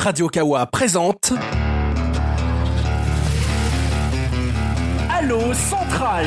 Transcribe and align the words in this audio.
Radio 0.00 0.28
Kawa 0.28 0.64
présente. 0.64 1.34
Allo 5.10 5.52
Central. 5.52 6.24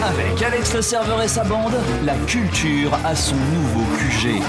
Avec 0.00 0.40
Alex 0.40 0.74
le 0.74 0.82
serveur 0.82 1.20
et 1.22 1.26
sa 1.26 1.42
bande, 1.42 1.74
la 2.04 2.14
culture 2.28 2.96
a 3.04 3.16
son 3.16 3.34
nouveau 3.34 3.84
QG. 3.98 4.40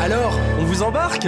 Alors, 0.00 0.38
on 0.60 0.64
vous 0.66 0.84
embarque? 0.84 1.26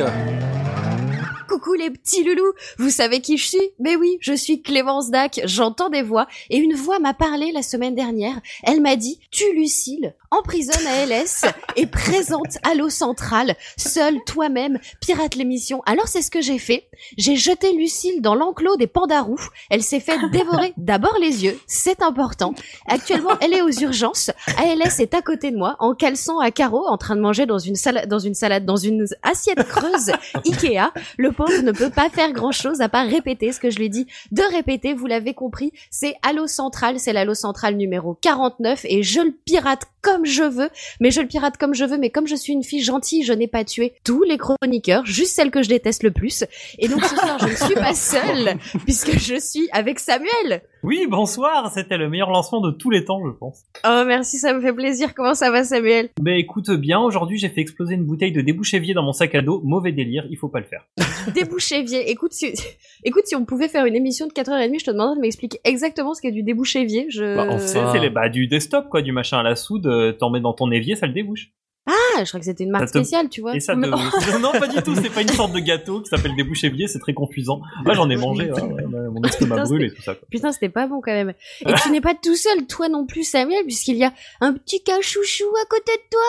Coucou 1.52 1.74
les 1.74 1.90
petits 1.90 2.24
loulous, 2.24 2.54
vous 2.78 2.88
savez 2.88 3.20
qui 3.20 3.36
je 3.36 3.46
suis? 3.46 3.70
Mais 3.78 3.94
oui, 3.94 4.16
je 4.20 4.32
suis 4.32 4.62
Clémence 4.62 5.10
Dac, 5.10 5.42
j'entends 5.44 5.90
des 5.90 6.00
voix, 6.00 6.26
et 6.48 6.56
une 6.56 6.74
voix 6.74 6.98
m'a 6.98 7.12
parlé 7.12 7.52
la 7.52 7.60
semaine 7.60 7.94
dernière, 7.94 8.40
elle 8.62 8.80
m'a 8.80 8.96
dit 8.96 9.20
«Tu 9.30 9.44
Lucille, 9.54 10.14
emprisonne 10.30 10.86
à 10.86 11.04
LS 11.04 11.44
et 11.76 11.86
présente 11.86 12.56
à 12.62 12.74
l'eau 12.74 12.88
centrale, 12.88 13.54
seul 13.76 14.16
toi-même, 14.24 14.78
pirate 15.02 15.34
l'émission.» 15.34 15.82
Alors 15.86 16.08
c'est 16.08 16.22
ce 16.22 16.30
que 16.30 16.40
j'ai 16.40 16.58
fait, 16.58 16.88
j'ai 17.18 17.36
jeté 17.36 17.74
Lucille 17.74 18.22
dans 18.22 18.34
l'enclos 18.34 18.76
des 18.78 18.86
pandarous, 18.86 19.50
elle 19.68 19.82
s'est 19.82 20.00
fait 20.00 20.16
dévorer 20.32 20.72
d'abord 20.78 21.18
les 21.20 21.44
yeux, 21.44 21.60
c'est 21.66 22.00
important. 22.00 22.54
Actuellement, 22.88 23.36
elle 23.42 23.52
est 23.52 23.60
aux 23.60 23.68
urgences, 23.68 24.30
ALS 24.56 25.00
est 25.00 25.12
à 25.12 25.20
côté 25.20 25.50
de 25.50 25.58
moi, 25.58 25.76
en 25.80 25.94
caleçon 25.94 26.38
à 26.38 26.50
carreaux, 26.50 26.86
en 26.88 26.96
train 26.96 27.14
de 27.14 27.20
manger 27.20 27.44
dans 27.44 27.58
une 27.58 27.76
salade, 27.76 28.08
dans 28.08 28.20
une 28.20 28.34
salade, 28.34 28.64
dans 28.64 28.76
une 28.76 29.04
assiette 29.22 29.62
creuse 29.68 30.12
Ikea, 30.46 30.94
le 31.18 31.30
pauvre 31.44 31.62
ne 31.62 31.72
peut 31.72 31.90
pas 31.90 32.08
faire 32.08 32.32
grand 32.32 32.52
chose 32.52 32.80
à 32.80 32.88
part 32.88 33.06
répéter 33.06 33.52
ce 33.52 33.60
que 33.60 33.70
je 33.70 33.78
lui 33.78 33.90
dis 33.90 34.06
de 34.30 34.42
répéter. 34.54 34.94
Vous 34.94 35.06
l'avez 35.06 35.34
compris, 35.34 35.72
c'est 35.90 36.14
Allo 36.22 36.46
Central, 36.46 36.98
c'est 36.98 37.12
l'Allo 37.12 37.34
Central 37.34 37.76
numéro 37.76 38.14
49 38.20 38.84
et 38.84 39.02
je 39.02 39.20
le 39.20 39.32
pirate 39.44 39.86
comme 40.02 40.26
je 40.26 40.42
veux, 40.42 40.68
mais 41.00 41.10
je 41.10 41.20
le 41.20 41.28
pirate 41.28 41.56
comme 41.56 41.74
je 41.74 41.84
veux, 41.84 41.96
mais 41.96 42.10
comme 42.10 42.26
je 42.26 42.34
suis 42.34 42.52
une 42.52 42.64
fille 42.64 42.82
gentille, 42.82 43.22
je 43.22 43.32
n'ai 43.32 43.46
pas 43.46 43.64
tué 43.64 43.94
tous 44.04 44.24
les 44.24 44.36
chroniqueurs, 44.36 45.06
juste 45.06 45.34
celles 45.34 45.50
que 45.50 45.62
je 45.62 45.68
déteste 45.68 46.02
le 46.02 46.10
plus. 46.10 46.44
Et 46.78 46.88
donc 46.88 47.04
ce 47.04 47.14
soir, 47.14 47.38
je 47.38 47.46
ne 47.46 47.54
suis 47.54 47.74
pas 47.74 47.94
seule, 47.94 48.58
puisque 48.84 49.18
je 49.18 49.36
suis 49.38 49.68
avec 49.72 50.00
Samuel. 50.00 50.62
Oui, 50.82 51.06
bonsoir, 51.08 51.70
c'était 51.72 51.96
le 51.96 52.10
meilleur 52.10 52.30
lancement 52.30 52.60
de 52.60 52.72
tous 52.72 52.90
les 52.90 53.04
temps, 53.04 53.22
je 53.24 53.30
pense. 53.30 53.62
Oh 53.86 54.02
merci, 54.04 54.38
ça 54.38 54.52
me 54.52 54.60
fait 54.60 54.72
plaisir. 54.72 55.14
Comment 55.14 55.34
ça 55.34 55.52
va 55.52 55.62
Samuel? 55.62 56.08
Mais 56.20 56.40
écoute 56.40 56.70
bien, 56.70 57.00
aujourd'hui 57.00 57.38
j'ai 57.38 57.48
fait 57.48 57.60
exploser 57.60 57.94
une 57.94 58.04
bouteille 58.04 58.32
de 58.32 58.40
débouchévier 58.40 58.92
dans 58.92 59.04
mon 59.04 59.12
sac 59.12 59.34
à 59.36 59.42
dos, 59.42 59.60
mauvais 59.64 59.92
délire, 59.92 60.26
il 60.30 60.36
faut 60.36 60.48
pas 60.48 60.58
le 60.58 60.66
faire. 60.66 60.88
Débouchévier. 61.32 62.10
Écoute, 62.10 62.32
si, 62.32 62.52
écoute, 63.04 63.26
si 63.26 63.36
on 63.36 63.44
pouvait 63.44 63.68
faire 63.68 63.86
une 63.86 63.94
émission 63.94 64.26
de 64.26 64.32
4h30, 64.32 64.80
je 64.80 64.84
te 64.84 64.90
demanderais 64.90 65.16
de 65.16 65.20
m'expliquer 65.20 65.60
exactement 65.64 66.14
ce 66.14 66.20
qu'est 66.20 66.32
du 66.32 66.42
débouchévier. 66.42 67.06
Je... 67.10 67.36
Bah, 67.36 67.46
enfin. 67.48 67.92
c'est 67.92 68.00
les 68.00 68.10
bah, 68.10 68.28
du 68.28 68.48
desktop, 68.48 68.88
quoi, 68.88 69.02
du 69.02 69.12
machin 69.12 69.38
à 69.38 69.42
la 69.42 69.54
soude, 69.54 69.86
euh, 69.92 70.12
t'en 70.12 70.30
mets 70.30 70.40
dans 70.40 70.52
ton 70.54 70.70
évier, 70.70 70.96
ça 70.96 71.06
le 71.06 71.12
débouche. 71.12 71.50
Ah, 71.84 72.22
je 72.22 72.28
crois 72.28 72.38
que 72.38 72.46
c'était 72.46 72.62
une 72.62 72.70
marque 72.70 72.84
te- 72.84 72.90
spéciale, 72.90 73.28
tu 73.28 73.40
vois. 73.40 73.56
Et 73.56 73.60
ça 73.60 73.74
Mais- 73.74 73.88
te... 73.88 74.38
non, 74.40 74.52
pas 74.52 74.68
du 74.68 74.80
tout, 74.82 74.94
c'est 74.94 75.10
pas 75.10 75.22
une 75.22 75.28
sorte 75.30 75.52
de 75.52 75.58
gâteau 75.58 76.00
qui 76.00 76.08
s'appelle 76.08 76.36
débouchévier, 76.36 76.86
c'est 76.86 77.00
très 77.00 77.12
confusant. 77.14 77.60
Moi 77.84 77.94
j'en 77.94 78.08
ai 78.08 78.14
mangé, 78.16 78.52
ouais, 78.52 78.60
ouais, 78.62 78.84
mon 78.86 79.20
estomac 79.22 79.64
brûle 79.64 79.84
et 79.86 79.90
tout 79.90 80.02
ça. 80.02 80.14
Quoi. 80.14 80.28
Putain, 80.30 80.52
c'était 80.52 80.68
pas 80.68 80.86
bon 80.86 81.00
quand 81.00 81.12
même. 81.12 81.32
Et 81.66 81.74
tu 81.82 81.90
n'es 81.90 82.00
pas 82.00 82.14
tout 82.14 82.36
seul, 82.36 82.66
toi 82.68 82.88
non 82.88 83.04
plus, 83.06 83.24
Samuel, 83.24 83.64
puisqu'il 83.64 83.96
y 83.96 84.04
a 84.04 84.12
un 84.40 84.52
petit 84.52 84.82
cachouchou 84.84 85.44
à 85.60 85.66
côté 85.68 85.92
de 85.92 86.08
toi. 86.10 86.20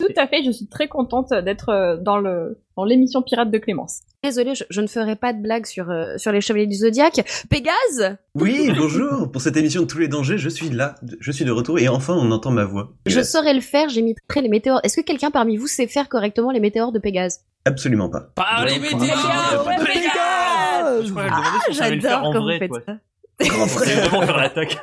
Tout 0.00 0.12
à 0.16 0.26
fait, 0.26 0.42
je 0.42 0.50
suis 0.50 0.66
très 0.66 0.88
contente 0.88 1.32
d'être 1.32 1.68
euh, 1.68 1.96
dans 1.96 2.18
le 2.18 2.58
dans 2.76 2.84
l'émission 2.84 3.22
Pirate 3.22 3.50
de 3.50 3.58
Clémence. 3.58 4.00
Désolée, 4.24 4.54
je, 4.54 4.64
je 4.70 4.80
ne 4.80 4.86
ferai 4.86 5.16
pas 5.16 5.32
de 5.32 5.40
blague 5.40 5.66
sur, 5.66 5.90
euh, 5.90 6.16
sur 6.16 6.32
les 6.32 6.40
chevaliers 6.40 6.66
du 6.66 6.76
zodiaque. 6.76 7.24
Pégase 7.48 8.16
Oui, 8.34 8.70
bonjour. 8.76 9.30
Pour 9.30 9.42
cette 9.42 9.56
émission 9.56 9.82
de 9.82 9.86
tous 9.86 9.98
les 9.98 10.08
dangers, 10.08 10.38
je 10.38 10.48
suis 10.48 10.70
là. 10.70 10.94
Je 11.20 11.30
suis 11.30 11.44
de 11.44 11.50
retour 11.50 11.78
et 11.78 11.88
enfin 11.88 12.14
on 12.14 12.30
entend 12.30 12.50
ma 12.50 12.64
voix. 12.64 12.92
Je 13.06 13.20
saurais 13.22 13.54
le 13.54 13.60
faire, 13.60 13.88
j'imiterai 13.88 14.40
les 14.42 14.48
météores. 14.48 14.80
Est-ce 14.82 14.96
que 14.96 15.04
quelqu'un 15.04 15.30
parmi 15.30 15.56
vous 15.56 15.66
sait 15.66 15.86
faire 15.86 16.08
correctement 16.08 16.50
les 16.50 16.60
météores 16.60 16.92
de 16.92 16.98
Pégase? 16.98 17.40
Absolument 17.66 18.08
pas. 18.08 18.30
Pas 18.34 18.64
les 18.66 18.78
météores 18.78 19.00
de 19.00 19.84
Pégase 19.84 20.00
faire 22.00 22.24
en 22.24 22.32
quand 22.32 22.42
vous 22.42 22.58
faites 22.58 22.72
ça. 22.86 22.96
C'est 23.40 23.48
vraiment 23.94 24.22
faire 24.26 24.36
l'attaque. 24.36 24.78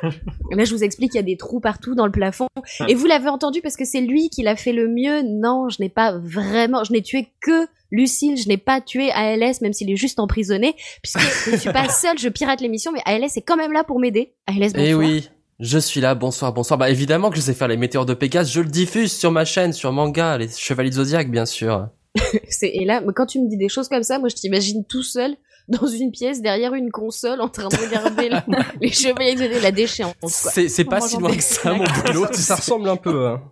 Là, 0.50 0.64
je 0.64 0.74
vous 0.74 0.82
explique, 0.82 1.14
il 1.14 1.16
y 1.16 1.20
a 1.20 1.22
des 1.24 1.36
trous 1.36 1.60
partout 1.60 1.94
dans 1.94 2.06
le 2.06 2.12
plafond. 2.12 2.48
Et 2.88 2.94
vous 2.94 3.06
l'avez 3.06 3.28
entendu 3.28 3.60
parce 3.62 3.76
que 3.76 3.84
c'est 3.84 4.00
lui 4.00 4.30
qui 4.30 4.42
l'a 4.42 4.56
fait 4.56 4.72
le 4.72 4.88
mieux. 4.88 5.22
Non, 5.22 5.68
je 5.68 5.76
n'ai 5.80 5.88
pas 5.88 6.18
vraiment, 6.18 6.84
je 6.84 6.92
n'ai 6.92 7.02
tué 7.02 7.28
que 7.40 7.66
Lucille, 7.90 8.36
je 8.36 8.48
n'ai 8.48 8.56
pas 8.58 8.80
tué 8.80 9.10
ALS, 9.12 9.60
même 9.62 9.72
s'il 9.72 9.90
est 9.90 9.96
juste 9.96 10.18
emprisonné, 10.20 10.74
puisque 11.02 11.20
je 11.46 11.52
ne 11.52 11.56
suis 11.56 11.72
pas 11.72 11.88
seule, 11.88 12.18
je 12.18 12.28
pirate 12.28 12.60
l'émission, 12.60 12.92
mais 12.92 13.00
ALS 13.06 13.36
est 13.36 13.42
quand 13.42 13.56
même 13.56 13.72
là 13.72 13.84
pour 13.84 13.98
m'aider. 14.00 14.34
ALS, 14.46 14.72
bonsoir. 14.72 14.82
Eh 14.86 14.94
oui, 14.94 15.28
je 15.60 15.78
suis 15.78 16.00
là, 16.00 16.14
bonsoir, 16.14 16.52
bonsoir. 16.52 16.76
Bah 16.78 16.90
évidemment 16.90 17.30
que 17.30 17.36
je 17.36 17.40
sais 17.40 17.54
faire 17.54 17.68
les 17.68 17.76
météores 17.78 18.06
de 18.06 18.14
Pégase, 18.14 18.50
je 18.52 18.60
le 18.60 18.68
diffuse 18.68 19.12
sur 19.12 19.30
ma 19.30 19.44
chaîne, 19.44 19.72
sur 19.72 19.92
manga, 19.92 20.36
les 20.36 20.48
chevaliers 20.48 20.90
de 20.90 20.96
Zodiac 20.96 21.30
bien 21.30 21.46
sûr. 21.46 21.88
C'est- 22.48 22.70
Et 22.74 22.84
là, 22.84 23.00
mais 23.00 23.12
quand 23.14 23.26
tu 23.26 23.40
me 23.40 23.48
dis 23.48 23.56
des 23.56 23.68
choses 23.68 23.88
comme 23.88 24.02
ça, 24.02 24.18
moi 24.18 24.28
je 24.28 24.34
t'imagine 24.34 24.84
tout 24.84 25.02
seul 25.02 25.36
dans 25.80 25.86
une 25.86 26.10
pièce 26.10 26.40
derrière 26.40 26.74
une 26.74 26.90
console 26.90 27.40
en 27.40 27.48
train 27.48 27.68
de 27.68 27.76
regarder 27.76 28.28
la- 28.28 28.44
les 28.80 28.90
chevaliers 28.90 29.48
de 29.48 29.62
la 29.62 29.70
déchéance. 29.70 30.14
C'est 30.22 30.68
c'est 30.68 30.84
pas 30.84 31.00
si 31.00 31.16
loin 31.18 31.34
que 31.34 31.42
ça 31.42 31.74
mon 31.74 31.84
boulot, 31.84 32.26
ça 32.32 32.56
ressemble 32.56 32.88
un 32.88 32.96
peu. 32.96 33.28
Hein. 33.28 33.42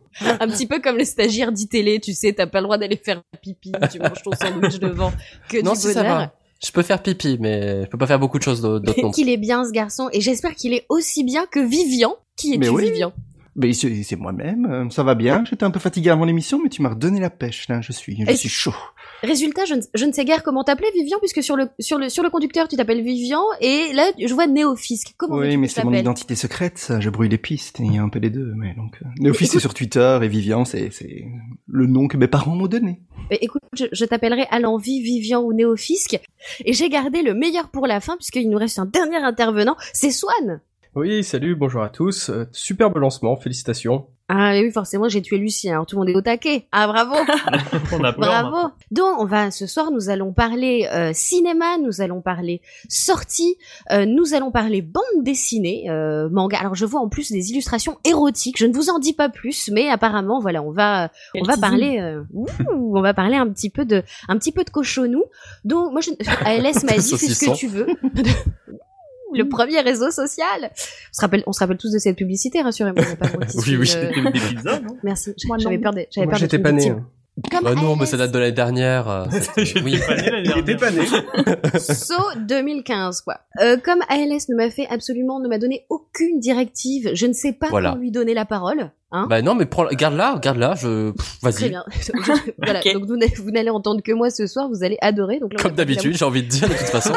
Un 0.40 0.48
petit 0.48 0.66
peu 0.66 0.80
comme 0.80 0.96
les 0.96 1.04
stagiaires 1.04 1.52
d'e-télé, 1.52 2.00
tu 2.00 2.14
sais, 2.14 2.32
t'as 2.32 2.46
pas 2.46 2.60
le 2.60 2.64
droit 2.64 2.78
d'aller 2.78 2.96
faire 2.96 3.22
pipi, 3.42 3.72
tu 3.92 3.98
manges 3.98 4.22
ton 4.22 4.32
sandwich 4.32 4.78
devant. 4.78 5.12
Que 5.48 5.60
Non 5.62 5.72
du 5.74 5.80
si 5.80 5.92
ça 5.92 6.02
va. 6.02 6.32
Je 6.64 6.72
peux 6.72 6.82
faire 6.82 7.02
pipi, 7.02 7.36
mais 7.38 7.84
je 7.84 7.90
peux 7.90 7.98
pas 7.98 8.06
faire 8.06 8.18
beaucoup 8.18 8.38
de 8.38 8.42
choses 8.42 8.62
d'autres 8.62 9.02
non. 9.02 9.10
qu'il 9.10 9.28
est 9.28 9.36
bien 9.36 9.66
ce 9.66 9.72
garçon 9.72 10.08
et 10.12 10.22
j'espère 10.22 10.54
qu'il 10.54 10.72
est 10.72 10.86
aussi 10.88 11.22
bien 11.22 11.44
que 11.46 11.60
Vivian. 11.60 12.16
Qui 12.34 12.54
est 12.54 12.58
Mais 12.58 12.68
oui. 12.70 12.84
Vivian 12.90 13.12
Mais 13.58 13.72
c'est 13.72 14.16
moi-même, 14.16 14.66
euh, 14.66 14.90
ça 14.90 15.02
va 15.02 15.14
bien. 15.14 15.42
J'étais 15.48 15.64
un 15.64 15.70
peu 15.70 15.80
fatigué 15.80 16.10
avant 16.10 16.26
l'émission, 16.26 16.60
mais 16.62 16.68
tu 16.68 16.82
m'as 16.82 16.90
redonné 16.90 17.20
la 17.20 17.30
pêche, 17.30 17.68
là. 17.68 17.80
Je 17.80 17.90
suis, 17.90 18.16
je 18.24 18.30
Et- 18.30 18.36
suis 18.36 18.50
chaud. 18.50 18.74
Résultat, 19.22 19.64
je 19.64 19.74
ne, 19.74 19.80
je 19.94 20.04
ne 20.04 20.12
sais 20.12 20.26
guère 20.26 20.42
comment 20.42 20.62
t'appeler 20.62 20.88
Vivian 20.94 21.16
puisque 21.20 21.42
sur 21.42 21.56
le 21.56 21.68
sur 21.80 21.96
le 21.96 22.10
sur 22.10 22.22
le 22.22 22.28
conducteur 22.28 22.68
tu 22.68 22.76
t'appelles 22.76 23.02
Vivian 23.02 23.40
et 23.62 23.92
là 23.94 24.10
je 24.22 24.32
vois 24.34 24.46
Néofisque. 24.46 25.14
Comment 25.16 25.36
Oui, 25.36 25.56
mais 25.56 25.68
c'est 25.68 25.84
mon 25.84 25.92
identité 25.94 26.34
secrète, 26.34 26.76
ça. 26.76 27.00
Je 27.00 27.08
brouille 27.08 27.30
les 27.30 27.38
pistes. 27.38 27.80
et 27.80 27.84
Il 27.84 27.94
y 27.94 27.98
a 27.98 28.02
un 28.02 28.10
peu 28.10 28.18
les 28.18 28.28
deux, 28.28 28.52
mais 28.56 28.74
donc. 28.74 28.98
euh, 29.02 29.08
Néophyte, 29.18 29.50
c'est 29.52 29.58
sur 29.60 29.72
Twitter, 29.72 30.18
et 30.22 30.28
Vivian, 30.28 30.66
c'est, 30.66 30.90
c'est 30.92 31.24
le 31.66 31.86
nom 31.86 32.08
que 32.08 32.18
mes 32.18 32.28
parents 32.28 32.54
m'ont 32.54 32.66
donné. 32.66 33.00
Mais 33.30 33.38
Écoute, 33.40 33.62
je, 33.72 33.86
je 33.90 34.04
t'appellerai 34.04 34.46
à 34.50 34.58
l'envie 34.60 35.00
Vivian 35.00 35.40
ou 35.42 35.54
Néofisque 35.54 36.20
et 36.64 36.72
j'ai 36.74 36.90
gardé 36.90 37.22
le 37.22 37.32
meilleur 37.32 37.70
pour 37.70 37.86
la 37.86 38.00
fin 38.00 38.16
puisqu'il 38.16 38.50
nous 38.50 38.58
reste 38.58 38.78
un 38.78 38.86
dernier 38.86 39.16
intervenant, 39.16 39.76
c'est 39.94 40.10
Swan. 40.10 40.60
Oui, 40.96 41.22
salut, 41.22 41.54
bonjour 41.54 41.82
à 41.82 41.90
tous. 41.90 42.30
Euh, 42.30 42.48
superbe 42.52 42.96
lancement, 42.96 43.36
félicitations. 43.36 44.06
Ah 44.30 44.52
oui, 44.54 44.72
forcément, 44.72 45.10
j'ai 45.10 45.20
tué 45.20 45.36
Lucien, 45.36 45.74
alors 45.74 45.84
tout 45.84 45.94
le 45.96 46.00
monde 46.00 46.08
est 46.08 46.16
au 46.16 46.22
taquet. 46.22 46.66
Ah 46.72 46.86
bravo 46.86 47.14
On 47.92 48.02
a 48.02 48.14
peur, 48.14 48.30
maintenant. 48.30 48.50
Bravo. 48.50 48.72
Donc, 48.90 49.20
on 49.20 49.26
va 49.26 49.50
ce 49.50 49.66
soir, 49.66 49.90
nous 49.90 50.08
allons 50.08 50.32
parler 50.32 50.88
euh, 50.90 51.12
cinéma, 51.12 51.76
nous 51.76 52.00
allons 52.00 52.22
parler 52.22 52.62
sortie, 52.88 53.56
euh, 53.92 54.06
nous 54.06 54.32
allons 54.32 54.50
parler 54.50 54.80
bande 54.80 55.22
dessinée, 55.22 55.90
euh, 55.90 56.30
manga. 56.30 56.58
Alors, 56.58 56.74
je 56.74 56.86
vois 56.86 57.00
en 57.00 57.10
plus 57.10 57.30
des 57.30 57.50
illustrations 57.50 57.98
érotiques. 58.04 58.58
Je 58.58 58.64
ne 58.64 58.72
vous 58.72 58.88
en 58.88 58.98
dis 58.98 59.12
pas 59.12 59.28
plus, 59.28 59.68
mais 59.70 59.90
apparemment, 59.90 60.40
voilà, 60.40 60.62
on 60.62 60.72
va 60.72 61.10
on 61.38 61.44
va 61.44 61.58
parler 61.58 61.98
euh, 62.00 62.22
ouh, 62.32 62.46
on 62.72 63.02
va 63.02 63.12
parler 63.12 63.36
un 63.36 63.48
petit 63.50 63.68
peu 63.68 63.84
de 63.84 64.02
un 64.28 64.38
petit 64.38 64.50
peu 64.50 64.64
de 64.64 64.70
cochonou. 64.70 65.24
Donc, 65.66 65.92
moi, 65.92 66.00
je, 66.00 66.12
ALS 66.42 66.84
m'a 66.84 66.92
dit 66.96 67.18
fais 67.18 67.28
ce 67.28 67.44
que 67.44 67.54
tu 67.54 67.66
veux. 67.66 67.86
Le 69.34 69.48
premier 69.48 69.80
réseau 69.80 70.10
social. 70.10 70.70
On 70.72 71.12
se 71.12 71.20
rappelle, 71.20 71.42
on 71.46 71.52
se 71.52 71.60
rappelle 71.60 71.76
tous 71.78 71.90
de 71.92 71.98
cette 71.98 72.16
publicité, 72.16 72.62
rassurez-moi. 72.62 73.04
Oui, 73.66 73.76
oui. 73.76 73.76
une- 73.76 73.86
C'était 73.86 74.22
des 74.22 74.30
pizzas, 74.40 74.80
non? 74.80 74.96
Merci. 75.02 75.34
J'avais 75.58 75.78
peur 75.78 75.92
de, 75.92 76.06
j'avais 76.10 76.26
peur 76.26 76.38
j'étais 76.38 76.58
pas 76.58 76.70
une 76.70 76.76
né. 76.76 76.90
hein. 76.90 77.06
Comme 77.50 77.64
Bah 77.64 77.74
non, 77.74 77.96
mais 77.96 78.06
ça 78.06 78.16
date 78.16 78.32
de 78.32 78.38
l'année 78.38 78.52
dernière. 78.52 79.08
euh, 79.08 79.24
c'était- 79.30 79.82
oui. 79.82 79.98
Pas 80.06 80.16
né 80.16 80.30
l'année 80.30 80.48
Il 80.54 80.58
était 80.58 80.74
dernière. 80.74 81.04
pas 81.34 81.50
né. 81.50 81.78
So 81.78 82.14
2015 82.48 83.20
quoi. 83.20 83.40
Euh, 83.60 83.76
comme 83.76 84.00
ALS 84.08 84.48
ne 84.48 84.54
m'a 84.56 84.70
fait 84.70 84.86
absolument, 84.88 85.38
ne 85.40 85.48
m'a 85.48 85.58
donné 85.58 85.84
aucune 85.90 86.40
directive, 86.40 87.10
je 87.12 87.26
ne 87.26 87.34
sais 87.34 87.52
pas 87.52 87.68
Voilà. 87.68 87.90
comment 87.90 88.00
lui 88.00 88.10
donner 88.10 88.32
la 88.32 88.46
parole. 88.46 88.90
Hein 89.12 89.26
Bah 89.28 89.40
non, 89.42 89.54
mais 89.54 89.66
prends, 89.66 89.86
garde-la, 89.86 90.38
garde-la, 90.42 90.74
je, 90.76 91.10
pff, 91.12 91.38
Très 91.40 91.50
vas-y. 91.50 91.68
bien. 91.68 91.84
voilà. 92.58 92.80
Donc 92.82 93.04
vous 93.04 93.50
n'allez- 93.50 93.70
entendre 93.70 94.02
que 94.02 94.12
moi 94.12 94.30
ce 94.30 94.46
soir, 94.46 94.68
vous 94.70 94.82
allez 94.82 94.96
adorer. 95.02 95.38
Donc 95.38 95.52
là, 95.52 95.62
Comme 95.62 95.72
a- 95.72 95.76
d'habitude, 95.76 96.16
j'ai 96.16 96.24
envie 96.24 96.42
de 96.42 96.48
dire 96.48 96.68
de 96.68 96.74
toute 96.74 96.86
façon. 96.88 97.12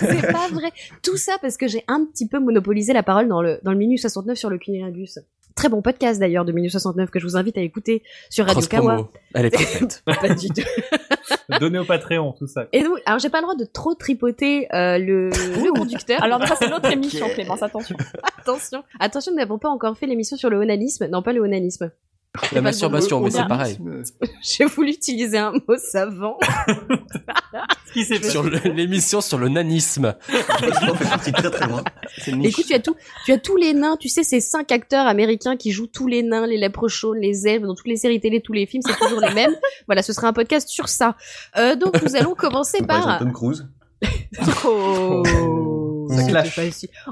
C'est 0.00 0.32
pas 0.32 0.48
vrai. 0.52 0.70
Tout 1.02 1.16
ça 1.16 1.32
parce 1.42 1.56
que 1.56 1.66
j'ai 1.68 1.82
un 1.88 2.04
petit 2.04 2.28
peu 2.28 2.38
monopolisé 2.38 2.92
la 2.92 3.02
parole 3.02 3.28
dans 3.28 3.42
le 3.42 3.58
dans 3.64 3.72
le 3.72 3.78
Minus 3.78 4.00
69 4.02 4.38
sur 4.38 4.48
le 4.48 4.58
cunilingus. 4.58 5.18
Très 5.58 5.68
bon 5.68 5.82
podcast 5.82 6.20
d'ailleurs 6.20 6.44
de 6.44 6.52
Minus 6.52 6.70
69 6.70 7.10
que 7.10 7.18
je 7.18 7.26
vous 7.26 7.36
invite 7.36 7.58
à 7.58 7.60
écouter 7.62 8.04
sur 8.30 8.44
Radio 8.44 8.60
Cross 8.60 8.68
Kawa. 8.68 8.94
promo. 8.94 9.10
Elle 9.34 9.46
est 9.46 9.50
parfaite. 9.50 10.04
Pas 10.06 10.32
du 10.32 10.46
tout. 10.50 10.62
Donner 11.58 11.80
au 11.80 11.84
Patreon, 11.84 12.32
tout 12.38 12.46
ça. 12.46 12.66
Et 12.72 12.84
donc, 12.84 12.98
alors 13.06 13.18
j'ai 13.18 13.28
pas 13.28 13.38
le 13.38 13.42
droit 13.42 13.56
de 13.56 13.64
trop 13.64 13.94
tripoter 13.96 14.72
euh, 14.72 14.98
le, 14.98 15.30
le 15.30 15.72
conducteur. 15.72 16.22
Alors 16.22 16.46
ça 16.46 16.54
c'est 16.56 16.68
notre 16.70 16.92
émission 16.92 17.28
Clémence, 17.30 17.60
attention. 17.64 17.96
attention, 18.38 18.84
attention, 19.00 19.32
nous 19.32 19.38
n'avons 19.38 19.58
pas 19.58 19.68
encore 19.68 19.98
fait 19.98 20.06
l'émission 20.06 20.36
sur 20.36 20.48
le 20.48 20.58
onanisme. 20.58 21.08
Non, 21.08 21.22
pas 21.22 21.32
le 21.32 21.40
onanisme. 21.40 21.90
La 22.52 22.60
masturbation, 22.60 23.20
mais 23.20 23.30
c'est 23.30 23.46
pareil. 23.46 23.78
J'ai 24.42 24.64
voulu 24.64 24.90
utiliser 24.90 25.38
un 25.38 25.52
mot 25.52 25.76
savant. 25.76 26.38
Ce 27.86 27.92
qui 27.92 28.04
s'est 28.04 28.22
Sur 28.22 28.44
l'émission 28.44 29.20
sur 29.20 29.38
le 29.38 29.48
nanisme. 29.48 30.14
Écoute, 32.42 32.66
tu 32.66 32.74
as 32.74 32.80
tout, 32.80 32.96
tu 33.24 33.32
as 33.32 33.38
tous 33.38 33.56
les 33.56 33.72
nains, 33.72 33.96
tu 33.96 34.08
sais, 34.08 34.22
ces 34.22 34.40
cinq 34.40 34.72
acteurs 34.72 35.06
américains 35.06 35.56
qui 35.56 35.72
jouent 35.72 35.86
tous 35.86 36.06
les 36.06 36.22
nains, 36.22 36.46
les 36.46 36.58
leprechauns, 36.58 37.12
les 37.12 37.48
elfes, 37.48 37.62
dans 37.62 37.74
toutes 37.74 37.88
les 37.88 37.96
séries 37.96 38.20
télé, 38.20 38.40
tous 38.40 38.52
les 38.52 38.66
films, 38.66 38.82
c'est 38.86 38.96
toujours 38.98 39.20
les 39.20 39.34
mêmes. 39.34 39.56
Voilà, 39.86 40.02
ce 40.02 40.12
sera 40.12 40.28
un 40.28 40.32
podcast 40.32 40.68
sur 40.68 40.88
ça. 40.88 41.16
Euh, 41.56 41.76
donc 41.76 42.02
nous 42.02 42.14
allons 42.14 42.34
commencer 42.34 42.82
par. 42.82 43.18
Tom 43.18 43.32
Cruise. 43.32 43.66
Oh, 44.64 45.22
Pas 46.08 46.62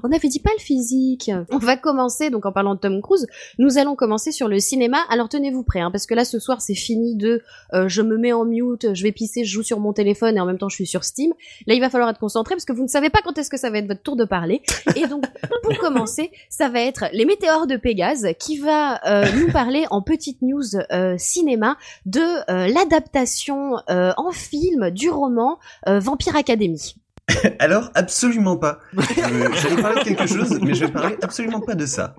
On 0.02 0.12
avait 0.12 0.28
dit 0.28 0.40
pas 0.40 0.50
le 0.56 0.62
physique. 0.62 1.30
On 1.50 1.58
va 1.58 1.76
commencer, 1.76 2.30
donc 2.30 2.46
en 2.46 2.52
parlant 2.52 2.74
de 2.74 2.80
Tom 2.80 3.00
Cruise, 3.02 3.26
nous 3.58 3.78
allons 3.78 3.94
commencer 3.94 4.32
sur 4.32 4.48
le 4.48 4.58
cinéma. 4.58 4.98
Alors 5.10 5.28
tenez-vous 5.28 5.62
prêts, 5.62 5.80
hein, 5.80 5.90
parce 5.90 6.06
que 6.06 6.14
là 6.14 6.24
ce 6.24 6.38
soir 6.38 6.60
c'est 6.60 6.74
fini 6.74 7.16
de 7.16 7.42
euh, 7.74 7.88
je 7.88 8.02
me 8.02 8.16
mets 8.16 8.32
en 8.32 8.44
mute, 8.44 8.94
je 8.94 9.02
vais 9.02 9.12
pisser, 9.12 9.44
je 9.44 9.52
joue 9.52 9.62
sur 9.62 9.80
mon 9.80 9.92
téléphone 9.92 10.36
et 10.36 10.40
en 10.40 10.46
même 10.46 10.58
temps 10.58 10.68
je 10.68 10.76
suis 10.76 10.86
sur 10.86 11.04
Steam. 11.04 11.32
Là 11.66 11.74
il 11.74 11.80
va 11.80 11.90
falloir 11.90 12.10
être 12.10 12.18
concentré 12.20 12.54
parce 12.54 12.64
que 12.64 12.72
vous 12.72 12.82
ne 12.82 12.88
savez 12.88 13.10
pas 13.10 13.20
quand 13.24 13.36
est-ce 13.38 13.50
que 13.50 13.58
ça 13.58 13.70
va 13.70 13.78
être 13.78 13.86
votre 13.86 14.02
tour 14.02 14.16
de 14.16 14.24
parler. 14.24 14.62
Et 14.94 15.06
donc 15.06 15.24
pour 15.62 15.76
commencer, 15.78 16.30
ça 16.48 16.68
va 16.68 16.80
être 16.80 17.04
les 17.12 17.24
météores 17.24 17.66
de 17.66 17.76
Pégase 17.76 18.26
qui 18.38 18.58
va 18.58 19.00
euh, 19.06 19.26
nous 19.36 19.52
parler 19.52 19.84
en 19.90 20.02
petite 20.02 20.42
news 20.42 20.76
euh, 20.92 21.16
cinéma 21.18 21.76
de 22.04 22.20
euh, 22.20 22.68
l'adaptation 22.68 23.76
euh, 23.90 24.12
en 24.16 24.30
film 24.30 24.90
du 24.90 25.10
roman 25.10 25.58
euh, 25.88 26.00
Vampire 26.00 26.36
Academy. 26.36 26.94
Alors, 27.58 27.90
absolument 27.94 28.56
pas. 28.56 28.80
J'allais 29.16 29.82
parler 29.82 30.00
de 30.00 30.04
quelque 30.04 30.26
chose, 30.26 30.58
mais 30.62 30.74
je 30.74 30.84
vais 30.84 30.92
parler 30.92 31.16
absolument 31.22 31.60
pas 31.60 31.74
de 31.74 31.86
ça. 31.86 32.14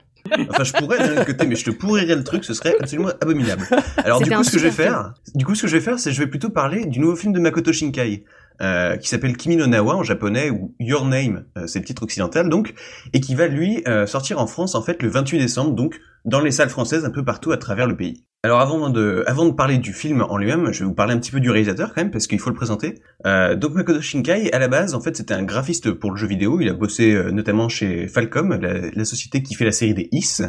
Enfin, 0.50 0.63
je 0.63 0.74
pourrais 0.74 0.98
d'un 0.98 1.13
autre 1.13 1.25
côté, 1.25 1.45
mais 1.48 1.56
je 1.56 1.65
te 1.65 1.71
pourrirais 1.71 2.15
le 2.15 2.24
truc, 2.24 2.44
ce 2.44 2.54
serait 2.54 2.75
absolument 2.80 3.12
abominable. 3.21 3.65
Alors, 3.98 4.21
du 4.21 4.30
coup, 4.30 4.44
ce 4.44 4.51
que 4.51 4.59
je 4.59 4.65
vais 4.65 4.71
faire, 4.71 5.13
du 5.36 5.45
coup, 5.45 5.56
ce 5.56 5.63
que 5.63 5.68
je 5.68 5.77
vais 5.77 5.83
faire, 5.83 6.00
c'est 6.00 6.12
je 6.12 6.19
vais 6.19 6.27
plutôt 6.27 6.50
parler 6.50 6.86
du 6.86 7.00
nouveau 7.00 7.15
film 7.15 7.33
de 7.33 7.39
Makoto 7.39 7.71
Shinkai, 7.71 8.25
euh, 8.62 8.98
qui 8.98 9.07
s'appelle 9.09 9.38
Kimi 9.38 9.57
no 9.57 9.68
Nawa 9.68 9.95
en 9.95 10.04
japonais 10.04 10.50
ou 10.50 10.75
Your 10.80 11.06
Name, 11.06 11.45
euh, 11.57 11.68
c'est 11.68 11.80
le 11.80 11.86
titre 11.86 12.04
occidental, 12.04 12.50
donc, 12.50 12.74
et 13.13 13.19
qui 13.19 13.36
va 13.36 13.48
lui 13.48 13.83
euh, 13.88 14.06
sortir 14.06 14.39
en 14.39 14.48
France 14.48 14.75
en 14.75 14.81
fait 14.81 15.01
le 15.04 15.09
28 15.09 15.39
décembre, 15.39 15.74
donc 15.74 16.00
dans 16.25 16.39
les 16.39 16.51
salles 16.51 16.69
françaises 16.69 17.06
un 17.06 17.12
peu 17.12 17.24
partout 17.24 17.51
à 17.51 17.57
travers 17.57 17.88
le 17.88 17.95
pays. 17.95 18.25
Alors 18.44 18.62
avant 18.62 18.89
de, 18.89 19.24
avant 19.25 19.45
de 19.45 19.51
parler 19.51 19.80
du 19.80 19.94
film 19.94 20.21
en 20.21 20.38
lui-même, 20.38 20.71
je 20.71 20.80
vais 20.80 20.86
vous 20.86 20.94
parler 20.94 21.13
un 21.13 21.18
petit 21.18 21.31
peu 21.31 21.39
du 21.39 21.50
réalisateur 21.50 21.94
quand 21.94 22.01
même 22.01 22.12
parce 22.12 22.27
qu'il 22.27 22.39
faut 22.39 22.51
le 22.51 22.56
présenter. 22.56 22.95
Euh, 23.25 23.56
donc 23.56 23.74
Makoto 23.74 24.00
Shinkai, 24.00 24.54
à 24.54 24.60
la 24.60 24.68
base, 24.68 24.94
en 24.94 25.01
fait, 25.01 25.18
c'était 25.18 25.33
un 25.33 25.44
graphiste 25.44 25.92
pour 25.92 26.12
le 26.12 26.18
jeu 26.18 26.27
vidéo. 26.27 26.62
Il 26.62 26.69
a 26.69 26.74
bossé 26.74 27.13
euh, 27.13 27.31
notamment 27.31 27.68
chez 27.68 28.07
Falcom, 28.07 28.53
la, 28.53 28.92
la 28.94 29.06
société 29.06 29.42
qui 29.42 29.56
fait 29.56 29.65
la 29.65 29.71
série 29.71 29.95
des 29.95 30.07
Is. 30.12 30.44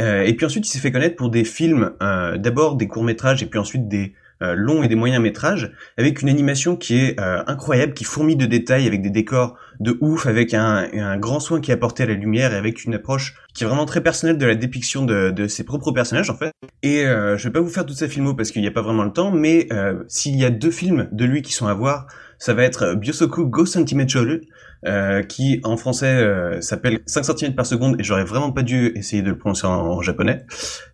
Euh, 0.00 0.22
et 0.22 0.34
puis 0.34 0.46
ensuite, 0.46 0.66
il 0.66 0.70
s'est 0.70 0.78
fait 0.78 0.90
connaître 0.90 1.16
pour 1.16 1.30
des 1.30 1.44
films, 1.44 1.92
d'abord 2.00 2.76
des 2.76 2.88
courts 2.88 3.04
métrages 3.04 3.42
et 3.42 3.46
puis 3.46 3.58
ensuite 3.58 3.86
des 3.86 4.14
euh, 4.42 4.54
longs 4.54 4.82
et 4.82 4.88
des 4.88 4.94
moyens 4.94 5.22
métrages, 5.22 5.72
avec 5.96 6.22
une 6.22 6.28
animation 6.28 6.76
qui 6.76 6.98
est 6.98 7.20
euh, 7.20 7.42
incroyable, 7.46 7.94
qui 7.94 8.04
fourmille 8.04 8.36
de 8.36 8.46
détails, 8.46 8.86
avec 8.86 9.02
des 9.02 9.10
décors 9.10 9.56
de 9.80 9.96
ouf, 10.00 10.26
avec 10.26 10.54
un, 10.54 10.88
un 10.92 11.16
grand 11.18 11.40
soin 11.40 11.60
qui 11.60 11.70
est 11.70 11.74
apporté 11.74 12.02
à 12.02 12.06
la 12.06 12.14
lumière 12.14 12.52
et 12.52 12.56
avec 12.56 12.84
une 12.84 12.94
approche 12.94 13.34
qui 13.54 13.64
est 13.64 13.66
vraiment 13.66 13.86
très 13.86 14.02
personnelle 14.02 14.38
de 14.38 14.46
la 14.46 14.54
dépiction 14.54 15.04
de, 15.04 15.30
de 15.30 15.48
ses 15.48 15.64
propres 15.64 15.90
personnages 15.90 16.30
en 16.30 16.36
fait. 16.36 16.52
Et 16.82 17.06
euh, 17.06 17.38
je 17.38 17.48
vais 17.48 17.52
pas 17.52 17.60
vous 17.60 17.70
faire 17.70 17.86
toute 17.86 17.96
sa 17.96 18.08
filmo 18.08 18.34
parce 18.34 18.50
qu'il 18.50 18.62
n'y 18.62 18.68
a 18.68 18.72
pas 18.72 18.82
vraiment 18.82 19.04
le 19.04 19.12
temps, 19.12 19.30
mais 19.30 19.66
euh, 19.72 20.04
s'il 20.08 20.36
y 20.36 20.44
a 20.44 20.50
deux 20.50 20.70
films 20.70 21.08
de 21.12 21.24
lui 21.24 21.42
qui 21.42 21.52
sont 21.52 21.66
à 21.66 21.74
voir, 21.74 22.06
ça 22.38 22.54
va 22.54 22.62
être 22.64 22.94
Byosoku 22.94 23.46
Go 23.46 23.66
Centimeter, 23.66 24.40
euh, 24.86 25.22
qui 25.22 25.60
en 25.64 25.76
français 25.76 26.06
euh, 26.06 26.60
s'appelle 26.60 27.00
5 27.06 27.24
cm 27.24 27.54
par 27.54 27.66
seconde 27.66 27.96
et 27.98 28.04
j'aurais 28.04 28.24
vraiment 28.24 28.52
pas 28.52 28.62
dû 28.62 28.92
essayer 28.94 29.22
de 29.22 29.30
le 29.30 29.38
prononcer 29.38 29.66
en, 29.66 30.00
japonais. 30.02 30.44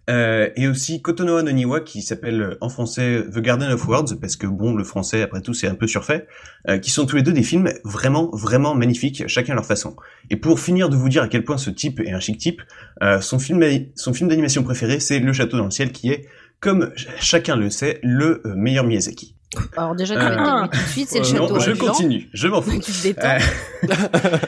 Euh, 0.08 0.48
et 0.56 0.66
aussi 0.68 1.02
Kotonoha 1.02 1.42
no 1.42 1.50
Niwa 1.52 1.80
qui 1.80 2.00
s'appelle 2.02 2.56
en 2.60 2.68
français 2.68 3.24
The 3.32 3.38
Garden 3.40 3.70
of 3.72 3.86
Words 3.86 4.18
parce 4.20 4.36
que 4.36 4.46
bon 4.46 4.74
le 4.74 4.84
français 4.84 5.22
après 5.22 5.40
tout 5.40 5.52
c'est 5.52 5.66
un 5.66 5.74
peu 5.74 5.86
surfait, 5.86 6.26
euh, 6.68 6.78
qui 6.78 6.90
sont 6.90 7.06
tous 7.06 7.16
les 7.16 7.22
deux 7.22 7.32
des 7.32 7.42
films 7.42 7.70
vraiment 7.84 8.30
vraiment 8.32 8.74
magnifiques 8.74 9.24
chacun 9.26 9.52
à 9.52 9.56
leur 9.56 9.66
façon. 9.66 9.96
Et 10.30 10.36
pour 10.36 10.58
finir 10.60 10.88
de 10.88 10.96
vous 10.96 11.08
dire 11.08 11.22
à 11.24 11.28
quel 11.28 11.44
point 11.44 11.58
ce 11.58 11.70
type 11.70 12.00
est 12.00 12.12
un 12.12 12.20
chic 12.20 12.38
type, 12.38 12.62
euh, 13.02 13.20
son 13.20 13.38
film 13.38 13.62
son 13.96 14.14
film 14.14 14.28
d'animation 14.30 14.62
préféré 14.62 15.00
c'est 15.00 15.18
Le 15.18 15.32
Château 15.32 15.56
dans 15.58 15.64
le 15.64 15.70
ciel 15.70 15.92
qui 15.92 16.10
est 16.10 16.26
comme 16.60 16.92
ch- 16.96 17.08
chacun 17.20 17.56
le 17.56 17.68
sait 17.68 17.98
le 18.02 18.42
euh, 18.46 18.54
meilleur 18.56 18.84
Miyazaki. 18.84 19.36
Alors 19.76 19.94
déjà, 19.94 20.14
tu 20.14 20.20
vas 20.20 20.64
Euh, 20.64 20.66
tout 20.66 20.78
de 20.78 20.88
suite, 20.88 21.08
c'est 21.10 21.18
le 21.18 21.24
euh, 21.24 21.28
château 21.28 21.54
non, 21.54 21.60
je 21.60 21.72
continue, 21.72 22.28
je 22.32 22.48
m'en 22.48 22.62
fous. 22.62 22.70
Tu 22.80 22.92
te 22.92 23.02
détends. 23.02 23.26
Euh, 23.26 23.88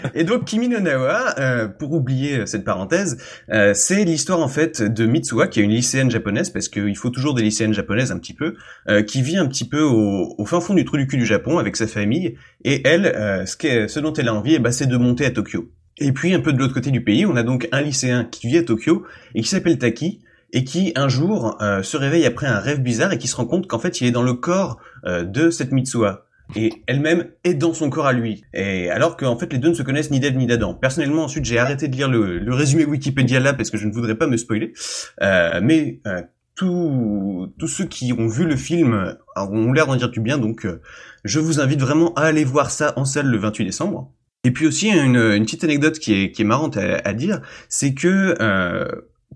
et 0.15 0.25
donc 0.25 0.45
Kimi 0.47 0.69
no 0.69 0.81
Nawa, 0.81 1.39
euh, 1.39 1.69
pour 1.69 1.93
oublier 1.93 2.47
cette 2.47 2.65
parenthèse, 2.65 3.19
euh, 3.51 3.75
c'est 3.75 4.05
l'histoire 4.05 4.41
en 4.41 4.49
fait 4.49 4.83
de 4.83 5.06
Mitsuha, 5.06 5.49
qui 5.49 5.61
est 5.61 5.62
une 5.62 5.71
lycéenne 5.71 6.11
japonaise, 6.11 6.51
parce 6.51 6.69
qu'il 6.69 6.97
faut 6.97 7.11
toujours 7.11 7.35
des 7.35 7.43
lycéennes 7.43 7.75
japonaises 7.75 8.12
un 8.12 8.19
petit 8.19 8.35
peu, 8.35 8.55
qui 9.06 9.23
vit 9.23 9.37
un 9.37 9.47
petit 9.47 9.69
peu 9.69 9.83
au, 9.83 10.35
au 10.39 10.47
fin 10.47 10.61
fond 10.61 10.75
du 10.75 10.85
trou 10.85 10.97
du 10.97 11.06
cul 11.06 11.17
du 11.17 11.27
Japon 11.27 11.59
avec 11.59 11.77
sa 11.77 11.87
famille, 11.87 12.37
et 12.65 12.87
elle, 12.87 13.47
ce, 13.47 13.87
ce 13.89 14.01
dont 14.01 14.12
elle 14.12 14.29
a 14.29 14.35
envie, 14.35 14.55
eh 14.55 14.59
ben, 14.59 14.71
c'est 14.71 14.87
de 14.87 14.97
monter 14.97 15.27
à 15.27 15.31
Tokyo. 15.31 15.71
Et 15.99 16.12
puis 16.12 16.35
un 16.35 16.41
peu 16.41 16.53
de 16.53 16.59
l'autre 16.59 16.75
côté 16.75 16.91
du 16.91 17.05
pays, 17.05 17.25
on 17.25 17.37
a 17.37 17.43
donc 17.43 17.69
un 17.73 17.81
lycéen 17.81 18.25
qui 18.25 18.49
vit 18.49 18.59
à 18.59 18.62
Tokyo 18.62 19.05
et 19.35 19.43
qui 19.43 19.49
s'appelle 19.49 19.79
Taki, 19.79 20.21
et 20.55 20.65
qui 20.65 20.93
un 20.95 21.09
jour 21.09 21.61
euh, 21.61 21.83
se 21.83 21.99
réveille 21.99 22.25
après 22.25 22.47
un 22.47 22.61
rêve 22.61 22.81
bizarre 22.81 23.12
et 23.12 23.19
qui 23.19 23.29
se 23.29 23.37
rend 23.37 23.45
compte 23.45 23.67
qu'en 23.67 23.79
fait 23.79 24.01
il 24.01 24.06
est 24.06 24.12
dans 24.12 24.23
le 24.23 24.33
corps 24.33 24.79
euh, 25.05 25.25
de 25.25 25.51
cette 25.51 25.73
Mitsuha 25.73 26.25
et 26.55 26.73
elle-même 26.87 27.27
est 27.43 27.55
dans 27.55 27.75
son 27.75 27.91
corps 27.91 28.06
à 28.06 28.12
lui. 28.12 28.45
Et 28.53 28.89
alors 28.91 29.17
qu'en 29.17 29.37
fait 29.37 29.53
les 29.53 29.59
deux 29.59 29.71
ne 29.71 29.75
se 29.75 29.83
connaissent 29.83 30.11
ni 30.11 30.21
d'Ève 30.21 30.37
ni 30.37 30.47
d'Adam. 30.47 30.75
Personnellement 30.75 31.25
ensuite 31.25 31.45
j'ai 31.45 31.59
arrêté 31.59 31.89
de 31.89 31.97
lire 31.97 32.09
le, 32.09 32.39
le 32.39 32.55
résumé 32.55 32.85
Wikipédia 32.85 33.41
là 33.41 33.53
parce 33.53 33.71
que 33.71 33.77
je 33.77 33.87
ne 33.87 33.93
voudrais 33.93 34.15
pas 34.15 34.27
me 34.29 34.37
spoiler. 34.37 34.73
Euh, 35.23 35.61
mais 35.62 36.01
euh, 36.06 36.23
tous 36.55 37.53
tous 37.59 37.67
ceux 37.67 37.87
qui 37.87 38.12
ont 38.12 38.29
vu 38.29 38.47
le 38.47 38.56
film 38.56 39.17
ont 39.37 39.73
l'air 39.73 39.87
d'en 39.89 39.97
dire 39.97 40.11
du 40.11 40.21
bien 40.21 40.39
donc 40.39 40.67
euh, 40.67 40.81
je 41.25 41.41
vous 41.41 41.59
invite 41.59 41.81
vraiment 41.81 42.15
à 42.15 42.23
aller 42.23 42.45
voir 42.45 42.71
ça 42.71 42.93
en 42.97 43.05
salle 43.05 43.27
le 43.27 43.39
28 43.39 43.65
décembre. 43.65 44.12
Et 44.47 44.51
puis 44.51 44.67
aussi 44.67 44.89
une, 44.91 45.17
une 45.17 45.45
petite 45.45 45.65
anecdote 45.65 45.99
qui 45.99 46.12
est, 46.12 46.31
qui 46.31 46.43
est 46.43 46.45
marrante 46.45 46.77
à, 46.77 47.01
à 47.03 47.15
dire, 47.15 47.41
c'est 47.71 47.95
que 47.95 48.37
euh, 48.41 48.87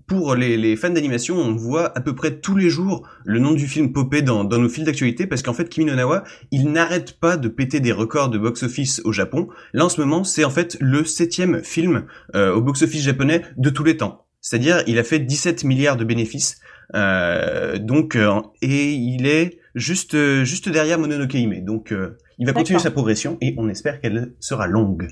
pour 0.09 0.35
les, 0.35 0.57
les 0.57 0.75
fans 0.75 0.89
d'animation, 0.89 1.37
on 1.37 1.55
voit 1.55 1.97
à 1.97 2.01
peu 2.01 2.15
près 2.15 2.39
tous 2.39 2.57
les 2.57 2.69
jours 2.69 3.07
le 3.23 3.39
nom 3.39 3.53
du 3.53 3.67
film 3.67 3.93
popper 3.93 4.21
dans, 4.21 4.43
dans 4.43 4.57
nos 4.57 4.67
fils 4.67 4.83
d'actualité 4.83 5.27
parce 5.27 5.43
qu'en 5.43 5.53
fait 5.53 5.69
Kimi 5.69 5.85
no 5.85 5.95
Nawa, 5.95 6.23
il 6.51 6.71
n'arrête 6.71 7.19
pas 7.19 7.37
de 7.37 7.47
péter 7.47 7.79
des 7.79 7.91
records 7.91 8.29
de 8.29 8.37
box-office 8.37 9.01
au 9.05 9.13
Japon. 9.13 9.47
Là 9.71 9.85
en 9.85 9.89
ce 9.89 10.01
moment, 10.01 10.25
c'est 10.25 10.43
en 10.43 10.49
fait 10.49 10.75
le 10.81 11.05
septième 11.05 11.63
film 11.63 12.05
euh, 12.35 12.53
au 12.53 12.61
box-office 12.61 13.03
japonais 13.03 13.43
de 13.55 13.69
tous 13.69 13.83
les 13.83 13.95
temps. 13.95 14.25
C'est-à-dire, 14.41 14.83
il 14.87 14.97
a 14.97 15.03
fait 15.03 15.19
17 15.19 15.63
milliards 15.63 15.97
de 15.97 16.05
bénéfices. 16.05 16.59
Euh, 16.95 17.77
donc, 17.77 18.15
euh, 18.15 18.41
et 18.61 18.93
il 18.93 19.27
est 19.27 19.59
juste 19.75 20.15
euh, 20.15 20.43
juste 20.43 20.69
derrière 20.69 20.97
Mononoke 20.97 21.33
Hime. 21.35 21.63
Donc, 21.63 21.91
euh, 21.91 22.17
il 22.39 22.47
va 22.47 22.53
continuer 22.53 22.79
sa 22.79 22.89
progression 22.89 23.37
et 23.41 23.53
on 23.57 23.69
espère 23.69 24.01
qu'elle 24.01 24.33
sera 24.39 24.65
longue. 24.65 25.07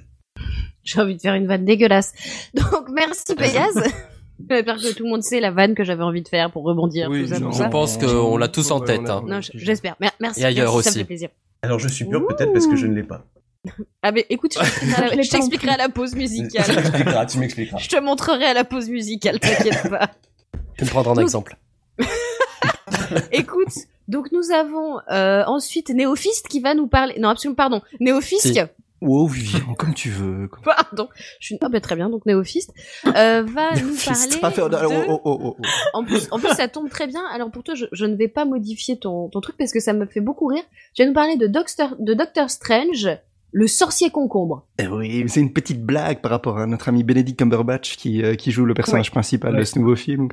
J'ai 0.84 1.02
envie 1.02 1.18
de 1.18 1.22
faire 1.22 1.36
une 1.36 1.48
vanne 1.48 1.66
dégueulasse. 1.66 2.14
Donc 2.54 2.90
merci 2.94 3.36
Pégase. 3.36 3.84
J'espère 4.50 4.78
que 4.78 4.94
tout 4.94 5.04
le 5.04 5.10
monde 5.10 5.24
sait 5.24 5.40
la 5.40 5.52
vanne 5.52 5.74
que 5.76 5.84
j'avais 5.84 6.04
envie 6.04 6.22
de 6.22 6.28
faire 6.28 6.52
pour 6.52 6.64
rebondir. 6.64 7.10
Oui, 7.10 7.24
tout 7.24 7.30
ça, 7.30 7.40
non, 7.40 7.48
tout 7.50 7.54
Je 7.54 7.58
ça. 7.64 7.70
pense 7.70 7.98
qu'on 7.98 8.38
l'a 8.38 8.48
tous 8.48 8.70
en 8.72 8.80
tête. 8.80 9.10
hein. 9.10 9.24
Non, 9.26 9.42
je- 9.42 9.52
j'espère. 9.56 9.96
Mer- 10.00 10.12
Merci. 10.20 10.42
Et 10.42 10.46
ailleurs 10.46 10.74
merci, 10.74 10.84
Ça 10.84 10.90
aussi. 10.92 11.00
me 11.00 11.04
fait 11.04 11.08
plaisir. 11.08 11.30
Alors, 11.64 11.80
je 11.80 11.88
suis 11.88 12.06
pur 12.06 12.26
peut-être 12.28 12.54
parce 12.54 12.68
que 12.68 12.76
je 12.76 12.86
ne 12.88 12.94
l'ai 12.96 13.04
pas. 13.04 13.26
Ah 14.02 14.12
mais 14.12 14.26
écoute, 14.30 14.54
je 14.54 14.60
t'expliquerai 15.32 15.72
à 15.72 15.78
la- 15.78 15.90
pause 15.90 16.12
tu 16.14 16.18
musicale. 16.18 16.76
m'expliqueras, 16.76 17.26
tu 17.26 17.38
m'expliqueras. 17.40 17.78
Je 17.80 17.90
te 17.90 18.00
montrerai 18.00 18.46
à 18.46 18.54
la 18.54 18.64
pause 18.64 18.90
musicale, 18.90 19.40
t'inquiète 19.40 19.90
pas. 19.90 20.10
Tu 20.78 20.86
me 20.86 20.90
prendras 20.92 21.14
un 21.14 21.22
exemple. 21.24 21.58
Écoute, 23.32 23.74
donc 24.08 24.32
nous 24.32 24.52
avons 24.54 25.00
euh, 25.12 25.44
ensuite 25.48 25.90
Néophiste 25.90 26.48
qui 26.48 26.60
va 26.60 26.76
nous 26.76 26.88
parler. 26.88 27.16
Non, 27.20 27.30
absolument, 27.30 27.56
pardon. 27.56 27.82
Néophiste. 28.00 28.54
Si. 28.54 28.60
Wow, 29.02 29.28
Vivian, 29.28 29.74
comme 29.78 29.94
tu 29.94 30.10
veux. 30.10 30.48
comme- 30.48 30.64
Pardon. 30.64 31.08
Je 31.40 31.46
suis. 31.48 31.58
Ah 31.62 31.70
bah, 31.70 31.80
très 31.80 31.96
bien. 31.96 32.10
Donc 32.10 32.26
Néophiste 32.26 32.74
euh, 33.06 33.44
va 33.44 33.74
nous 33.76 33.96
parler. 34.42 34.56
de- 34.58 34.86
oh, 34.86 35.04
oh, 35.10 35.22
oh, 35.24 35.40
oh, 35.44 35.56
oh. 35.60 35.64
En 35.94 36.04
plus, 36.04 36.28
en 36.32 36.40
plus, 36.40 36.50
ça 36.50 36.68
tombe 36.68 36.90
très 36.90 37.08
bien. 37.08 37.22
Alors 37.34 37.52
pour 37.52 37.64
toi, 37.64 37.76
je, 37.76 37.86
je 37.92 38.06
ne 38.06 38.16
vais 38.16 38.28
pas 38.28 38.46
modifier 38.46 38.98
ton, 38.98 39.30
ton 39.30 39.40
truc 39.42 39.56
parce 39.58 39.72
que 39.72 39.80
ça 39.80 39.94
me 39.94 40.06
fait 40.06 40.22
beaucoup 40.22 40.48
rire. 40.48 40.64
Tu 40.94 41.04
vas 41.04 41.08
nous 41.08 41.14
parler 41.14 41.36
de 41.38 41.48
Doctor, 41.48 41.96
de 42.00 42.14
Doctor 42.14 42.50
Strange, 42.50 43.08
le 43.52 43.68
sorcier 43.68 44.10
concombre. 44.10 44.66
Eh 44.80 44.88
oui, 44.88 45.24
c'est 45.28 45.40
une 45.40 45.54
petite 45.54 45.82
blague 45.84 46.20
par 46.22 46.32
rapport 46.32 46.58
à 46.58 46.66
notre 46.68 46.90
ami 46.90 47.04
Benedict 47.04 47.38
Cumberbatch 47.40 47.96
qui, 47.98 48.22
euh, 48.24 48.36
qui 48.36 48.52
joue 48.52 48.66
le 48.66 48.74
personnage 48.74 49.10
principal 49.12 49.56
de 49.56 49.64
ce 49.64 49.80
nouveau 49.80 49.96
film. 49.96 50.28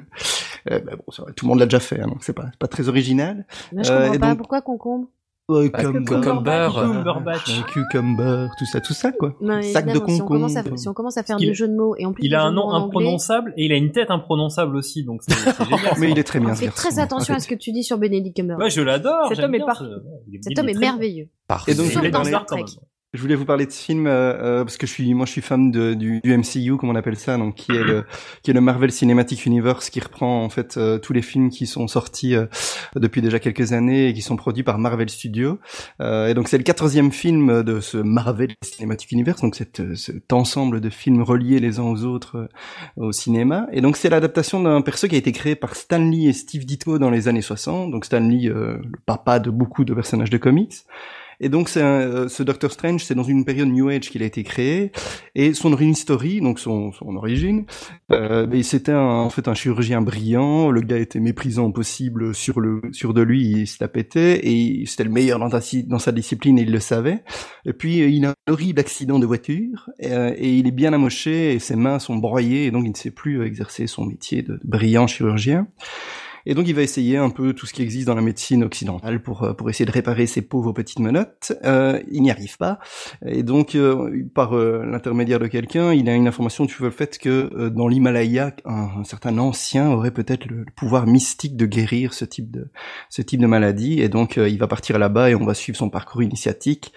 Euh, 0.71 0.81
bah 0.81 0.93
bon, 0.97 1.25
tout 1.37 1.45
le 1.45 1.49
monde 1.49 1.59
l'a 1.61 1.67
déjà 1.67 1.81
fait, 1.81 2.01
hein, 2.01 2.07
donc 2.09 2.25
c'est 2.25 2.33
pas, 2.33 2.47
pas 2.59 2.67
très 2.67 2.89
original. 2.89 3.47
Là, 3.73 3.83
je 3.83 3.93
Euh, 3.93 3.99
comprends 4.01 4.15
et 4.15 4.19
pas 4.19 4.29
donc- 4.31 4.39
pourquoi 4.39 4.63
concombre. 4.63 5.07
Euh, 5.51 5.69
Parce 5.71 5.85
que 5.85 5.91
Cumber- 5.99 6.21
Cumber, 6.23 6.71
euh, 6.79 7.63
cucumber, 7.69 8.47
tout 8.59 8.65
ça, 8.65 8.81
tout 8.81 8.95
ça, 8.95 9.13
quoi. 9.13 9.35
Non, 9.43 9.61
Sac 9.61 9.85
de 9.85 9.91
évidemment, 9.91 10.09
si 10.15 10.23
on, 10.23 10.27
commence 10.27 10.57
à, 10.57 10.63
concombre. 10.63 10.79
si 10.79 10.89
on 10.89 10.95
commence 10.95 11.17
à 11.19 11.23
faire 11.23 11.37
Il- 11.39 11.49
des 11.49 11.55
jeux 11.55 11.69
de 11.69 11.75
mots 11.77 11.95
et 11.99 12.07
en 12.07 12.15
plus 12.15 12.25
Il 12.25 12.35
a 12.35 12.43
un 12.45 12.51
nom 12.53 12.63
anglais, 12.63 12.87
imprononçable 12.87 13.53
et 13.59 13.67
il 13.67 13.73
a 13.73 13.77
une 13.77 13.93
tête 13.93 14.11
imprononçable 14.11 14.75
aussi, 14.75 15.05
donc 15.05 15.21
c'est 15.23 15.35
c'est 15.35 15.65
génial. 15.65 15.95
Mais 15.99 16.11
il 16.13 16.19
est 16.19 16.25
très 16.25 16.41
bien, 16.41 16.49
on 16.53 16.55
ce 16.55 16.61
fait 16.61 16.65
garçon. 16.67 16.89
très 16.89 16.99
attention 16.99 17.35
à 17.35 17.41
ce 17.41 17.49
que 17.49 17.55
tu 17.57 17.73
dis 17.73 17.85
sur 17.85 17.99
Benedict 17.99 18.35
Cumberbatch. 18.35 18.65
Ouais, 18.65 18.71
je 18.71 18.81
l'adore. 18.81 19.29
Cet 19.29 19.41
homme 19.41 19.55
est 19.55 19.59
parfait. 19.67 19.85
Cet 20.41 20.59
homme 20.59 20.69
est 20.71 20.79
merveilleux. 20.79 21.29
Parfait. 21.47 21.73
Et 21.73 21.75
donc, 21.75 21.87
je 21.91 21.99
dans 22.09 22.23
parler- 22.23 22.65
Je 23.15 23.23
voulais 23.23 23.37
vous 23.37 23.45
parler 23.45 23.65
de 23.65 23.71
ce 23.71 23.81
film 23.81 24.09
euh, 24.09 24.11
euh, 24.11 24.65
parce 24.65 24.77
que 24.77 24.89
je 24.89 24.93
suis, 24.93 25.15
moi, 25.15 25.25
je 25.25 25.31
suis 25.31 25.41
fan 25.41 25.71
de, 25.71 25.95
du, 25.95 26.21
du 26.21 26.37
MCU, 26.37 26.77
comme 26.77 26.91
on 26.91 26.97
appelle 26.97 27.17
ça, 27.17 27.39
donc 27.39 27.55
qui 27.55 27.71
est 27.71 27.85
le, 27.85 28.05
qui 28.43 28.51
est 28.51 28.55
le 28.55 28.61
Marvel 28.61 28.91
Cinematic 28.91 29.47
Universe, 29.47 29.89
qui 29.89 30.01
reprend 30.01 30.43
en 30.43 30.49
fait 30.49 30.77
euh, 30.77 30.99
tous 30.99 31.13
les 31.13 31.23
films 31.23 31.49
qui 31.49 31.67
sont 31.67 31.87
sortis 31.87 32.35
euh, 32.35 32.47
depuis 32.97 33.23
déjà 33.23 33.39
quelques 33.39 33.73
années 33.73 34.09
et 34.09 34.15
qui 34.15 34.23
sont 34.23 34.35
produits 34.35 34.65
par 34.65 34.79
Marvel 34.79 35.09
Studios. 35.09 35.61
Euh, 36.01 36.27
et 36.27 36.35
donc 36.35 36.49
c'est 36.49 36.59
le 36.59 36.65
quatorzième 36.65 37.13
film 37.13 37.63
de 37.63 37.79
ce 37.79 37.99
Marvel 37.99 38.51
Cinematic 38.63 39.13
Universe, 39.13 39.41
donc 39.41 39.55
cette, 39.55 39.79
euh, 39.79 39.95
cet 39.95 40.33
ensemble 40.33 40.81
de 40.81 40.91
films 40.91 41.23
reliés 41.23 41.61
les 41.61 41.79
uns 41.79 41.85
aux 41.85 42.03
autres 42.03 42.49
au 42.97 43.13
cinéma. 43.13 43.69
Et 43.73 43.81
donc 43.81 43.97
c'est 43.97 44.11
l'adaptation 44.11 44.61
d'un 44.61 44.83
perso 44.83 45.07
qui 45.07 45.15
a 45.15 45.19
été 45.19 45.31
créé 45.31 45.55
par 45.55 45.77
Stan 45.77 45.99
Lee 45.99 46.27
et 46.27 46.33
Steve 46.33 46.65
Ditko 46.65 46.99
dans 46.99 47.11
les 47.11 47.29
années 47.29 47.43
60. 47.43 47.93
Donc 47.93 48.07
Stan 48.07 48.19
Lee, 48.19 48.49
euh, 48.49 48.79
le 48.83 48.99
papa 49.07 49.39
de 49.39 49.51
beaucoup 49.51 49.85
de 49.85 49.95
personnages 49.95 50.31
de 50.31 50.39
comics. 50.39 50.75
Et 51.45 51.51
donc, 51.51 51.69
c'est 51.69 51.83
un- 51.83 52.01
euh, 52.01 52.29
ce 52.29 52.43
Doctor 52.43 52.73
Strange, 52.73 53.05
c'est 53.05 53.15
dans 53.15 53.23
une 53.23 53.45
période 53.45 53.69
New 53.69 53.91
Age 53.91 54.09
qu'il 54.09 54.23
a 54.23 54.25
été 54.27 54.43
créé, 54.45 54.93
et 55.35 55.53
son 55.53 55.75
origin 55.75 55.95
story, 55.95 56.41
donc 56.41 56.59
son, 56.59 56.91
son 56.93 57.15
origine, 57.17 57.67
euh, 58.13 58.47
c'était 58.63 58.93
un- 58.93 59.21
en 59.27 59.29
fait 59.29 59.47
un 59.47 59.53
chirurgien 59.53 60.01
brillant. 60.01 60.71
Le 60.71 60.81
gars 60.81 60.97
était 60.97 61.21
méprisant 61.21 61.71
possible 61.71 62.35
sur 62.35 62.61
le 62.61 62.81
sur 62.93 63.13
de 63.13 63.21
lui, 63.21 63.43
il 63.43 63.67
se 63.67 63.77
la 63.83 63.89
pétait, 63.89 64.41
et 64.49 64.85
c'était 64.87 65.05
le 65.05 65.11
meilleur 65.11 65.39
dans, 65.39 65.51
dans 65.51 65.99
sa 65.99 66.13
discipline, 66.13 66.59
et 66.59 66.63
il 66.63 66.73
le 66.73 66.81
savait. 66.81 67.23
Et 67.67 67.75
puis, 67.75 67.99
il 67.99 68.25
a 68.25 68.31
un 68.31 68.53
horrible 68.53 68.81
accident 68.81 69.19
de 69.19 69.27
voiture, 69.27 69.91
et, 70.01 70.13
euh, 70.13 70.33
et 70.39 70.51
il 70.59 70.67
est 70.67 70.71
bien 70.83 70.95
amoché, 70.95 71.53
et 71.53 71.59
ses 71.59 71.77
mains 71.77 71.99
sont 71.99 72.17
broyées, 72.17 72.65
et 72.65 72.71
donc 72.71 72.85
il 72.87 72.91
ne 72.93 72.97
sait 72.97 73.11
plus 73.11 73.45
exercer 73.45 73.87
son 73.87 74.07
métier 74.07 74.41
de 74.41 74.59
brillant 74.65 75.07
chirurgien. 75.07 75.67
Et 76.47 76.55
donc 76.55 76.69
il 76.69 76.75
va 76.75 76.83
essayer 76.83 77.17
un 77.17 77.31
peu 77.31 77.53
tout 77.53 77.67
ce 77.67 77.73
qui 77.73 77.83
existe 77.83 78.07
dans 78.07 78.15
la 78.15 78.23
médecine 78.23 78.65
occidentale 78.65 79.23
pour 79.23 79.43
euh, 79.43 79.53
pour 79.55 79.71
essayer 79.71 79.87
de 79.87 79.91
réparer 79.91 80.27
ses 80.27 80.43
pauvres 80.43 80.73
petites 80.73 80.99
menottes. 80.99 81.53
Euh, 81.65 82.01
il 82.11 82.23
n'y 82.23 82.31
arrive 82.31 82.57
pas. 82.57 82.79
Et 83.27 83.43
donc 83.43 83.75
euh, 83.75 84.25
par 84.35 84.57
euh, 84.57 84.85
l'intermédiaire 84.85 85.39
de 85.39 85.47
quelqu'un, 85.47 85.93
il 85.93 86.09
a 86.09 86.15
une 86.15 86.29
information 86.29 86.67
sur 86.69 86.85
le 86.85 86.91
fait 86.91 87.19
que 87.19 87.51
euh, 87.55 87.71
dans 87.71 87.89
l'Himalaya, 87.89 88.55
un, 88.65 89.05
certain 89.05 89.39
ancien 89.39 89.91
aurait 89.91 90.13
peut-être 90.13 90.47
le, 90.47 90.65
pouvoir 90.77 91.07
mystique 91.07 91.57
de 91.57 91.67
guérir 91.67 92.15
ce 92.15 92.25
type 92.25 92.51
de 92.51 92.69
ce 93.11 93.23
type 93.23 93.41
de 93.41 93.47
maladie. 93.47 94.01
Et 94.01 94.09
donc 94.09 94.37
il 94.37 94.59
va 94.59 94.67
partir 94.67 94.99
là-bas 94.99 95.31
et 95.31 95.35
on 95.35 95.45
va 95.45 95.55
suivre 95.55 95.79
son 95.79 95.91
parcours 95.91 96.23
initiatique 96.23 96.93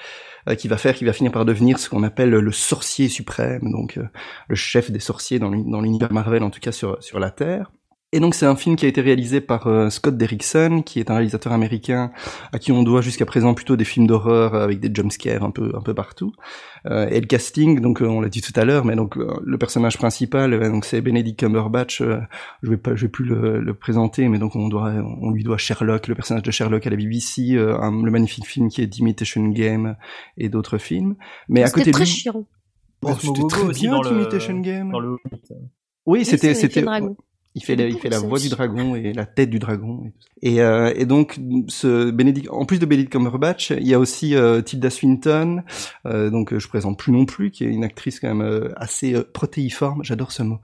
qui 0.56 0.68
va 0.68 0.78
faire 0.78 0.96
qu'il 0.96 1.08
va 1.08 1.14
finir 1.14 1.32
par 1.32 1.46
devenir 1.46 1.80
ce 1.80 1.90
qu'on 1.90 2.04
appelle 2.04 2.30
le 2.30 2.52
sorcier 2.52 3.10
suprême, 3.10 3.70
donc 3.72 3.98
euh, 3.98 4.08
le 4.48 4.56
chef 4.56 4.92
des 4.92 5.00
sorciers 5.00 5.40
dans 5.40 5.50
l'univers 5.50 6.14
Marvel 6.14 6.44
en 6.44 6.50
tout 6.50 6.60
cas 6.60 6.72
sur 6.72 7.02
sur 7.04 7.20
la 7.20 7.32
Terre. 7.32 7.72
Et 8.18 8.20
donc 8.20 8.34
c'est 8.34 8.48
un 8.48 8.56
film 8.56 8.76
qui 8.76 8.86
a 8.86 8.88
été 8.90 9.00
réalisé 9.00 9.42
par 9.42 9.68
euh, 9.68 9.92
Scott 9.92 10.18
Derrickson, 10.18 10.82
qui 10.84 11.00
est 11.00 11.12
un 11.12 11.14
réalisateur 11.14 11.54
américain 11.54 12.12
à 12.52 12.58
qui 12.58 12.72
on 12.72 12.82
doit 12.82 13.02
jusqu'à 13.02 13.28
présent 13.28 13.54
plutôt 13.54 13.76
des 13.76 13.86
films 13.86 14.08
d'horreur 14.08 14.56
avec 14.56 14.80
des 14.80 14.90
jumpscares 14.92 15.44
un 15.44 15.52
peu 15.52 15.72
un 15.76 15.82
peu 15.82 15.94
partout. 15.94 16.32
Euh, 16.88 17.08
et 17.10 17.20
le 17.22 17.28
casting, 17.28 17.80
donc 17.80 18.02
euh, 18.02 18.08
on 18.08 18.20
l'a 18.20 18.30
dit 18.30 18.42
tout 18.42 18.54
à 18.60 18.66
l'heure, 18.66 18.86
mais 18.86 18.96
donc 18.96 19.18
euh, 19.18 19.28
le 19.46 19.58
personnage 19.60 20.00
principal, 20.00 20.52
euh, 20.54 20.68
donc 20.72 20.84
c'est 20.86 21.00
Benedict 21.02 21.40
Cumberbatch. 21.40 22.02
euh, 22.02 22.18
je 22.64 22.72
vais 22.72 22.78
pas, 22.78 22.96
je 22.96 23.04
vais 23.04 23.08
plus 23.12 23.24
le, 23.26 23.60
le 23.60 23.74
présenter, 23.76 24.28
mais 24.30 24.40
donc 24.40 24.56
on 24.56 24.68
doit, 24.68 24.92
on 25.22 25.30
lui 25.30 25.44
doit 25.44 25.58
Sherlock, 25.60 26.08
le 26.08 26.16
personnage 26.16 26.42
de 26.42 26.50
Sherlock 26.50 26.88
à 26.88 26.90
la 26.90 26.96
BBC, 26.96 27.52
euh, 27.54 27.78
un- 27.80 28.04
le 28.04 28.10
magnifique 28.10 28.48
film 28.48 28.70
qui 28.70 28.82
est 28.82 28.88
D'Imitation 28.88 29.48
Game 29.50 29.96
et 30.38 30.50
d'autres 30.50 30.80
films. 30.80 31.18
Mais 31.50 31.62
à 31.62 31.70
côté 31.70 31.92
très 31.92 32.04
lui, 32.06 32.10
chiant. 32.10 32.46
Oh, 33.04 33.12
c'était 33.22 33.42
très 33.48 33.68
bien 33.74 33.92
dans 33.92 34.02
le- 34.02 34.10
D'Imitation 34.10 34.60
Game. 34.62 34.90
Dans 34.92 35.00
le 35.00 35.18
Oui, 36.08 36.26
c'est 36.26 36.32
c'était 36.38 36.56
c'était. 36.56 36.84
Il 37.58 37.64
fait 37.64 37.76
la, 37.76 37.88
il 37.88 37.98
fait 37.98 38.10
la 38.10 38.20
voix 38.20 38.40
du 38.40 38.50
dragon 38.50 38.96
et 38.96 39.14
la 39.14 39.26
tête 39.26 39.50
du 39.50 39.58
dragon 39.58 40.04
et, 40.06 40.12
tout 40.12 40.22
ça. 40.22 40.30
et, 40.44 40.62
euh, 40.62 40.94
et 40.96 41.06
donc 41.06 41.40
ce 41.68 42.12
Benedict 42.12 42.50
en 42.52 42.66
plus 42.66 42.78
de 42.80 42.86
Benedict 42.86 43.12
Cumberbatch 43.12 43.72
il 43.72 43.88
y 43.88 43.94
a 43.94 44.00
aussi 44.00 44.36
euh, 44.36 44.62
Tilda 44.62 44.90
Swinton. 44.90 45.64
Euh, 46.06 46.30
donc 46.30 46.54
euh, 46.54 46.60
je 46.60 46.68
présente 46.68 47.00
plus 47.00 47.12
non 47.12 47.26
plus 47.26 47.50
qui 47.52 47.64
est 47.64 47.68
une 47.68 47.84
actrice 47.84 48.20
quand 48.20 48.28
même 48.28 48.42
euh, 48.48 48.70
assez 48.78 49.16
protéiforme. 49.34 50.04
J'adore 50.04 50.32
ce 50.32 50.44
mot 50.44 50.60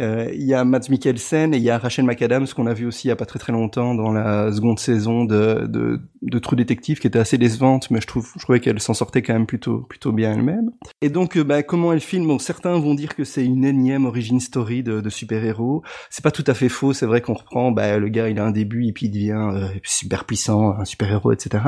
il 0.00 0.44
y 0.44 0.54
a 0.54 0.64
Mads 0.64 0.88
Mikkelsen 0.88 1.54
et 1.54 1.56
il 1.56 1.62
y 1.62 1.70
a 1.70 1.78
Rachel 1.78 2.04
McAdams 2.04 2.46
qu'on 2.48 2.66
a 2.66 2.74
vu 2.74 2.86
aussi 2.86 3.08
il 3.08 3.10
y 3.10 3.12
a 3.12 3.16
pas 3.16 3.26
très 3.26 3.38
très 3.38 3.52
longtemps 3.52 3.94
dans 3.94 4.12
la 4.12 4.52
seconde 4.52 4.78
saison 4.78 5.24
de 5.24 5.66
de, 5.66 6.00
de 6.22 6.38
True 6.38 6.56
Detective 6.56 6.98
qui 6.98 7.06
était 7.06 7.18
assez 7.18 7.38
décevante 7.38 7.90
mais 7.90 8.00
je 8.00 8.06
trouve 8.06 8.28
je 8.34 8.42
trouvais 8.42 8.60
qu'elle 8.60 8.80
s'en 8.80 8.94
sortait 8.94 9.22
quand 9.22 9.32
même 9.32 9.46
plutôt 9.46 9.80
plutôt 9.88 10.12
bien 10.12 10.32
elle-même 10.32 10.70
et 11.00 11.10
donc 11.10 11.36
euh, 11.36 11.44
bah, 11.44 11.62
comment 11.62 11.92
elle 11.92 12.00
filme? 12.00 12.26
Bon 12.26 12.38
certains 12.38 12.78
vont 12.78 12.94
dire 12.94 13.14
que 13.14 13.24
c'est 13.24 13.44
une 13.44 13.64
énième 13.64 14.06
origin 14.06 14.40
story 14.40 14.82
de, 14.82 15.08
super-héros 15.10 15.82
c'est 16.08 16.22
pas 16.22 16.30
tout 16.30 16.44
à 16.46 16.54
fait 16.54 16.68
faux. 16.68 16.92
C'est 16.92 17.06
vrai 17.06 17.20
qu'on 17.20 17.34
reprend, 17.34 17.70
bah, 17.72 17.98
le 17.98 18.08
gars, 18.08 18.28
il 18.28 18.38
a 18.38 18.44
un 18.44 18.50
début 18.50 18.86
et 18.86 18.92
puis 18.92 19.06
il 19.06 19.10
devient 19.10 19.50
euh, 19.54 19.68
super 19.82 20.24
puissant, 20.24 20.72
un 20.78 20.84
super 20.84 21.10
héros, 21.10 21.32
etc. 21.32 21.64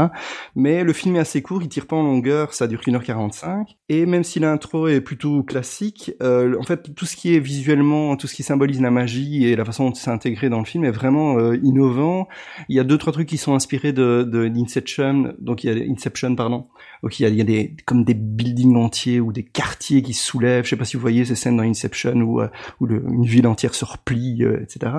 Mais 0.55 0.85
le 0.85 0.93
film 0.93 1.17
est 1.17 1.21
assez 1.21 1.43
court, 1.43 1.63
il 1.63 1.69
tire 1.69 1.87
pas 1.87 1.97
en 1.97 2.03
longueur, 2.03 2.55
ça 2.55 2.67
dure 2.67 2.81
1h45. 2.81 3.67
Et 3.89 4.07
même 4.07 4.25
si 4.25 4.41
l'intro 4.41 4.89
est 4.89 5.01
plutôt 5.01 5.43
classique, 5.43 6.13
euh, 6.23 6.57
en 6.59 6.63
fait, 6.63 6.95
tout 6.95 7.07
ce 7.07 7.17
qui 7.17 7.35
est 7.35 7.41
visuellement, 7.41 8.17
tout 8.23 8.29
ce 8.29 8.37
qui 8.37 8.45
symbolise 8.45 8.81
la 8.81 8.93
magie 8.93 9.47
et 9.47 9.57
la 9.57 9.65
façon 9.65 9.89
dont 9.89 9.95
c'est 9.95 10.09
intégré 10.09 10.49
dans 10.49 10.61
le 10.61 10.65
film 10.65 10.85
est 10.85 10.93
vraiment 10.93 11.39
euh, 11.39 11.59
innovant. 11.65 12.29
Il 12.69 12.77
y 12.77 12.79
a 12.79 12.85
deux 12.85 12.97
trois 12.97 13.13
trucs 13.13 13.29
qui 13.29 13.37
sont 13.37 13.53
inspirés 13.53 13.93
de, 13.93 14.23
de 14.23 14.47
d'Inception, 14.47 15.35
donc 15.41 15.65
il 15.65 15.77
y 15.77 15.83
a 15.83 15.85
Inception, 15.91 16.37
pardon. 16.37 16.69
Donc 17.03 17.19
il 17.19 17.25
y 17.25 17.27
a, 17.27 17.29
il 17.29 17.37
y 17.37 17.41
a 17.41 17.45
des 17.45 17.77
comme 17.87 18.05
des 18.05 18.15
buildings 18.15 18.77
entiers 18.77 19.21
ou 19.21 19.33
des 19.33 19.43
quartiers 19.43 20.03
qui 20.03 20.13
se 20.15 20.25
soulèvent. 20.25 20.65
Je 20.65 20.71
sais 20.71 20.77
pas 20.77 20.85
si 20.85 20.97
vous 20.97 21.01
voyez 21.01 21.25
ces 21.25 21.35
scènes 21.35 21.57
dans 21.57 21.63
Inception 21.65 22.15
où 22.21 22.41
euh, 22.41 22.49
où 22.81 22.87
le- 22.87 23.03
une 23.13 23.25
ville 23.25 23.47
entière 23.47 23.75
se 23.75 23.85
replie, 23.85 24.45
euh, 24.45 24.61
etc. 24.63 24.93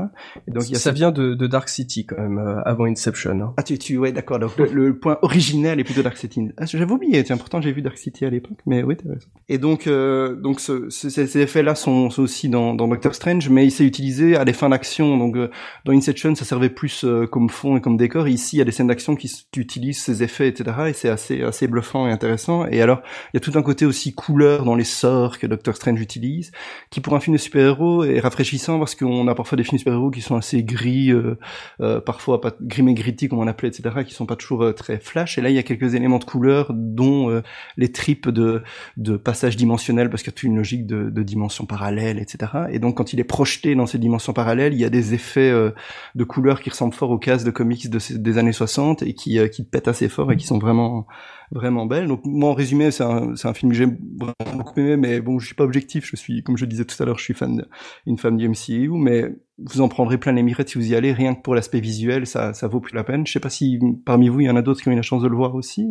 Et 0.47 0.51
donc 0.51 0.63
il 0.67 0.71
y 0.71 0.75
a 0.75 0.79
ça 0.79 0.89
cette- 0.89 0.95
vient 0.95 1.11
de, 1.11 1.33
de 1.33 1.47
Dark 1.47 1.69
City 1.69 2.05
quand 2.05 2.17
même, 2.21 2.37
euh, 2.39 2.61
avant 2.65 2.85
Inception. 2.85 3.39
hein. 3.41 3.53
Ah 3.57 3.63
tu 3.63 3.77
tu 3.77 3.97
ouais 3.97 4.11
d'accord. 4.11 4.39
Donc 4.39 4.57
le, 4.57 4.65
le 4.65 4.99
point 4.99 5.17
originel 5.21 5.79
est 5.79 5.83
plutôt 5.85 6.01
Dark 6.03 6.17
City. 6.17 6.49
Ah, 6.57 6.65
j'avais 6.65 6.91
oublié. 6.91 7.23
Tiens 7.23 7.37
pourtant 7.37 7.61
j'ai 7.61 7.71
vu 7.71 7.81
Dark 7.81 7.97
City 7.97 8.25
à 8.25 8.29
l'époque, 8.29 8.59
mais 8.65 8.83
oui 8.83 8.95
t'as 8.97 9.09
raison. 9.09 9.27
Et 9.47 9.57
donc 9.57 9.87
euh, 9.87 10.35
donc 10.35 10.59
ce, 10.59 10.89
ce- 10.89 11.09
ces, 11.09 11.37
effets-là 11.37 11.75
sont, 11.75 12.09
sont 12.09 12.23
aussi 12.23 12.49
dans, 12.49 12.73
dans 12.73 12.87
Doctor 12.89 13.15
Strange, 13.15 13.49
mais 13.49 13.65
il 13.65 13.71
s'est 13.71 13.85
utilisé 13.85 14.35
à 14.35 14.43
des 14.43 14.53
fins 14.53 14.69
d'action. 14.69 15.17
Donc 15.17 15.35
euh, 15.37 15.49
dans 15.85 15.93
Inception 15.93 16.35
ça 16.35 16.43
servait 16.43 16.69
plus 16.69 17.05
comme 17.31 17.49
fond 17.49 17.77
et 17.77 17.81
comme 17.81 17.95
décor. 17.95 18.27
Et 18.27 18.31
ici 18.31 18.57
il 18.57 18.59
y 18.59 18.61
a 18.61 18.65
des 18.65 18.71
scènes 18.71 18.87
d'action 18.87 19.15
qui 19.15 19.31
utilisent 19.55 20.01
ces 20.01 20.21
effets 20.21 20.49
etc. 20.49 20.69
Et 20.89 20.93
c'est 20.93 21.09
assez 21.09 21.41
assez 21.43 21.67
bluffant 21.67 21.92
et 22.07 22.11
intéressant. 22.11 22.65
Et 22.67 22.81
alors 22.81 23.01
il 23.33 23.37
y 23.37 23.37
a 23.37 23.39
tout 23.39 23.57
un 23.57 23.61
côté 23.61 23.85
aussi 23.85 24.13
couleur 24.13 24.65
dans 24.65 24.75
les 24.75 24.83
sorts 24.83 25.39
que 25.39 25.47
Doctor 25.47 25.75
Strange 25.75 26.01
utilise, 26.01 26.51
qui 26.89 27.01
pour 27.01 27.15
un 27.15 27.19
film 27.19 27.35
de 27.35 27.41
super-héros 27.41 28.03
est 28.03 28.19
rafraîchissant 28.19 28.79
parce 28.79 28.95
qu'on 28.95 29.27
a 29.27 29.35
parfois 29.35 29.57
des 29.57 29.63
films 29.63 29.77
de 29.77 29.79
super-héros 29.79 30.11
qui 30.11 30.21
sont 30.21 30.35
assez 30.35 30.63
gris, 30.63 31.11
euh, 31.11 31.37
euh, 31.81 32.01
parfois 32.01 32.41
pas 32.41 32.51
gris 32.61 32.83
mais 32.83 32.93
gritty 32.93 33.29
comme 33.29 33.39
on 33.39 33.47
appelait, 33.47 33.69
etc., 33.69 34.03
qui 34.05 34.13
sont 34.13 34.25
pas 34.25 34.35
toujours 34.35 34.63
euh, 34.63 34.73
très 34.73 34.99
flash. 34.99 35.37
Et 35.37 35.41
là, 35.41 35.49
il 35.49 35.55
y 35.55 35.59
a 35.59 35.63
quelques 35.63 35.95
éléments 35.95 36.19
de 36.19 36.23
couleur, 36.23 36.71
dont 36.73 37.29
euh, 37.29 37.41
les 37.77 37.91
tripes 37.91 38.29
de, 38.29 38.63
de 38.97 39.17
passage 39.17 39.55
dimensionnel, 39.55 40.09
parce 40.09 40.23
qu'il 40.23 40.31
y 40.31 40.33
a 40.33 40.37
toute 40.37 40.43
une 40.43 40.57
logique 40.57 40.85
de, 40.85 41.09
de 41.09 41.23
dimensions 41.23 41.65
parallèles, 41.65 42.19
etc. 42.19 42.51
Et 42.71 42.79
donc, 42.79 42.97
quand 42.97 43.13
il 43.13 43.19
est 43.19 43.25
projeté 43.25 43.75
dans 43.75 43.85
ces 43.85 43.97
dimensions 43.97 44.33
parallèles, 44.33 44.73
il 44.73 44.79
y 44.79 44.85
a 44.85 44.89
des 44.89 45.13
effets 45.13 45.51
euh, 45.51 45.71
de 46.15 46.23
couleur 46.23 46.61
qui 46.61 46.69
ressemblent 46.69 46.93
fort 46.93 47.11
aux 47.11 47.17
cases 47.17 47.43
de 47.43 47.51
comics 47.51 47.89
des 47.89 48.37
années 48.37 48.53
60 48.53 49.03
et 49.03 49.13
qui, 49.13 49.39
euh, 49.39 49.47
qui 49.47 49.63
pètent 49.63 49.87
assez 49.87 50.09
fort 50.09 50.31
et 50.31 50.37
qui 50.37 50.45
sont 50.45 50.59
vraiment 50.59 51.07
vraiment 51.53 51.85
belles. 51.85 52.07
Donc 52.07 52.21
moi 52.25 52.49
en 52.49 52.53
résumé, 52.53 52.91
c'est 52.91 53.03
un, 53.03 53.33
un 53.43 53.53
film 53.53 53.71
que 53.71 53.77
j'ai 53.77 53.85
vraiment 53.85 54.57
beaucoup 54.57 54.79
aimé, 54.79 54.97
mais 54.97 55.21
bon, 55.21 55.39
je 55.39 55.45
suis 55.45 55.55
pas 55.55 55.63
objectif. 55.63 56.05
Je 56.05 56.15
suis, 56.15 56.43
comme 56.43 56.57
je 56.57 56.65
disais 56.65 56.85
tout 56.85 57.01
à 57.01 57.05
l'heure, 57.05 57.17
je 57.17 57.23
suis 57.23 57.33
fan, 57.33 57.65
une 58.05 58.17
fan 58.17 58.35
du 58.37 58.49
MCU, 58.49 58.89
mais 58.91 59.35
vous 59.57 59.81
en 59.81 59.87
prendrez 59.87 60.17
plein 60.17 60.31
les 60.33 60.43
mirettes 60.43 60.69
si 60.69 60.77
vous 60.77 60.91
y 60.91 60.95
allez. 60.95 61.13
Rien 61.13 61.35
que 61.35 61.41
pour 61.41 61.55
l'aspect 61.55 61.79
visuel, 61.79 62.25
ça, 62.27 62.53
ça 62.53 62.67
vaut 62.67 62.79
plus 62.79 62.95
la 62.95 63.03
peine. 63.03 63.25
Je 63.25 63.31
sais 63.31 63.39
pas 63.39 63.49
si 63.49 63.79
parmi 64.05 64.29
vous 64.29 64.41
il 64.41 64.45
y 64.45 64.49
en 64.49 64.55
a 64.55 64.61
d'autres 64.61 64.81
qui 64.81 64.89
ont 64.89 64.91
eu 64.91 64.95
la 64.95 65.01
chance 65.01 65.21
de 65.21 65.27
le 65.27 65.35
voir 65.35 65.55
aussi. 65.55 65.87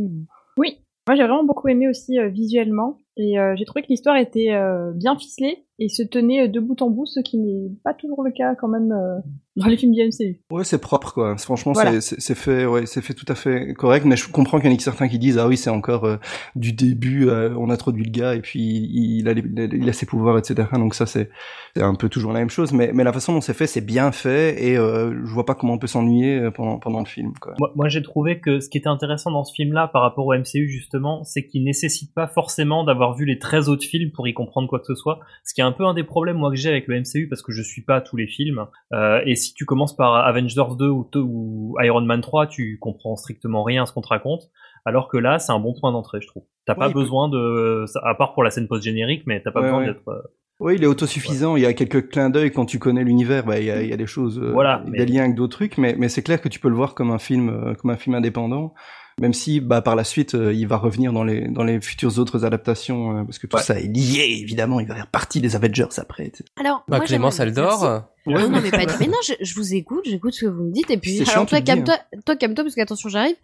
Oui, 0.57 0.79
moi 1.07 1.17
j'ai 1.17 1.23
vraiment 1.23 1.45
beaucoup 1.45 1.69
aimé 1.69 1.89
aussi 1.89 2.19
euh, 2.19 2.29
visuellement 2.29 2.99
et 3.17 3.39
euh, 3.39 3.55
j'ai 3.57 3.65
trouvé 3.65 3.83
que 3.83 3.89
l'histoire 3.89 4.17
était 4.17 4.53
euh, 4.53 4.93
bien 4.95 5.17
ficelée 5.17 5.65
et 5.85 5.89
se 5.89 6.03
tenait 6.03 6.43
euh, 6.45 6.49
de 6.49 6.61
bout 6.61 6.81
en 6.83 6.91
bout, 6.91 7.07
ce 7.07 7.21
qui 7.21 7.39
n'est 7.39 7.71
pas 7.85 7.95
toujours 7.95 8.23
le 8.23 8.31
cas 8.31 8.55
quand 8.55 8.69
même 8.69 8.93
euh, 8.93 9.19
dans 9.57 9.67
les 9.67 9.77
films 9.77 9.93
du 9.93 10.01
MCU. 10.03 10.41
Ouais, 10.51 10.65
c'est 10.65 10.81
propre 10.81 11.13
quoi. 11.13 11.37
Franchement, 11.37 11.73
Voilà. 11.73 12.01
c'est- 12.01 12.35
fait, 12.35 12.65
ouais, 12.67 12.87
c'est 12.87 13.03
fait 13.03 13.15
tout 13.15 13.27
à 13.29 13.35
fait 13.35 13.75
correct. 13.75 14.07
Mais 14.07 14.17
je 14.17 14.29
comprends 14.31 14.59
qu'il 14.61 14.71
y 14.71 14.73
en 14.73 14.77
a 14.77 14.79
certains 14.79 15.09
qui 15.09 15.19
disent 15.19 15.39
ah 15.39 15.47
oui, 15.49 15.57
c'est 15.57 15.71
encore 15.71 16.05
euh, 16.05 16.17
du 16.57 16.73
début. 16.73 17.29
euh, 17.29 17.55
on 17.59 17.69
introduit 17.71 18.05
le 18.05 18.11
gars 18.11 18.35
et 18.35 18.41
puis 18.41 18.61
il, 18.61 19.21
il 19.21 19.29
a, 19.29 19.35
les- 19.35 19.43
il 19.77 19.89
a 19.89 19.93
ses 19.93 20.07
pouvoirs, 20.07 20.39
etc. 20.39 20.69
Donc 20.73 20.95
ça 20.95 21.07
c'est 21.07 21.29
c'est 21.77 21.83
un 21.83 21.95
peu 21.95 22.09
toujours 22.09 22.33
la 22.33 22.39
même 22.41 22.51
chose. 22.51 22.73
Mais 22.73 22.91
mais 22.95 23.05
la 23.05 23.13
façon 23.13 23.33
dont 23.35 23.41
c'est 23.41 23.55
fait, 23.55 23.67
c'est 23.67 23.81
bien 23.85 24.11
fait 24.13 24.63
et 24.65 24.77
euh, 24.79 25.13
je 25.25 25.33
vois 25.33 25.45
pas 25.45 25.55
comment 25.55 25.75
on 25.75 25.79
peut 25.79 25.87
s'ennuyer 25.87 26.49
pendant 26.55 26.79
pendant 26.79 27.01
le 27.01 27.07
film 27.07 27.33
quoi. 27.41 27.55
Moi, 27.59 27.73
moi, 27.77 27.89
j'ai 27.89 28.03
trouvé 28.03 28.41
que 28.41 28.61
ce 28.61 28.69
qui 28.69 28.79
était 28.79 28.89
intéressant 28.89 29.31
dans 29.31 29.45
ce 29.45 29.53
film-là 29.55 29.89
par 29.93 30.03
rapport 30.03 30.27
au 30.27 30.35
MCU 30.35 30.69
justement, 30.69 31.25
c'est 31.25 31.47
qu'il 31.47 31.65
nécessite 31.65 32.13
pas 32.15 32.27
forcément 32.27 32.85
d'avoir 32.85 33.15
vu 33.17 33.25
les 33.27 33.39
13 33.39 33.69
autres 33.69 33.85
films 33.85 34.11
pour 34.13 34.27
y 34.29 34.35
comprendre 34.35 34.69
quoi 34.69 34.79
que 34.79 34.87
ce 34.87 34.95
soit. 34.95 35.21
Ce 35.45 35.53
qui 35.55 35.61
est 35.61 35.65
un 35.73 35.77
peu 35.77 35.85
un 35.87 35.95
des 35.95 36.05
problèmes 36.05 36.37
moi 36.37 36.51
que 36.51 36.57
j'ai 36.57 36.69
avec 36.69 36.87
le 36.87 37.01
MCU 37.01 37.29
parce 37.29 37.43
que 37.43 37.53
je 37.53 37.63
suis 37.63 37.83
pas 37.83 38.01
tous 38.01 38.17
les 38.17 38.27
films. 38.27 38.67
Euh, 38.93 39.21
et 39.27 39.35
si 39.37 39.55
tu 39.55 39.65
commences 39.65 39.97
par 39.97 40.15
Avengers 40.15 40.77
2 40.79 40.89
ou, 40.89 41.09
ou 41.17 41.75
Iron 41.83 42.03
Man 42.03 42.21
3, 42.21 42.47
tu 42.47 42.79
comprends 42.81 43.17
strictement 43.17 43.63
rien 43.65 43.83
à 43.83 43.87
ce 43.87 43.93
qu'on 43.93 44.01
te 44.03 44.09
raconte. 44.09 44.51
Alors 44.85 45.09
que 45.09 45.17
là, 45.17 45.39
c'est 45.39 45.53
un 45.53 45.61
bon 45.61 45.75
point 45.79 45.93
d'entrée, 45.93 46.21
je 46.21 46.27
trouve. 46.27 46.43
T'as 46.67 46.75
pas 46.75 46.89
besoin 46.89 47.29
de, 47.29 47.85
à 48.03 48.15
part 48.15 48.35
pour 48.35 48.43
la 48.45 48.51
scène 48.51 48.69
post-générique, 48.69 49.23
mais 49.27 49.41
t'as 49.43 49.51
pas 49.53 49.61
Ouais, 49.61 49.67
besoin 49.67 49.81
ouais. 49.81 49.87
d'être. 49.87 50.09
euh, 50.09 50.21
Oui, 50.61 50.75
il 50.77 50.83
est 50.83 50.87
autosuffisant. 50.87 51.57
Il 51.57 51.63
y 51.63 51.67
a 51.67 51.73
quelques 51.73 52.09
clins 52.09 52.31
d'œil 52.31 52.51
quand 52.53 52.67
tu 52.67 52.79
connais 52.79 53.05
l'univers. 53.05 53.45
Bah, 53.45 53.59
il 53.61 53.67
y 53.67 53.71
a, 53.71 53.83
il 53.83 53.89
y 53.89 53.93
a 53.93 53.97
des 53.97 54.07
choses, 54.07 54.39
euh, 54.41 54.51
Voilà, 54.53 54.83
des 54.85 54.91
mais- 54.91 55.07
liens 55.07 55.23
avec 55.25 55.35
d'autres 55.37 55.57
trucs, 55.57 55.79
mais, 55.79 55.95
mais 55.99 56.09
c'est 56.09 56.23
clair 56.23 56.41
que 56.41 56.49
tu 56.49 56.59
peux 56.61 56.69
le 56.69 56.75
voir 56.75 56.95
comme 56.95 57.11
un 57.11 57.19
film, 57.19 57.75
comme 57.81 57.91
un 57.91 57.97
film 57.97 58.15
indépendant. 58.17 58.75
Même 59.21 59.35
si, 59.35 59.61
bah, 59.61 59.83
par 59.83 59.95
la 59.97 60.05
suite, 60.05 60.35
euh, 60.35 60.53
il 60.55 60.67
va 60.67 60.77
revenir 60.79 61.13
dans 61.13 61.25
les 61.25 61.47
dans 61.49 61.65
les 61.65 61.81
futures 61.81 62.19
autres 62.19 62.45
adaptations, 62.45 63.19
euh, 63.19 63.25
parce 63.25 63.39
que 63.39 63.47
tout 63.47 63.57
Ouais. 63.57 63.63
ça 63.63 63.79
est 63.79 63.87
lié, 63.87 64.39
évidemment. 64.41 64.81
Il 64.81 64.87
va 64.89 64.95
faire 64.95 65.07
partie 65.07 65.41
des 65.41 65.55
Avengers 65.55 65.87
après. 65.99 66.27
etc. 66.27 66.45
Alors, 66.59 66.85
Bah 66.89 66.97
moi, 66.99 67.07
Clémence, 67.07 67.37
si- 67.43 67.53
dort. 67.53 68.05
Non, 68.27 68.49
non, 68.49 68.61
mais 68.63 68.71
pas 68.71 68.87
du- 68.87 68.95
Mais 69.01 69.07
non, 69.09 69.19
je, 69.27 69.33
je 69.41 69.55
vous 69.55 69.75
écoute, 69.75 70.03
j'écoute 70.05 70.33
ce 70.33 70.47
que 70.47 70.51
vous 70.51 70.63
me 70.63 70.73
dites, 70.73 70.91
et 70.91 70.97
puis, 70.97 71.17
alors 71.21 71.27
chiant, 71.33 71.45
toi, 71.47 71.61
calme-toi, 71.61 71.97
toi, 72.25 72.37
calme-toi, 72.37 72.65
parce 72.65 72.75
qu'attention, 72.77 73.09
j'arrive. 73.09 73.35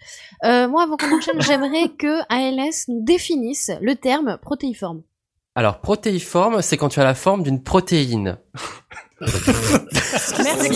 Euh, 0.44 0.68
moi, 0.68 0.84
avant 0.84 0.96
qu'on 0.96 1.16
enchaîne, 1.16 1.40
j'aimerais 1.42 1.88
que 1.98 2.20
ALS 2.28 2.84
nous 2.88 3.04
définisse 3.04 3.70
le 3.82 3.94
terme 3.96 4.38
protéiforme. 4.40 5.02
Alors, 5.54 5.80
protéiforme, 5.80 6.62
c'est 6.62 6.76
quand 6.76 6.88
tu 6.88 7.00
as 7.00 7.04
la 7.04 7.14
forme 7.16 7.42
d'une 7.42 7.60
protéine. 7.62 8.38
Merci. 9.20 10.74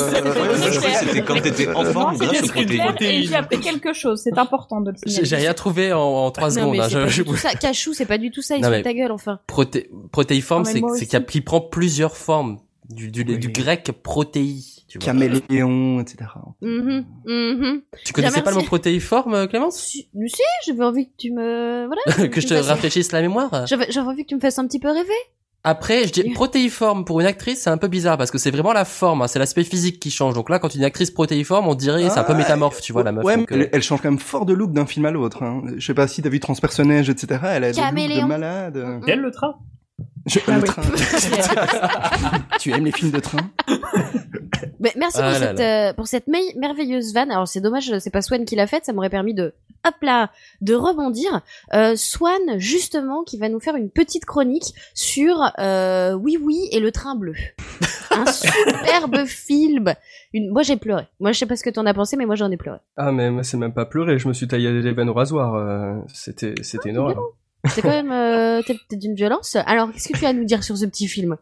C'était 1.01 1.23
quand 1.23 1.41
t'étais 1.41 1.69
enfant 1.69 2.11
Non, 2.11 2.15
ou 2.15 2.19
grâce 2.19 2.37
c'était 2.37 2.45
aux 2.45 2.53
protéines. 2.53 2.95
clair 2.97 3.11
et 3.11 3.23
j'ai 3.23 3.35
appris 3.35 3.61
quelque 3.61 3.93
chose. 3.93 4.21
C'est 4.23 4.37
important 4.39 4.81
de 4.81 4.91
le 4.91 4.97
signaler. 4.97 5.25
j'ai 5.27 5.37
rien 5.37 5.55
trouvé 5.55 5.93
en, 5.93 6.31
trois 6.31 6.51
secondes. 6.51 6.79
hein, 6.81 6.85
c'est 6.85 6.91
je- 6.91 6.99
pas 6.99 7.09
je- 7.09 7.23
du 7.23 7.29
tout 7.29 7.37
ça. 7.37 7.55
Cachou, 7.55 7.95
c'est 7.95 8.07
pas 8.07 8.19
du 8.19 8.31
tout 8.31 8.43
ça, 8.43 8.57
il 8.57 8.65
se 8.65 8.83
ta 8.83 8.95
gueule, 8.95 9.13
enfin. 9.13 9.39
Proté- 9.49 9.89
protéiforme, 10.11 10.65
Ah, 10.67 10.71
c'est 10.97 11.07
qu'il 11.27 11.45
prend 11.45 11.61
plusieurs 11.61 12.17
formes. 12.17 12.59
Du, 12.91 13.11
du, 13.11 13.25
Oui. 13.27 13.39
du 13.39 13.49
grec 13.49 13.91
protéi. 14.03 14.85
Tu, 14.89 14.99
vois. 14.99 15.07
Caméléon, 15.07 16.01
etc. 16.01 16.29
Mhm, 16.61 17.07
mhm. 17.25 17.81
tu 18.05 18.13
connaissais 18.13 18.43
pas 18.43 18.51
le 18.51 18.57
mot 18.57 18.63
protéiforme, 18.65 19.33
euh, 19.35 19.47
Clémence? 19.47 19.77
Si, 19.79 20.09
j'avais 20.67 20.85
envie 20.85 21.07
que 21.07 21.13
tu 21.17 21.31
me, 21.33 21.87
voilà. 21.87 22.29
Que 22.29 22.41
je 22.43 22.49
te 22.49 22.55
rafraîchisse 22.55 23.11
la 23.13 23.23
mémoire 23.23 23.67
j'avais 23.67 23.87
envie 24.01 24.25
que 24.25 24.29
tu 24.29 24.35
me 24.35 24.41
fasses 24.41 24.59
un 24.59 24.67
petit 24.67 24.81
peu 24.81 24.89
rêver. 24.91 25.09
Après, 25.65 26.09
je 26.09 26.13
dis 26.13 26.31
protéiforme 26.31 27.05
pour 27.05 27.21
une 27.21 27.27
actrice, 27.27 27.61
c'est 27.61 27.71
un 27.71 27.77
peu 27.77 27.87
bizarre 27.87 28.19
parce 28.19 28.33
que 28.33 28.39
c'est 28.39 28.51
vraiment 28.51 28.73
la 28.73 28.85
forme, 28.85 29.23
hein, 29.23 29.29
c'est 29.29 29.39
l'aspect 29.39 29.63
physique 29.63 30.01
qui 30.01 30.11
change. 30.11 30.35
Donc 30.35 30.51
là, 30.51 30.59
quand 30.59 30.75
une 30.75 30.83
actrice 30.83 31.13
protéiforme, 31.13 31.69
on 31.69 31.77
dirait 31.77 32.09
c'est 32.11 32.19
un 32.19 32.25
peu 32.25 32.33
Ah, 32.33 32.37
métamorphe, 32.37 32.81
tu 32.81 32.93
vois 32.93 33.05
la 33.05 33.13
meuf. 33.13 33.25
Ouais, 33.25 33.37
mais 33.37 33.43
euh, 33.45 33.47
elle, 33.51 33.69
elle 33.73 33.83
change 33.83 34.01
quand 34.01 34.11
même 34.11 34.19
fort 34.19 34.45
de 34.45 34.55
look 34.55 34.73
d'un 34.73 34.87
film 34.87 35.07
à 35.07 35.13
l'autre. 35.13 35.45
Hein. 35.45 35.63
Je 35.77 35.87
sais 35.87 35.95
pas 35.95 36.09
si 36.09 36.21
t'as 36.21 36.31
vu 36.31 36.41
Transpersonnage, 36.41 37.09
etc. 37.09 37.41
Elle 37.45 37.65
a 37.65 37.73
des 37.73 37.81
looks 37.81 38.23
de 38.23 38.27
malade. 38.27 39.01
Quel 39.07 39.21
le 39.21 39.31
train 39.31 39.55
Je, 40.27 40.39
Ah 40.47 40.53
le 40.57 40.63
oui. 40.63 40.65
train. 40.69 40.83
tu 42.61 42.71
aimes 42.73 42.85
les 42.85 42.93
films 42.93 43.11
de 43.11 43.19
train 43.21 43.39
Mais 44.81 44.93
merci 44.97 45.19
Ah 45.21 45.31
pour, 45.33 45.41
là 45.41 45.47
cette, 45.49 45.61
euh, 45.61 45.93
pour 45.95 46.07
cette 46.07 46.27
me- 46.29 46.59
merveilleuse 46.59 47.13
vanne. 47.13 47.31
Alors 47.31 47.49
c'est 47.49 47.61
dommage, 47.61 47.93
c'est 47.99 48.11
pas 48.11 48.23
Swan 48.23 48.45
qui 48.45 48.55
l'a 48.57 48.67
faite, 48.67 48.85
ça 48.85 48.93
m'aurait 48.93 49.11
permis 49.11 49.35
de, 49.35 49.53
hop 49.87 49.95
là, 50.03 50.31
de 50.61 50.75
rebondir. 50.75 51.41
Euh, 51.75 51.97
Swan, 51.97 52.41
justement, 52.59 53.25
qui 53.25 53.39
va 53.39 53.49
nous 53.49 53.61
faire 53.61 53.75
une 53.77 53.91
petite 53.91 54.25
chronique 54.25 54.75
sur 54.95 55.37
euh, 55.59 56.13
Oui 56.15 56.39
Oui 56.41 56.69
et 56.71 56.81
le 56.81 56.93
train 56.93 57.15
bleu. 57.17 57.35
Un 58.13 58.27
superbe 58.31 59.25
film. 59.25 59.95
Une... 60.35 60.51
Moi 60.53 60.63
j'ai 60.63 60.77
pleuré. 60.77 61.07
Moi 61.19 61.33
je 61.33 61.39
sais 61.39 61.47
pas 61.47 61.57
ce 61.57 61.65
que 61.65 61.71
t'en 61.71 61.87
as 61.87 61.95
pensé, 61.95 62.17
mais 62.17 62.27
moi 62.27 62.35
j'en 62.37 62.51
ai 62.51 62.57
pleuré. 62.57 62.79
Ah 62.97 63.11
mais 63.11 63.31
moi, 63.31 63.43
c'est 63.43 63.57
même 63.57 63.73
pas 63.73 63.87
pleurer, 63.87 64.19
je 64.19 64.29
me 64.29 64.33
suis 64.35 64.47
taillé 64.47 64.71
les 64.71 64.93
veines 64.93 65.09
au 65.09 65.15
rasoir. 65.15 65.55
euh, 65.55 65.95
c'était 66.13 66.55
c'était 66.63 66.91
une 66.91 66.99
horreur. 66.99 67.19
C'est 67.67 67.81
quand 67.83 67.89
même 67.89 68.11
euh, 68.13 68.61
t'es- 68.67 68.77
t'es 68.89 68.97
d'une 68.97 69.15
violence. 69.15 69.57
Alors 69.67 69.93
qu'est-ce 69.93 70.09
que 70.13 70.19
tu 70.19 70.25
as 70.25 70.31
à 70.31 70.33
nous 70.33 70.45
dire 70.45 70.65
sur 70.65 70.77
ce 70.77 70.85
petit 70.87 71.07
film? 71.07 71.37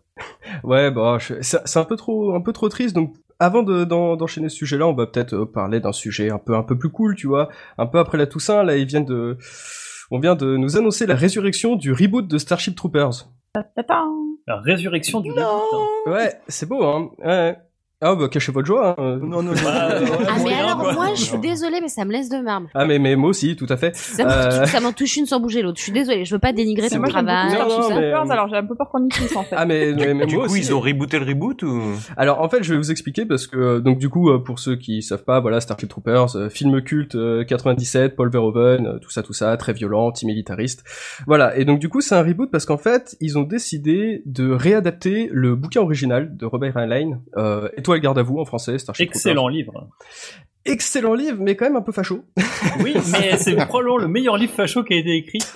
Ouais, 0.65 0.91
bah 0.91 1.17
je- 1.19 1.35
c'est 1.41 1.77
un 1.79 1.85
peu 1.85 1.97
trop 1.97 2.35
un 2.35 2.41
peu 2.41 2.53
trop 2.53 2.69
triste. 2.69 2.95
Donc 2.95 3.15
avant 3.39 3.63
de- 3.63 3.85
d'en- 3.85 4.17
d'enchaîner 4.17 4.49
ce 4.51 4.57
sujet-là, 4.57 4.87
on 4.87 4.93
va 4.95 5.07
peut-être 5.07 5.35
euh, 5.35 5.47
parler 5.47 5.81
d'un 5.81 5.93
sujet 5.93 6.31
un 6.31 6.39
peu 6.39 6.55
un 6.55 6.63
peu 6.63 6.77
plus 6.79 6.91
cool, 6.91 7.15
tu 7.17 7.27
vois. 7.27 7.49
Un 7.79 7.87
peu 7.87 7.99
après 7.99 8.19
la 8.19 8.27
Toussaint, 8.27 8.63
là 8.63 8.77
ils 8.77 8.87
viennent 8.87 9.07
de 9.07 9.39
on 10.11 10.19
vient 10.19 10.35
de 10.35 10.57
nous 10.57 10.77
annoncer 10.77 11.07
la 11.07 11.15
résurrection 11.15 11.77
du 11.77 11.93
reboot 11.93 12.27
de 12.29 12.37
Starship 12.39 12.75
Troopers. 12.77 13.29
La 14.47 14.57
résurrection 14.61 15.21
du 15.21 15.31
reboot, 15.31 15.45
hein. 16.07 16.11
Ouais, 16.11 16.35
c'est 16.49 16.69
beau, 16.69 16.85
hein. 16.85 17.11
Ouais. 17.25 17.57
Ah 18.03 18.15
bah 18.15 18.29
cachez 18.29 18.51
votre 18.51 18.67
joie. 18.67 18.95
Hein. 18.97 19.19
Non, 19.21 19.43
non, 19.43 19.43
non. 19.43 19.53
Bah, 19.63 20.01
ouais, 20.01 20.07
Ah 20.27 20.37
mais 20.43 20.55
alors 20.55 20.79
quoi. 20.79 20.93
moi 20.95 21.09
je 21.15 21.21
suis 21.21 21.39
désolée, 21.39 21.81
mais 21.83 21.89
ça 21.89 22.07
me 22.07 22.13
laisse 22.13 22.31
de 22.31 22.39
marbre. 22.39 22.69
Ah 22.75 22.87
mais 22.87 22.99
mais 22.99 23.15
moi 23.15 23.29
aussi, 23.29 23.57
tout 23.57 23.67
à 23.69 23.77
fait. 23.77 23.95
Ça 23.95 24.25
m'en 24.25 24.31
Euh. 24.31 24.81
m'en 24.81 24.93
touche 24.93 25.17
une 25.19 25.27
sans 25.27 25.39
bouger 25.39 25.61
l'autre. 25.61 25.77
Je 25.77 25.83
suis 25.83 25.93
désolée, 25.93 26.25
je 26.25 26.35
veux 26.35 26.39
pas 26.39 26.55
dénigrer 26.55 26.89
Mais 26.91 26.97
ton 26.97 27.03
travail. 27.03 27.53
Non, 27.53 27.69
non, 27.69 27.89
mais- 27.91 27.95
Troopers, 28.11 28.31
alors 28.31 28.49
j'ai 28.49 28.57
un 28.57 28.65
peu 28.65 28.75
peur 28.75 28.89
qu'on 28.89 29.05
y 29.05 29.09
touche 29.11 29.37
en 29.37 29.43
fait. 29.43 29.55
Ah 29.59 29.67
mais 29.67 29.93
mais, 29.93 30.15
mais 30.15 30.25
Du 30.27 30.37
moi 30.37 30.47
coup, 30.47 30.53
aussi. 30.53 30.61
ils 30.63 30.75
ont 30.75 30.81
rebooté 30.81 31.19
le 31.19 31.27
reboot 31.27 31.63
ou? 31.63 31.83
Alors 32.17 32.41
en 32.41 32.49
fait, 32.49 32.63
je 32.63 32.73
vais 32.73 32.79
vous 32.79 32.91
expliquer 32.91 33.27
parce 33.27 33.47
que 33.47 33.59
euh, 33.59 33.81
donc 33.81 33.99
du 33.99 34.09
coup 34.09 34.31
euh, 34.31 34.39
pour 34.39 34.61
ceux 34.61 34.77
qui 34.77 35.03
savent 35.03 35.25
pas, 35.25 35.41
voilà 35.41 35.61
Starship 35.61 35.91
Troopers, 35.91 36.37
euh, 36.37 36.49
film 36.49 36.81
culte 36.81 37.17
euh, 37.17 37.45
97, 37.45 38.17
Paul 38.17 38.31
Verhoeven, 38.31 38.87
euh, 38.87 38.99
tout 38.99 39.11
ça 39.11 39.23
tout 39.23 39.35
ça, 39.35 39.55
très 39.59 39.75
violent, 39.75 40.07
anti-militariste. 40.07 40.85
Voilà, 41.27 41.55
et 41.59 41.67
donc 41.67 41.81
du 41.81 41.91
coup, 41.91 42.01
c'est 42.01 42.15
un 42.15 42.23
reboot 42.23 42.51
parce 42.51 42.65
qu'en 42.65 42.79
fait, 42.79 43.17
ils 43.21 43.37
ont 43.37 43.43
décidé 43.43 44.23
de 44.25 44.51
réadapter 44.51 45.29
le 45.33 45.55
bouquin 45.55 45.83
original 45.83 46.35
de 46.35 46.47
Robert 46.47 46.79
Heinlein, 46.79 47.21
euh, 47.37 47.69
Étoile 47.77 47.90
garde 47.99 48.19
à 48.19 48.23
vous 48.23 48.39
en 48.39 48.45
français, 48.45 48.79
Starship 48.79 49.09
Excellent 49.09 49.43
Troopers. 49.43 49.51
livre. 49.57 49.89
Excellent 50.67 51.15
livre, 51.15 51.39
mais 51.41 51.57
quand 51.57 51.65
même 51.65 51.77
un 51.77 51.81
peu 51.83 51.91
facho. 51.93 52.25
Oui, 52.85 52.95
mais 53.13 53.37
c'est 53.39 53.57
probablement 53.67 53.97
le 53.97 54.09
meilleur 54.09 54.37
livre 54.37 54.53
facho 54.53 54.85
qui 54.85 54.93
a 54.93 54.97
été 54.99 55.17
écrit. 55.17 55.39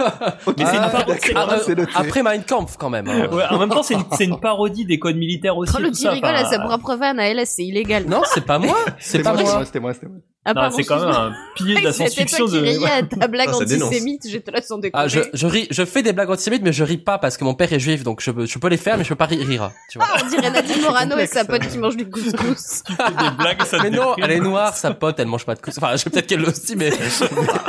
Mais 0.56 0.64
c'est 0.64 0.76
une, 0.76 1.36
Ah, 1.36 1.58
c'est- 1.58 1.74
c'est. 1.76 1.86
Après 1.94 2.22
Mein 2.22 2.42
Kampf 2.42 2.76
quand 2.78 2.88
même. 2.90 3.06
hein. 3.08 3.28
ouais, 3.30 3.44
en 3.50 3.58
même 3.58 3.68
temps, 3.68 3.82
c'est 3.82 3.94
une, 3.94 4.04
c'est 4.12 4.24
une 4.24 4.40
parodie 4.40 4.86
des 4.86 4.98
codes 4.98 5.16
militaires 5.16 5.56
aussi. 5.58 5.74
Oh, 5.76 5.80
le 5.82 5.90
petit 5.90 6.08
rigole 6.08 6.34
à 6.34 6.46
sa 6.46 6.58
propre 6.58 6.96
vanne 6.96 7.20
à 7.20 7.28
LS, 7.32 7.44
c'est 7.56 7.64
illégal. 7.64 8.06
Non, 8.06 8.22
c'est 8.24 8.44
pas 8.46 8.58
moi. 8.58 8.76
C'est 8.98 9.22
pas 9.22 9.34
moi, 9.34 9.42
moi. 9.42 9.64
C'était 9.66 9.80
moi, 9.80 9.92
c'était 9.92 10.06
moi. 10.06 10.16
Ah, 10.46 10.68
c'est 10.74 10.84
quand 10.84 11.00
même 11.00 11.08
un 11.14 11.32
pilier 11.56 11.76
de 11.76 11.84
la 11.84 11.92
science-fiction 11.94 12.46
de. 12.46 12.58
riais 12.58 12.90
à 12.90 13.02
ta 13.18 13.28
blague 13.28 13.48
Ah, 13.52 13.56
antisémite, 13.56 14.28
je 14.28 14.38
te 14.38 14.50
laisse 14.50 14.70
en 14.70 14.78
déconner. 14.78 15.04
Ah, 15.04 15.08
je, 15.08 15.20
je 15.32 15.46
ris, 15.46 15.66
je 15.70 15.84
fais 15.84 16.02
des 16.02 16.12
blagues 16.12 16.30
antisémites, 16.30 16.62
mais 16.62 16.72
je 16.72 16.84
ris 16.84 16.98
pas 16.98 17.18
parce 17.18 17.36
que 17.36 17.44
mon 17.44 17.54
père 17.54 17.72
est 17.72 17.80
juif, 17.80 18.02
donc 18.02 18.20
je, 18.20 18.30
peux- 18.30 18.44
je 18.46 18.58
peux 18.58 18.68
les 18.68 18.76
faire, 18.76 18.98
mais 18.98 19.04
je 19.04 19.08
peux 19.08 19.14
pas 19.14 19.24
ri- 19.26 19.42
rire. 19.42 19.70
Tu 19.90 19.98
vois. 19.98 20.06
Ah, 20.10 20.20
on 20.24 20.28
dirait 20.28 20.50
Nadine 20.50 20.82
Morano 20.82 21.16
et 21.18 21.26
sa 21.26 21.44
pote 21.44 21.66
qui 21.68 21.78
mange 21.78 21.96
du 21.96 22.08
couscous. 22.08 22.82
Des 22.88 23.30
blagues, 23.38 23.62
ça 23.64 23.78
Mais 23.82 23.90
non, 23.90 24.08
déprime. 24.16 24.24
elle 24.24 24.30
est 24.32 24.40
noire, 24.40 24.76
sa 24.76 24.92
pote, 24.92 25.18
elle 25.18 25.26
mange 25.28 25.46
pas 25.46 25.54
de 25.54 25.60
couscous. 25.60 25.82
Enfin, 25.82 25.96
je 25.96 26.04
peut-être 26.04 26.26
qu'elle 26.26 26.40
le 26.40 26.48
aussi, 26.48 26.76
mais 26.76 26.90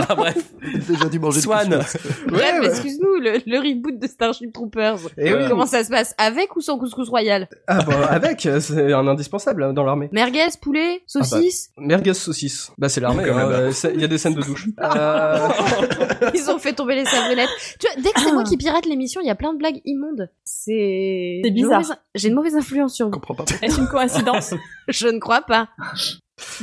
ah, 0.10 0.16
bref. 0.16 0.36
Déjà 0.88 1.06
dû 1.06 1.20
manger 1.20 1.38
du 1.40 1.44
Swan. 1.46 1.78
couscous. 1.80 2.02
Bref, 2.28 2.60
ouais. 2.62 2.68
excuse-nous, 2.68 3.16
le, 3.22 3.40
le 3.46 3.58
reboot 3.60 3.98
de 4.00 4.08
Starship 4.08 4.52
Troopers. 4.54 4.98
Et 5.18 5.34
oui. 5.34 5.44
Comment 5.48 5.66
ça 5.66 5.84
se 5.84 5.90
passe? 5.90 6.14
Avec 6.18 6.56
ou 6.56 6.62
sans 6.62 6.78
couscous 6.78 7.08
royal? 7.10 7.48
Ah 7.68 7.84
bah 7.84 8.08
avec, 8.10 8.48
c'est 8.60 8.92
un 8.94 9.08
indispensable 9.08 9.64
hein, 9.64 9.74
dans 9.74 9.84
l'armée. 9.84 10.10
Merguez, 10.12 10.48
poulet, 10.62 11.02
saucisse? 11.08 11.70
Merguez 11.78 12.14
saucisse. 12.14 12.65
Bah 12.78 12.90
c'est 12.90 13.02
l'armée, 13.02 13.24
hein, 13.30 13.70
il 13.94 14.02
y 14.02 14.04
a 14.04 14.08
des 14.08 14.18
scènes 14.18 14.36
de 14.36 14.42
douche. 14.42 14.68
Euh, 14.80 15.48
Ils 16.34 16.50
ont 16.50 16.60
fait 16.60 16.74
tomber 16.74 16.96
les 16.96 17.06
savonnettes. 17.06 17.50
Tu 17.80 17.88
vois, 17.88 18.02
dès 18.02 18.12
que 18.12 18.20
c'est 18.22 18.32
moi 18.32 18.44
qui 18.44 18.58
pirate 18.58 18.86
l'émission, 18.86 19.22
il 19.22 19.28
y 19.28 19.30
a 19.30 19.36
plein 19.36 19.54
de 19.54 19.58
blagues 19.58 19.82
immondes. 19.86 20.30
C'est... 20.44 21.42
C'est 21.44 21.52
bizarre. 21.52 21.82
J'ai 22.14 22.30
une 22.30 22.36
mauvaise 22.36 22.56
influence 22.56 22.94
sur 22.94 23.06
Je 23.06 23.12
vous. 23.12 23.20
comprends 23.20 23.36
pas. 23.36 23.46
Est-ce 23.62 23.80
une 23.80 23.88
coïncidence? 23.88 24.54
Je 24.88 25.08
ne 25.08 25.20
crois 25.20 25.42
pas. 25.42 25.70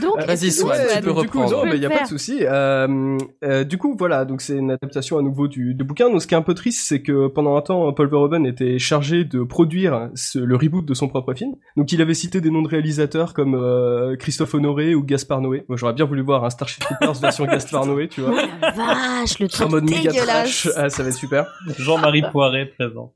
Donc, 0.02 0.16
Vas-y, 0.18 0.46
excuse-moi, 0.46 0.74
Swan, 0.74 0.86
tu 0.96 1.00
peux 1.02 1.06
donc, 1.14 1.22
du 1.22 1.28
coup, 1.30 1.38
reprendre. 1.40 1.64
non, 1.64 1.70
mais 1.70 1.76
il 1.76 1.82
y 1.82 1.86
a 1.86 1.90
pas 1.90 2.02
de 2.02 2.08
souci. 2.08 2.40
Euh, 2.42 3.16
euh, 3.42 3.64
du 3.64 3.78
coup, 3.78 3.96
voilà, 3.98 4.26
donc 4.26 4.42
c'est 4.42 4.56
une 4.56 4.70
adaptation 4.70 5.16
à 5.18 5.22
nouveau 5.22 5.48
du, 5.48 5.74
du 5.74 5.82
bouquin. 5.84 6.10
Donc, 6.10 6.20
ce 6.20 6.26
qui 6.26 6.34
est 6.34 6.36
un 6.36 6.42
peu 6.42 6.52
triste, 6.52 6.86
c'est 6.86 7.00
que 7.00 7.28
pendant 7.28 7.56
un 7.56 7.62
temps, 7.62 7.90
Paul 7.94 8.08
Verhoeven 8.10 8.44
était 8.44 8.78
chargé 8.78 9.24
de 9.24 9.42
produire 9.42 10.10
ce- 10.14 10.38
le 10.38 10.56
reboot 10.56 10.84
de 10.84 10.92
son 10.92 11.08
propre 11.08 11.32
film. 11.32 11.52
Donc, 11.78 11.90
il 11.90 12.02
avait 12.02 12.12
cité 12.12 12.42
des 12.42 12.50
noms 12.50 12.60
de 12.60 12.68
réalisateurs 12.68 13.32
comme 13.32 13.54
euh, 13.54 14.14
Christophe 14.16 14.52
Honoré 14.54 14.94
ou 14.94 15.02
Gaspard 15.04 15.40
Noé. 15.40 15.64
Moi, 15.68 15.78
j'aurais 15.78 15.94
bien 15.94 16.04
voulu 16.04 16.20
voir 16.20 16.44
un 16.44 16.50
Starship 16.50 16.80
Troopers 16.84 17.14
version 17.20 17.46
Gaspard 17.46 17.86
Noé, 17.86 18.08
tu 18.08 18.20
vois, 18.20 18.34
La 18.60 18.70
vache, 18.72 19.38
le 19.38 19.46
en 19.46 19.48
truc 19.48 19.70
mode 19.70 19.84
méga 19.84 20.10
dégueulasse. 20.12 20.62
trash. 20.64 20.68
Ah, 20.76 20.90
ça 20.90 21.02
va 21.02 21.08
être 21.08 21.14
super. 21.16 21.46
Jean-Marie 21.78 22.22
Poiret 22.30 22.66
présent. 22.66 23.12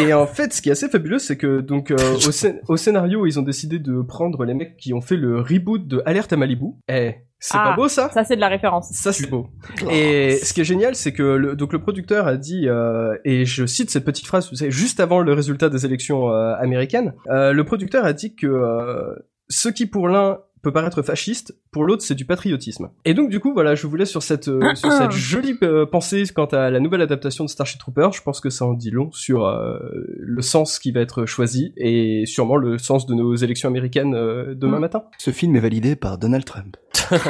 Et 0.00 0.12
en 0.12 0.26
fait, 0.26 0.52
ce 0.52 0.60
qui 0.62 0.68
est 0.68 0.72
assez 0.72 0.88
fabuleux, 0.88 1.20
c'est 1.20 1.36
que 1.36 1.60
donc 1.60 1.92
euh, 1.92 1.96
au, 2.14 2.30
scén- 2.32 2.58
au 2.68 2.76
scénario, 2.76 3.24
ils 3.26 3.38
ont 3.38 3.42
décidé 3.42 3.78
de 3.78 4.02
prendre 4.02 4.44
les 4.44 4.54
mecs 4.54 4.76
qui 4.76 4.92
ont 4.92 5.00
fait 5.00 5.16
le 5.16 5.38
reboot 5.40 5.59
de 5.60 6.02
Alerte 6.06 6.32
à 6.32 6.36
Malibu. 6.36 6.66
Eh, 6.88 7.14
c'est 7.38 7.56
Ah. 7.58 7.70
pas 7.70 7.76
beau 7.76 7.88
ça? 7.88 8.10
Ça 8.10 8.24
c'est 8.24 8.36
de 8.36 8.40
la 8.40 8.48
référence. 8.48 8.90
Ça 8.92 9.12
c'est 9.12 9.28
beau. 9.30 9.48
Et 9.90 10.36
ce 10.42 10.52
qui 10.52 10.60
est 10.60 10.64
génial, 10.64 10.94
c'est 10.94 11.12
que 11.12 11.22
le, 11.22 11.56
donc 11.56 11.72
le 11.72 11.80
producteur 11.80 12.26
a 12.26 12.36
dit, 12.36 12.68
euh, 12.68 13.16
et 13.24 13.44
je 13.44 13.64
cite 13.66 13.90
cette 13.90 14.04
petite 14.04 14.26
phrase, 14.26 14.50
vous 14.50 14.56
savez, 14.56 14.70
juste 14.70 15.00
avant 15.00 15.20
le 15.20 15.32
résultat 15.32 15.68
des 15.70 15.86
élections 15.86 16.30
euh, 16.30 16.54
américaines, 16.56 17.14
euh, 17.30 17.52
le 17.52 17.64
producteur 17.64 18.04
a 18.04 18.12
dit 18.12 18.34
que 18.34 18.46
euh, 18.46 19.14
ce 19.48 19.68
qui 19.68 19.86
pour 19.86 20.08
l'un 20.08 20.38
peut 20.62 20.72
paraître 20.72 21.02
fasciste, 21.02 21.56
pour 21.70 21.84
l'autre 21.84 22.02
c'est 22.02 22.14
du 22.14 22.24
patriotisme. 22.24 22.90
Et 23.04 23.14
donc 23.14 23.30
du 23.30 23.40
coup 23.40 23.52
voilà, 23.52 23.74
je 23.74 23.86
vous 23.86 23.96
laisse 23.96 24.10
sur 24.10 24.22
cette 24.22 24.48
euh, 24.48 24.74
sur 24.74 24.90
cette 24.92 25.10
jolie 25.30 25.56
euh, 25.62 25.86
pensée 25.86 26.24
quant 26.34 26.46
à 26.46 26.70
la 26.70 26.80
nouvelle 26.80 27.02
adaptation 27.02 27.44
de 27.44 27.50
Starship 27.50 27.78
Troopers. 27.78 28.12
Je 28.12 28.22
pense 28.22 28.40
que 28.40 28.50
ça 28.50 28.64
en 28.64 28.72
dit 28.74 28.90
long 28.90 29.10
sur 29.12 29.46
euh, 29.46 29.78
le 30.18 30.42
sens 30.42 30.78
qui 30.78 30.90
va 30.92 31.00
être 31.00 31.26
choisi 31.26 31.72
et 31.76 32.24
sûrement 32.26 32.56
le 32.56 32.78
sens 32.78 33.06
de 33.06 33.14
nos 33.14 33.34
élections 33.34 33.68
américaines 33.68 34.14
euh, 34.14 34.54
demain 34.54 34.78
Mm. 34.78 34.80
matin. 34.80 35.04
Ce 35.18 35.30
film 35.30 35.56
est 35.56 35.60
validé 35.60 35.96
par 35.96 36.16
Donald 36.18 36.44
Trump. 36.44 36.76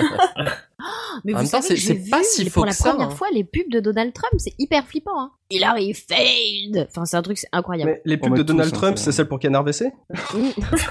Mais 1.24 1.32
En 1.32 1.36
vous 1.36 1.42
même 1.42 1.46
savez 1.50 1.68
que 1.74 1.80
c'est- 1.80 2.10
pas 2.10 2.18
vu, 2.18 2.24
si 2.24 2.44
faux 2.50 2.60
pour 2.60 2.66
la 2.66 2.72
que 2.72 2.76
ça, 2.78 2.90
première 2.90 3.08
hein. 3.08 3.10
fois 3.14 3.28
les 3.32 3.44
pubs 3.44 3.70
de 3.70 3.80
Donald 3.80 4.12
Trump, 4.12 4.32
c'est 4.38 4.54
hyper 4.58 4.84
flippant. 4.86 5.18
Hein. 5.20 5.30
Hillary 5.52 5.94
failed. 5.94 6.86
Enfin, 6.90 7.04
c'est 7.04 7.16
un 7.16 7.22
truc 7.22 7.36
c'est 7.38 7.48
incroyable. 7.52 7.90
Mais 7.92 8.02
les 8.04 8.18
On 8.22 8.26
pubs 8.28 8.36
de 8.38 8.42
Donald 8.44 8.72
hein, 8.72 8.76
Trump, 8.76 8.98
c'est- 8.98 9.10
celle 9.12 9.26
pour 9.28 9.38
Canard 9.40 9.64
WC 9.64 9.90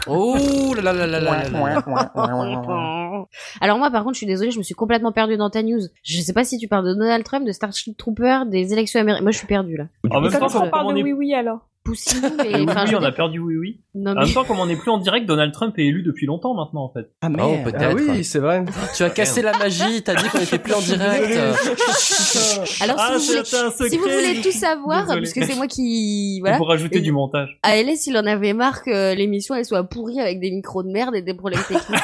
Oh 0.08 0.36
là 0.76 0.82
là 0.94 1.08
là 1.08 1.20
là 1.20 1.20
là. 1.20 1.44
Alors 3.62 3.78
moi, 3.78 3.90
par 3.92 4.04
contre, 4.04 4.16
je 4.16 4.20
suis 4.20 4.28
désolée, 4.28 4.52
je 4.52 4.58
me 4.58 4.64
suis 4.64 4.76
complètement 4.76 5.12
perdue 5.12 5.38
dans 5.38 5.50
ta 5.50 5.64
news. 5.64 5.80
Je 6.04 6.22
sais 6.22 6.34
pas 6.34 6.44
si 6.44 6.58
tu 6.58 6.68
parles 6.68 6.86
de 6.86 6.94
Donald 6.94 7.24
Trump, 7.24 7.46
de 7.46 7.52
Starship 7.52 7.98
Trooper, 7.98 8.42
des 8.48 8.74
élections 8.74 9.00
américaines. 9.00 9.24
Moi, 9.24 9.32
je 9.32 9.38
suis 9.38 9.48
perdue 9.48 9.78
là. 9.78 9.86
En 10.10 10.22
même 10.22 10.32
Quand 10.32 10.40
temps, 10.48 10.60
comme 10.60 10.70
parle 10.70 10.88
on 10.88 10.94
de 10.94 11.02
oui 11.04 11.14
oui 11.14 11.34
alors 11.34 11.60
Poussinou, 11.90 12.30
mais 12.38 12.56
oui, 12.56 12.66
enfin, 12.70 12.82
oui, 12.84 12.88
je 12.88 12.92
veux 12.96 13.02
on 13.02 13.04
a 13.04 13.12
perdu 13.12 13.40
oui, 13.40 13.56
oui. 13.58 13.80
Non, 13.96 14.12
En 14.12 14.16
mais 14.16 14.26
même 14.26 14.34
temps, 14.34 14.44
comme 14.46 14.60
on 14.60 14.66
n'est 14.68 14.76
plus 14.76 14.92
en 14.92 14.98
direct, 15.00 15.26
Donald 15.26 15.52
Trump 15.52 15.74
est 15.78 15.86
élu 15.86 16.04
depuis 16.04 16.26
longtemps 16.28 16.54
maintenant, 16.54 16.84
en 16.84 16.90
fait. 16.94 17.10
Ah 17.22 17.28
Oh, 17.28 17.36
merde. 17.36 17.64
peut-être. 17.64 17.82
Ah 17.82 17.94
oui, 17.96 18.24
c'est 18.24 18.40
vrai. 18.40 18.64
Tu 18.96 19.04
as 19.04 19.10
cassé 19.10 19.42
la 19.42 19.58
magie, 19.58 20.02
t'as 20.04 20.16
dit 20.16 20.30
qu'on 20.30 20.40
était 20.40 20.60
plus 20.60 20.74
en 20.74 20.80
direct. 20.82 21.38
alors 22.82 22.96
Ah, 23.00 23.16
si, 23.20 23.28
vous 23.28 23.34
voulez, 23.34 23.90
si 23.90 23.98
vous 23.98 24.42
tout 24.44 24.52
savoir, 24.52 25.02
Désolé. 25.06 25.22
parce 25.22 25.34
que 25.34 25.46
c'est 25.46 25.56
moi 25.56 25.68
qui 25.68 26.40
voilà. 26.42 26.58
Pour 26.58 26.68
rajouter 26.68 26.98
Et- 26.98 27.02
du 27.02 27.12
montage. 27.12 27.58
À 27.64 27.76
LS, 27.78 28.08
il 28.08 28.18
en 28.18 28.26
avait 28.26 28.54
marre 28.54 28.84
que 28.84 29.16
l'émission 29.16 29.56
elle 29.56 29.66
soit 29.66 29.84
pourrie 29.84 30.20
avec 30.20 30.40
des 30.40 30.52
micros 30.52 30.84
de 30.84 30.90
merde 30.90 31.16
et 31.16 31.22
des 31.22 31.34
problèmes 31.34 31.62
techniques. 31.68 32.00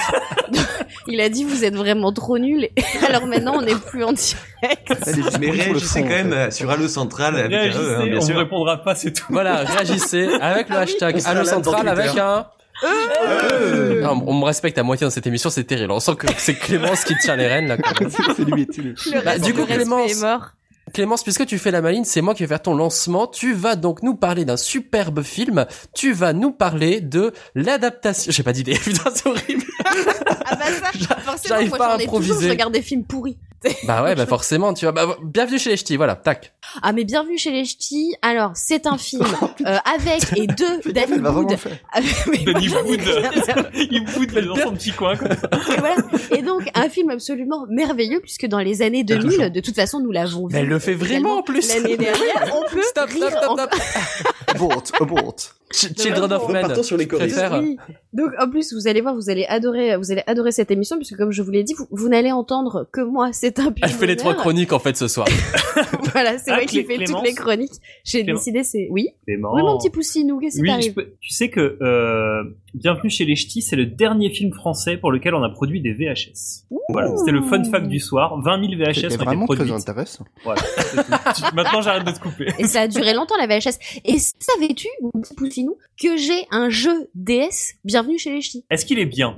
il 1.07 1.19
a 1.21 1.29
dit 1.29 1.43
vous 1.43 1.63
êtes 1.63 1.75
vraiment 1.75 2.11
trop 2.11 2.37
nuls. 2.39 2.67
Alors 3.07 3.27
maintenant 3.27 3.53
on 3.57 3.61
n'est 3.61 3.75
plus 3.75 4.03
en 4.03 4.13
direct. 4.13 4.93
Mais 5.39 5.51
réagissez 5.51 6.01
quand 6.01 6.07
en 6.07 6.25
même 6.25 6.51
sur 6.51 6.69
Allo 6.69 6.87
Central 6.87 7.35
avec 7.37 7.51
E, 7.51 7.97
hein, 7.99 8.05
bien 8.05 8.17
on 8.17 8.21
sûr. 8.21 8.37
répondra 8.37 8.77
pas, 8.81 8.95
c'est 8.95 9.13
tout. 9.13 9.25
Voilà, 9.29 9.65
réagissez 9.75 10.27
avec 10.41 10.69
le 10.69 10.75
Ah 10.77 10.79
hashtag 10.81 11.21
Allo 11.25 11.43
Central 11.45 11.87
avec 11.87 12.17
un. 12.17 12.45
Euh. 12.83 14.01
Non, 14.01 14.21
on 14.27 14.33
me 14.33 14.45
respecte 14.45 14.77
à 14.77 14.83
moitié 14.83 15.05
dans 15.05 15.11
cette 15.11 15.25
émission, 15.27 15.49
c'est 15.49 15.63
terrible. 15.63 15.91
On 15.91 15.99
sent 15.99 16.15
que 16.15 16.27
c'est 16.37 16.55
Clémence 16.55 17.03
qui 17.05 17.15
tient 17.17 17.35
les 17.35 17.47
rênes 17.47 17.67
là. 17.67 17.77
Quand 17.77 17.99
même. 18.01 18.09
C'est 18.11 18.43
lui, 18.43 18.67
c'est 18.69 18.81
lui. 18.81 18.95
Le 19.13 19.23
Bah, 19.23 19.37
du 19.39 19.53
coup, 19.53 19.65
Clémence- 19.65 20.11
est 20.11 20.21
mort. 20.21 20.51
Clémence, 20.95 21.23
puisque 21.23 21.45
tu 21.45 21.59
fais 21.59 21.71
la 21.71 21.81
maline, 21.81 22.05
c'est 22.05 22.21
moi 22.21 22.33
qui 22.33 22.43
vais 22.43 22.47
faire 22.47 22.61
ton 22.61 22.73
lancement. 22.73 23.27
Tu 23.27 23.53
vas 23.53 23.75
donc 23.75 24.01
nous 24.01 24.15
parler 24.15 24.45
d'un 24.45 24.55
superbe 24.55 25.23
film. 25.23 25.65
Tu 25.93 26.13
vas 26.13 26.31
nous 26.31 26.51
parler 26.51 27.01
de 27.01 27.33
l'adaptation. 27.53 28.31
J'ai 28.31 28.43
pas 28.43 28.53
d'idée. 28.53 28.75
Putain, 28.81 29.11
c'est 29.13 29.27
horrible. 29.27 29.65
Ah 29.83 30.55
bah 30.55 30.65
ça, 30.67 31.15
forcément, 31.19 31.37
j'arrive 31.49 31.67
moi 31.67 31.77
pas 31.77 31.87
à 31.87 31.89
j'en 31.89 31.95
ai 31.97 32.05
toujours, 32.05 32.19
improviser. 32.19 32.45
je 32.45 32.49
regarde 32.49 32.73
des 32.73 32.81
films 32.81 33.03
pourris. 33.03 33.37
Bah 33.87 34.03
ouais, 34.03 34.15
bah 34.15 34.25
forcément, 34.25 34.73
tu 34.73 34.85
vois. 34.85 34.91
Bah, 34.91 35.17
bienvenue 35.23 35.57
chez 35.57 35.71
les 35.71 35.77
ch'tis, 35.77 35.97
voilà, 35.97 36.15
tac. 36.15 36.53
Ah 36.81 36.93
mais 36.93 37.03
bienvenue 37.03 37.37
chez 37.37 37.51
les 37.51 37.65
ch'tis. 37.65 38.15
Alors 38.21 38.51
c'est 38.53 38.85
un 38.85 38.97
film 38.97 39.25
euh, 39.65 39.77
avec 39.85 40.37
et 40.37 40.47
de 40.47 40.91
gaffe, 40.91 41.09
Danny 41.09 41.21
mais 42.27 42.43
Danny 42.43 42.69
faire. 42.99 43.71
Il 43.73 44.05
boude 44.05 44.45
dans 44.45 44.55
son 44.55 44.73
petit 44.73 44.91
coin, 44.91 45.15
quoi. 45.15 45.29
Et 45.29 45.79
voilà. 45.79 45.95
Et 46.31 46.41
donc 46.41 46.69
un 46.75 46.89
film 46.89 47.09
absolument 47.09 47.65
merveilleux 47.69 48.19
puisque 48.19 48.45
dans 48.45 48.59
les 48.59 48.81
années 48.81 49.03
2000, 49.03 49.51
de 49.51 49.59
toute 49.59 49.75
façon 49.75 49.99
nous 49.99 50.11
l'avons 50.11 50.47
vu. 50.47 50.53
Mais 50.53 50.59
elle 50.59 50.67
le 50.67 50.79
fait 50.85 50.93
vraiment 50.93 51.37
en 51.39 51.43
plus. 51.43 51.67
L'année 51.73 51.97
dernière, 51.97 52.55
on 52.55 52.69
peut 52.71 52.81
Stop, 52.83 53.09
rire 53.09 53.29
stop, 53.29 53.43
stop, 53.43 53.73
stop. 53.73 53.81
Abort, 54.47 54.83
abort. 54.99 55.35
Ch- 55.71 55.93
Children 55.97 56.31
of 56.33 56.47
Men. 56.49 56.63
Repartons 56.63 56.83
sur 56.83 56.95
les 56.97 57.07
choristes. 57.07 57.37
Préfère- 57.37 57.59
Oui. 57.61 57.77
Donc 58.13 58.29
en 58.39 58.49
plus 58.49 58.73
vous 58.73 58.87
allez 58.87 59.01
voir, 59.01 59.13
vous 59.15 59.29
allez 59.29 59.45
adorer, 59.45 59.97
vous 59.97 60.11
allez 60.11 60.23
adorer 60.27 60.51
cette 60.51 60.71
émission 60.71 60.95
puisque 60.97 61.17
comme 61.17 61.31
je 61.31 61.41
vous 61.41 61.51
l'ai 61.51 61.63
dit, 61.63 61.73
vous, 61.73 61.87
vous 61.91 62.07
n'allez 62.09 62.31
entendre 62.31 62.87
que 62.93 63.01
moi. 63.01 63.29
C'est 63.33 63.59
un 63.59 63.73
Elle 63.81 63.89
fait 63.89 64.07
les 64.07 64.15
trois 64.15 64.35
chroniques 64.35 64.71
en 64.73 64.79
fait 64.79 64.95
ce 64.95 65.07
soir. 65.07 65.27
Voilà, 66.13 66.37
c'est 66.37 66.51
Ah, 66.51 66.55
moi 66.57 66.65
qui 66.65 66.81
Clé- 66.83 66.97
fais 66.99 67.03
toutes 67.03 67.23
les 67.25 67.33
chroniques. 67.33 67.73
J'ai 68.05 68.23
décidé, 68.23 68.63
c'est 68.63 68.87
oui. 68.89 69.09
Clément. 69.27 69.53
Oui 69.53 69.61
mon 69.63 69.77
petit 69.77 69.89
poussinou, 69.89 70.39
qu'est-ce 70.39 70.55
qui 70.55 70.61
Oui, 70.61 70.69
t'arrive 70.69 70.93
peux- 70.93 71.09
tu 71.19 71.33
sais 71.33 71.49
que 71.49 71.77
euh, 71.81 72.43
Bienvenue 72.73 73.09
chez 73.09 73.25
les 73.25 73.35
Ch'tis, 73.35 73.61
c'est 73.61 73.75
le 73.77 73.85
dernier 73.85 74.29
film 74.29 74.53
français 74.53 74.95
pour 74.97 75.11
lequel 75.11 75.33
on 75.33 75.43
a 75.43 75.49
produit 75.49 75.81
des 75.81 75.93
VHS. 75.93 76.65
Voilà, 76.89 77.15
c'était 77.17 77.31
le 77.31 77.41
fun 77.41 77.63
fact 77.65 77.87
du 77.87 77.99
soir. 77.99 78.39
20 78.41 78.59
000 78.69 78.73
VHS 78.81 79.05
ont 79.05 79.07
été 79.07 79.15
vraiment 79.17 79.45
très 79.47 79.55
produites. 79.55 79.75
intéressant. 79.75 80.25
Voilà, 80.43 80.61
Maintenant, 81.53 81.81
j'arrête 81.81 82.03
de 82.05 82.11
te 82.11 82.19
couper. 82.19 82.47
Et 82.59 82.67
ça 82.67 82.81
a 82.81 82.87
duré 82.87 83.13
longtemps 83.13 83.35
la 83.37 83.47
VHS. 83.47 83.79
Et 84.05 84.17
savais-tu, 84.19 84.87
mon 85.01 85.21
petit 85.21 85.33
que 86.01 86.17
j'ai 86.17 86.45
un 86.51 86.69
jeu 86.69 87.09
DS 87.15 87.75
Bienvenue 87.83 88.17
chez 88.19 88.31
les 88.31 88.41
ch'tis 88.41 88.65
Est-ce 88.69 88.85
qu'il 88.85 88.99
est 88.99 89.05
bien? 89.05 89.37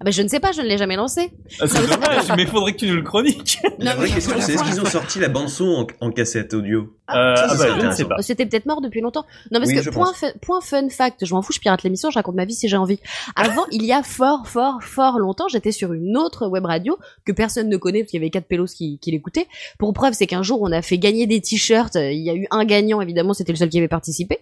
Ah 0.00 0.04
bah, 0.04 0.10
Je 0.10 0.22
ne 0.22 0.28
sais 0.28 0.40
pas, 0.40 0.52
je 0.52 0.62
ne 0.62 0.66
l'ai 0.66 0.78
jamais 0.78 0.96
lancé. 0.96 1.30
Ah, 1.60 1.66
C'est 1.66 1.86
dommage, 1.86 2.24
mais 2.36 2.42
il 2.44 2.48
faudrait 2.48 2.72
que 2.72 2.78
tu 2.78 2.86
nous 2.86 2.96
le 2.96 3.02
chroniques. 3.02 3.58
La 3.78 3.94
vraie 3.94 4.08
question, 4.08 4.34
c'est 4.40 4.54
est-ce 4.54 4.64
qu'ils 4.64 4.80
ont 4.80 4.86
sorti 4.86 5.18
la 5.18 5.28
bande 5.28 5.48
son 5.50 5.86
en, 6.00 6.06
en 6.06 6.10
cassette 6.10 6.54
audio? 6.54 6.94
Euh, 7.14 7.36
ça, 7.36 7.42
ah 7.44 7.48
bah, 7.48 7.56
serait 7.56 7.68
je 7.68 7.74
ne 7.74 7.80
sais 7.80 7.86
intéressant. 7.86 8.08
pas. 8.08 8.22
C'était 8.22 8.46
peut-être 8.46 8.66
mort 8.66 8.80
depuis 8.80 9.00
longtemps. 9.00 9.24
Non, 9.50 9.60
parce 9.60 9.70
Oui, 9.70 9.82
que 9.82 9.90
point, 9.90 10.12
fun, 10.12 10.28
point 10.40 10.60
fun 10.60 10.88
fact, 10.88 11.24
je 11.24 11.34
m'en 11.34 11.42
fous, 11.42 11.52
je 11.52 11.60
pirate 11.60 11.82
l'émission, 11.82 12.10
je 12.10 12.16
raconte 12.16 12.34
ma 12.34 12.44
vie 12.44 12.54
si 12.54 12.68
j'ai 12.68 12.76
envie. 12.76 12.98
Avant, 13.36 13.64
il 13.70 13.84
y 13.84 13.92
a 13.92 14.02
fort, 14.02 14.46
fort, 14.46 14.82
fort 14.82 15.18
longtemps, 15.18 15.48
j'étais 15.48 15.72
sur 15.72 15.92
une 15.92 16.16
autre 16.16 16.46
web 16.46 16.64
radio 16.64 16.98
que 17.24 17.32
personne 17.32 17.68
ne 17.68 17.76
connaît 17.76 18.00
parce 18.00 18.10
qu'il 18.10 18.20
y 18.20 18.22
avait 18.22 18.30
quatre 18.30 18.46
pélos 18.46 18.66
qui, 18.76 18.98
qui 18.98 19.10
l'écoutaient. 19.10 19.46
Pour 19.78 19.92
preuve, 19.92 20.12
c'est 20.14 20.26
qu'un 20.26 20.42
jour, 20.42 20.60
on 20.62 20.72
a 20.72 20.82
fait 20.82 20.98
gagner 20.98 21.26
des 21.26 21.40
t-shirts. 21.40 21.94
Il 21.96 22.18
y 22.22 22.30
a 22.30 22.34
eu 22.34 22.46
un 22.50 22.64
gagnant, 22.64 23.00
évidemment, 23.00 23.34
c'était 23.34 23.52
le 23.52 23.58
seul 23.58 23.68
qui 23.68 23.78
avait 23.78 23.88
participé. 23.88 24.38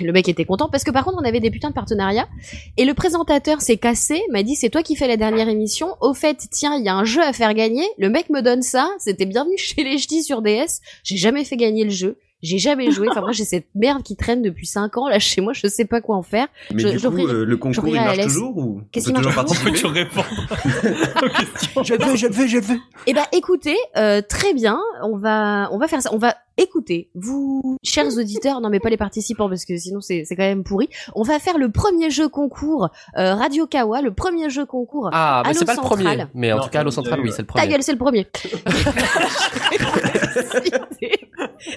Le 0.00 0.12
mec 0.12 0.28
était 0.28 0.44
content 0.44 0.68
parce 0.70 0.84
que 0.84 0.90
par 0.90 1.04
contre, 1.04 1.18
on 1.20 1.24
avait 1.24 1.40
des 1.40 1.50
putains 1.50 1.70
de 1.70 1.74
partenariats. 1.74 2.28
Et 2.76 2.84
le 2.84 2.94
présentateur 2.94 3.60
s'est 3.60 3.76
cassé, 3.76 4.22
m'a 4.30 4.42
dit, 4.42 4.54
c'est 4.56 4.70
toi 4.70 4.82
qui 4.82 4.96
fais 4.96 5.08
la 5.08 5.16
dernière 5.16 5.48
émission. 5.48 5.96
Au 6.00 6.14
fait, 6.14 6.38
tiens, 6.50 6.76
il 6.76 6.84
y 6.84 6.88
a 6.88 6.94
un 6.94 7.04
jeu 7.04 7.22
à 7.22 7.32
faire 7.32 7.54
gagner. 7.54 7.84
Le 7.98 8.08
mec 8.10 8.30
me 8.30 8.40
donne 8.42 8.62
ça. 8.62 8.88
C'était 8.98 9.26
bienvenue 9.26 9.56
chez 9.58 9.82
les 9.84 9.98
ch'tis 9.98 10.22
sur 10.22 10.42
DS. 10.42 10.80
J'ai 11.02 11.16
jamais 11.16 11.44
fait 11.44 11.56
gagner 11.56 11.84
le 11.88 11.94
jeu. 11.94 12.18
J'ai 12.40 12.58
jamais 12.58 12.92
joué. 12.92 13.08
Enfin, 13.10 13.20
moi, 13.20 13.32
j'ai 13.32 13.44
cette 13.56 13.66
merde 13.74 14.04
qui 14.04 14.14
traîne 14.14 14.42
depuis 14.42 14.66
5 14.66 14.96
ans. 14.96 15.08
Là, 15.08 15.18
chez 15.18 15.40
moi, 15.40 15.52
je 15.54 15.66
sais 15.66 15.84
pas 15.84 16.00
quoi 16.00 16.14
en 16.16 16.22
faire. 16.22 16.46
Mais 16.72 16.82
Je- 16.82 16.88
du 16.90 16.98
coup, 17.10 17.26
euh, 17.26 17.44
le 17.44 17.56
concours, 17.56 17.88
il 17.88 17.94
marche 17.94 18.18
toujours 18.22 18.56
ou 18.56 18.80
Qu'est-ce 18.92 19.10
toujours 19.10 19.34
participer 19.34 19.72
tu 19.72 19.72
questions 19.72 19.92
Je 21.82 21.94
le 21.94 22.04
veux, 22.04 22.16
je 22.16 22.26
le 22.28 22.32
veux, 22.32 22.46
je 22.46 22.56
le 22.58 22.62
veux. 22.62 22.78
Eh 23.08 23.12
ben, 23.12 23.24
écoutez, 23.32 23.76
euh, 23.96 24.22
très 24.22 24.54
bien. 24.54 24.78
On 25.02 25.16
va, 25.16 25.68
on 25.72 25.78
va 25.78 25.88
faire 25.88 26.00
ça. 26.00 26.10
On 26.12 26.18
va 26.18 26.36
écouter, 26.58 27.08
vous, 27.14 27.78
chers 27.82 28.16
auditeurs. 28.18 28.60
Non, 28.60 28.68
mais 28.68 28.80
pas 28.80 28.90
les 28.90 28.96
participants 28.96 29.48
parce 29.48 29.64
que 29.64 29.76
sinon 29.76 30.00
c'est, 30.00 30.24
c'est 30.24 30.36
quand 30.36 30.42
même 30.42 30.64
pourri. 30.64 30.88
On 31.14 31.22
va 31.22 31.38
faire 31.38 31.58
le 31.58 31.70
premier 31.70 32.10
jeu 32.10 32.28
concours 32.28 32.88
euh, 33.16 33.34
Radio 33.34 33.66
Kawa, 33.66 34.02
le 34.02 34.12
premier 34.12 34.50
jeu 34.50 34.66
concours. 34.66 35.10
Ah, 35.12 35.42
mais 35.46 35.54
c'est 35.54 35.64
pas 35.64 35.74
le 35.74 35.80
premier. 35.80 36.24
Mais 36.34 36.52
en 36.52 36.56
Non, 36.58 36.62
tout 36.64 36.70
cas, 36.70 36.80
Allo 36.80 36.90
Central, 36.90 37.20
oui, 37.20 37.30
c'est 37.32 37.42
le 37.42 37.46
Ta 37.46 37.54
premier. 37.54 37.68
gueule, 37.68 37.82
c'est 37.82 37.92
le 37.92 37.98
premier. 37.98 38.26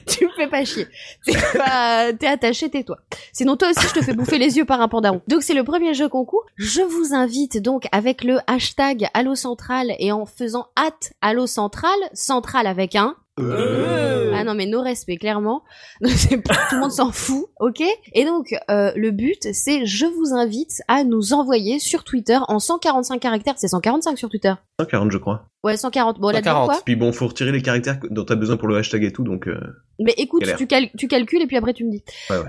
tu 0.07 0.25
me 0.25 0.31
fais 0.35 0.47
pas 0.47 0.63
chier. 0.65 0.87
T'es 1.25 1.33
pas, 1.57 2.13
t'es 2.13 2.27
attaché, 2.27 2.69
tais-toi. 2.69 2.97
Sinon, 3.33 3.55
toi 3.57 3.69
aussi, 3.69 3.87
je 3.87 3.93
te 3.99 4.03
fais 4.03 4.13
bouffer 4.13 4.37
les 4.37 4.57
yeux 4.57 4.65
par 4.65 4.81
un 4.81 4.87
pandaron. 4.87 5.21
Donc, 5.27 5.43
c'est 5.43 5.53
le 5.53 5.63
premier 5.63 5.93
jeu 5.93 6.09
concours. 6.09 6.45
Je 6.57 6.81
vous 6.81 7.13
invite 7.13 7.61
donc 7.61 7.85
avec 7.91 8.23
le 8.23 8.39
hashtag 8.47 9.07
Allo 9.13 9.35
Central 9.35 9.93
et 9.99 10.11
en 10.11 10.25
faisant 10.25 10.67
hâte 10.77 11.13
Allo 11.21 11.47
Central, 11.47 11.91
central 12.13 12.67
avec 12.67 12.95
un. 12.95 13.15
Ah 13.37 14.43
non 14.43 14.53
mais 14.55 14.65
no 14.65 14.81
respect 14.81 15.17
clairement. 15.17 15.63
Donc, 16.01 16.11
c'est 16.11 16.37
pas- 16.37 16.55
Tout 16.69 16.75
le 16.75 16.81
monde 16.81 16.91
s'en 16.91 17.11
fout, 17.11 17.45
ok? 17.59 17.81
Et 18.13 18.25
donc 18.25 18.55
euh, 18.69 18.91
le 18.95 19.11
but 19.11 19.53
c'est 19.53 19.85
je 19.85 20.05
vous 20.05 20.33
invite 20.33 20.81
à 20.87 21.03
nous 21.03 21.33
envoyer 21.33 21.79
sur 21.79 22.03
Twitter 22.03 22.39
en 22.47 22.59
145 22.59 23.19
caractères. 23.19 23.55
C'est 23.57 23.67
145 23.67 24.17
sur 24.17 24.29
Twitter. 24.29 24.53
140, 24.79 25.11
je 25.11 25.17
crois. 25.17 25.45
Ouais 25.63 25.77
140. 25.77 26.19
Bon 26.19 26.29
là-dedans 26.29 26.51
140. 26.65 26.69
quoi? 26.69 26.81
Puis 26.83 26.95
bon, 26.95 27.11
faut 27.11 27.27
retirer 27.27 27.51
les 27.51 27.61
caractères 27.61 27.99
dont 28.09 28.25
t'as 28.25 28.35
besoin 28.35 28.57
pour 28.57 28.67
le 28.67 28.77
hashtag 28.77 29.03
et 29.03 29.11
tout, 29.13 29.23
donc... 29.23 29.47
euh, 29.47 29.59
Mais 29.99 30.13
écoute, 30.17 30.43
tu, 30.57 30.65
cal- 30.65 30.89
tu 30.97 31.07
calcules 31.07 31.41
et 31.43 31.45
puis 31.45 31.55
après 31.57 31.73
tu 31.73 31.85
me 31.85 31.91
dis. 31.91 32.03
Ouais, 32.31 32.37
ouais. 32.37 32.45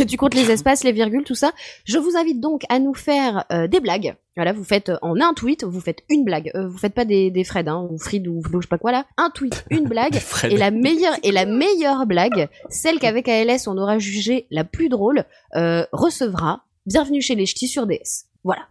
Euh, 0.00 0.04
tu 0.08 0.16
comptes 0.16 0.34
les 0.34 0.50
espaces, 0.50 0.82
les 0.82 0.92
virgules, 0.92 1.22
tout 1.24 1.34
ça. 1.34 1.52
Je 1.84 1.98
vous 1.98 2.16
invite 2.16 2.40
donc 2.40 2.62
à 2.70 2.78
nous 2.78 2.94
faire 2.94 3.44
euh, 3.52 3.66
des 3.66 3.80
blagues. 3.80 4.14
Voilà, 4.36 4.52
vous 4.54 4.64
faites 4.64 4.88
euh, 4.88 4.96
en 5.02 5.20
un 5.20 5.34
tweet, 5.34 5.64
vous 5.64 5.80
faites 5.80 6.00
une 6.08 6.24
blague. 6.24 6.50
Euh, 6.54 6.66
vous 6.66 6.78
faites 6.78 6.94
pas 6.94 7.04
des, 7.04 7.30
des 7.30 7.44
Fred, 7.44 7.68
hein, 7.68 7.86
ou 7.90 7.98
Fried 7.98 8.26
ou 8.26 8.40
je 8.42 8.60
sais 8.62 8.68
pas 8.68 8.78
quoi 8.78 8.92
là. 8.92 9.04
Un 9.18 9.28
tweet, 9.28 9.64
une 9.70 9.84
blague. 9.88 10.18
Et 10.44 10.56
la 10.56 10.70
meilleure 10.70 11.14
et 11.22 11.32
la 11.32 11.44
meilleure 11.44 12.06
blague, 12.06 12.48
celle 12.70 12.98
qu'avec 12.98 13.28
ALS 13.28 13.68
on 13.68 13.76
aura 13.76 13.98
jugé 13.98 14.46
la 14.50 14.64
plus 14.64 14.88
drôle, 14.88 15.24
euh, 15.56 15.84
recevra. 15.92 16.62
Bienvenue 16.86 17.20
chez 17.20 17.34
les 17.34 17.44
ch'tis 17.44 17.68
sur 17.68 17.86
DS. 17.86 18.24
Voilà. 18.44 18.62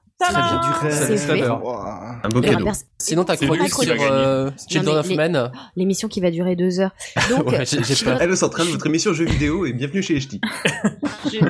C'est 0.90 1.18
fait. 1.18 1.42
Un 1.44 1.50
beau 2.30 2.42
y 2.42 2.48
aura 2.50 2.56
cadeau. 2.56 2.70
Sinon, 2.98 3.24
ta 3.26 3.36
C'est 3.36 3.46
chronique 3.46 3.74
sur 3.74 3.84
euh, 4.02 4.50
Children 4.68 4.94
mais 4.96 5.00
of 5.00 5.10
Men. 5.16 5.52
L'émission 5.76 6.08
qui 6.08 6.22
va 6.22 6.32
durer 6.32 6.56
deux 6.56 6.80
heures. 6.80 6.96
Donc, 7.30 7.48
Ouais, 7.52 7.66
j'ai 7.66 8.04
peur. 8.04 8.22
Hello 8.22 8.36
Central, 8.36 8.68
votre 8.68 8.88
émission 8.88 9.14
jeux 9.14 9.26
vidéo 9.26 9.66
et 9.66 9.74
bienvenue 9.74 10.02
chez 10.02 10.14
les 10.16 10.22
ch'tis. 10.22 10.42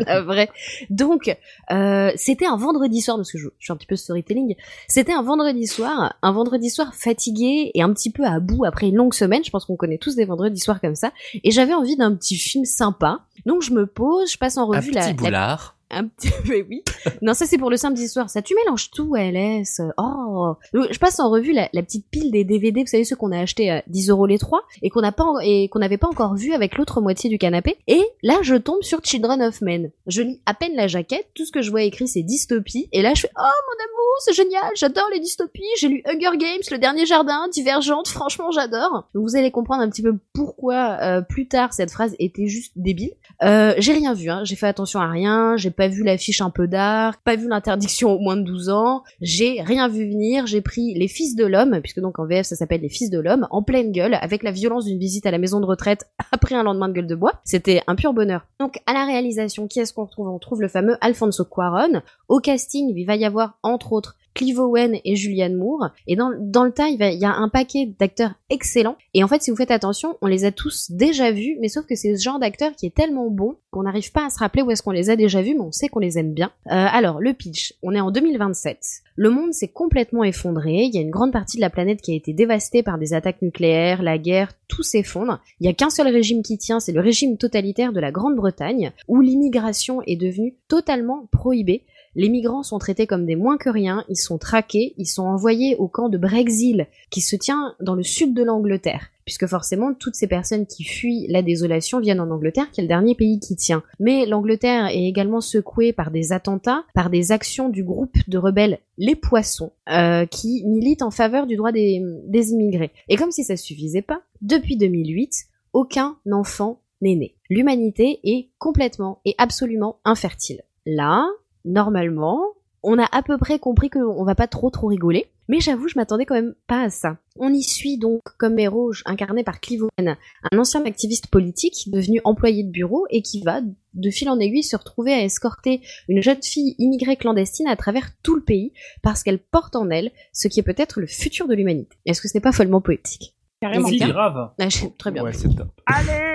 Euh, 0.08 0.23
vrai. 0.23 0.49
Donc, 0.89 1.36
euh, 1.71 2.12
c'était 2.15 2.45
un 2.47 2.58
vendredi 2.58 3.01
soir, 3.01 3.17
parce 3.17 3.32
que 3.32 3.38
je, 3.38 3.47
je 3.60 3.65
suis 3.65 3.71
un 3.71 3.75
petit 3.78 3.88
peu 3.88 3.95
storytelling. 3.95 4.56
C'était 4.88 5.13
un 5.13 5.21
vendredi 5.21 5.67
soir, 5.67 6.15
un 6.21 6.32
vendredi 6.32 6.69
soir 6.69 6.93
fatigué 6.95 7.71
et 7.73 7.82
un 7.84 7.93
petit 7.93 8.12
peu 8.12 8.25
à 8.25 8.39
bout 8.39 8.65
après 8.65 8.88
une 8.88 8.95
longue 8.95 9.13
semaine. 9.13 9.43
Je 9.45 9.51
pense 9.51 9.65
qu'on 9.65 9.75
connaît 9.75 9.99
tous 9.99 10.15
des 10.15 10.25
vendredis 10.25 10.60
soirs 10.60 10.82
comme 10.82 10.95
ça. 10.95 11.12
Et 11.43 11.51
j'avais 11.51 11.73
envie 11.73 11.95
d'un 11.97 12.15
petit 12.15 12.36
film 12.36 12.65
sympa. 12.65 13.19
Donc 13.45 13.62
je 13.62 13.71
me 13.71 13.86
pose, 13.86 14.32
je 14.32 14.38
passe 14.38 14.58
en 14.58 14.71
Un 14.71 14.78
revue 14.78 14.91
la, 14.91 15.01
petit 15.01 15.10
la- 15.10 15.13
boulard. 15.13 15.75
Un 15.91 16.08
petit 16.08 16.30
mais 16.50 16.63
oui. 16.63 16.84
Non, 17.21 17.34
ça 17.34 17.45
c'est 17.45 17.58
pour 17.58 17.69
le 17.69 17.78
samedi 17.78 18.08
soir. 18.08 18.30
Ça, 18.30 18.41
tu 18.41 18.56
mélanges 18.56 18.91
tout, 18.91 19.15
LS. 19.15 19.82
Oh. 19.98 20.54
Je 20.74 20.98
passe 20.98 21.19
en 21.19 21.30
revue 21.30 21.54
la, 21.54 21.69
la 21.74 21.84
petite 21.84 22.08
pile 22.10 22.32
des 22.32 22.43
DVD, 22.43 22.82
vous 22.82 22.88
savez 22.88 23.04
ceux 23.04 23.15
qu'on 23.15 23.32
a 23.32 23.39
acheté 23.39 23.69
à 23.69 23.84
10 23.88 24.10
euros 24.10 24.26
les 24.26 24.38
trois 24.38 24.63
et 24.82 24.89
qu'on 24.89 25.02
n'a 25.02 25.12
pas 25.12 25.26
et 25.43 25.69
qu'on 25.69 25.80
n'avait 25.80 25.98
pas 25.98 26.08
encore 26.08 26.36
vu 26.36 26.54
avec 26.54 26.78
l'autre 26.78 27.02
moitié 27.02 27.30
du 27.30 27.38
canapé. 27.38 27.78
Et 27.88 28.04
là, 28.24 28.39
je 28.41 28.56
tombe 28.56 28.82
sur 28.82 29.04
Children 29.04 29.41
of 29.41 29.62
Men. 29.62 29.91
Je 30.08 30.21
lis 30.21 30.41
à 30.45 30.54
peine 30.54 30.76
la 30.76 30.88
jaquette. 30.88 31.28
Tout 31.36 31.45
ce 31.45 31.52
que 31.52 31.62
je 31.62 31.71
vois 31.71 31.84
écrit 31.84 32.08
c'est 32.08 32.24
dystopie. 32.24 32.89
Et 32.91 33.02
là, 33.02 33.13
je 33.13 33.21
fais 33.21 33.32
oh 33.38 33.41
mon 33.41 33.84
amour, 33.86 34.15
c'est 34.19 34.34
génial. 34.34 34.71
J'adore 34.76 35.10
les 35.13 35.19
dystopies. 35.19 35.63
J'ai 35.80 35.88
lu 35.88 36.04
Hunger 36.06 36.38
Games, 36.38 36.62
Le 36.71 36.78
Dernier 36.78 37.06
Jardin, 37.06 37.48
Divergente. 37.50 38.08
Franchement, 38.08 38.52
j'adore. 38.52 39.08
Vous 39.13 39.36
allez 39.36 39.52
comprendre 39.52 39.82
un 39.82 39.89
petit 39.89 40.02
peu 40.02 40.17
pourquoi 40.34 40.98
euh, 41.02 41.21
plus 41.21 41.48
tard 41.48 41.74
cette 41.74 41.91
phrase 41.91 42.15
était 42.19 42.48
juste 42.48 42.74
débile. 42.76 43.13
Euh, 43.43 43.74
j'ai 43.78 43.93
rien 43.93 44.13
vu, 44.13 44.30
hein. 44.30 44.43
j'ai 44.43 44.56
fait 44.56 44.67
attention 44.67 45.00
à 45.00 45.08
rien, 45.08 45.58
j'ai 45.58 45.71
pas 45.71 45.88
vu 45.88 46.04
l'affiche 46.04 46.41
un 46.41 46.50
peu 46.50 46.67
dark, 46.67 47.21
pas 47.24 47.36
vu 47.36 47.48
l'interdiction 47.48 48.12
au 48.13 48.19
moins 48.19 48.38
de 48.38 48.43
12 48.43 48.69
ans, 48.69 49.04
j'ai 49.21 49.62
rien 49.62 49.88
vu 49.88 50.10
venir, 50.10 50.48
j'ai 50.48 50.62
pris 50.62 50.93
Les 50.93 51.08
Fils 51.08 51.36
de 51.36 51.45
l'Homme, 51.45 51.80
puisque 51.82 52.00
donc 52.00 52.19
en 52.19 52.26
VF 52.26 52.45
ça 52.45 52.56
s'appelle 52.56 52.82
Les 52.82 52.89
Fils 52.89 53.10
de 53.10 53.19
l'Homme, 53.19 53.48
en 53.52 53.63
pleine 53.63 53.91
gueule, 53.91 54.17
avec 54.21 54.43
la 54.43 54.52
violence 54.52 54.86
d'une 54.86 55.00
visite 55.00 55.26
à 55.26 55.32
la 55.32 55.38
maison 55.38 55.60
de 55.60 55.65
retraite 55.65 56.06
après 56.32 56.56
un 56.56 56.63
lendemain 56.63 56.88
de 56.88 56.93
gueule 56.93 57.08
de 57.08 57.15
bois. 57.15 57.41
C'était 57.43 57.82
un 57.88 57.95
pur 57.95 58.13
bonheur. 58.13 58.45
Donc 58.60 58.80
à 58.86 58.93
la 58.93 59.06
réalisation, 59.06 59.67
qui 59.67 59.80
est-ce 59.80 59.93
qu'on 59.93 60.06
retrouve? 60.06 60.30
On 60.30 60.39
trouve 60.39 60.62
le 60.62 60.67
fameux 60.67 60.98
Alfonso 61.02 61.45
Cuaron. 61.45 62.02
Au 62.30 62.39
casting, 62.39 62.93
il 62.95 63.06
va 63.06 63.15
y 63.15 63.26
avoir 63.26 63.58
entre 63.63 63.93
autres 63.93 64.15
Clive 64.36 64.60
Owen 64.60 65.00
et 65.04 65.15
Julianne 65.15 65.56
Moore. 65.56 65.89
Et 66.08 66.15
dans, 66.15 66.32
dans 66.39 66.65
le 66.65 66.71
tas, 66.71 66.89
il, 66.89 67.00
y 67.00 67.26
a 67.26 67.34
un 67.34 67.50
paquet 67.50 67.93
d'acteurs 67.98 68.34
excellents. 68.50 68.98
Et 69.13 69.24
en 69.24 69.28
fait, 69.28 69.41
si 69.41 69.50
vous 69.50 69.58
faites 69.58 69.71
attention, 69.71 70.17
on 70.21 70.28
les 70.28 70.45
a 70.45 70.52
tous 70.52 70.91
déjà 70.91 71.32
vus, 71.32 71.58
mais 71.60 71.69
sauf 71.69 71.86
que 71.86 71.95
c'est 71.95 72.15
ce 72.15 72.21
genre 72.21 72.38
d'acteur 72.38 72.76
qui 72.76 72.86
est 72.86 72.93
tellement 72.93 73.32
bon 73.32 73.56
qu'on 73.71 73.84
n'arrive 73.84 74.12
pas 74.12 74.26
à 74.26 74.30
se 74.30 74.39
rappeler 74.39 74.62
où 74.62 74.71
est-ce 74.71 74.84
qu'on 74.84 74.91
les 74.91 75.10
a 75.10 75.15
déjà 75.15 75.41
vus, 75.41 75.54
mais 75.54 75.62
on 75.62 75.71
sait 75.71 75.88
qu'on 75.88 76.00
les 76.00 76.19
aime 76.19 76.34
bien. 76.34 76.52
Euh, 76.67 76.71
alors, 76.71 77.19
le 77.19 77.34
pitch, 77.34 77.74
on 77.82 77.93
est 77.93 78.00
en 78.00 78.12
2027. 78.12 78.78
Le 79.17 79.30
monde 79.30 79.54
s'est 79.54 79.69
complètement 79.69 80.26
effondré. 80.26 80.84
Il 80.84 80.93
y 80.93 80.98
a 80.98 81.02
une 81.02 81.10
grande 81.10 81.32
partie 81.32 81.56
de 81.56 81.62
la 81.62 81.69
planète 81.69 82.02
qui 82.02 82.12
a 82.12 82.15
été 82.15 82.34
dévastée 82.34 82.84
par 82.84 82.98
des 82.98 83.13
attaques 83.13 83.41
nucléaires, 83.41 84.04
la 84.04 84.17
guerre, 84.17 84.52
tout 84.67 84.84
s'effondre. 84.84 85.39
Il 85.60 85.63
n'y 85.63 85.69
a 85.69 85.74
qu'un 85.74 85.89
seul 85.89 86.10
régime 86.10 86.43
qui 86.43 86.58
tient, 86.58 86.82
c'est 86.82 86.91
le 86.91 87.00
régime 87.00 87.38
totalitaire 87.38 87.93
de 87.93 88.02
la 88.02 88.12
Grande-Bretagne, 88.12 88.91
où 89.08 89.21
l'immigration 89.21 90.02
est 90.02 90.17
devenue 90.17 90.56
totalement 90.67 91.28
prohibée. 91.32 91.84
Les 92.15 92.30
migrants 92.30 92.63
sont 92.63 92.80
traités 92.80 93.08
comme 93.08 93.25
des 93.25 93.36
moins 93.36 93.58
que 93.58 93.69
rien, 93.69 94.06
ils 94.08 94.15
sont 94.15 94.38
traqués, 94.38 94.93
ils 94.97 95.06
sont 95.06 95.23
envoyés 95.23 95.75
au 95.75 95.89
camp 95.89 96.08
de 96.08 96.17
Brexil, 96.17 96.88
qui 97.10 97.19
se 97.19 97.36
tient 97.36 97.75
dans 97.82 97.95
le 97.95 98.04
sud 98.04 98.34
de 98.34 98.41
l'Angleterre. 98.41 99.12
Puisque 99.25 99.47
forcément, 99.47 99.93
toutes 99.93 100.15
ces 100.15 100.28
personnes 100.28 100.67
qui 100.67 100.84
fuient 100.84 101.25
la 101.30 101.41
désolation 101.41 101.99
viennent 101.99 102.21
en 102.21 102.30
Angleterre, 102.30 102.69
qui 102.71 102.80
est 102.80 102.84
le 102.84 102.88
dernier 102.88 103.15
pays 103.15 103.39
qui 103.39 103.56
tient. 103.56 103.84
Mais 103.99 104.25
l'Angleterre 104.25 104.88
est 104.88 105.04
également 105.04 105.41
secouée 105.41 105.93
par 105.93 106.12
des 106.12 106.32
attentats, 106.32 106.86
par 106.93 107.10
des 107.10 107.32
actions 107.32 107.67
du 107.69 107.84
groupe 107.84 108.15
de 108.28 108.38
rebelles 108.38 108.80
Les 108.97 109.15
Poissons, 109.15 109.71
euh, 109.91 110.25
qui 110.25 110.63
militent 110.65 111.01
en 111.01 111.12
faveur 111.12 111.47
du 111.47 111.56
droit 111.56 111.71
des, 111.71 112.01
des 112.28 112.51
immigrés. 112.51 112.91
Et 113.10 113.17
comme 113.17 113.32
si 113.32 113.43
ça 113.43 113.58
suffisait 113.58 114.04
pas, 114.04 114.21
depuis 114.41 114.78
2008, 114.78 115.47
aucun 115.73 116.17
enfant 116.32 116.80
n'est 117.01 117.15
né. 117.15 117.36
L'humanité 117.49 118.19
est 118.23 118.49
complètement 118.60 119.19
et 119.25 119.36
absolument 119.38 119.97
infertile. 120.06 120.62
Là, 120.86 121.25
normalement, 121.65 122.41
on 122.84 122.97
a 122.99 123.08
à 123.12 123.21
peu 123.23 123.38
près 123.38 123.60
compris 123.60 123.89
qu'on 123.89 124.23
va 124.23 124.36
pas 124.36 124.47
trop 124.47 124.69
trop 124.69 124.88
rigoler. 124.88 125.28
Mais 125.47 125.60
j'avoue, 125.60 125.88
je 125.88 125.93
m'attendais 125.95 126.25
quand 126.25 126.34
même 126.34 126.56
pas 126.65 126.82
à 126.86 126.89
ça. 126.89 127.17
On 127.38 127.54
y 127.54 127.62
suit 127.62 127.99
donc 127.99 128.21
comme 128.39 128.58
héros 128.58 128.93
incarné 129.06 129.43
par 129.43 129.60
Clive 129.60 129.84
Owen, 129.84 130.15
un 130.51 130.58
ancien 130.58 130.84
activiste 130.86 131.28
politique 131.28 131.88
devenu 131.91 132.19
employé 132.23 132.63
de 132.63 132.71
bureau 132.71 133.06
et 133.12 133.21
qui 133.21 133.41
va, 133.43 133.62
de 133.62 134.10
fil 134.10 134.28
en 134.30 134.39
aiguille, 134.39 134.63
se 134.63 134.75
retrouver 134.75 135.13
à 135.13 135.21
escorter 135.23 135.82
une 136.10 136.23
jeune 136.23 136.41
fille 136.41 136.73
immigrée 136.80 137.15
clandestine 137.15 137.67
à 137.67 137.75
travers 137.75 138.10
tout 138.23 138.34
le 138.36 138.41
pays 138.41 138.73
parce 139.04 139.21
qu'elle 139.21 139.38
porte 139.38 139.75
en 139.75 139.91
elle 139.91 140.12
ce 140.34 140.47
qui 140.47 140.60
est 140.60 140.63
peut-être 140.63 140.99
le 140.99 141.06
futur 141.06 141.47
de 141.47 141.54
l'humanité. 141.54 141.95
Est-ce 142.08 142.21
que 142.23 142.28
ce 142.28 142.36
n'est 142.36 142.41
pas 142.41 142.51
follement 142.51 142.82
poétique? 142.82 143.36
Carrément. 143.62 143.88
Si, 143.88 143.99
grave. 143.99 144.49
Ah, 144.60 144.69
j'ai- 144.69 144.91
Très 144.97 145.12
bien. 145.12 145.23
Ouais, 145.23 145.34
c'est 145.34 145.56
top. 145.56 145.67
Allez 145.86 146.35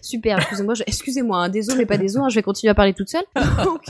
Super, 0.00 0.38
excusez-moi, 0.38 0.74
je- 0.74 0.82
excusez-moi, 0.86 1.38
hein, 1.38 1.48
désolé 1.48 1.78
mais 1.78 1.86
pas 1.86 1.96
désolé, 1.96 2.24
hein, 2.24 2.28
je 2.28 2.34
vais 2.34 2.42
continuer 2.42 2.70
à 2.70 2.74
parler 2.74 2.92
toute 2.94 3.08
seule. 3.08 3.24
Donc, 3.64 3.82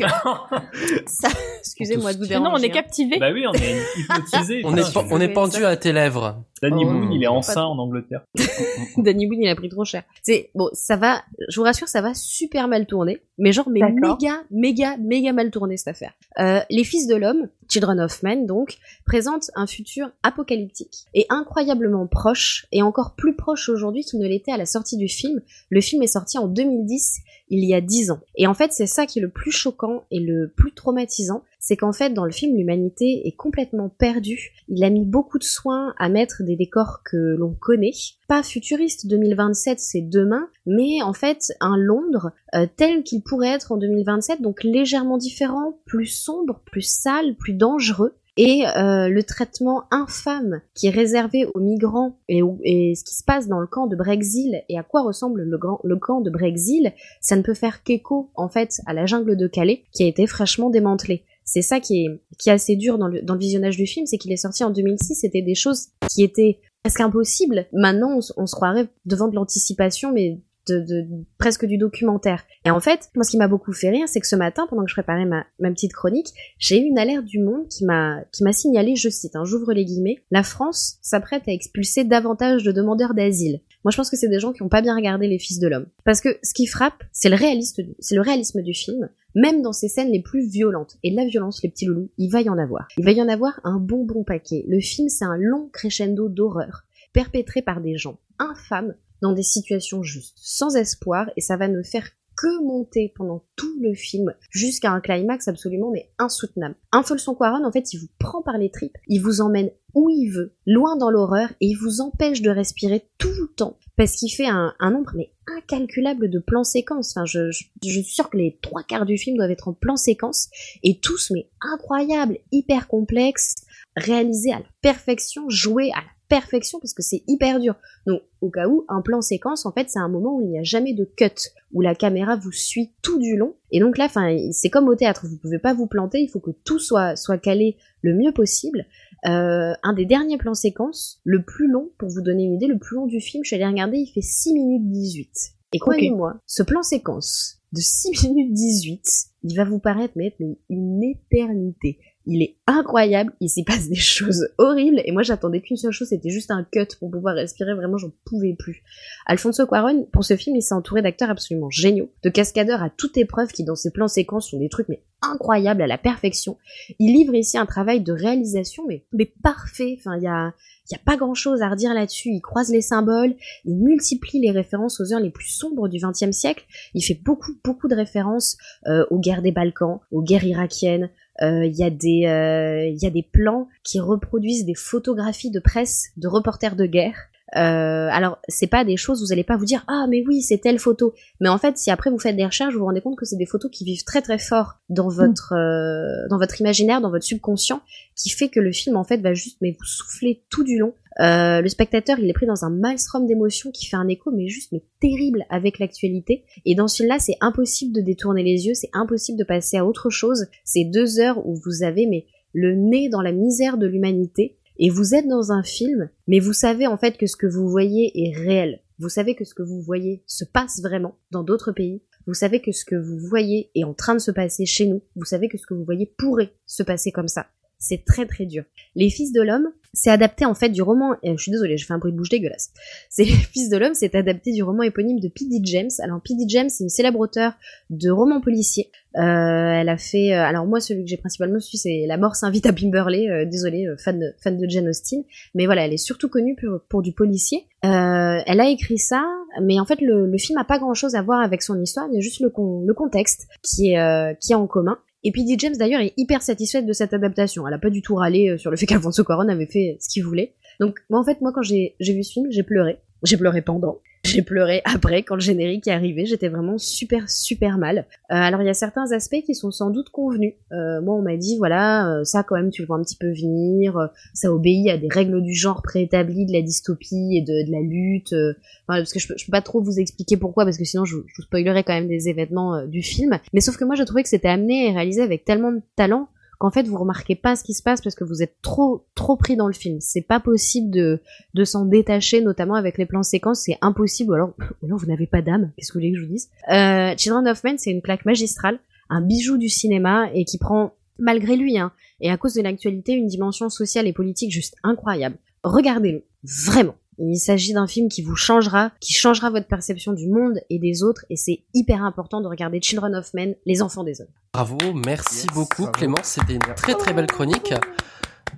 ça, 1.06 1.28
excusez-moi 1.62 2.12
de 2.12 2.18
vous 2.18 2.24
Mais 2.28 2.36
non, 2.36 2.42
déranger. 2.44 2.60
on 2.60 2.64
est 2.66 2.70
hein. 2.70 2.74
captivé. 2.74 3.18
bah 3.18 3.30
oui, 3.32 3.46
on 3.46 3.52
est 3.52 3.76
hypnotisé. 3.96 4.62
On 4.64 4.76
est, 4.76 4.96
on 5.10 5.20
est 5.20 5.28
pendu 5.32 5.64
à 5.64 5.76
tes 5.76 5.92
lèvres. 5.92 6.42
Danny 6.60 6.84
Oh. 6.84 6.88
Boone, 6.90 7.12
il 7.12 7.22
est 7.22 7.28
enceint 7.28 7.64
en 7.64 7.78
Angleterre. 7.78 8.22
Danny 8.96 9.26
Boone, 9.26 9.42
il 9.42 9.48
a 9.48 9.56
pris 9.56 9.68
trop 9.68 9.84
cher. 9.84 10.04
C'est 10.22 10.50
bon, 10.54 10.68
ça 10.72 10.96
va. 10.96 11.22
Je 11.48 11.56
vous 11.58 11.64
rassure, 11.64 11.88
ça 11.88 12.00
va 12.00 12.14
super 12.14 12.68
mal 12.68 12.86
tourner, 12.86 13.20
mais 13.38 13.52
genre 13.52 13.68
mais 13.68 13.80
méga, 13.80 14.42
méga, 14.50 14.96
méga 14.98 15.32
mal 15.32 15.50
tourné 15.50 15.76
cette 15.76 15.88
affaire. 15.88 16.12
Euh, 16.38 16.60
les 16.70 16.84
Fils 16.84 17.06
de 17.06 17.16
l'homme, 17.16 17.48
Children 17.68 18.00
of 18.00 18.22
Men, 18.22 18.46
donc, 18.46 18.78
présentent 19.06 19.50
un 19.54 19.66
futur 19.66 20.10
apocalyptique 20.22 21.06
et 21.14 21.26
incroyablement 21.30 22.06
proche, 22.06 22.66
et 22.72 22.82
encore 22.82 23.14
plus 23.16 23.34
proche 23.34 23.68
aujourd'hui 23.68 24.04
qu'il 24.04 24.20
ne 24.20 24.26
l'était 24.28 24.52
à 24.52 24.56
la 24.56 24.66
sortie 24.66 24.96
du 24.96 25.08
film. 25.08 25.40
Le 25.68 25.80
film 25.80 26.02
est 26.02 26.06
sorti 26.06 26.38
en 26.38 26.46
2010, 26.46 27.20
il 27.48 27.64
y 27.64 27.74
a 27.74 27.80
10 27.80 28.12
ans. 28.12 28.20
Et 28.36 28.46
en 28.46 28.54
fait, 28.54 28.72
c'est 28.72 28.86
ça 28.86 29.06
qui 29.06 29.18
est 29.18 29.22
le 29.22 29.28
plus 29.30 29.50
choquant 29.52 30.04
et 30.10 30.20
le 30.20 30.48
plus 30.48 30.72
traumatisant, 30.72 31.42
c'est 31.62 31.76
qu'en 31.76 31.92
fait, 31.92 32.10
dans 32.10 32.24
le 32.24 32.32
film, 32.32 32.56
l'humanité 32.56 33.22
est 33.24 33.36
complètement 33.36 33.88
perdue. 33.88 34.50
Il 34.68 34.82
a 34.82 34.90
mis 34.90 35.06
beaucoup 35.06 35.38
de 35.38 35.44
soin 35.44 35.94
à 35.96 36.08
mettre 36.08 36.42
des 36.42 36.56
décors 36.56 37.02
que 37.04 37.36
l'on 37.36 37.54
connaît. 37.54 37.92
Pas 38.26 38.42
futuriste 38.42 39.06
2027, 39.06 39.78
c'est 39.78 40.00
demain, 40.00 40.48
mais 40.66 41.02
en 41.02 41.12
fait, 41.12 41.52
un 41.60 41.76
Londres 41.76 42.32
euh, 42.56 42.66
tel 42.76 43.04
qu'il 43.04 43.22
pourrait 43.22 43.50
être 43.50 43.70
en 43.70 43.76
2027, 43.76 44.42
donc 44.42 44.64
légèrement 44.64 45.18
différent, 45.18 45.78
plus 45.86 46.06
sombre, 46.06 46.60
plus 46.66 46.82
sale, 46.82 47.36
plus 47.36 47.54
dangereux. 47.54 48.16
Et 48.38 48.64
euh, 48.66 49.08
le 49.08 49.22
traitement 49.22 49.84
infâme 49.90 50.62
qui 50.74 50.86
est 50.86 50.90
réservé 50.90 51.46
aux 51.54 51.60
migrants 51.60 52.18
et, 52.28 52.40
ce 52.40 53.04
qui 53.04 53.14
se 53.14 53.22
passe 53.22 53.46
dans 53.46 53.60
le 53.60 53.66
camp 53.66 53.86
de 53.86 53.94
Brexil 53.94 54.62
et 54.70 54.78
à 54.78 54.82
quoi 54.82 55.02
ressemble 55.02 55.42
le, 55.42 55.60
le 55.84 55.96
camp 55.96 56.22
de 56.22 56.30
Brexil, 56.30 56.94
ça 57.20 57.36
ne 57.36 57.42
peut 57.42 57.52
faire 57.52 57.82
qu'écho 57.82 58.30
en 58.34 58.48
fait 58.48 58.80
à 58.86 58.94
la 58.94 59.04
jungle 59.04 59.36
de 59.36 59.46
Calais 59.46 59.84
qui 59.92 60.02
a 60.02 60.06
été 60.06 60.26
fraîchement 60.26 60.70
démantelée. 60.70 61.26
C'est 61.44 61.62
ça 61.62 61.80
qui 61.80 62.04
est, 62.04 62.20
qui 62.38 62.48
est 62.48 62.52
assez 62.52 62.76
dur 62.76 62.98
dans 62.98 63.08
le, 63.08 63.22
dans 63.22 63.34
le 63.34 63.40
visionnage 63.40 63.76
du 63.76 63.86
film, 63.86 64.06
c'est 64.06 64.18
qu'il 64.18 64.32
est 64.32 64.36
sorti 64.36 64.64
en 64.64 64.70
2006, 64.70 65.14
c'était 65.14 65.42
des 65.42 65.54
choses 65.54 65.88
qui 66.10 66.22
étaient 66.22 66.60
presque 66.82 67.00
impossibles. 67.00 67.66
Maintenant, 67.72 68.18
on, 68.18 68.42
on 68.42 68.46
se 68.46 68.54
croirait 68.54 68.88
devant 69.04 69.28
de 69.28 69.34
l'anticipation, 69.34 70.12
mais 70.12 70.40
de, 70.68 70.78
de- 70.78 71.06
presque 71.38 71.64
du 71.66 71.76
documentaire. 71.76 72.44
Et 72.64 72.70
en 72.70 72.78
fait, 72.78 73.10
moi, 73.16 73.24
ce 73.24 73.30
qui 73.32 73.36
m'a 73.36 73.48
beaucoup 73.48 73.72
fait 73.72 73.90
rire, 73.90 74.06
c'est 74.06 74.20
que 74.20 74.28
ce 74.28 74.36
matin, 74.36 74.66
pendant 74.70 74.84
que 74.84 74.90
je 74.90 74.94
préparais 74.94 75.24
ma, 75.24 75.44
ma 75.58 75.70
petite 75.72 75.92
chronique, 75.92 76.28
j'ai 76.58 76.78
eu 76.80 76.84
une 76.84 76.98
alerte 77.00 77.24
du 77.24 77.40
Monde 77.40 77.66
qui 77.68 77.84
m'a 77.84 78.20
qui 78.32 78.44
m'a 78.44 78.52
signalé, 78.52 78.94
je 78.94 79.08
cite, 79.08 79.34
hein, 79.34 79.44
j'ouvre 79.44 79.72
les 79.72 79.84
guillemets, 79.84 80.22
la 80.30 80.44
France 80.44 80.98
s'apprête 81.02 81.42
à 81.48 81.52
expulser 81.52 82.04
davantage 82.04 82.62
de 82.62 82.70
demandeurs 82.70 83.14
d'asile. 83.14 83.60
Moi, 83.84 83.90
je 83.90 83.96
pense 83.96 84.08
que 84.08 84.16
c'est 84.16 84.28
des 84.28 84.38
gens 84.38 84.52
qui 84.52 84.62
ont 84.62 84.68
pas 84.68 84.82
bien 84.82 84.94
regardé 84.94 85.26
les 85.26 85.40
Fils 85.40 85.58
de 85.58 85.66
l'homme, 85.66 85.86
parce 86.04 86.20
que 86.20 86.28
ce 86.44 86.54
qui 86.54 86.66
frappe, 86.68 87.02
c'est 87.10 87.28
le 87.28 87.34
réaliste, 87.34 87.80
c'est 87.98 88.14
le 88.14 88.20
réalisme 88.20 88.62
du 88.62 88.72
film, 88.72 89.08
même 89.34 89.62
dans 89.62 89.72
ces 89.72 89.88
scènes 89.88 90.12
les 90.12 90.22
plus 90.22 90.48
violentes. 90.48 90.96
Et 91.02 91.10
de 91.10 91.16
la 91.16 91.26
violence, 91.26 91.62
les 91.62 91.70
petits 91.70 91.86
loulous, 91.86 92.10
il 92.18 92.30
va 92.30 92.42
y 92.42 92.48
en 92.48 92.58
avoir. 92.58 92.88
Il 92.98 93.04
va 93.04 93.12
y 93.12 93.22
en 93.22 93.28
avoir 93.28 93.60
un 93.64 93.78
bon 93.78 94.04
bon 94.04 94.24
paquet. 94.24 94.64
Le 94.68 94.80
film, 94.80 95.08
c'est 95.08 95.24
un 95.24 95.36
long 95.36 95.68
crescendo 95.72 96.28
d'horreur 96.28 96.84
perpétré 97.12 97.62
par 97.62 97.80
des 97.80 97.96
gens 97.96 98.18
infâmes 98.38 98.94
dans 99.20 99.32
des 99.32 99.42
situations 99.42 100.02
justes, 100.02 100.38
sans 100.40 100.74
espoir, 100.76 101.30
et 101.36 101.40
ça 101.40 101.56
va 101.56 101.68
ne 101.68 101.82
faire 101.82 102.08
que 102.36 102.64
monter 102.64 103.12
pendant 103.14 103.44
tout 103.56 103.78
le 103.80 103.94
film 103.94 104.34
jusqu'à 104.50 104.90
un 104.90 105.00
climax 105.00 105.48
absolument 105.48 105.90
mais 105.90 106.10
insoutenable. 106.18 106.76
Un 106.90 107.02
Folsom 107.02 107.36
Quaron, 107.36 107.64
en 107.64 107.70
fait, 107.70 107.92
il 107.92 107.98
vous 107.98 108.08
prend 108.18 108.42
par 108.42 108.58
les 108.58 108.70
tripes, 108.70 108.96
il 109.06 109.20
vous 109.20 109.40
emmène 109.40 109.70
où 109.94 110.08
il 110.08 110.30
veut, 110.30 110.54
loin 110.66 110.96
dans 110.96 111.10
l'horreur, 111.10 111.50
et 111.60 111.66
il 111.66 111.74
vous 111.74 112.00
empêche 112.00 112.42
de 112.42 112.50
respirer 112.50 113.08
tout 113.18 113.28
le 113.40 113.48
temps, 113.54 113.78
parce 113.96 114.16
qu'il 114.16 114.30
fait 114.30 114.48
un, 114.48 114.74
un 114.80 114.90
nombre 114.90 115.12
mais 115.14 115.31
incalculable 115.56 116.30
de 116.30 116.38
plans 116.38 116.64
séquences. 116.64 117.16
Enfin, 117.16 117.24
je, 117.26 117.50
je, 117.50 117.64
je 117.84 117.90
suis 117.90 118.04
sûre 118.04 118.30
que 118.30 118.36
les 118.36 118.58
trois 118.62 118.82
quarts 118.82 119.06
du 119.06 119.18
film 119.18 119.36
doivent 119.36 119.50
être 119.50 119.68
en 119.68 119.72
plan 119.72 119.96
séquence, 119.96 120.48
et 120.82 120.98
tous 121.00 121.30
mais 121.30 121.48
incroyables, 121.60 122.38
hyper 122.50 122.88
complexes, 122.88 123.54
réalisés 123.96 124.52
à 124.52 124.58
la 124.58 124.66
perfection, 124.80 125.48
joués 125.48 125.90
à 125.92 126.00
la 126.00 126.10
perfection, 126.32 126.80
parce 126.80 126.94
que 126.94 127.02
c'est 127.02 127.22
hyper 127.28 127.60
dur. 127.60 127.74
Donc, 128.06 128.22
au 128.40 128.48
cas 128.48 128.66
où, 128.66 128.86
un 128.88 129.02
plan 129.02 129.20
séquence, 129.20 129.66
en 129.66 129.72
fait, 129.72 129.90
c'est 129.90 129.98
un 129.98 130.08
moment 130.08 130.36
où 130.36 130.40
il 130.40 130.48
n'y 130.48 130.58
a 130.58 130.62
jamais 130.62 130.94
de 130.94 131.04
cut, 131.04 131.50
où 131.74 131.82
la 131.82 131.94
caméra 131.94 132.36
vous 132.36 132.52
suit 132.52 132.90
tout 133.02 133.18
du 133.18 133.36
long. 133.36 133.54
Et 133.70 133.80
donc 133.80 133.98
là, 133.98 134.06
enfin, 134.06 134.34
c'est 134.50 134.70
comme 134.70 134.88
au 134.88 134.94
théâtre, 134.94 135.26
vous 135.28 135.36
pouvez 135.36 135.58
pas 135.58 135.74
vous 135.74 135.86
planter, 135.86 136.20
il 136.20 136.28
faut 136.28 136.40
que 136.40 136.50
tout 136.64 136.78
soit, 136.78 137.16
soit 137.16 137.36
calé 137.36 137.76
le 138.00 138.14
mieux 138.14 138.32
possible. 138.32 138.86
Euh, 139.26 139.74
un 139.82 139.92
des 139.92 140.06
derniers 140.06 140.38
plans 140.38 140.54
séquences, 140.54 141.20
le 141.24 141.42
plus 141.42 141.68
long, 141.68 141.90
pour 141.98 142.08
vous 142.08 142.22
donner 142.22 142.44
une 142.44 142.54
idée, 142.54 142.66
le 142.66 142.78
plus 142.78 142.96
long 142.96 143.06
du 143.06 143.20
film, 143.20 143.44
je 143.44 143.48
suis 143.48 143.56
allée 143.56 143.70
regarder, 143.70 143.98
il 143.98 144.06
fait 144.06 144.22
6 144.22 144.54
minutes 144.54 144.90
18. 144.90 145.30
Et 145.74 145.78
croyez-moi, 145.78 146.38
ce 146.46 146.62
plan 146.62 146.82
séquence 146.82 147.60
de 147.72 147.80
6 147.80 148.28
minutes 148.32 148.54
18, 148.54 149.02
il 149.42 149.54
va 149.54 149.64
vous 149.64 149.80
paraître 149.80 150.14
mais 150.16 150.28
être 150.28 150.40
une 150.70 151.02
éternité. 151.02 151.98
Il 152.26 152.42
est 152.42 152.56
incroyable, 152.66 153.32
il 153.40 153.48
s'y 153.48 153.64
passe 153.64 153.88
des 153.88 153.94
choses 153.96 154.48
horribles, 154.58 155.02
et 155.04 155.12
moi 155.12 155.22
j'attendais 155.22 155.60
qu'une 155.60 155.76
seule 155.76 155.92
chose, 155.92 156.08
c'était 156.08 156.30
juste 156.30 156.50
un 156.50 156.64
cut 156.70 156.86
pour 156.98 157.10
pouvoir 157.10 157.34
respirer, 157.34 157.74
vraiment 157.74 157.98
j'en 157.98 158.12
pouvais 158.24 158.54
plus. 158.58 158.82
Alfonso 159.26 159.66
Cuarón, 159.66 160.06
pour 160.12 160.24
ce 160.24 160.36
film, 160.36 160.56
il 160.56 160.62
s'est 160.62 160.74
entouré 160.74 161.02
d'acteurs 161.02 161.30
absolument 161.30 161.70
géniaux, 161.70 162.10
de 162.22 162.30
cascadeurs 162.30 162.82
à 162.82 162.90
toute 162.90 163.16
épreuve 163.16 163.52
qui 163.52 163.64
dans 163.64 163.76
ses 163.76 163.90
plans 163.90 164.08
séquences 164.08 164.50
sont 164.50 164.58
des 164.58 164.68
trucs 164.68 164.88
mais 164.88 165.02
incroyables 165.22 165.82
à 165.82 165.86
la 165.86 165.98
perfection. 165.98 166.58
Il 166.98 167.12
livre 167.12 167.34
ici 167.34 167.56
un 167.56 167.66
travail 167.66 168.00
de 168.00 168.12
réalisation 168.12 168.84
mais, 168.86 169.04
parfait, 169.42 169.96
enfin 169.98 170.16
il 170.16 170.24
y 170.24 170.28
a, 170.28 170.52
il 170.90 170.94
y 170.94 170.96
a 170.96 171.02
pas 171.04 171.16
grand 171.16 171.34
chose 171.34 171.62
à 171.62 171.68
redire 171.68 171.94
là-dessus, 171.94 172.30
il 172.30 172.40
croise 172.40 172.70
les 172.70 172.80
symboles, 172.80 173.34
il 173.64 173.76
multiplie 173.76 174.40
les 174.40 174.50
références 174.50 175.00
aux 175.00 175.12
heures 175.12 175.20
les 175.20 175.30
plus 175.30 175.48
sombres 175.48 175.88
du 175.88 175.98
XXe 175.98 176.36
siècle, 176.36 176.64
il 176.94 177.02
fait 177.02 177.20
beaucoup 177.24 177.52
beaucoup 177.64 177.88
de 177.88 177.94
références 177.94 178.56
euh, 178.86 179.06
aux 179.10 179.20
guerres 179.20 179.42
des 179.42 179.52
Balkans, 179.52 180.00
aux 180.10 180.22
guerres 180.22 180.44
irakiennes, 180.44 181.10
euh, 181.40 181.64
il 181.64 181.74
y 181.74 181.82
a 181.82 181.90
des 181.90 182.26
euh, 182.26 182.94
y 183.00 183.06
a 183.06 183.10
des 183.10 183.22
plans 183.22 183.68
qui 183.84 184.00
reproduisent 184.00 184.66
des 184.66 184.74
photographies 184.74 185.50
de 185.50 185.60
presse 185.60 186.08
de 186.16 186.28
reporters 186.28 186.76
de 186.76 186.86
guerre. 186.86 187.16
Euh, 187.54 188.08
alors 188.10 188.38
c'est 188.48 188.66
pas 188.66 188.82
des 188.82 188.96
choses, 188.96 189.22
vous 189.22 189.32
allez 189.32 189.44
pas 189.44 189.56
vous 189.56 189.66
dire 189.66 189.84
ah 189.86 190.06
mais 190.08 190.24
oui 190.26 190.40
c'est 190.40 190.58
telle 190.58 190.78
photo, 190.78 191.12
mais 191.40 191.50
en 191.50 191.58
fait 191.58 191.76
si 191.76 191.90
après 191.90 192.10
vous 192.10 192.18
faites 192.18 192.36
des 192.36 192.46
recherches, 192.46 192.72
vous 192.72 192.80
vous 192.80 192.86
rendez 192.86 193.02
compte 193.02 193.16
que 193.16 193.26
c'est 193.26 193.36
des 193.36 193.46
photos 193.46 193.70
qui 193.70 193.84
vivent 193.84 194.04
très 194.04 194.22
très 194.22 194.38
fort 194.38 194.78
dans 194.88 195.08
votre 195.08 195.52
euh, 195.52 196.28
dans 196.30 196.38
votre 196.38 196.60
imaginaire, 196.60 197.00
dans 197.00 197.10
votre 197.10 197.24
subconscient, 197.24 197.82
qui 198.16 198.30
fait 198.30 198.48
que 198.48 198.60
le 198.60 198.72
film 198.72 198.96
en 198.96 199.04
fait 199.04 199.18
va 199.18 199.34
juste 199.34 199.58
mais 199.60 199.72
vous 199.78 199.84
souffler 199.84 200.42
tout 200.50 200.64
du 200.64 200.78
long. 200.78 200.94
Euh, 201.20 201.60
le 201.60 201.68
spectateur, 201.68 202.18
il 202.18 202.28
est 202.28 202.32
pris 202.32 202.46
dans 202.46 202.64
un 202.64 202.70
maelstrom 202.70 203.26
d'émotions 203.26 203.70
qui 203.70 203.86
fait 203.86 203.96
un 203.96 204.08
écho, 204.08 204.30
mais 204.30 204.48
juste 204.48 204.72
mais 204.72 204.82
terrible 205.00 205.44
avec 205.50 205.78
l'actualité. 205.78 206.44
Et 206.64 206.74
dans 206.74 206.88
ce 206.88 206.96
film-là, 206.96 207.18
c'est 207.18 207.36
impossible 207.40 207.94
de 207.94 208.00
détourner 208.00 208.42
les 208.42 208.66
yeux, 208.66 208.74
c'est 208.74 208.90
impossible 208.92 209.38
de 209.38 209.44
passer 209.44 209.76
à 209.76 209.84
autre 209.84 210.10
chose. 210.10 210.46
C'est 210.64 210.84
deux 210.84 211.20
heures 211.20 211.46
où 211.46 211.54
vous 211.64 211.82
avez 211.82 212.06
mais 212.06 212.26
le 212.52 212.74
nez 212.74 213.08
dans 213.08 213.22
la 213.22 213.32
misère 213.32 213.78
de 213.78 213.86
l'humanité. 213.86 214.58
Et 214.78 214.88
vous 214.88 215.14
êtes 215.14 215.28
dans 215.28 215.52
un 215.52 215.62
film, 215.62 216.08
mais 216.26 216.40
vous 216.40 216.54
savez 216.54 216.86
en 216.86 216.96
fait 216.96 217.18
que 217.18 217.26
ce 217.26 217.36
que 217.36 217.46
vous 217.46 217.68
voyez 217.68 218.10
est 218.14 218.36
réel. 218.36 218.80
Vous 218.98 219.10
savez 219.10 219.34
que 219.34 219.44
ce 219.44 219.54
que 219.54 219.62
vous 219.62 219.82
voyez 219.82 220.22
se 220.26 220.44
passe 220.44 220.80
vraiment 220.80 221.16
dans 221.30 221.42
d'autres 221.42 221.72
pays. 221.72 222.02
Vous 222.26 222.34
savez 222.34 222.60
que 222.60 222.72
ce 222.72 222.84
que 222.84 222.94
vous 222.94 223.18
voyez 223.18 223.70
est 223.74 223.84
en 223.84 223.94
train 223.94 224.14
de 224.14 224.20
se 224.20 224.30
passer 224.30 224.64
chez 224.64 224.86
nous. 224.86 225.02
Vous 225.16 225.24
savez 225.24 225.48
que 225.48 225.58
ce 225.58 225.66
que 225.66 225.74
vous 225.74 225.84
voyez 225.84 226.06
pourrait 226.06 226.52
se 226.66 226.82
passer 226.82 227.12
comme 227.12 227.28
ça. 227.28 227.46
C'est 227.82 228.04
très 228.04 228.26
très 228.26 228.46
dur. 228.46 228.62
Les 228.94 229.10
Fils 229.10 229.32
de 229.32 229.42
l'homme, 229.42 229.68
c'est 229.92 230.10
adapté 230.10 230.44
en 230.44 230.54
fait 230.54 230.68
du 230.68 230.82
roman. 230.82 231.16
Et 231.24 231.36
je 231.36 231.42
suis 231.42 231.50
désolée, 231.50 231.76
j'ai 231.76 231.84
fait 231.84 231.92
un 231.92 231.98
bruit 231.98 232.12
de 232.12 232.16
bouche 232.16 232.28
dégueulasse. 232.28 232.70
C'est 233.10 233.24
Les 233.24 233.32
Fils 233.32 233.68
de 233.70 233.76
l'homme, 233.76 233.94
c'est 233.94 234.14
adapté 234.14 234.52
du 234.52 234.62
roman 234.62 234.84
éponyme 234.84 235.18
de 235.18 235.26
P.D. 235.26 235.60
James. 235.64 235.90
Alors 235.98 236.20
P.D. 236.20 236.44
James, 236.46 236.68
c'est 236.68 236.84
une 236.84 236.90
célèbre 236.90 237.18
auteure 237.18 237.54
de 237.90 238.08
romans 238.08 238.40
policiers. 238.40 238.88
Euh, 239.16 239.20
elle 239.20 239.88
a 239.88 239.96
fait. 239.96 240.32
euh, 240.32 240.44
alors 240.44 240.64
moi, 240.64 240.80
celui 240.80 241.02
que 241.02 241.10
j'ai 241.10 241.16
principalement 241.16 241.58
su, 241.58 241.76
c'est 241.76 242.04
La 242.06 242.18
mort 242.18 242.36
s'invite 242.36 242.66
à 242.66 242.72
Pimberley. 242.72 243.28
Euh, 243.28 243.44
désolée, 243.44 243.88
euh, 243.88 243.96
fan 243.98 244.20
de, 244.20 244.68
Jane 244.68 244.88
Austen. 244.88 245.24
Mais 245.56 245.66
voilà, 245.66 245.84
elle 245.84 245.92
est 245.92 245.96
surtout 245.96 246.28
connue 246.28 246.56
pour, 246.88 247.02
du 247.02 247.12
policier. 247.12 247.66
Euh, 247.84 248.38
elle 248.46 248.60
a 248.60 248.68
écrit 248.68 248.98
ça, 248.98 249.24
mais 249.60 249.80
en 249.80 249.84
fait, 249.84 250.00
le, 250.00 250.32
film 250.38 250.56
a 250.56 250.64
pas 250.64 250.78
grand 250.78 250.94
chose 250.94 251.16
à 251.16 251.22
voir 251.22 251.40
avec 251.40 251.62
son 251.62 251.80
histoire. 251.82 252.06
Il 252.12 252.14
y 252.14 252.18
a 252.18 252.20
juste 252.20 252.40
le 252.40 252.94
contexte 252.94 253.48
qui 253.64 253.90
est, 253.90 253.98
euh, 253.98 254.34
qui 254.34 254.52
est 254.52 254.56
en 254.56 254.68
commun. 254.68 254.98
Et 255.24 255.32
puis 255.32 255.44
D. 255.44 255.54
James 255.58 255.76
d'ailleurs 255.76 256.00
est 256.00 256.14
hyper 256.16 256.42
satisfaite 256.42 256.86
de 256.86 256.92
cette 256.92 257.14
adaptation. 257.14 257.66
Elle 257.66 257.74
a 257.74 257.78
pas 257.78 257.90
du 257.90 258.02
tout 258.02 258.14
râlé 258.16 258.50
euh, 258.50 258.58
sur 258.58 258.70
le 258.70 258.76
fait 258.76 258.86
qu'Alfonso 258.86 259.24
Cuarón 259.24 259.48
avait 259.48 259.66
fait 259.66 259.96
ce 260.00 260.08
qu'il 260.08 260.24
voulait. 260.24 260.54
Donc 260.80 260.98
moi 261.10 261.20
en 261.20 261.24
fait 261.24 261.40
moi 261.40 261.52
quand 261.52 261.62
j'ai 261.62 261.94
vu 262.00 262.24
ce 262.24 262.32
film 262.32 262.46
j'ai 262.50 262.62
pleuré. 262.62 262.98
J'ai 263.24 263.36
pleuré 263.36 263.62
pendant. 263.62 263.98
J'ai 264.24 264.42
pleuré 264.42 264.82
après 264.84 265.22
quand 265.24 265.34
le 265.34 265.40
générique 265.40 265.88
est 265.88 265.92
arrivé. 265.92 266.26
J'étais 266.26 266.48
vraiment 266.48 266.78
super 266.78 267.28
super 267.28 267.76
mal. 267.76 267.98
Euh, 267.98 268.04
alors 268.34 268.62
il 268.62 268.66
y 268.66 268.70
a 268.70 268.74
certains 268.74 269.10
aspects 269.12 269.42
qui 269.44 269.54
sont 269.56 269.70
sans 269.72 269.90
doute 269.90 270.10
convenus. 270.10 270.54
Euh, 270.72 271.00
moi 271.02 271.16
on 271.16 271.22
m'a 271.22 271.36
dit 271.36 271.56
voilà 271.58 272.08
euh, 272.18 272.24
ça 272.24 272.44
quand 272.44 272.54
même 272.54 272.70
tu 272.70 272.82
le 272.82 272.86
vois 272.86 272.96
un 272.96 273.02
petit 273.02 273.16
peu 273.16 273.30
venir. 273.32 273.96
euh, 273.98 274.06
ça 274.32 274.52
obéit 274.52 274.88
à 274.90 274.96
des 274.96 275.08
règles 275.10 275.42
du 275.42 275.54
genre 275.54 275.82
préétablies 275.82 276.46
de 276.46 276.52
la 276.52 276.62
dystopie 276.62 277.36
et 277.36 277.42
de, 277.42 277.70
la 277.70 277.80
lutte. 277.80 278.32
euh, 278.32 278.54
parce 278.86 279.12
que 279.12 279.18
je 279.18 279.26
je 279.36 279.44
peux 279.44 279.50
pas 279.52 279.60
trop 279.62 279.82
vous 279.82 279.98
expliquer 279.98 280.36
pourquoi, 280.36 280.64
parce 280.64 280.78
que 280.78 280.84
sinon 280.84 281.04
je, 281.04 281.16
vous- 281.16 281.24
je 281.26 281.34
vous 281.38 281.42
spoilerais 281.42 281.82
quand 281.82 281.94
même 281.94 282.08
des 282.08 282.28
événements 282.28 282.76
euh, 282.76 282.86
du 282.86 283.02
film. 283.02 283.38
Mais 283.52 283.60
sauf 283.60 283.76
que 283.76 283.84
moi 283.84 283.96
je 283.96 284.04
trouvais 284.04 284.22
que 284.22 284.28
c'était 284.28 284.48
amené 284.48 284.86
et 284.88 284.92
réalisé 284.92 285.22
avec 285.22 285.44
tellement 285.44 285.72
de 285.72 285.80
talent 285.96 286.28
qu'en 286.62 286.70
fait 286.70 286.84
vous 286.84 286.96
remarquez 286.96 287.34
pas 287.34 287.56
ce 287.56 287.64
qui 287.64 287.74
se 287.74 287.82
passe 287.82 288.00
parce 288.00 288.14
que 288.14 288.22
vous 288.22 288.40
êtes 288.40 288.54
trop 288.62 289.04
trop 289.16 289.36
pris 289.36 289.56
dans 289.56 289.66
le 289.66 289.72
film. 289.72 289.98
C'est 290.00 290.22
pas 290.22 290.38
possible 290.38 290.90
de 290.90 291.20
de 291.54 291.64
s'en 291.64 291.86
détacher, 291.86 292.40
notamment 292.40 292.76
avec 292.76 292.98
les 292.98 293.04
plans 293.04 293.24
séquences, 293.24 293.62
c'est 293.62 293.78
impossible. 293.80 294.32
Alors, 294.32 294.54
ou 294.82 294.86
alors 294.86 294.96
vous 294.96 295.06
n'avez 295.06 295.26
pas 295.26 295.42
d'âme. 295.42 295.72
Qu'est-ce 295.76 295.88
que 295.88 295.94
vous 295.94 296.00
voulez 296.00 296.12
que 296.12 296.18
je 296.20 296.24
vous 296.24 296.30
dise? 296.30 296.50
Euh, 296.70 297.14
Children 297.16 297.48
of 297.48 297.64
Men, 297.64 297.78
c'est 297.78 297.90
une 297.90 298.00
claque 298.00 298.24
magistrale, 298.24 298.78
un 299.10 299.22
bijou 299.22 299.58
du 299.58 299.68
cinéma 299.68 300.30
et 300.34 300.44
qui 300.44 300.58
prend 300.58 300.94
malgré 301.18 301.56
lui, 301.56 301.78
hein, 301.78 301.90
et 302.20 302.30
à 302.30 302.36
cause 302.36 302.54
de 302.54 302.62
l'actualité, 302.62 303.12
une 303.14 303.26
dimension 303.26 303.68
sociale 303.68 304.06
et 304.06 304.12
politique 304.12 304.52
juste 304.52 304.76
incroyable. 304.84 305.38
Regardez-le, 305.64 306.22
vraiment. 306.44 306.94
Il 307.18 307.36
s'agit 307.36 307.72
d'un 307.74 307.86
film 307.86 308.08
qui 308.08 308.22
vous 308.22 308.36
changera, 308.36 308.90
qui 309.00 309.12
changera 309.12 309.50
votre 309.50 309.66
perception 309.66 310.12
du 310.12 310.28
monde 310.28 310.58
et 310.70 310.78
des 310.78 311.02
autres, 311.02 311.24
et 311.30 311.36
c'est 311.36 311.60
hyper 311.74 312.02
important 312.04 312.40
de 312.40 312.48
regarder 312.48 312.80
Children 312.80 313.14
of 313.14 313.32
Men, 313.34 313.54
les 313.66 313.82
enfants 313.82 314.02
des 314.04 314.20
hommes. 314.20 314.28
Bravo, 314.54 314.78
merci 315.06 315.46
Yes, 315.46 315.54
beaucoup 315.54 315.82
bravo. 315.82 315.92
Clément, 315.92 316.18
c'était 316.22 316.54
une 316.54 316.60
très 316.76 316.94
très 316.94 317.12
belle 317.12 317.26
chronique. 317.26 317.74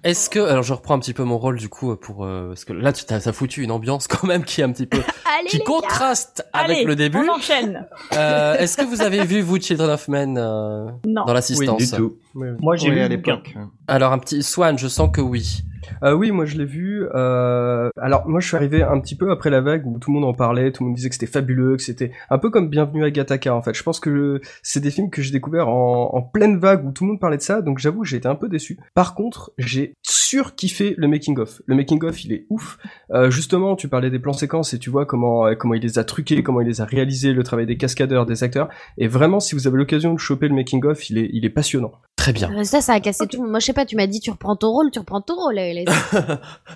Est-ce 0.02 0.28
que 0.28 0.40
alors 0.40 0.62
je 0.64 0.74
reprends 0.74 0.94
un 0.94 0.98
petit 0.98 1.14
peu 1.14 1.22
mon 1.24 1.38
rôle 1.38 1.56
du 1.58 1.68
coup 1.68 1.94
pour 1.96 2.24
euh, 2.26 2.48
parce 2.48 2.64
que 2.64 2.72
là 2.74 2.92
tu 2.92 3.04
t'as 3.06 3.20
foutu 3.32 3.62
une 3.62 3.70
ambiance 3.70 4.06
quand 4.06 4.26
même 4.26 4.44
qui 4.44 4.60
est 4.60 4.64
un 4.64 4.72
petit 4.72 4.86
peu 4.86 4.98
Allez 5.38 5.48
qui 5.48 5.60
contraste 5.60 6.44
avec 6.52 6.78
Allez, 6.78 6.84
le 6.84 6.96
début. 6.96 7.18
On 7.26 7.34
enchaîne. 7.36 7.86
Euh, 8.14 8.54
Est-ce 8.58 8.76
que 8.76 8.82
vous 8.84 9.00
avez 9.00 9.24
vu 9.24 9.40
vous 9.40 9.58
Children 9.58 9.90
of 9.90 10.08
Men 10.08 10.36
euh, 10.36 10.86
Non. 11.06 11.24
dans 11.24 11.32
l'assistance 11.32 11.78
Du 11.78 11.96
tout. 11.96 12.16
Moi, 12.34 12.76
j'ai 12.76 12.88
Oui, 12.88 12.96
lu 12.96 13.00
à 13.00 13.08
l'époque. 13.08 13.54
Alors 13.86 14.12
un 14.12 14.18
petit 14.18 14.42
Swan, 14.42 14.76
je 14.78 14.88
sens 14.88 15.08
que 15.12 15.20
oui. 15.22 15.62
Euh, 16.02 16.12
oui, 16.14 16.30
moi 16.30 16.44
je 16.44 16.56
l'ai 16.56 16.64
vu. 16.64 17.06
Euh... 17.14 17.88
Alors 18.00 18.26
moi 18.28 18.40
je 18.40 18.46
suis 18.46 18.56
arrivé 18.56 18.82
un 18.82 19.00
petit 19.00 19.16
peu 19.16 19.30
après 19.30 19.50
la 19.50 19.60
vague 19.60 19.86
où 19.86 19.98
tout 19.98 20.10
le 20.10 20.14
monde 20.14 20.28
en 20.28 20.34
parlait, 20.34 20.72
tout 20.72 20.82
le 20.82 20.88
monde 20.88 20.96
disait 20.96 21.08
que 21.08 21.14
c'était 21.14 21.26
fabuleux, 21.26 21.76
que 21.76 21.82
c'était 21.82 22.12
un 22.30 22.38
peu 22.38 22.50
comme 22.50 22.68
Bienvenue 22.68 23.04
à 23.04 23.10
Gattaca 23.10 23.54
en 23.54 23.62
fait. 23.62 23.74
Je 23.74 23.82
pense 23.82 24.00
que 24.00 24.40
c'est 24.62 24.80
des 24.80 24.90
films 24.90 25.10
que 25.10 25.22
j'ai 25.22 25.32
découvert 25.32 25.68
en, 25.68 26.10
en 26.14 26.22
pleine 26.22 26.58
vague 26.58 26.84
où 26.86 26.92
tout 26.92 27.04
le 27.04 27.10
monde 27.10 27.20
parlait 27.20 27.36
de 27.36 27.42
ça, 27.42 27.62
donc 27.62 27.78
j'avoue 27.78 28.02
que 28.02 28.08
j'ai 28.08 28.16
été 28.16 28.28
un 28.28 28.34
peu 28.34 28.48
déçu. 28.48 28.78
Par 28.94 29.14
contre, 29.14 29.52
j'ai 29.58 29.94
surkiffé 30.02 30.94
le 30.96 31.08
making 31.08 31.38
of. 31.38 31.62
Le 31.66 31.74
making 31.74 32.02
of 32.04 32.24
il 32.24 32.32
est 32.32 32.46
ouf. 32.50 32.78
Euh, 33.12 33.30
justement, 33.30 33.76
tu 33.76 33.88
parlais 33.88 34.10
des 34.10 34.18
plans 34.18 34.32
séquences 34.32 34.74
et 34.74 34.78
tu 34.78 34.90
vois 34.90 35.06
comment 35.06 35.46
euh, 35.46 35.54
comment 35.54 35.74
il 35.74 35.82
les 35.82 35.98
a 35.98 36.04
truqués, 36.04 36.42
comment 36.42 36.60
il 36.60 36.66
les 36.66 36.80
a 36.80 36.84
réalisés, 36.84 37.32
le 37.32 37.42
travail 37.42 37.66
des 37.66 37.76
cascadeurs, 37.76 38.26
des 38.26 38.42
acteurs. 38.42 38.68
Et 38.98 39.08
vraiment, 39.08 39.40
si 39.40 39.54
vous 39.54 39.66
avez 39.66 39.76
l'occasion 39.76 40.12
de 40.14 40.18
choper 40.18 40.48
le 40.48 40.54
making 40.54 40.84
of, 40.84 41.10
il 41.10 41.18
est 41.18 41.30
il 41.32 41.44
est 41.44 41.50
passionnant. 41.50 41.92
Très 42.16 42.32
bien. 42.32 42.50
Euh, 42.56 42.64
Ça, 42.64 42.80
ça 42.80 42.94
a 42.94 43.00
cassé 43.00 43.26
tout. 43.26 43.44
Moi, 43.44 43.58
je 43.58 43.66
sais 43.66 43.72
pas, 43.72 43.84
tu 43.84 43.96
m'as 43.96 44.06
dit, 44.06 44.20
tu 44.20 44.30
reprends 44.30 44.56
ton 44.56 44.70
rôle, 44.70 44.90
tu 44.90 44.98
reprends 44.98 45.20
ton 45.20 45.34
rôle. 45.34 45.58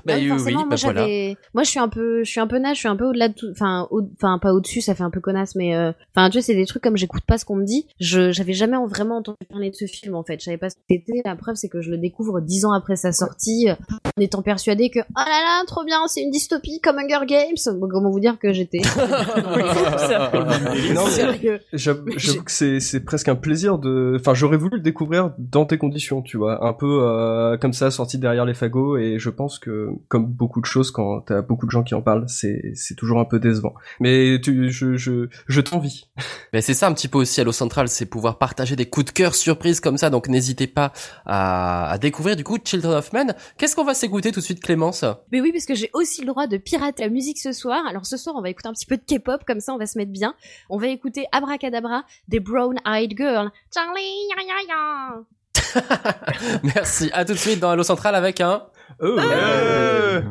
Bah, 0.05 0.15
oui, 0.17 0.27
moi, 0.29 0.37
bah, 0.71 0.77
voilà. 0.83 1.07
moi, 1.55 1.63
je 1.65 1.71
suis 1.71 1.79
un 1.79 1.89
peu, 1.89 2.25
je 2.25 2.31
suis 2.31 2.41
un 2.41 2.47
peu 2.47 2.59
nage, 2.59 2.77
je 2.77 2.81
suis 2.81 2.89
un 2.89 2.97
peu 2.97 3.05
au-delà 3.07 3.29
de 3.29 3.35
tout, 3.35 3.49
enfin, 3.51 3.87
au- 3.91 4.03
enfin, 4.17 4.39
pas 4.39 4.53
au-dessus, 4.53 4.81
ça 4.81 4.95
fait 4.95 5.03
un 5.03 5.11
peu 5.11 5.21
connasse, 5.21 5.55
mais, 5.55 5.77
euh, 5.77 5.93
enfin, 6.15 6.31
tu 6.31 6.39
vois, 6.39 6.43
c'est 6.43 6.55
des 6.55 6.67
trucs 6.67 6.83
comme 6.83 6.97
j'écoute 6.97 7.23
pas 7.27 7.37
ce 7.39 7.45
qu'on 7.45 7.57
me 7.57 7.65
dit. 7.65 7.87
Je, 8.01 8.31
j'avais 8.33 8.53
jamais 8.55 8.77
en- 8.77 8.87
vraiment 8.87 9.19
entendu 9.19 9.37
parler 9.51 9.71
de 9.71 9.75
ce 9.77 9.87
film, 9.87 10.15
en 10.15 10.25
fait. 10.25 10.39
Je 10.41 10.45
savais 10.45 10.57
pas 10.57 10.71
ce 10.71 10.77
que 10.77 10.83
c'était. 10.89 11.21
La 11.25 11.37
preuve, 11.37 11.57
c'est 11.57 11.69
que 11.69 11.81
je 11.83 11.91
le 11.91 11.99
découvre 11.99 12.41
dix 12.41 12.65
ans 12.65 12.73
après 12.73 12.97
sa 12.97 13.13
sortie, 13.13 13.69
euh, 13.69 13.75
en 14.17 14.21
étant 14.23 14.43
persuadée 14.43 14.91
que, 14.91 15.01
oh 15.01 15.13
là 15.17 15.25
là, 15.27 15.63
trop 15.67 15.85
bien, 15.85 16.07
c'est 16.07 16.23
une 16.23 16.31
dystopie 16.31 16.81
comme 16.81 16.99
Hunger 16.99 17.27
Games. 17.27 17.77
Bon, 17.79 17.89
comment 17.89 18.11
vous 18.11 18.21
dire 18.21 18.39
que 18.39 18.53
j'étais. 18.53 18.81
Non, 20.95 21.05
mais- 21.05 21.11
Sérieux. 21.11 21.61
J'avoue 21.73 22.11
j'avoue 22.17 22.43
que 22.45 22.51
c'est 22.51 22.81
c'est 22.81 23.01
presque 23.01 23.29
un 23.29 23.35
plaisir 23.35 23.79
de. 23.79 24.17
Enfin, 24.19 24.35
j'aurais 24.35 24.57
voulu 24.57 24.77
le 24.77 24.83
découvrir 24.83 25.33
dans 25.39 25.65
tes 25.67 25.79
conditions, 25.79 26.23
tu 26.23 26.37
vois, 26.37 26.65
un 26.67 26.73
peu 26.73 27.01
euh, 27.03 27.57
comme 27.57 27.73
ça, 27.73 27.91
sorti 27.91 28.19
derrière 28.19 28.45
les 28.45 28.55
fagots. 28.55 28.88
Et 28.97 29.19
je 29.19 29.31
pense 29.31 29.59
que, 29.59 29.89
comme 30.09 30.27
beaucoup 30.27 30.61
de 30.61 30.67
choses, 30.67 30.91
quand 30.91 31.21
t'as 31.21 31.43
beaucoup 31.43 31.67
de 31.67 31.71
gens 31.71 31.83
qui 31.83 31.95
en 31.95 32.03
parlent, 32.03 32.29
c'est 32.29 32.73
c'est 32.75 32.95
toujours 32.95 33.21
un 33.21 33.25
peu 33.25 33.39
décevant. 33.39 33.75
Mais 34.01 34.41
tu, 34.41 34.71
je 34.71 34.97
je 34.97 35.29
je 35.47 35.61
t'envie. 35.61 36.07
Mais 36.53 36.61
c'est 36.63 36.75
ça 36.75 36.89
un 36.89 36.95
petit 36.95 37.09
peu 37.09 37.19
aussi 37.19 37.41
Halo 37.41 37.53
Central, 37.53 37.89
c'est 37.89 38.07
pouvoir 38.07 38.39
partager 38.39 38.77
des 38.77 38.87
coups 38.87 39.07
de 39.07 39.11
cœur 39.11 39.35
surprises 39.35 39.81
comme 39.81 39.99
ça. 39.99 40.11
Donc 40.11 40.29
n'hésitez 40.29 40.67
pas 40.67 40.93
à, 41.27 41.91
à 41.91 41.99
découvrir 41.99 42.37
du 42.37 42.45
coup 42.45 42.59
Children 42.63 42.95
of 42.95 43.13
Men. 43.13 43.35
Qu'est-ce 43.59 43.77
qu'on 43.77 43.85
va 43.85 43.95
s'écouter 43.95 44.33
tout 44.33 44.41
de 44.41 44.45
suite, 44.45 44.61
Clémence? 44.61 45.05
Mais 45.33 45.41
oui, 45.41 45.53
parce 45.53 45.67
que 45.67 45.75
j'ai 45.75 45.91
aussi 45.93 46.23
le 46.23 46.29
droit 46.29 46.47
de 46.47 46.57
pirater 46.57 47.03
la 47.03 47.11
musique 47.11 47.39
ce 47.39 47.53
soir. 47.53 47.83
Alors 47.89 48.07
ce 48.07 48.17
soir, 48.17 48.37
on 48.37 48.43
va 48.43 48.51
écouter 48.51 48.69
un 48.69 48.73
petit 48.73 48.87
peu 48.87 48.97
de 48.97 49.03
K-pop, 49.03 49.43
comme 49.47 49.61
ça 49.61 49.73
on 49.73 49.79
va 49.79 49.87
se 49.87 49.99
mettre 49.99 50.13
bien. 50.13 50.35
On 50.71 50.79
va 50.79 50.89
écouter 50.89 51.27
Abracadabra 51.33 52.05
des 52.29 52.41
Brown 52.41 52.77
Eyed 52.87 53.15
Girl. 53.17 53.51
Charlie, 53.75 54.29
ya 54.31 54.43
ya 54.43 54.55
ya. 54.69 55.25
Merci. 56.63 57.11
À 57.13 57.25
tout 57.25 57.33
de 57.33 57.39
suite 57.39 57.61
dans 57.61 57.71
Halo 57.71 57.83
Central 57.83 58.15
avec 58.15 58.41
un. 58.41 58.63
Oh, 59.01 59.17
Euh. 59.17 60.23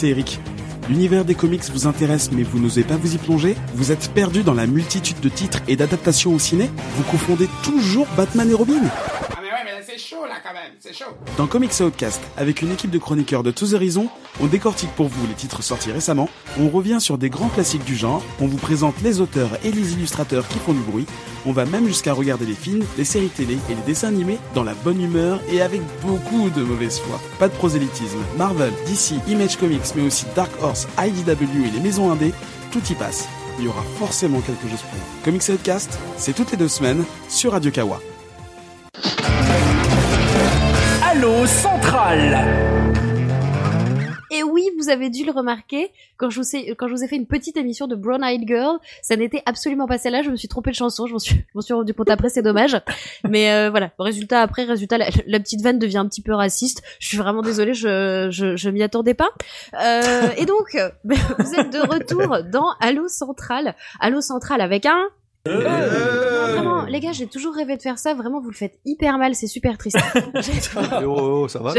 C'est 0.00 0.08
Eric. 0.08 0.40
L'univers 0.88 1.26
des 1.26 1.34
comics 1.34 1.62
vous 1.70 1.86
intéresse 1.86 2.32
mais 2.32 2.42
vous 2.42 2.58
n'osez 2.58 2.84
pas 2.84 2.96
vous 2.96 3.14
y 3.14 3.18
plonger? 3.18 3.54
Vous 3.74 3.92
êtes 3.92 4.10
perdu 4.14 4.42
dans 4.42 4.54
la 4.54 4.66
multitude 4.66 5.20
de 5.20 5.28
titres 5.28 5.60
et 5.68 5.76
d'adaptations 5.76 6.34
au 6.34 6.38
ciné? 6.38 6.70
Vous 6.96 7.02
confondez 7.02 7.50
toujours 7.62 8.06
Batman 8.16 8.50
et 8.50 8.54
Robin? 8.54 8.80
Ah 8.82 9.40
mais 9.42 9.48
ouais, 9.48 9.58
mais 9.62 9.84
c'est 9.86 9.98
chaud 9.98 10.24
là 10.26 10.36
quand 10.42 10.54
même, 10.54 10.72
c'est 10.78 10.94
chaud. 10.94 11.12
Dans 11.36 11.46
Comics 11.46 11.78
Outcast, 11.80 12.22
avec 12.38 12.62
une 12.62 12.72
équipe 12.72 12.90
de 12.90 12.98
chroniqueurs 12.98 13.42
de 13.42 13.50
tous 13.50 13.74
horizons, 13.74 14.08
on 14.40 14.46
décortique 14.46 14.90
pour 14.96 15.08
vous 15.08 15.26
les 15.26 15.34
titres 15.34 15.62
sortis 15.62 15.92
récemment, 15.92 16.28
on 16.58 16.68
revient 16.68 16.98
sur 17.00 17.18
des 17.18 17.30
grands 17.30 17.48
classiques 17.48 17.84
du 17.84 17.96
genre, 17.96 18.22
on 18.40 18.46
vous 18.46 18.56
présente 18.56 18.94
les 19.02 19.20
auteurs 19.20 19.50
et 19.64 19.72
les 19.72 19.92
illustrateurs 19.92 20.46
qui 20.48 20.58
font 20.58 20.72
du 20.72 20.80
bruit, 20.80 21.06
on 21.46 21.52
va 21.52 21.64
même 21.64 21.86
jusqu'à 21.86 22.12
regarder 22.12 22.46
les 22.46 22.54
films, 22.54 22.84
les 22.98 23.04
séries 23.04 23.28
télé 23.28 23.58
et 23.68 23.74
les 23.74 23.82
dessins 23.86 24.08
animés 24.08 24.38
dans 24.54 24.64
la 24.64 24.74
bonne 24.74 25.00
humeur 25.00 25.40
et 25.50 25.62
avec 25.62 25.80
beaucoup 26.02 26.50
de 26.50 26.62
mauvaise 26.62 26.98
foi. 26.98 27.20
Pas 27.38 27.48
de 27.48 27.54
prosélytisme. 27.54 28.18
Marvel, 28.36 28.72
DC, 28.86 29.14
Image 29.28 29.56
Comics, 29.56 29.94
mais 29.96 30.02
aussi 30.02 30.26
Dark 30.34 30.50
Horse, 30.62 30.86
IDW 30.98 31.66
et 31.66 31.70
les 31.70 31.80
maisons 31.80 32.10
indées, 32.10 32.32
tout 32.70 32.82
y 32.90 32.94
passe. 32.94 33.28
Il 33.58 33.64
y 33.64 33.68
aura 33.68 33.82
forcément 33.98 34.40
quelque 34.40 34.68
chose 34.68 34.80
pour 34.80 34.92
vous. 34.92 35.24
Comics 35.24 35.48
Outcast, 35.50 35.98
c'est 36.16 36.34
toutes 36.34 36.50
les 36.50 36.56
deux 36.56 36.68
semaines 36.68 37.04
sur 37.28 37.52
Radio 37.52 37.70
Kawa. 37.70 38.00
Allô 41.02 41.46
Central 41.46 42.79
Et 42.79 42.79
oui, 42.79 42.79
vous 44.80 44.88
avez 44.88 45.10
dû 45.10 45.24
le 45.24 45.32
remarquer, 45.32 45.90
quand 46.16 46.30
je 46.30 46.40
vous 46.40 46.56
ai, 46.56 46.74
quand 46.74 46.88
je 46.88 46.94
vous 46.94 47.04
ai 47.04 47.08
fait 47.08 47.16
une 47.16 47.26
petite 47.26 47.56
émission 47.56 47.86
de 47.86 47.94
Brown 47.94 48.22
Eyed 48.22 48.46
Girl, 48.46 48.78
ça 49.02 49.16
n'était 49.16 49.42
absolument 49.46 49.86
pas 49.86 49.98
celle-là, 49.98 50.22
je 50.22 50.30
me 50.30 50.36
suis 50.36 50.48
trompée 50.48 50.70
de 50.70 50.76
chanson, 50.76 51.06
je 51.06 51.12
m'en 51.12 51.18
suis, 51.18 51.34
je 51.34 51.52
m'en 51.54 51.60
suis 51.60 51.74
rendu 51.74 51.94
compte 51.94 52.10
après, 52.10 52.28
c'est 52.28 52.42
dommage. 52.42 52.80
Mais 53.28 53.52
euh, 53.52 53.70
voilà, 53.70 53.90
résultat 53.98 54.42
après, 54.42 54.64
résultat, 54.64 54.98
la, 54.98 55.08
la 55.26 55.40
petite 55.40 55.62
vanne 55.62 55.78
devient 55.78 55.98
un 55.98 56.06
petit 56.06 56.22
peu 56.22 56.32
raciste. 56.32 56.82
Je 56.98 57.08
suis 57.08 57.18
vraiment 57.18 57.42
désolée, 57.42 57.74
je, 57.74 58.28
je, 58.30 58.56
je 58.56 58.70
m'y 58.70 58.82
attendais 58.82 59.14
pas. 59.14 59.28
Euh, 59.74 60.28
et 60.36 60.46
donc, 60.46 60.76
vous 61.04 61.54
êtes 61.54 61.72
de 61.72 61.80
retour 61.80 62.44
dans 62.50 62.74
Allo 62.80 63.08
Central. 63.08 63.74
Allo 64.00 64.20
Central 64.20 64.60
avec 64.60 64.86
un... 64.86 65.08
Non, 65.46 65.58
vraiment, 65.58 66.82
les 66.84 67.00
gars, 67.00 67.12
j'ai 67.12 67.26
toujours 67.26 67.54
rêvé 67.54 67.76
de 67.76 67.82
faire 67.82 67.98
ça. 67.98 68.12
Vraiment, 68.12 68.40
vous 68.40 68.50
le 68.50 68.56
faites 68.56 68.78
hyper 68.84 69.16
mal. 69.16 69.34
C'est 69.34 69.46
super 69.46 69.78
triste. 69.78 69.98
oh, 71.02 71.42
oh, 71.44 71.48
ça 71.48 71.60
va 71.60 71.72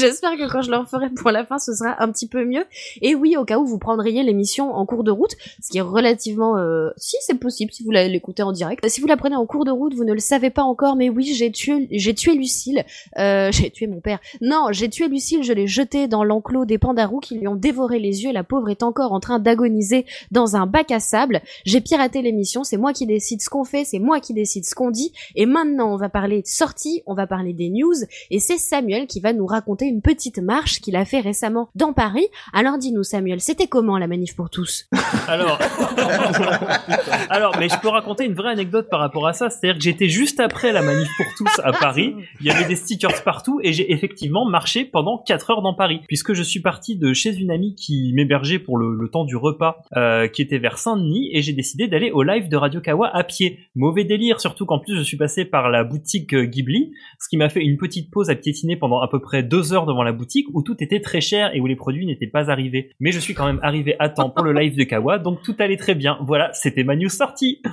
J'espère 0.00 0.36
que 0.36 0.50
quand 0.50 0.62
je 0.62 0.70
le 0.70 0.78
referai 0.78 1.10
pour 1.10 1.30
la 1.30 1.44
fin, 1.44 1.58
ce 1.58 1.74
sera 1.74 2.02
un 2.02 2.10
petit 2.10 2.28
peu 2.28 2.44
mieux. 2.44 2.64
Et 3.02 3.14
oui, 3.14 3.36
au 3.36 3.44
cas 3.44 3.58
où 3.58 3.66
vous 3.66 3.78
prendriez 3.78 4.22
l'émission 4.22 4.74
en 4.74 4.86
cours 4.86 5.04
de 5.04 5.10
route, 5.10 5.32
ce 5.62 5.70
qui 5.70 5.78
est 5.78 5.82
relativement... 5.82 6.56
Euh... 6.58 6.90
Si, 6.96 7.16
c'est 7.20 7.38
possible, 7.38 7.72
si 7.72 7.82
vous 7.82 7.90
l'écoutez 7.90 8.42
en 8.42 8.52
direct. 8.52 8.86
Si 8.88 9.00
vous 9.00 9.06
la 9.06 9.16
prenez 9.16 9.36
en 9.36 9.46
cours 9.46 9.64
de 9.64 9.70
route, 9.70 9.94
vous 9.94 10.04
ne 10.04 10.12
le 10.12 10.18
savez 10.18 10.50
pas 10.50 10.62
encore, 10.62 10.96
mais 10.96 11.08
oui, 11.08 11.34
j'ai 11.34 11.50
tué, 11.50 11.88
j'ai 11.90 12.14
tué 12.14 12.34
Lucille. 12.34 12.84
Euh, 13.18 13.50
j'ai 13.52 13.70
tué 13.70 13.86
mon 13.86 14.00
père. 14.00 14.18
Non, 14.40 14.68
j'ai 14.70 14.88
tué 14.88 15.08
Lucille, 15.08 15.42
je 15.42 15.52
l'ai 15.52 15.66
jetée 15.66 16.08
dans 16.08 16.24
l'enclos 16.24 16.64
des 16.64 16.78
pandarous 16.78 17.20
qui 17.20 17.38
lui 17.38 17.48
ont 17.48 17.54
dévoré 17.54 17.98
les 17.98 18.24
yeux. 18.24 18.32
La 18.32 18.44
pauvre 18.44 18.68
est 18.70 18.82
encore 18.82 19.12
en 19.12 19.20
train 19.20 19.38
d'agoniser 19.38 20.06
dans 20.30 20.56
un 20.56 20.66
bac 20.66 20.90
à 20.90 21.00
sable. 21.00 21.40
J'ai 21.64 21.80
piraté 21.80 22.22
l'émission, 22.22 22.64
c'est 22.64 22.76
moi 22.76 22.92
qui 22.92 23.06
décide 23.06 23.40
ce 23.42 23.48
qu'on 23.48 23.64
fait, 23.64 23.84
c'est 23.84 23.98
moi 23.98 24.20
qui 24.20 24.34
décide 24.34 24.64
ce 24.64 24.74
qu'on 24.74 24.90
dit. 24.90 25.12
Et 25.34 25.46
maintenant, 25.46 25.92
on 25.92 25.96
va 25.96 26.08
parler 26.08 26.42
de 26.42 26.46
sorties, 26.46 27.02
on 27.06 27.14
va 27.14 27.26
parler 27.26 27.52
des 27.52 27.70
news, 27.70 27.94
et 28.30 28.38
c'est 28.38 28.58
Samuel 28.58 29.06
qui 29.06 29.20
va 29.20 29.32
nous 29.32 29.46
raconter 29.46 29.85
une 29.86 30.02
petite 30.02 30.38
marche 30.38 30.80
qu'il 30.80 30.96
a 30.96 31.04
fait 31.04 31.20
récemment 31.20 31.68
dans 31.74 31.92
Paris. 31.92 32.26
Alors 32.52 32.78
dis-nous, 32.78 33.02
Samuel, 33.02 33.40
c'était 33.40 33.66
comment 33.66 33.98
la 33.98 34.06
manif 34.06 34.36
pour 34.36 34.50
tous? 34.50 34.88
Alors, 35.28 35.58
alors, 37.30 37.56
mais 37.58 37.68
je 37.68 37.78
peux 37.80 37.88
raconter 37.88 38.24
une 38.24 38.34
vraie 38.34 38.50
anecdote 38.50 38.88
par 38.90 39.00
rapport 39.00 39.26
à 39.26 39.32
ça. 39.32 39.50
C'est-à-dire 39.50 39.78
que 39.78 39.84
j'étais 39.84 40.08
juste 40.08 40.40
après 40.40 40.72
la 40.72 40.82
manif 40.82 41.08
pour 41.16 41.26
tous 41.36 41.60
à 41.62 41.72
Paris. 41.72 42.14
Il 42.40 42.46
y 42.46 42.50
avait 42.50 42.64
des 42.64 42.76
stickers 42.76 43.22
partout 43.24 43.60
et 43.62 43.72
j'ai 43.72 43.92
effectivement 43.92 44.44
marché 44.44 44.84
pendant 44.84 45.18
4 45.18 45.50
heures 45.50 45.62
dans 45.62 45.74
Paris, 45.74 46.00
puisque 46.08 46.32
je 46.32 46.42
suis 46.42 46.60
parti 46.60 46.96
de 46.96 47.12
chez 47.12 47.34
une 47.36 47.50
amie 47.50 47.74
qui 47.74 48.12
m'hébergeait 48.14 48.58
pour 48.58 48.78
le, 48.78 49.08
temps 49.08 49.24
du 49.24 49.36
repas, 49.36 49.78
euh, 49.96 50.26
qui 50.26 50.42
était 50.42 50.58
vers 50.58 50.78
Saint-Denis, 50.78 51.30
et 51.32 51.40
j'ai 51.40 51.52
décidé 51.52 51.86
d'aller 51.86 52.10
au 52.10 52.24
live 52.24 52.48
de 52.48 52.56
Radio 52.56 52.80
Kawa 52.80 53.08
à 53.14 53.22
pied. 53.22 53.60
Mauvais 53.76 54.04
délire, 54.04 54.40
surtout 54.40 54.66
qu'en 54.66 54.80
plus 54.80 54.96
je 54.96 55.02
suis 55.02 55.16
passé 55.16 55.44
par 55.44 55.70
la 55.70 55.84
boutique 55.84 56.34
euh, 56.34 56.44
Ghibli, 56.44 56.92
ce 57.20 57.28
qui 57.28 57.36
m'a 57.36 57.48
fait 57.48 57.62
une 57.62 57.76
petite 57.76 58.10
pause 58.10 58.30
à 58.30 58.34
piétiner 58.34 58.76
pendant 58.76 59.00
à 59.00 59.08
peu 59.08 59.20
près 59.20 59.42
deux 59.66 59.72
heures 59.74 59.86
devant 59.86 60.02
la 60.02 60.12
boutique 60.12 60.46
où 60.54 60.62
tout 60.62 60.76
était 60.82 61.00
très 61.00 61.20
cher 61.20 61.50
et 61.54 61.60
où 61.60 61.66
les 61.66 61.76
produits 61.76 62.06
n'étaient 62.06 62.26
pas 62.26 62.50
arrivés. 62.50 62.90
Mais 63.00 63.10
je 63.12 63.18
suis 63.18 63.34
quand 63.34 63.46
même 63.46 63.60
arrivé 63.62 63.96
à 63.98 64.08
temps 64.08 64.30
pour 64.30 64.44
le 64.44 64.52
live 64.52 64.76
de 64.76 64.84
Kawa, 64.84 65.18
donc 65.18 65.42
tout 65.42 65.54
allait 65.58 65.76
très 65.76 65.94
bien. 65.94 66.18
Voilà, 66.22 66.52
c'était 66.52 66.84
ma 66.84 66.96
news 66.96 67.08
sortie. 67.08 67.60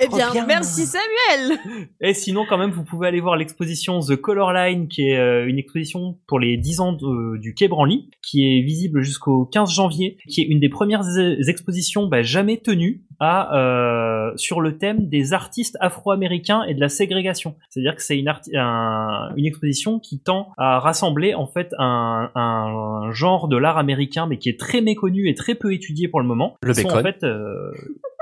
Eh 0.00 0.08
bien, 0.08 0.32
merci 0.46 0.86
Samuel 0.86 1.58
Et 2.00 2.14
sinon, 2.14 2.44
quand 2.48 2.58
même, 2.58 2.70
vous 2.70 2.84
pouvez 2.84 3.06
aller 3.06 3.20
voir 3.20 3.36
l'exposition 3.36 4.00
The 4.00 4.16
Color 4.16 4.52
Line, 4.52 4.88
qui 4.88 5.08
est 5.08 5.16
euh, 5.18 5.46
une 5.46 5.58
exposition 5.58 6.18
pour 6.26 6.38
les 6.40 6.56
10 6.56 6.80
ans 6.80 6.92
de- 6.92 7.38
du 7.38 7.54
Quai 7.54 7.68
Branly, 7.68 8.10
qui 8.22 8.42
est 8.44 8.62
visible 8.62 9.02
jusqu'au 9.02 9.44
15 9.44 9.70
janvier, 9.70 10.16
qui 10.28 10.40
est 10.40 10.44
une 10.46 10.58
des 10.60 10.68
premières 10.68 11.02
e- 11.02 11.48
expositions 11.48 12.06
bah, 12.06 12.22
jamais 12.22 12.56
tenues 12.58 13.02
à 13.20 13.56
euh, 13.56 14.32
sur 14.36 14.60
le 14.60 14.76
thème 14.78 15.08
des 15.08 15.32
artistes 15.32 15.76
afro-américains 15.80 16.62
et 16.64 16.74
de 16.74 16.80
la 16.80 16.88
ségrégation. 16.88 17.54
C'est-à-dire 17.70 17.94
que 17.96 18.02
c'est 18.02 18.18
une, 18.18 18.32
un- 18.54 19.30
une 19.36 19.46
exposition 19.46 19.98
qui 19.98 20.18
tend 20.20 20.52
à 20.58 20.78
rassembler 20.80 21.34
en 21.34 21.46
fait 21.46 21.74
un, 21.78 22.30
un 22.34 23.10
genre 23.12 23.48
de 23.48 23.56
l'art 23.56 23.78
américain, 23.78 24.26
mais 24.26 24.38
qui 24.38 24.48
est 24.48 24.58
très 24.58 24.80
méconnu 24.80 25.28
et 25.28 25.34
très 25.34 25.54
peu 25.54 25.72
étudié 25.72 26.08
pour 26.08 26.20
le 26.20 26.26
moment. 26.26 26.56
Le 26.62 26.72
Qui 26.74 26.82
sont, 26.82 26.88
bacon. 26.88 27.00
En 27.00 27.02
fait, 27.02 27.24
euh, 27.24 27.72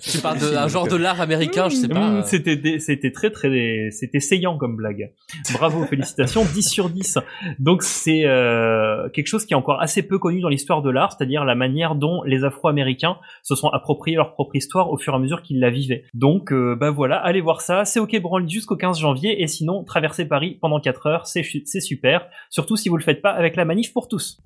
Tu 0.00 0.18
parles 0.18 0.38
d'un 0.38 0.68
genre 0.68 0.86
de 0.88 0.96
l'art 0.96 1.20
américain, 1.20 1.68
je 1.68 1.76
sais 1.76 1.88
pas. 1.88 2.08
Mmh, 2.10 2.16
euh. 2.16 2.22
C'était 2.24 2.56
des- 2.56 2.78
c'était 2.78 3.10
très 3.12 3.30
très 3.30 3.88
c'était 3.90 4.20
saillant 4.20 4.56
comme 4.56 4.76
blague. 4.76 5.12
Bravo, 5.52 5.84
félicitations, 5.90 6.44
10 6.44 6.62
sur 6.68 6.88
10. 6.90 7.18
Donc 7.58 7.82
c'est 7.82 8.24
euh, 8.24 9.08
quelque 9.10 9.26
chose 9.26 9.44
qui 9.44 9.54
est 9.54 9.56
encore 9.56 9.80
assez 9.80 10.02
peu 10.02 10.18
connu 10.18 10.40
dans 10.40 10.48
l'histoire 10.48 10.82
de 10.82 10.90
l'art, 10.90 11.12
c'est-à-dire 11.12 11.44
la 11.44 11.54
manière 11.54 11.94
dont 11.94 12.22
les 12.24 12.44
Afro-Américains 12.44 13.16
se 13.46 13.54
sont 13.54 13.68
appropriés 13.68 14.16
leur 14.16 14.32
propre 14.32 14.56
histoire 14.56 14.90
au 14.90 14.98
fur 14.98 15.12
et 15.12 15.16
à 15.16 15.20
mesure 15.20 15.40
qu'ils 15.40 15.60
la 15.60 15.70
vivaient. 15.70 16.02
Donc 16.14 16.52
euh, 16.52 16.74
bah 16.74 16.90
voilà, 16.90 17.16
allez 17.18 17.40
voir 17.40 17.60
ça, 17.60 17.84
c'est 17.84 18.00
OK 18.00 18.20
Branly 18.20 18.50
jusqu'au 18.50 18.76
15 18.76 18.98
janvier 18.98 19.40
et 19.40 19.46
sinon 19.46 19.84
traverser 19.84 20.26
Paris 20.26 20.58
pendant 20.60 20.80
4 20.80 21.06
heures, 21.06 21.26
c'est 21.28 21.44
super, 21.80 22.26
surtout 22.50 22.74
si 22.74 22.88
vous 22.88 22.96
le 22.96 23.04
faites 23.04 23.22
pas 23.22 23.30
avec 23.30 23.54
la 23.54 23.64
manif 23.64 23.92
pour 23.92 24.08
tous. 24.08 24.42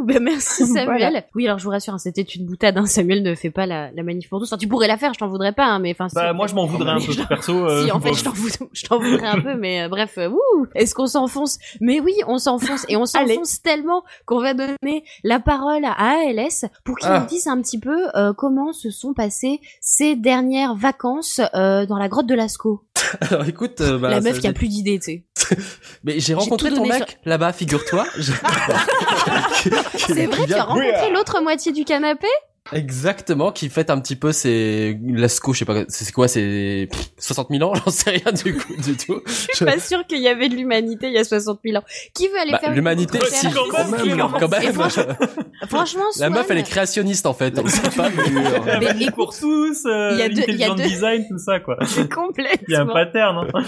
Ben 0.04 0.22
merci 0.22 0.66
Samuel. 0.66 0.84
Voilà. 0.86 1.22
Oui, 1.34 1.46
alors 1.46 1.58
je 1.58 1.64
vous 1.64 1.70
rassure, 1.70 1.94
hein, 1.94 1.98
c'était 1.98 2.22
une 2.22 2.46
boutade. 2.46 2.76
Hein. 2.78 2.86
Samuel 2.86 3.22
ne 3.22 3.34
fait 3.34 3.50
pas 3.50 3.66
la, 3.66 3.90
la 3.92 4.02
manif 4.02 4.28
pour 4.28 4.38
tous. 4.40 4.46
Enfin, 4.46 4.56
tu 4.58 4.66
pourrais 4.68 4.88
la 4.88 4.96
faire, 4.96 5.12
je 5.14 5.18
t'en 5.18 5.28
voudrais 5.28 5.52
pas, 5.52 5.66
hein, 5.66 5.78
mais 5.78 5.92
enfin. 5.98 6.08
Bah 6.14 6.32
moi 6.32 6.46
je 6.46 6.54
m'en 6.54 6.66
voudrais 6.66 6.90
un 6.92 6.98
peu 7.04 7.12
Je- 7.12 7.22
perso. 7.22 7.52
euh, 7.66 7.84
si, 7.84 7.90
en 7.92 8.00
fait, 8.00 8.10
bon. 8.10 8.14
je 8.72 8.84
t'en 8.86 8.98
voudrais, 8.98 9.26
un 9.28 9.40
peu, 9.40 9.54
mais 9.56 9.82
euh, 9.82 9.88
bref, 9.88 10.14
euh, 10.18 10.28
wouh, 10.28 10.66
est-ce 10.74 10.94
qu'on 10.94 11.06
s'enfonce? 11.06 11.58
Mais 11.80 12.00
oui, 12.00 12.14
on 12.26 12.38
s'enfonce 12.38 12.84
et 12.88 12.96
on 12.96 13.06
s'enfonce 13.06 13.62
tellement 13.62 14.02
qu'on 14.26 14.40
va 14.40 14.54
donner 14.54 15.04
la 15.24 15.40
parole 15.40 15.84
à 15.84 15.92
ALS 15.92 16.64
pour 16.84 16.98
qu'il 16.98 17.08
Ah. 17.10 17.20
nous 17.20 17.26
dise 17.26 17.46
un 17.46 17.60
petit 17.60 17.78
peu 17.78 18.06
euh, 18.14 18.32
comment 18.32 18.72
se 18.72 18.90
sont 18.90 19.12
passées 19.14 19.60
ces 19.80 20.16
dernières 20.16 20.74
vacances 20.74 21.40
euh, 21.54 21.86
dans 21.86 21.98
la 21.98 22.08
grotte 22.08 22.26
de 22.26 22.34
Lascaux. 22.34 22.82
Alors 23.30 23.48
écoute, 23.48 23.80
euh, 23.80 23.98
bah, 23.98 24.10
la 24.10 24.20
meuf 24.20 24.38
qui 24.40 24.46
a 24.46 24.52
plus 24.52 24.68
d'idées, 24.68 24.98
tu 24.98 25.24
sais. 25.38 25.56
Mais 26.04 26.20
j'ai 26.20 26.34
rencontré 26.34 26.70
ton 26.72 26.86
mec 26.86 27.18
là-bas, 27.24 27.52
figure-toi. 27.52 28.04
C'est 29.96 30.26
vrai, 30.26 30.46
tu 30.46 30.54
as 30.54 30.64
rencontré 30.64 31.10
l'autre 31.10 31.40
moitié 31.40 31.72
du 31.72 31.84
canapé? 31.84 32.28
Exactement, 32.72 33.52
qui 33.52 33.68
fête 33.68 33.90
un 33.90 33.98
petit 34.00 34.16
peu 34.16 34.32
ses 34.32 34.98
Lascaux, 35.06 35.52
je 35.52 35.60
sais 35.60 35.64
pas, 35.64 35.84
c'est 35.88 36.04
c'est 36.04 36.12
quoi, 36.12 36.28
c'est 36.28 36.88
pff, 36.90 37.10
60 37.18 37.48
000 37.50 37.62
ans, 37.68 37.74
j'en 37.84 37.90
sais 37.90 38.10
rien 38.10 38.32
du 38.32 38.56
coup 38.56 38.74
du 38.76 38.96
tout. 38.96 39.20
Je 39.26 39.56
suis 39.56 39.64
pas 39.64 39.78
sûre 39.78 40.06
qu'il 40.06 40.20
y 40.20 40.28
avait 40.28 40.48
de 40.48 40.54
l'humanité 40.54 41.08
il 41.08 41.14
y 41.14 41.18
a 41.18 41.24
60 41.24 41.60
000 41.64 41.76
ans. 41.78 41.84
Qui 42.14 42.28
veut 42.28 42.38
aller 42.38 42.52
Bah, 42.52 42.58
faire 42.58 42.72
l'humanité, 42.74 43.18
si, 43.28 43.46
recherche 43.48 43.54
quand 43.70 43.90
même, 43.90 44.18
quand 44.38 44.48
même. 44.48 44.72
Franchement, 44.72 45.04
franchement, 45.68 46.04
La 46.18 46.26
Swan, 46.28 46.32
meuf, 46.32 46.50
elle 46.50 46.58
est 46.58 46.62
créationniste 46.62 47.26
en 47.26 47.34
fait. 47.34 47.58
on 47.58 47.66
sait 47.66 47.90
pas, 47.96 48.08
mais, 48.80 48.90
écoute, 49.02 49.14
pour 49.14 49.36
tous, 49.38 49.84
euh, 49.86 50.10
il 50.12 50.18
y 50.18 50.22
a 50.22 50.28
deux- 50.28 50.42
il 50.48 50.56
y 50.56 50.64
a 50.64 50.74
deux- 50.74 50.82
design, 50.84 51.24
tout 51.28 51.38
ça, 51.38 51.60
quoi. 51.60 51.76
complètement. 52.14 52.64
Il 52.68 52.72
y 52.72 52.76
a 52.76 52.82
un 52.82 52.86
pattern, 52.86 53.48
hein. 53.54 53.62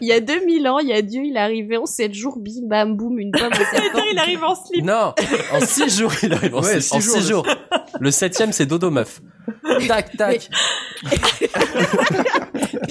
Il 0.00 0.08
y 0.08 0.12
a 0.12 0.20
2000 0.20 0.68
ans, 0.68 0.78
il 0.78 0.88
y 0.88 0.92
a 0.92 1.02
Dieu, 1.02 1.22
il 1.24 1.36
est 1.36 1.40
arrivé 1.40 1.76
en 1.76 1.86
7 1.86 2.12
jours, 2.14 2.38
bim 2.38 2.66
bam 2.68 2.96
boum, 2.96 3.18
une 3.18 3.30
pomme 3.32 3.50
il 4.12 4.18
arrive 4.18 4.42
en 4.44 4.54
slip. 4.54 4.84
Non, 4.84 5.14
en 5.52 5.60
6 5.60 5.98
jours, 5.98 6.12
il 6.22 6.32
arrive 6.32 6.54
en 6.54 6.60
Ouais, 6.62 6.80
6 6.80 7.00
six 7.02 7.22
jours, 7.28 7.44
jours. 7.44 7.46
Le 8.00 8.10
septième, 8.10 8.52
c'est 8.52 8.66
Dodo 8.66 8.90
Meuf. 8.90 9.20
Tac, 9.86 10.16
tac. 10.16 10.48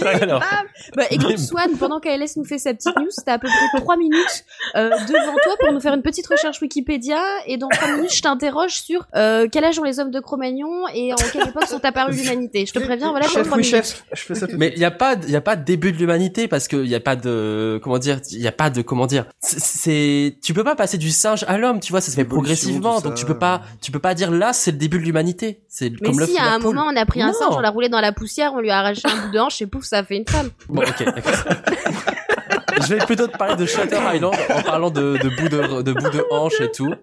Alors, 0.05 0.39
Bam 0.39 0.49
bah 0.95 1.03
écoute 1.11 1.37
Swan, 1.37 1.71
pendant 1.77 1.99
qu'ALS 1.99 2.25
nous 2.37 2.45
fait 2.45 2.57
sa 2.57 2.73
petite 2.73 2.95
news, 2.97 3.07
t'as 3.25 3.33
à 3.33 3.39
peu 3.39 3.47
près 3.47 3.81
3 3.81 3.97
minutes 3.97 4.45
euh, 4.75 4.89
devant 4.89 5.35
toi 5.43 5.55
pour 5.59 5.73
nous 5.73 5.79
faire 5.79 5.93
une 5.93 6.01
petite 6.01 6.27
recherche 6.27 6.61
Wikipédia 6.61 7.19
et 7.45 7.57
dans 7.57 7.67
3 7.67 7.95
minutes 7.95 8.13
je 8.13 8.21
t'interroge 8.21 8.79
sur 8.81 9.05
euh, 9.15 9.47
quel 9.51 9.65
âge 9.65 9.77
ont 9.79 9.83
les 9.83 9.99
hommes 9.99 10.11
de 10.11 10.19
Cro-Magnon 10.19 10.87
et 10.93 11.13
en 11.13 11.17
quelle 11.31 11.47
époque 11.49 11.65
sont 11.67 11.83
apparus 11.83 12.15
l'humanité. 12.15 12.65
Je 12.65 12.73
te 12.73 12.79
préviens, 12.79 13.09
voilà 13.11 13.27
chef, 13.27 13.45
3 13.47 13.57
oui, 13.57 13.63
minutes. 13.63 13.75
chef. 13.85 14.03
Je 14.13 14.21
fais 14.21 14.35
ça 14.35 14.47
tout 14.47 14.53
de 14.53 14.57
mais 14.57 14.71
il 14.75 14.79
y 14.81 14.85
a 14.85 14.91
pas, 14.91 15.15
il 15.23 15.31
y 15.31 15.35
a 15.35 15.41
pas 15.41 15.55
de 15.55 15.63
début 15.65 15.91
de 15.91 15.97
l'humanité 15.97 16.47
parce 16.47 16.67
que 16.67 16.77
il 16.77 16.89
y 16.89 16.95
a 16.95 16.99
pas 16.99 17.15
de, 17.15 17.79
comment 17.83 17.99
dire, 17.99 18.19
il 18.31 18.39
y 18.41 18.47
a 18.47 18.51
pas 18.51 18.69
de, 18.69 18.81
comment 18.81 19.07
dire, 19.07 19.25
c'est- 19.39 20.37
tu 20.43 20.53
peux 20.53 20.63
pas 20.63 20.75
passer 20.75 20.97
du 20.97 21.11
singe 21.11 21.43
à 21.47 21.57
l'homme, 21.57 21.79
tu 21.79 21.91
vois, 21.91 22.01
ça 22.01 22.11
se 22.11 22.15
fait 22.15 22.25
progressivement, 22.25 23.01
donc 23.01 23.15
tu 23.15 23.25
peux 23.25 23.37
pas, 23.37 23.61
tu 23.81 23.91
peux 23.91 23.99
pas 23.99 24.13
dire 24.13 24.31
là, 24.31 24.53
c'est 24.53 24.71
le 24.71 24.77
début 24.77 24.99
de 24.99 25.03
l'humanité. 25.03 25.61
C'est 25.67 25.89
Mais 25.89 25.97
comme 25.97 26.25
si 26.25 26.31
ou 26.33 26.37
à 26.47 26.53
un 26.55 26.59
poule. 26.59 26.75
moment 26.75 26.89
on 26.91 26.95
a 26.95 27.05
pris 27.05 27.21
un 27.21 27.27
Non. 27.27 27.33
singe, 27.33 27.53
on 27.55 27.59
l'a 27.59 27.69
roulé 27.69 27.89
dans 27.89 28.01
la 28.01 28.11
poussière, 28.11 28.53
on 28.53 28.59
lui 28.59 28.69
a 28.71 28.79
arraché 28.79 29.01
un 29.05 29.25
bout 29.27 29.31
de 29.33 29.39
hanche 29.39 29.61
et 29.61 29.67
pouf, 29.67 29.83
ça 29.85 29.99
a 29.99 30.03
fait 30.03 30.17
une 30.17 30.27
femme. 30.27 30.49
Bon, 30.69 30.81
ok, 30.81 31.03
d'accord. 31.05 31.33
Je 32.87 32.93
vais 32.95 33.05
plutôt 33.05 33.27
te 33.27 33.35
parler 33.37 33.55
de 33.55 33.65
Shutter 33.65 33.97
Island 34.13 34.35
en 34.53 34.61
parlant 34.61 34.89
de, 34.91 35.17
de 35.17 35.29
bout 35.35 35.49
de, 35.49 35.81
de 35.81 35.93
bout 35.93 36.09
de 36.09 36.23
hanche 36.31 36.61
et 36.61 36.71
tout. 36.71 36.93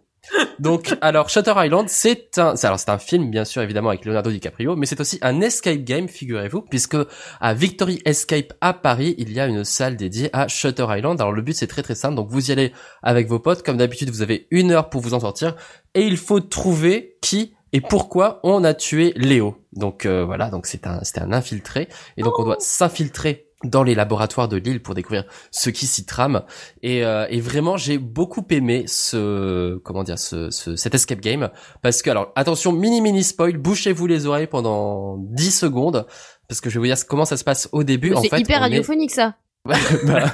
Donc, 0.58 0.96
alors, 1.02 1.28
Shutter 1.28 1.52
Island, 1.54 1.88
c'est 1.88 2.38
un, 2.38 2.56
c'est- 2.56 2.66
alors, 2.66 2.78
c'est 2.78 2.88
un 2.90 2.98
film, 2.98 3.30
bien 3.30 3.44
sûr, 3.44 3.60
évidemment, 3.60 3.90
avec 3.90 4.06
Leonardo 4.06 4.30
DiCaprio, 4.30 4.74
mais 4.76 4.86
c'est 4.86 4.98
aussi 5.00 5.18
un 5.20 5.40
escape 5.42 5.78
game, 5.84 6.08
figurez-vous, 6.08 6.62
puisque 6.62 6.96
à 7.40 7.52
Victory 7.54 8.00
Escape 8.06 8.54
à 8.62 8.72
Paris, 8.72 9.14
il 9.18 9.32
y 9.32 9.40
a 9.40 9.46
une 9.46 9.64
salle 9.64 9.96
dédiée 9.96 10.30
à 10.32 10.48
Shutter 10.48 10.86
Island. 10.88 11.20
Alors, 11.20 11.32
le 11.32 11.42
but, 11.42 11.54
c'est 11.54 11.66
très 11.66 11.82
très 11.82 11.94
simple. 11.96 12.14
Donc, 12.14 12.28
vous 12.30 12.48
y 12.48 12.52
allez 12.52 12.72
avec 13.02 13.26
vos 13.28 13.38
potes. 13.40 13.62
Comme 13.62 13.76
d'habitude, 13.76 14.08
vous 14.10 14.22
avez 14.22 14.46
une 14.50 14.70
heure 14.70 14.88
pour 14.88 15.02
vous 15.02 15.12
en 15.12 15.20
sortir. 15.20 15.56
Et 15.94 16.02
il 16.06 16.16
faut 16.16 16.40
trouver 16.40 17.18
qui 17.20 17.52
et 17.74 17.80
pourquoi 17.82 18.40
on 18.44 18.64
a 18.64 18.72
tué 18.72 19.12
Léo? 19.16 19.56
Donc, 19.72 20.06
euh, 20.06 20.24
voilà. 20.24 20.48
Donc, 20.48 20.66
c'est 20.66 20.86
un, 20.86 21.00
c'était 21.02 21.20
un 21.20 21.32
infiltré. 21.32 21.88
Et 22.16 22.22
donc, 22.22 22.38
on 22.38 22.44
doit 22.44 22.56
s'infiltrer 22.60 23.48
dans 23.64 23.82
les 23.82 23.94
laboratoires 23.94 24.46
de 24.46 24.56
Lille 24.58 24.82
pour 24.82 24.94
découvrir 24.94 25.24
ce 25.50 25.70
qui 25.70 25.86
s'y 25.86 26.04
trame. 26.04 26.42
Et, 26.82 27.04
euh, 27.04 27.26
et 27.30 27.40
vraiment, 27.40 27.76
j'ai 27.76 27.96
beaucoup 27.98 28.44
aimé 28.50 28.84
ce, 28.86 29.76
comment 29.78 30.04
dire, 30.04 30.18
ce, 30.18 30.50
ce, 30.50 30.76
cet 30.76 30.94
escape 30.94 31.20
game. 31.20 31.50
Parce 31.82 32.02
que, 32.02 32.10
alors, 32.10 32.30
attention, 32.36 32.72
mini 32.72 33.00
mini 33.00 33.24
spoil, 33.24 33.56
bouchez-vous 33.56 34.06
les 34.06 34.26
oreilles 34.26 34.46
pendant 34.46 35.16
10 35.18 35.50
secondes. 35.50 36.06
Parce 36.48 36.60
que 36.60 36.68
je 36.70 36.74
vais 36.74 36.80
vous 36.88 36.94
dire 36.94 37.06
comment 37.08 37.24
ça 37.24 37.36
se 37.38 37.44
passe 37.44 37.68
au 37.72 37.84
début. 37.84 38.12
En 38.14 38.20
C'est 38.20 38.38
hyper 38.38 38.58
est- 38.58 38.60
radiophonique 38.60 39.10
ça. 39.12 39.34
bah, 40.04 40.30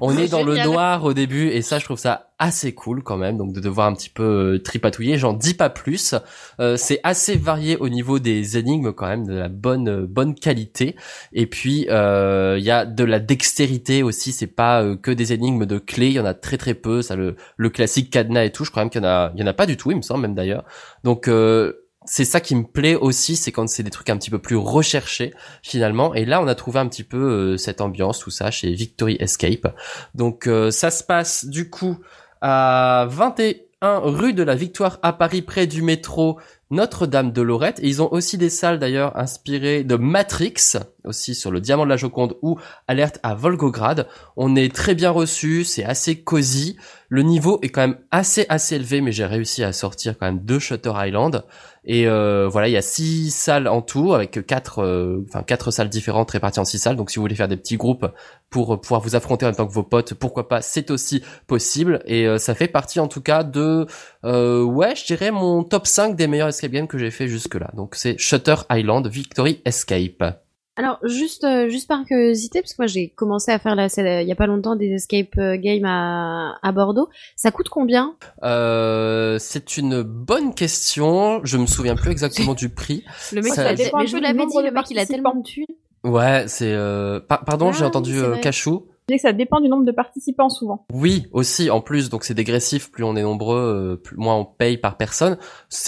on 0.00 0.18
est 0.18 0.26
dans 0.26 0.42
le 0.42 0.56
noir 0.56 1.04
au 1.04 1.14
début 1.14 1.46
et 1.46 1.62
ça 1.62 1.78
je 1.78 1.84
trouve 1.84 1.98
ça 1.98 2.32
assez 2.40 2.74
cool 2.74 3.04
quand 3.04 3.16
même 3.16 3.36
donc 3.36 3.52
de 3.52 3.60
devoir 3.60 3.86
un 3.86 3.94
petit 3.94 4.08
peu 4.08 4.54
euh, 4.54 4.58
tripatouiller. 4.58 5.16
J'en 5.16 5.32
dis 5.32 5.54
pas 5.54 5.70
plus. 5.70 6.16
Euh, 6.58 6.76
c'est 6.76 6.98
assez 7.04 7.36
varié 7.36 7.76
au 7.76 7.88
niveau 7.88 8.18
des 8.18 8.58
énigmes 8.58 8.92
quand 8.92 9.06
même 9.06 9.28
de 9.28 9.34
la 9.34 9.48
bonne 9.48 9.88
euh, 9.88 10.06
bonne 10.08 10.34
qualité. 10.34 10.96
Et 11.32 11.46
puis 11.46 11.86
euh, 11.88 12.56
il 12.58 12.64
y 12.64 12.72
a 12.72 12.84
de 12.84 13.04
la 13.04 13.20
dextérité 13.20 14.02
aussi. 14.02 14.32
C'est 14.32 14.48
pas 14.48 14.82
euh, 14.82 14.96
que 14.96 15.12
des 15.12 15.32
énigmes 15.32 15.66
de 15.66 15.78
clés. 15.78 16.08
Il 16.08 16.14
y 16.14 16.20
en 16.20 16.24
a 16.24 16.34
très 16.34 16.58
très 16.58 16.74
peu. 16.74 17.00
Ça 17.00 17.14
le 17.14 17.36
le 17.56 17.70
classique 17.70 18.10
cadenas 18.10 18.42
et 18.42 18.50
tout 18.50 18.64
je 18.64 18.72
crois 18.72 18.82
même 18.82 18.90
qu'il 18.90 19.02
y 19.02 19.04
en 19.04 19.08
a 19.08 19.30
il 19.36 19.40
y 19.40 19.44
en 19.44 19.46
a 19.46 19.54
pas 19.54 19.66
du 19.66 19.76
tout 19.76 19.92
il 19.92 19.96
me 19.98 20.02
semble 20.02 20.22
même 20.22 20.34
d'ailleurs. 20.34 20.64
Donc 21.04 21.28
euh, 21.28 21.83
c'est 22.04 22.24
ça 22.24 22.40
qui 22.40 22.54
me 22.54 22.64
plaît 22.64 22.94
aussi, 22.94 23.36
c'est 23.36 23.52
quand 23.52 23.68
c'est 23.68 23.82
des 23.82 23.90
trucs 23.90 24.10
un 24.10 24.16
petit 24.16 24.30
peu 24.30 24.38
plus 24.38 24.56
recherchés 24.56 25.32
finalement. 25.62 26.14
Et 26.14 26.24
là, 26.24 26.40
on 26.42 26.46
a 26.46 26.54
trouvé 26.54 26.78
un 26.80 26.88
petit 26.88 27.04
peu 27.04 27.16
euh, 27.16 27.56
cette 27.56 27.80
ambiance, 27.80 28.18
tout 28.18 28.30
ça, 28.30 28.50
chez 28.50 28.72
Victory 28.72 29.16
Escape. 29.20 29.74
Donc 30.14 30.46
euh, 30.46 30.70
ça 30.70 30.90
se 30.90 31.02
passe 31.02 31.46
du 31.46 31.70
coup 31.70 31.98
à 32.40 33.06
21 33.08 34.00
rue 34.00 34.34
de 34.34 34.42
la 34.42 34.54
Victoire 34.54 34.98
à 35.02 35.12
Paris, 35.12 35.40
près 35.40 35.66
du 35.66 35.80
métro 35.80 36.38
Notre-Dame 36.70 37.32
de 37.32 37.40
Lorette. 37.40 37.80
Et 37.80 37.88
ils 37.88 38.02
ont 38.02 38.12
aussi 38.12 38.36
des 38.36 38.50
salles 38.50 38.78
d'ailleurs 38.78 39.16
inspirées 39.16 39.82
de 39.82 39.96
Matrix, 39.96 40.76
aussi 41.04 41.34
sur 41.34 41.50
le 41.50 41.60
Diamant 41.60 41.84
de 41.84 41.90
la 41.90 41.96
Joconde 41.96 42.36
ou 42.42 42.58
Alerte 42.86 43.18
à 43.22 43.34
Volgograd. 43.34 44.08
On 44.36 44.56
est 44.56 44.74
très 44.74 44.94
bien 44.94 45.10
reçu, 45.10 45.64
c'est 45.64 45.84
assez 45.84 46.20
cosy. 46.22 46.76
Le 47.14 47.22
niveau 47.22 47.60
est 47.62 47.68
quand 47.68 47.82
même 47.82 47.98
assez 48.10 48.44
assez 48.48 48.74
élevé, 48.74 49.00
mais 49.00 49.12
j'ai 49.12 49.24
réussi 49.24 49.62
à 49.62 49.72
sortir 49.72 50.18
quand 50.18 50.26
même 50.26 50.40
deux 50.40 50.58
Shutter 50.58 50.90
Island. 50.96 51.44
Et 51.84 52.08
euh, 52.08 52.48
voilà, 52.48 52.66
il 52.66 52.72
y 52.72 52.76
a 52.76 52.82
six 52.82 53.30
salles 53.30 53.68
en 53.68 53.82
tout, 53.82 54.14
avec 54.14 54.44
quatre, 54.44 54.82
euh, 54.82 55.24
quatre 55.46 55.70
salles 55.70 55.90
différentes 55.90 56.32
réparties 56.32 56.58
en 56.58 56.64
six 56.64 56.80
salles. 56.80 56.96
Donc 56.96 57.12
si 57.12 57.20
vous 57.20 57.22
voulez 57.22 57.36
faire 57.36 57.46
des 57.46 57.56
petits 57.56 57.76
groupes 57.76 58.04
pour 58.50 58.80
pouvoir 58.80 59.00
vous 59.00 59.14
affronter 59.14 59.46
en 59.46 59.50
même 59.50 59.54
temps 59.54 59.68
que 59.68 59.72
vos 59.72 59.84
potes, 59.84 60.14
pourquoi 60.14 60.48
pas, 60.48 60.60
c'est 60.60 60.90
aussi 60.90 61.22
possible. 61.46 62.02
Et 62.04 62.26
euh, 62.26 62.38
ça 62.38 62.56
fait 62.56 62.66
partie 62.66 62.98
en 62.98 63.06
tout 63.06 63.20
cas 63.20 63.44
de, 63.44 63.86
euh, 64.24 64.64
ouais, 64.64 64.96
je 64.96 65.06
dirais 65.06 65.30
mon 65.30 65.62
top 65.62 65.86
5 65.86 66.16
des 66.16 66.26
meilleurs 66.26 66.48
escape 66.48 66.72
games 66.72 66.88
que 66.88 66.98
j'ai 66.98 67.12
fait 67.12 67.28
jusque 67.28 67.54
là. 67.54 67.70
Donc 67.76 67.94
c'est 67.94 68.18
Shutter 68.18 68.56
Island 68.72 69.06
Victory 69.06 69.62
Escape. 69.64 70.43
Alors 70.76 70.98
juste 71.04 71.44
euh, 71.44 71.68
juste 71.68 71.86
par 71.86 72.04
curiosité 72.04 72.60
parce 72.60 72.72
que 72.72 72.82
moi 72.82 72.86
j'ai 72.88 73.08
commencé 73.10 73.52
à 73.52 73.60
faire 73.60 73.76
la 73.76 73.88
scène 73.88 74.22
il 74.22 74.28
y 74.28 74.32
a 74.32 74.34
pas 74.34 74.48
longtemps 74.48 74.74
des 74.74 74.90
escape 74.94 75.38
euh, 75.38 75.56
games 75.56 75.84
à, 75.84 76.58
à 76.62 76.72
Bordeaux. 76.72 77.08
Ça 77.36 77.52
coûte 77.52 77.68
combien? 77.68 78.16
Euh, 78.42 79.38
c'est 79.38 79.76
une 79.76 80.02
bonne 80.02 80.52
question. 80.54 81.40
Je 81.44 81.58
me 81.58 81.66
souviens 81.66 81.94
plus 81.94 82.10
exactement 82.10 82.54
du 82.54 82.70
prix. 82.70 83.04
Le 83.32 83.40
mec 83.42 83.52
Ça 83.54 83.62
il 83.62 83.68
a- 83.68 83.74
dépend 83.74 83.98
un 83.98 84.00
mais 84.00 84.06
je 84.08 84.12
peu 84.12 84.16
vous 84.16 84.20
du 84.20 84.26
l'avais 84.26 84.38
nombre 84.38 84.50
dit 84.50 84.58
de 84.58 84.62
le 84.68 84.70
mec 84.72 84.90
il 84.90 84.98
a 84.98 85.06
tellement 85.06 85.34
de 85.36 85.42
thunes. 85.42 85.64
Ouais, 86.02 86.44
c'est. 86.48 86.72
Euh... 86.72 87.20
par- 87.20 87.44
pardon, 87.44 87.68
Ah 87.70 87.72
j'ai 87.78 87.84
entendu 87.84 88.10
oui, 88.12 88.18
c'est 88.18 88.24
euh, 88.24 88.30
vrai. 88.30 88.40
Cachou. 88.40 88.86
Que 89.06 89.18
ça 89.18 89.34
dépend 89.34 89.60
du 89.60 89.68
nombre 89.68 89.84
de 89.84 89.92
participants 89.92 90.48
souvent. 90.48 90.86
Oui, 90.90 91.26
aussi 91.32 91.70
en 91.70 91.82
plus, 91.82 92.08
donc 92.08 92.24
c'est 92.24 92.32
dégressif. 92.32 92.90
Plus 92.90 93.04
on 93.04 93.16
est 93.16 93.22
nombreux, 93.22 94.00
euh, 94.02 94.16
moins 94.16 94.36
on 94.36 94.46
paye 94.46 94.78
par 94.78 94.96
personne. 94.96 95.36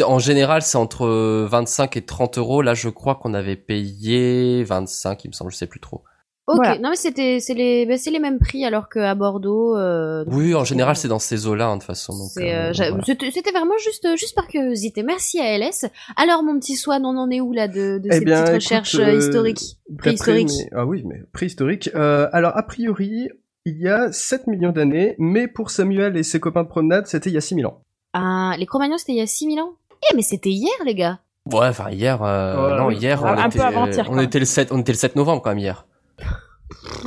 En 0.04 0.18
général, 0.18 0.60
c'est 0.60 0.76
entre 0.76 1.06
euh, 1.06 1.46
25 1.50 1.96
et 1.96 2.02
30 2.04 2.36
euros. 2.36 2.60
Là, 2.60 2.74
je 2.74 2.90
crois 2.90 3.14
qu'on 3.14 3.32
avait 3.32 3.56
payé 3.56 4.62
25, 4.64 5.24
il 5.24 5.28
me 5.28 5.32
semble, 5.32 5.50
je 5.50 5.56
sais 5.56 5.66
plus 5.66 5.80
trop. 5.80 6.04
Ok, 6.48 6.56
Voilà. 6.58 6.78
non 6.78 6.90
mais 6.90 6.96
c'était 6.96 7.40
c'est 7.40 7.54
les 7.54 7.86
bah, 7.86 7.98
c'est 7.98 8.12
les 8.12 8.20
mêmes 8.20 8.38
prix 8.38 8.64
alors 8.64 8.88
qu'à 8.88 9.14
Bordeaux. 9.16 9.76
Euh, 9.76 10.24
Oui, 10.28 10.54
en 10.54 10.62
général, 10.62 10.94
c'est 10.94 11.08
dans 11.08 11.18
ces 11.18 11.48
eaux-là, 11.48 11.66
hein, 11.66 11.74
de 11.76 11.80
toute 11.80 11.88
façon. 11.88 12.12
donc, 12.16 12.28
c'est, 12.32 12.54
euh, 12.54 12.68
euh, 12.70 12.72
voilà. 12.90 13.02
C'était 13.04 13.30
c'était 13.32 13.50
vraiment 13.50 13.76
juste 13.82 14.06
juste 14.16 14.36
par 14.36 14.46
curiosité. 14.46 15.02
Merci 15.02 15.40
à 15.40 15.58
LS. 15.58 15.86
Alors 16.16 16.44
mon 16.44 16.56
petit 16.60 16.76
Swan, 16.76 17.04
on 17.04 17.16
en 17.18 17.30
est 17.30 17.40
où 17.40 17.52
là 17.52 17.66
de, 17.66 17.98
de 17.98 18.08
Eh 18.12 18.18
ces 18.18 18.24
bien, 18.24 18.36
petites 18.42 18.48
écoute, 18.48 18.62
recherches 18.62 18.94
euh, 18.94 19.06
euh, 19.06 19.18
historiques, 19.18 19.76
préhistoriques 19.98 20.68
Ah 20.72 20.86
oui, 20.86 21.02
mais 21.04 21.20
préhistorique. 21.32 21.90
Euh, 21.96 22.28
alors, 22.32 22.56
a 22.56 22.62
priori, 22.62 23.28
il 23.64 23.80
y 23.80 23.88
a 23.88 24.12
7 24.12 24.46
millions 24.46 24.70
d'années, 24.70 25.16
mais 25.18 25.48
pour 25.48 25.70
Samuel 25.70 26.16
et 26.16 26.22
ses 26.22 26.38
copains 26.38 26.62
de 26.62 26.68
promenade, 26.68 27.08
c'était 27.08 27.30
il 27.30 27.32
y 27.32 27.38
a 27.38 27.40
6000 27.40 27.66
ans. 27.66 27.80
Ah, 28.12 28.54
les 28.56 28.66
Cro-Magnons 28.66 28.98
c'était 28.98 29.12
il 29.12 29.18
y 29.18 29.20
a 29.20 29.26
6000 29.26 29.58
ans? 29.60 29.72
Eh 30.10 30.14
mais 30.14 30.22
c'était 30.22 30.50
hier 30.50 30.70
les 30.84 30.94
gars. 30.94 31.18
Ouais, 31.52 31.66
enfin 31.68 31.90
hier, 31.90 32.22
euh, 32.22 32.76
non, 32.78 32.86
oui. 32.86 32.96
hier, 32.98 33.20
on, 33.22 33.26
Un 33.26 33.48
peu 33.48 33.56
était, 33.58 33.60
avant-hier, 33.60 34.06
on 34.10 34.18
était 34.20 34.38
le 34.38 34.44
7, 34.44 34.68
on 34.72 34.78
était 34.78 34.92
le 34.92 34.98
7 34.98 35.16
novembre 35.16 35.42
quand 35.42 35.50
même 35.50 35.58
hier. 35.58 35.86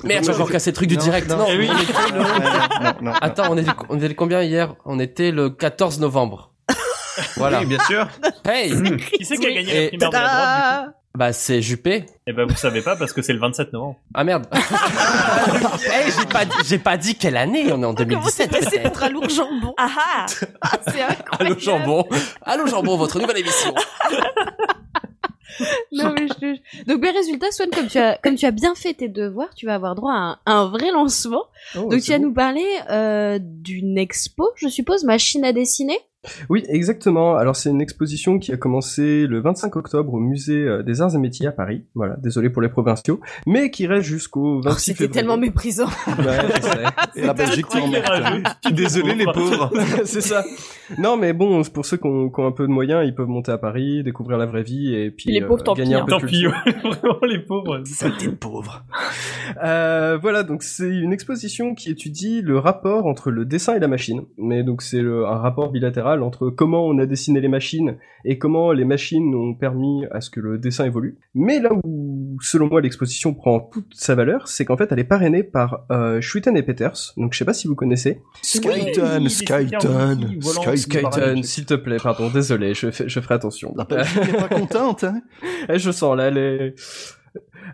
Merde, 0.04 0.24
j'ai 0.26 0.32
encore 0.32 0.50
cassé 0.52 0.72
le 0.72 0.76
truc 0.76 0.88
du 0.88 0.98
Non, 0.98 1.04
direct. 1.04 1.28
non, 1.30 1.38
Non, 1.38 1.44
non, 1.44 1.50
on 1.50 1.52
était 1.82 1.94
le- 2.12 2.18
non, 2.18 2.24
non, 2.84 2.94
non. 3.02 3.12
Attends, 3.22 3.52
on 3.52 3.58
était, 3.58 3.72
on 3.90 3.98
était 4.02 4.16
combien 4.16 4.42
hier? 4.42 4.76
On 4.86 5.00
était 5.00 5.32
le 5.32 5.50
14 5.50 6.00
novembre. 6.00 6.54
Voilà. 7.36 7.60
Oui, 7.60 7.66
bien 7.66 7.80
sûr. 7.86 8.08
Hey 8.48 8.72
Qui 9.18 9.26
c'est 9.26 9.36
qui 9.38 9.46
a 9.48 9.52
gagné 9.52 9.74
la 9.82 9.88
primaire 9.90 10.10
de 10.10 10.16
la 10.16 10.22
droite, 10.22 10.86
du 10.86 10.92
coup? 10.92 10.99
Bah 11.18 11.34
c'est 11.34 11.62
Juppé. 11.62 12.06
Eh 12.28 12.34
ben, 12.34 12.46
vous 12.48 12.56
savez 12.56 12.82
pas 12.82 12.96
parce 12.96 13.14
que 13.14 13.22
c'est 13.22 13.34
le 13.34 13.40
27 13.40 13.74
novembre. 13.74 13.98
Ah 14.14 14.24
merde. 14.24 14.46
hey, 14.54 16.12
j'ai 16.20 16.26
pas, 16.28 16.46
dit- 16.46 16.52
j'ai 16.66 16.78
pas 16.80 16.98
dit 16.98 17.16
quelle 17.16 17.36
année. 17.36 17.72
On 17.74 17.82
est 17.82 17.86
en 17.86 17.94
2017 17.94 18.52
peut-être. 18.52 19.04
à 19.04 19.10
lourd 19.10 19.28
jambon. 19.28 19.74
Ah 19.78 19.90
ah 19.98 20.26
C'est 20.88 21.02
incroyable. 21.02 21.24
Allô 21.40 21.60
jambon. 21.60 22.06
Allô 22.44 22.68
jambon, 22.68 22.96
votre 22.98 23.20
nouvelle 23.20 23.40
émission. 23.40 23.74
Non, 25.92 26.14
mais 26.14 26.28
je 26.28 26.34
te- 26.36 26.86
Donc, 26.88 27.02
ben, 27.02 27.14
résultat, 27.14 27.48
Swan, 27.52 27.70
comme 27.74 27.88
tu 27.88 27.98
as, 27.98 28.18
comme 28.24 28.36
tu 28.36 28.46
as 28.46 28.52
bien 28.52 28.76
fait 28.76 28.94
tes 28.94 29.10
devoirs, 29.10 29.54
tu 29.56 29.66
vas 29.66 29.76
avoir 29.76 29.94
droit 29.96 30.14
à 30.14 30.16
un, 30.16 30.40
à 30.46 30.54
un 30.54 30.70
vrai 30.70 30.90
lancement. 30.92 31.44
Oh, 31.76 31.90
Donc, 31.90 32.00
tu 32.02 32.12
vas 32.12 32.18
beau. 32.20 32.26
nous 32.26 32.34
parler 32.34 32.66
euh, 32.90 33.40
d'une 33.42 33.98
expo, 33.98 34.52
je 34.56 34.70
suppose, 34.70 35.04
machine 35.04 35.44
à 35.44 35.52
dessiner. 35.52 36.00
Oui, 36.50 36.66
exactement. 36.68 37.38
Alors 37.38 37.56
c'est 37.56 37.70
une 37.70 37.82
exposition 37.82 38.40
qui 38.40 38.52
a 38.52 38.58
commencé 38.58 39.26
le 39.26 39.40
25 39.40 39.76
octobre 39.78 40.14
au 40.14 40.20
musée 40.20 40.66
euh, 40.66 40.84
des 40.84 41.02
Arts 41.02 41.16
et 41.16 41.18
Métiers 41.18 41.48
à 41.48 41.54
Paris. 41.54 41.86
Voilà, 41.96 42.18
désolé 42.18 42.50
pour 42.50 42.62
les 42.62 42.68
provinciaux, 42.68 43.22
mais 43.46 43.72
qui 43.72 43.88
reste 43.88 44.08
jusqu'au 44.08 44.62
26 44.62 44.70
Oh, 44.70 44.96
C'était 44.98 45.08
tellement 45.08 45.38
méprisant. 45.38 45.88
Ouais, 46.20 46.38
je 46.56 46.62
sais. 46.62 46.84
Et 47.16 47.26
la 47.26 47.34
Belgique, 47.34 47.68
tu 47.70 47.78
emmerde. 47.78 48.44
Désolé 48.74 49.16
les 49.16 49.26
pauvres. 49.26 49.72
c'est 50.04 50.22
ça. 50.22 50.44
Non, 50.98 51.16
mais 51.18 51.34
bon, 51.34 51.62
pour 51.64 51.86
ceux 51.86 51.98
qui 51.98 52.08
ont, 52.08 52.30
qui 52.30 52.40
ont 52.42 52.48
un 52.48 52.52
peu 52.52 52.68
de 52.68 52.72
moyens, 52.72 53.06
ils 53.06 53.16
peuvent 53.16 53.28
monter 53.28 53.52
à 53.52 53.58
Paris, 53.58 54.04
découvrir 54.04 54.38
la 54.38 54.46
vraie 54.46 54.64
vie 54.64 54.94
et 54.94 55.12
puis 55.12 55.32
Les 55.32 55.42
pauvres, 55.42 55.62
euh, 55.62 55.66
tant 55.66 55.74
gagner 55.74 55.96
pis, 55.96 56.02
un 56.02 56.06
peu 56.06 56.14
hein. 56.16 56.18
de 56.18 56.72
Tant 56.72 56.90
ouais, 56.90 56.96
vraiment 56.96 57.20
les 57.28 57.40
pauvres. 57.40 57.82
Saleté 57.86 58.28
de 58.28 58.36
pauvre. 58.36 58.84
Euh, 59.64 60.18
voilà, 60.22 60.44
donc 60.44 60.64
c'est 60.64 60.90
une 60.90 61.14
exposition 61.14 61.76
qui 61.76 61.90
étudie 61.90 62.42
le 62.42 62.58
rapport 62.58 63.06
entre 63.06 63.32
le 63.32 63.46
dessin 63.46 63.76
et 63.76 63.80
la 63.80 63.88
machine. 63.88 64.24
Mais 64.38 64.64
donc 64.64 64.82
c'est 64.82 65.00
un 65.00 65.38
rapport 65.38 65.72
bilatéral 65.72 66.09
entre 66.18 66.50
comment 66.50 66.86
on 66.86 66.98
a 66.98 67.06
dessiné 67.06 67.40
les 67.42 67.48
machines 67.48 67.98
et 68.26 68.38
comment 68.38 68.72
les 68.72 68.86
machines 68.86 69.34
ont 69.36 69.54
permis 69.54 70.06
à 70.12 70.20
ce 70.22 70.30
que 70.30 70.40
le 70.40 70.58
dessin 70.58 70.86
évolue. 70.86 71.18
Mais 71.36 71.60
là 71.60 71.70
où, 71.84 72.38
selon 72.42 72.68
moi, 72.68 72.82
l'exposition 72.82 73.34
prend 73.34 73.60
toute 73.60 73.94
sa 73.94 74.16
valeur, 74.16 74.48
c'est 74.48 74.66
qu'en 74.66 74.76
fait, 74.78 74.92
elle 74.92 75.00
est 75.00 75.04
parrainée 75.06 75.44
par 75.44 75.86
euh, 75.92 76.20
Schuiten 76.22 76.58
et 76.58 76.64
Peters. 76.64 77.14
Donc 77.18 77.34
je 77.34 77.38
sais 77.40 77.46
pas 77.46 77.54
si 77.54 77.68
vous 77.68 77.76
connaissez. 77.76 78.22
Skyton, 78.42 79.28
Skyton, 79.30 80.28
Skyton. 80.40 80.76
Skyton, 80.76 81.44
s'il 81.44 81.66
te 81.66 81.76
plaît, 81.76 81.98
pardon, 82.02 82.30
désolé, 82.30 82.74
je, 82.74 82.92
fais- 82.92 83.08
je 83.08 83.20
ferai 83.20 83.36
attention. 83.36 83.74
La 83.78 83.86
n'est 84.04 84.34
pas 84.34 84.48
contente, 84.50 85.04
hein. 85.04 85.22
Eh, 85.70 85.78
je 85.78 85.92
sens 85.92 86.16
là 86.18 86.30
les. 86.30 86.74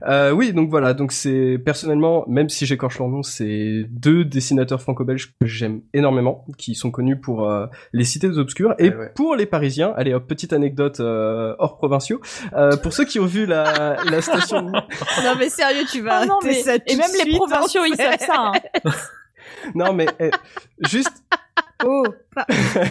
Euh, 0.08 0.32
oui, 0.32 0.51
donc 0.51 0.70
voilà, 0.70 0.93
donc 0.93 1.12
c'est 1.12 1.58
personnellement, 1.64 2.26
même 2.28 2.49
si 2.49 2.66
j'écorche 2.66 2.99
leur 2.99 3.08
nom, 3.08 3.24
c'est 3.24 3.86
deux 3.89 4.26
dessinateurs 4.26 4.82
franco-belges 4.82 5.34
que 5.39 5.45
j'aime 5.47 5.82
énormément, 5.93 6.45
qui 6.58 6.76
sont 6.76 6.91
connus 6.91 7.20
pour 7.20 7.49
euh, 7.49 7.68
les 7.93 8.03
cités 8.03 8.28
obscures 8.38 8.76
et 8.78 8.89
Ouais, 8.89 8.95
ouais. 8.95 9.12
pour 9.16 9.36
les 9.36 9.45
Parisiens. 9.45 9.93
Allez, 9.95 10.14
hop, 10.14 10.28
petite 10.28 10.51
anecdote 10.53 10.99
euh, 10.99 11.56
hors 11.60 11.78
provinciaux. 11.78 12.20
Euh, 12.53 12.76
pour 12.78 12.91
ceux 12.93 13.06
qui 13.06 13.20
ont 13.20 13.26
vu 13.26 13.45
la, 13.45 13.95
la 14.10 14.22
station, 14.22 14.62
non 15.24 15.34
mais 15.39 15.49
sérieux, 15.49 15.86
tu 15.89 16.01
vas 16.01 16.20
Ah 16.22 16.26
non, 16.26 16.39
mais- 16.43 16.53
ça 16.62 16.78
tout 16.78 16.84
et 16.88 16.95
même 16.97 17.12
les 17.14 17.20
suite, 17.20 17.36
provinciaux, 17.38 17.82
en 17.82 17.86
ils 17.86 17.95
savent 17.95 18.20
ça. 18.20 18.34
hein. 18.38 18.51
non 19.76 19.93
mais 19.93 20.08
eh, 20.20 20.32
juste, 20.89 21.24
Oh, 21.84 22.03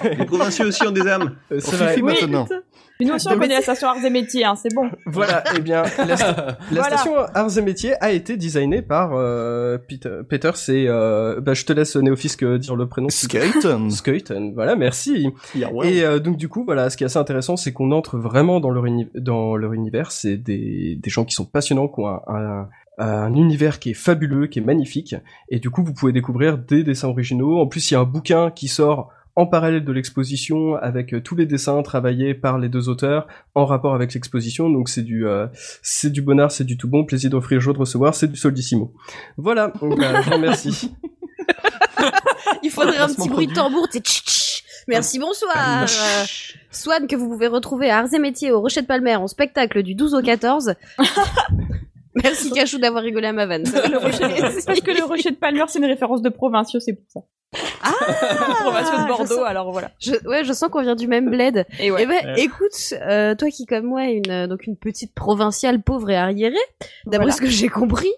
Les 0.05 0.25
provinciaux 0.27 0.67
aussi 0.67 0.87
ont 0.87 0.91
des 0.91 1.07
âmes. 1.09 1.37
euh, 1.51 1.57
On 1.57 1.61
c'est 1.61 1.77
vrai. 1.77 1.89
suffit 1.95 2.03
Oui. 2.03 2.15
maintenant. 2.21 2.47
Une 3.01 3.09
notion 3.09 3.33
on 3.33 3.39
connaît 3.39 3.55
la 3.55 3.61
station 3.63 3.89
Arts 3.89 4.05
et 4.05 4.11
Métiers, 4.11 4.45
hein, 4.45 4.55
c'est 4.57 4.73
bon. 4.75 4.89
Voilà, 5.07 5.43
eh 5.57 5.61
bien, 5.61 5.83
la, 5.99 6.15
sta- 6.17 6.37
la 6.37 6.57
Voilà. 6.71 6.85
station 6.99 7.17
Arts 7.35 7.59
et 7.59 7.63
Métiers 7.63 7.95
a 8.03 8.13
été 8.13 8.37
designée 8.37 8.83
par 8.83 9.11
euh, 9.15 9.79
Peter, 9.79 10.21
Peters 10.29 10.69
et 10.71 10.87
euh, 10.89 11.41
bah, 11.41 11.55
je 11.55 11.65
te 11.65 11.73
laisse 11.73 11.97
Néofisque 11.97 12.45
dire 12.59 12.77
le 12.77 12.87
prénom. 12.89 13.09
Skyton. 13.09 13.91
Skeuten, 13.91 14.53
voilà, 14.55 14.77
merci. 14.77 15.29
Yeah. 15.55 15.71
Et 15.83 16.05
euh, 16.05 16.19
donc 16.21 16.37
du 16.37 16.49
coup, 16.49 16.65
voilà, 16.65 16.89
ce 16.91 16.97
qui 16.97 17.05
est 17.05 17.07
assez 17.07 17.19
intéressant, 17.19 17.57
c'est 17.57 17.73
qu'on 17.73 17.91
entre 17.91 18.19
vraiment 18.19 18.61
dans 18.61 18.71
leur, 18.71 18.87
uni- 18.87 19.09
dans 19.15 19.57
leur 19.57 19.73
univers. 19.73 20.13
C'est 20.13 20.37
des, 20.37 20.97
des 21.03 21.11
gens 21.11 21.25
qui 21.25 21.35
sont 21.35 21.45
passionnants, 21.45 21.89
qui 21.89 22.01
ont 22.01 22.09
un, 22.09 22.21
un, 22.29 22.69
un 22.99 23.35
univers 23.35 23.81
qui 23.81 23.91
est 23.91 23.95
fabuleux, 23.95 24.47
qui 24.47 24.61
est 24.61 24.63
magnifique. 24.63 25.17
Et 25.49 25.59
du 25.59 25.69
coup, 25.71 25.83
vous 25.83 25.95
pouvez 25.95 26.13
découvrir 26.13 26.59
des 26.59 26.85
dessins 26.85 27.09
originaux. 27.09 27.59
En 27.61 27.67
plus, 27.67 27.91
il 27.91 27.95
y 27.95 27.97
a 27.97 28.01
un 28.01 28.05
bouquin 28.05 28.51
qui 28.53 28.69
sort 28.69 29.11
en 29.37 29.47
parallèle 29.47 29.85
de 29.85 29.93
l'exposition 29.93 30.77
avec 30.77 31.13
euh, 31.13 31.21
tous 31.21 31.35
les 31.35 31.47
dessins 31.47 31.83
travaillés 31.83 32.35
par 32.35 32.59
les 32.59 32.69
deux 32.69 32.89
auteurs 32.89 33.27
en 33.55 33.65
rapport 33.65 33.95
avec 33.95 34.15
l'exposition. 34.15 34.71
Donc 34.71 34.89
c'est 34.89 35.03
du 35.03 35.27
euh, 35.27 35.47
c'est 35.83 36.11
du 36.11 36.23
bonheur, 36.23 36.51
c'est 36.51 36.65
du 36.65 36.77
tout 36.77 36.89
bon, 36.89 37.05
plaisir 37.05 37.31
d'offrir, 37.31 37.61
joie 37.61 37.73
de 37.73 37.79
recevoir, 37.79 38.15
c'est 38.15 38.29
du 38.29 38.37
soldissimo. 38.37 38.93
Voilà, 39.37 39.73
donc, 39.81 39.99
bah, 39.99 40.21
je 40.21 40.27
vous 40.27 40.37
remercie. 40.37 40.95
Il 42.63 42.71
faudrait 42.71 42.99
un 42.99 43.09
petit 43.09 43.29
bruit 43.29 43.47
de 43.47 43.55
tambour, 43.55 43.89
tch. 43.89 44.63
Merci, 44.87 45.19
bonsoir. 45.19 45.83
Euh, 45.83 45.87
Swan, 46.71 47.07
que 47.07 47.17
vous 47.17 47.29
pouvez 47.29 47.47
retrouver 47.47 47.91
à 47.91 47.99
Arts 47.99 48.13
et 48.13 48.19
Métiers 48.19 48.53
au 48.53 48.61
Rocher 48.61 48.83
de 48.83 48.87
Palmer 48.87 49.17
en 49.17 49.27
spectacle 49.27 49.83
du 49.83 49.95
12 49.95 50.15
au 50.15 50.23
14. 50.23 50.75
Merci 52.23 52.51
Cachou 52.53 52.79
d'avoir 52.79 53.03
rigolé 53.03 53.27
à 53.29 53.33
ma 53.33 53.47
vanne. 53.47 53.65
Le 53.65 53.99
Rocher 53.99 54.27
Parce 54.67 54.81
que 54.81 54.91
le 54.91 55.05
rocher 55.05 55.31
de 55.31 55.37
Palmer, 55.37 55.65
c'est 55.69 55.79
une 55.79 55.85
référence 55.87 56.23
de 56.23 56.29
provinciaux, 56.29 56.81
c'est 56.81 56.93
pour 56.95 57.05
ça. 57.09 57.21
Ah, 57.85 57.91
provinciaux 58.63 58.99
de 59.03 59.07
Bordeaux, 59.09 59.27
sens- 59.27 59.45
alors 59.47 59.71
voilà. 59.71 59.91
Je, 60.01 60.13
ouais, 60.29 60.43
je 60.45 60.53
sens 60.53 60.69
qu'on 60.71 60.83
vient 60.83 60.97
du 60.97 61.07
même 61.07 61.31
bled. 61.31 61.65
Et 61.79 61.91
ouais. 61.93 62.01
Eh 62.03 62.07
ben, 62.07 62.15
Ouais. 62.25 62.41
écoute, 62.43 62.73
euh, 63.01 63.35
toi 63.37 63.49
qui 63.49 63.65
comme 63.67 63.85
moi, 63.87 64.05
une 64.07 64.29
euh, 64.31 64.47
donc 64.49 64.67
une 64.67 64.77
petite 64.77 65.15
provinciale 65.15 65.81
pauvre 65.83 66.11
et 66.11 66.17
arriérée, 66.17 66.57
d'après 67.07 67.19
Voilà. 67.27 67.33
ce 67.33 67.41
que 67.41 67.47
j'ai 67.47 67.69
compris. 67.69 68.11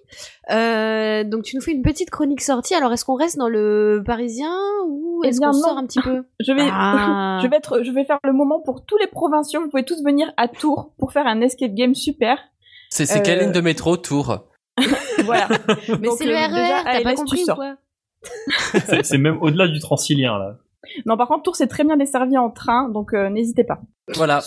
Euh, 0.50 1.24
donc 1.24 1.42
tu 1.42 1.56
nous 1.56 1.62
fais 1.62 1.72
une 1.72 1.82
petite 1.82 2.08
chronique 2.10 2.40
sortie. 2.40 2.74
Alors 2.74 2.92
est-ce 2.92 3.04
qu'on 3.04 3.14
reste 3.16 3.36
dans 3.36 3.48
le 3.48 4.02
Parisien 4.06 4.54
ou 4.86 5.20
Eh 5.24 5.28
est-ce 5.28 5.40
qu'on 5.40 5.52
sort 5.52 5.76
un 5.76 5.86
petit 5.86 6.00
peu 6.00 6.22
Je 6.40 6.52
vais, 6.52 6.68
Ah. 6.72 7.40
je 7.42 7.48
vais 7.48 7.56
être, 7.56 7.82
je 7.82 7.90
vais 7.90 8.04
faire 8.04 8.18
le 8.24 8.32
moment 8.32 8.60
pour 8.60 8.84
tous 8.86 8.96
les 8.98 9.06
provinciaux. 9.06 9.60
Vous 9.62 9.68
pouvez 9.68 9.84
tous 9.84 10.02
venir 10.04 10.32
à 10.36 10.48
Tours 10.48 10.92
pour 10.98 11.12
faire 11.12 11.26
un 11.26 11.40
escape 11.40 11.74
game 11.74 11.94
super. 11.94 12.38
C'est 12.96 13.04
c'est 13.04 13.20
quelle 13.20 13.40
Euh, 13.40 13.42
ligne 13.42 13.52
de 13.52 13.60
métro, 13.60 13.98
Tours 13.98 14.38
Voilà. 15.24 15.48
Mais 16.00 16.08
c'est 16.16 16.24
le 16.24 16.34
euh, 16.34 16.46
RER, 16.46 16.48
déjà, 16.48 16.82
t'as 16.82 16.90
allez, 16.90 17.04
pas 17.04 17.14
compris 17.14 17.42
ou 17.42 17.54
quoi 17.54 17.74
C'est 19.02 19.18
même 19.18 19.36
au-delà 19.42 19.68
du 19.68 19.80
transilien, 19.80 20.38
là. 20.38 20.56
Non, 21.04 21.18
par 21.18 21.28
contre, 21.28 21.42
Tours, 21.42 21.56
c'est 21.56 21.66
très 21.66 21.84
bien 21.84 21.98
desservi 21.98 22.38
en 22.38 22.48
train, 22.48 22.88
donc 22.88 23.12
euh, 23.12 23.28
n'hésitez 23.28 23.64
pas. 23.64 23.80
Voilà. 24.14 24.40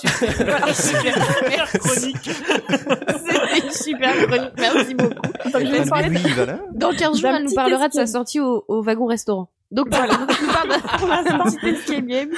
Chronique. 1.79 2.17
C'était 2.23 3.59
une 3.63 3.71
super 3.71 4.27
chronique, 4.27 4.53
merci 4.57 4.95
beaucoup. 4.95 5.13
Donc, 5.13 5.65
je 5.65 5.71
vais 5.71 5.85
parler 5.87 6.09
mais 6.09 6.21
oui, 6.23 6.31
voilà. 6.33 6.59
Dans 6.73 6.89
15 6.89 7.19
jours, 7.19 7.29
elle 7.29 7.43
nous 7.43 7.53
parlera 7.53 7.87
de 7.87 7.93
sa 7.93 8.07
sortie 8.07 8.39
au, 8.39 8.65
au 8.67 8.81
wagon 8.81 9.05
restaurant. 9.05 9.49
Donc 9.71 9.87
voilà, 9.91 11.23
d'un 11.23 11.39
petit 11.43 11.67
escape 11.67 12.05
game. 12.05 12.29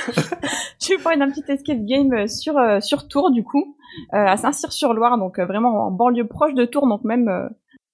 Je 0.82 0.90
vais 0.90 0.98
parler 0.98 1.18
d'un 1.18 1.32
petit 1.32 1.44
escape 1.48 1.86
game 1.86 2.12
euh, 2.14 2.28
sur 2.28 2.58
euh, 2.58 2.82
sur 2.82 3.08
Tours 3.08 3.32
du 3.32 3.44
coup, 3.44 3.78
euh, 3.80 3.81
à 4.12 4.38
Saint-Cyr-sur-Loire, 4.38 5.18
donc 5.18 5.40
euh, 5.40 5.46
vraiment 5.46 5.88
en 5.88 5.92
banlieue 5.92 6.28
proche 6.28 6.54
de 6.54 6.66
Tours, 6.66 6.88
donc 6.88 7.04
même 7.04 7.28
euh, 7.28 7.48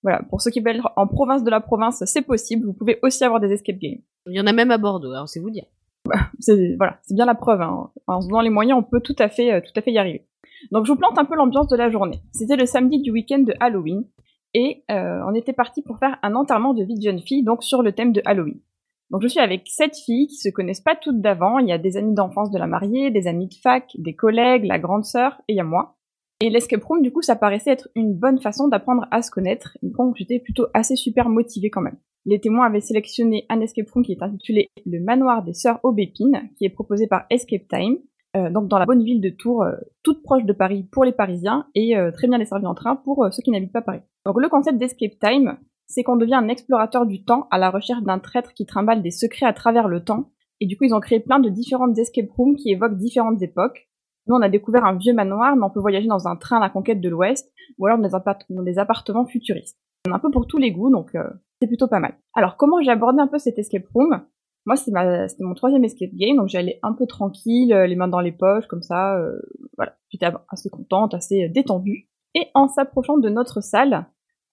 voilà 0.04 0.22
pour 0.30 0.42
ceux 0.42 0.52
qui 0.52 0.60
veulent 0.60 0.78
être 0.78 0.92
en 0.96 1.08
province 1.08 1.44
de 1.44 1.50
la 1.50 1.60
province, 1.60 2.04
c'est 2.06 2.22
possible. 2.22 2.66
Vous 2.66 2.74
pouvez 2.74 3.00
aussi 3.02 3.24
avoir 3.24 3.40
des 3.40 3.52
escape 3.52 3.78
games. 3.78 4.00
Il 4.28 4.36
y 4.36 4.42
en 4.42 4.48
a 4.48 4.54
même 4.54 4.72
à 4.72 4.78
Bordeaux, 4.78 5.12
alors 5.12 5.28
c'est 5.28 5.40
vous 5.40 5.50
dire. 5.50 5.66
C'est 6.40 6.76
voilà, 6.78 7.00
c'est 7.02 7.16
bien 7.16 7.26
la 7.26 7.36
preuve. 7.36 7.62
Hein. 7.62 7.90
En 8.08 8.22
se 8.22 8.28
donnant 8.28 8.42
les 8.42 8.50
moyens, 8.50 8.80
on 8.80 8.84
peut 8.84 9.02
tout 9.02 9.16
à 9.20 9.30
fait 9.30 9.54
euh, 9.54 9.62
tout 9.62 9.74
à 9.76 9.82
fait 9.82 9.92
y 9.92 9.98
arriver. 9.98 10.26
Donc 10.72 10.86
je 10.86 10.92
vous 10.92 10.98
plante 10.98 11.18
un 11.20 11.26
peu 11.26 11.36
l'ambiance 11.36 11.68
de 11.68 11.76
la 11.76 11.90
journée. 11.90 12.22
C'était 12.32 12.56
le 12.56 12.66
samedi 12.66 13.02
du 13.02 13.12
week-end 13.12 13.40
de 13.40 13.54
Halloween 13.60 14.06
et 14.54 14.84
euh, 14.90 15.20
on 15.28 15.34
était 15.36 15.54
parti 15.54 15.82
pour 15.82 16.00
faire 16.00 16.18
un 16.24 16.36
enterrement 16.36 16.74
de 16.74 16.84
vie 16.84 16.96
de 16.96 17.02
jeune 17.02 17.22
fille, 17.22 17.44
donc 17.44 17.64
sur 17.64 17.84
le 17.84 17.92
thème 17.92 18.12
de 18.12 18.22
Halloween. 18.26 18.60
Donc 19.10 19.22
je 19.22 19.28
suis 19.28 19.40
avec 19.40 19.68
sept 19.68 19.96
filles 19.96 20.28
qui 20.28 20.36
se 20.36 20.50
connaissent 20.50 20.82
pas 20.82 20.96
toutes 20.96 21.22
d'avant. 21.22 21.60
Il 21.60 21.68
y 21.68 21.72
a 21.72 21.78
des 21.78 21.98
amis 21.98 22.14
d'enfance 22.14 22.52
de 22.52 22.58
la 22.58 22.68
mariée, 22.68 23.12
des 23.12 23.28
amis 23.28 23.48
de 23.48 23.54
fac, 23.54 23.96
des 23.98 24.16
collègues, 24.16 24.66
la 24.66 24.80
grande 24.80 25.06
sœur 25.06 25.42
et 25.48 25.54
il 25.54 25.58
y 25.58 25.62
a 25.62 25.64
moi. 25.64 25.98
Et 26.40 26.50
l'escape 26.50 26.84
room, 26.84 27.02
du 27.02 27.12
coup, 27.12 27.24
ça 27.24 27.36
paraissait 27.36 27.72
être 27.72 27.90
une 27.96 28.14
bonne 28.14 28.40
façon 28.40 28.68
d'apprendre 28.68 29.08
à 29.10 29.22
se 29.22 29.32
connaître. 29.32 29.78
Donc 29.82 30.16
j'étais 30.18 30.40
plutôt 30.40 30.68
assez 30.74 30.96
super 30.96 31.30
motivée 31.30 31.70
quand 31.70 31.82
même. 31.82 31.98
Les 32.26 32.40
témoins 32.40 32.66
avaient 32.66 32.82
sélectionné 32.82 33.46
un 33.50 33.62
escape 33.62 33.90
room 33.90 34.04
qui 34.04 34.12
est 34.12 34.22
intitulé 34.22 34.68
Le 34.86 35.00
Manoir 35.00 35.44
des 35.44 35.54
Sœurs 35.54 35.80
Aubépine, 35.84 36.50
qui 36.58 36.66
est 36.66 36.70
proposé 36.70 37.08
par 37.08 37.26
Escape 37.30 37.68
Time, 37.70 38.00
euh, 38.36 38.50
donc 38.50 38.68
dans 38.68 38.78
la 38.78 38.86
bonne 38.86 39.04
ville 39.04 39.22
de 39.22 39.30
Tours, 39.30 39.64
euh, 39.64 39.76
toute 40.04 40.22
proche 40.22 40.44
de 40.44 40.54
Paris 40.54 40.84
pour 40.92 41.06
les 41.06 41.14
Parisiens 41.14 41.68
et 41.74 41.98
euh, 41.98 42.12
très 42.12 42.28
bien 42.28 42.38
desservie 42.38 42.66
en 42.66 42.76
train 42.76 42.98
pour 42.98 43.26
ceux 43.32 43.42
qui 43.42 43.52
n'habitent 43.52 43.72
pas 43.72 43.82
Paris. 43.82 44.02
Donc 44.26 44.40
le 44.42 44.50
concept 44.50 44.78
d'Escape 44.78 45.18
Time, 45.20 45.58
c'est 45.88 46.04
qu'on 46.04 46.16
devient 46.16 46.36
un 46.36 46.48
explorateur 46.48 47.06
du 47.06 47.24
temps 47.24 47.48
à 47.52 47.58
la 47.58 47.70
recherche 47.70 48.04
d'un 48.04 48.20
traître 48.20 48.54
qui 48.54 48.66
trimballe 48.66 49.02
des 49.02 49.12
secrets 49.12 49.46
à 49.46 49.54
travers 49.54 49.88
le 49.88 50.04
temps. 50.04 50.32
Et 50.60 50.68
du 50.68 50.78
coup, 50.78 50.86
ils 50.86 50.94
ont 50.94 51.00
créé 51.00 51.20
plein 51.20 51.40
de 51.40 51.50
différentes 51.50 51.98
escape 51.98 52.30
rooms 52.32 52.56
qui 52.56 52.72
évoquent 52.72 52.98
différentes 52.98 53.42
époques. 53.42 53.90
Nous, 54.28 54.36
on 54.36 54.42
a 54.42 54.50
découvert 54.50 54.86
un 54.86 54.98
vieux 54.98 55.14
manoir, 55.14 55.56
mais 55.56 55.64
on 55.64 55.70
peut 55.70 55.80
voyager 55.80 56.08
dans 56.08 56.28
un 56.28 56.36
train 56.36 56.58
à 56.58 56.62
la 56.62 56.70
conquête 56.70 57.00
de 57.00 57.10
l'Ouest, 57.10 57.52
ou 57.78 57.86
alors 57.86 57.98
dans 58.00 58.64
des, 58.64 58.80
appartements 58.80 59.26
futuristes. 59.26 59.78
On 60.08 60.14
un 60.14 60.20
peu 60.20 60.32
pour 60.32 60.48
tous 60.48 60.58
les 60.58 60.72
goûts, 60.72 60.90
donc 60.90 61.16
euh, 61.16 61.24
c'est 61.62 61.68
plutôt 61.68 61.88
pas 61.88 62.00
mal. 62.00 62.18
Alors, 62.34 62.58
comment 62.58 62.82
j'ai 62.82 62.92
abordé 62.92 63.20
un 63.20 63.28
peu 63.28 63.38
cet 63.38 63.58
escape 63.58 63.88
room? 63.94 64.22
Moi, 64.68 64.76
c'était 64.76 65.44
mon 65.46 65.54
troisième 65.54 65.86
escape 65.86 66.14
game, 66.14 66.36
donc 66.36 66.50
j'allais 66.50 66.78
un 66.84 66.92
peu 66.92 67.08
tranquille, 67.08 67.72
euh, 67.72 67.88
les 67.88 67.96
mains 67.96 68.10
dans 68.10 68.20
les 68.20 68.34
poches, 68.34 68.68
comme 68.68 68.82
ça. 68.82 69.18
euh, 69.18 69.40
voilà, 69.78 69.96
j'étais 70.10 70.28
assez 70.50 70.70
contente, 70.70 71.14
assez 71.14 71.46
euh, 71.46 71.50
détendue. 71.50 72.10
Et 72.36 72.48
en 72.54 72.68
s'approchant 72.68 73.18
de 73.18 73.30
notre 73.30 73.62
salle, 73.62 74.08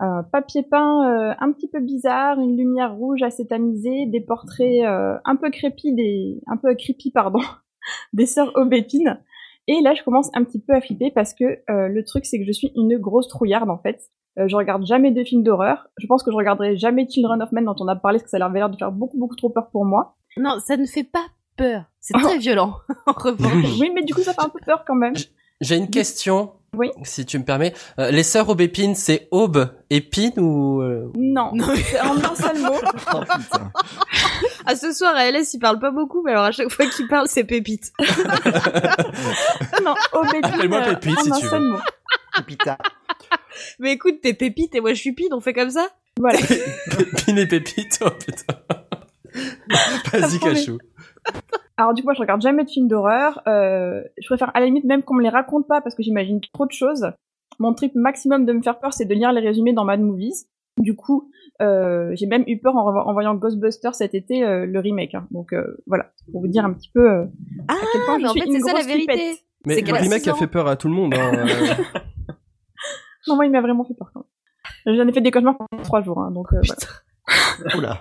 un 0.05 0.23
papier 0.23 0.63
peint 0.63 1.09
euh, 1.09 1.35
un 1.39 1.53
petit 1.53 1.69
peu 1.69 1.81
bizarre, 1.81 2.39
une 2.39 2.57
lumière 2.57 2.95
rouge 2.95 3.23
assez 3.23 3.47
tamisée, 3.47 4.07
des 4.07 4.21
portraits 4.21 4.85
euh, 4.85 5.17
un 5.25 5.37
peu 5.37 5.51
crépis, 5.51 5.95
des 5.95 6.41
un 6.47 6.57
peu 6.57 6.75
creepy 6.75 7.11
pardon, 7.11 7.41
des 8.13 8.27
sœurs 8.27 8.53
Aubépine. 8.57 9.21
Et 9.67 9.81
là, 9.81 9.95
je 9.95 10.03
commence 10.03 10.31
un 10.35 10.45
petit 10.45 10.61
peu 10.61 10.75
à 10.75 10.81
flipper 10.81 11.11
parce 11.11 11.33
que 11.33 11.45
euh, 11.45 11.89
le 11.89 12.05
truc, 12.05 12.27
c'est 12.27 12.39
que 12.39 12.45
je 12.45 12.53
suis 12.53 12.73
une 12.77 12.99
grosse 12.99 13.29
trouillarde 13.29 13.71
en 13.71 13.79
fait. 13.79 13.99
Euh, 14.39 14.49
je 14.49 14.57
regarde 14.57 14.85
jamais 14.85 15.11
de 15.11 15.25
films 15.25 15.43
d'horreur. 15.43 15.89
Je 15.97 16.07
pense 16.07 16.23
que 16.23 16.31
je 16.31 16.37
regarderai 16.37 16.77
jamais 16.77 17.09
Children 17.09 17.41
of 17.43 17.53
Men 17.53 17.65
dont 17.65 17.77
on 17.81 17.89
a 17.89 17.97
parlé 17.97 18.19
parce 18.19 18.25
que 18.25 18.37
ça 18.37 18.45
avait 18.45 18.59
l'air 18.59 18.71
de 18.71 18.77
faire 18.77 18.93
beaucoup 18.93 19.19
beaucoup 19.19 19.37
trop 19.37 19.49
peur 19.49 19.71
pour 19.71 19.85
moi. 19.85 20.17
Non, 20.37 20.59
ça 20.59 20.77
ne 20.77 20.85
fait 20.85 21.05
pas 21.05 21.25
peur. 21.57 21.85
C'est 22.01 22.15
très 22.19 22.39
violent, 22.39 22.75
en 23.07 23.13
revanche. 23.13 23.79
oui, 23.81 23.91
mais 23.95 24.03
du 24.03 24.13
coup, 24.13 24.21
ça 24.21 24.35
fait 24.35 24.45
un 24.45 24.49
peu 24.49 24.61
peur 24.65 24.85
quand 24.87 24.97
même. 24.97 25.15
J'ai 25.65 25.77
une 25.77 25.89
question. 25.89 26.53
Oui. 26.77 26.91
Si 27.05 27.25
tu 27.25 27.39
me 27.39 27.45
permets, 27.45 27.73
Euh, 27.99 28.11
les 28.11 28.23
sœurs 28.25 28.49
Aubépine, 28.49 28.95
c'est 28.97 29.29
Aube 29.31 29.71
épine 29.91 30.33
ou 30.39 30.83
euh, 30.83 31.11
Non, 31.17 31.53
c'est 31.77 32.01
en 32.01 32.17
un 32.17 32.35
seul 32.35 32.59
mot. 32.61 32.75
Oh, 33.15 33.21
putain. 33.21 33.71
Ah, 34.67 34.75
ce 34.77 34.93
soir, 34.93 35.15
à 35.17 35.31
LS, 35.31 35.55
il 35.55 35.59
parle 35.61 35.79
pas 35.79 35.91
beaucoup, 35.93 36.23
mais 36.25 36.33
alors 36.33 36.45
à 36.45 36.51
chaque 36.53 36.71
fois 36.71 36.87
qu'il 36.87 37.07
parle, 37.07 37.29
c'est 37.29 37.45
pépite. 37.45 37.93
non, 39.85 39.95
Aubépine. 40.13 40.45
Appelle-moi 40.45 40.81
euh, 40.81 40.95
Pépite, 40.97 41.19
en 41.19 41.23
si 41.23 41.31
un 41.33 41.37
tu 41.39 41.47
seul 41.47 41.63
veux. 41.63 41.69
mot. 41.71 41.79
Pépita. 42.37 42.79
mais 43.79 43.93
écoute, 43.93 44.17
t'es 44.23 44.35
pépite 44.35 44.75
et 44.75 44.81
moi 44.81 44.93
je 44.95 45.01
suis 45.01 45.13
pine, 45.13 45.29
on 45.33 45.41
fait 45.41 45.53
comme 45.55 45.71
ça? 45.71 45.89
Voilà. 46.19 46.39
Pépine 46.97 47.39
et 47.39 47.47
Pépite 47.47 48.01
Oh 48.05 48.11
putain. 48.11 48.59
Vas-y, 50.13 50.39
promet. 50.39 50.55
Cachou. 50.55 50.79
Alors 51.77 51.93
du 51.95 52.03
coup, 52.03 52.07
moi, 52.07 52.15
je 52.15 52.21
regarde 52.21 52.41
jamais 52.41 52.65
de 52.65 52.71
films 52.71 52.89
d'horreur. 52.89 53.43
Euh, 53.49 54.03
je 54.21 54.27
préfère 54.29 54.51
à 54.55 54.61
la 54.61 54.67
limite 54.67 54.85
même 54.85 55.03
qu'on 55.03 55.15
me 55.15 55.23
les 55.23 55.29
raconte 55.29 55.67
pas 55.67 55.81
parce 55.81 55.95
que 55.95 56.03
j'imagine 56.03 56.41
trop 56.53 56.67
de 56.67 56.73
choses. 56.73 57.11
Mon 57.59 57.75
trip 57.75 57.95
maximum 57.95 58.45
de 58.47 58.53
me 58.53 58.63
faire 58.63 58.79
peur, 58.79 58.93
c'est 58.93 59.05
de 59.05 59.15
lire 59.15 59.33
les 59.33 59.41
résumés 59.41 59.73
dans 59.73 59.85
Mad 59.85 60.01
Movies. 60.01 60.47
Du 60.79 60.97
coup, 60.97 61.31
euh, 61.63 62.11
j'ai 62.15 62.27
même 62.27 62.43
eu 62.49 62.59
peur 62.59 62.75
en, 62.77 62.87
en 62.95 63.13
voyant 63.13 63.35
Ghostbusters 63.35 63.95
cet 63.95 64.15
été, 64.15 64.45
euh, 64.45 64.67
le 64.67 64.81
remake. 64.81 65.15
hein. 65.15 65.27
Donc 65.31 65.53
euh, 65.53 65.77
voilà, 65.87 66.11
pour 66.33 66.41
vous 66.41 66.49
dire 66.49 66.65
un 66.65 66.73
petit 66.73 66.91
peu 66.93 67.09
euh, 67.09 67.25
Ah, 67.69 67.75
à 67.75 67.77
quel 67.93 68.01
point 68.05 68.19
je 68.19 68.23
mais 68.23 68.29
en 68.29 68.33
suis 68.33 68.41
fait, 68.41 68.47
une 68.49 68.55
c'est 68.55 68.61
ça 68.61 68.73
la 68.73 68.83
vérité. 68.83 69.39
Mais 69.67 69.81
le 69.81 69.93
remake 69.95 70.27
a 70.29 70.35
fait 70.35 70.47
peur 70.49 70.67
à 70.67 70.77
tout 70.77 70.89
le 70.89 70.95
monde. 70.95 71.15
Hein. 71.15 71.33
euh. 71.35 71.75
Non, 73.29 73.37
moi, 73.37 73.47
il 73.47 73.53
m'a 73.53 73.61
vraiment 73.61 73.85
fait 73.85 73.95
peur. 73.95 74.11
Quand 74.13 74.25
même. 74.87 74.97
J'en 74.97 75.09
ai 75.09 75.13
fait 75.13 75.21
des 75.21 75.31
cauchemars 75.31 75.57
pendant 75.57 75.83
trois 75.83 76.03
jours, 76.03 76.21
hein, 76.21 76.31
donc 76.31 76.53
euh, 76.53 76.61
voilà. 76.67 76.81
Oula. 77.77 77.99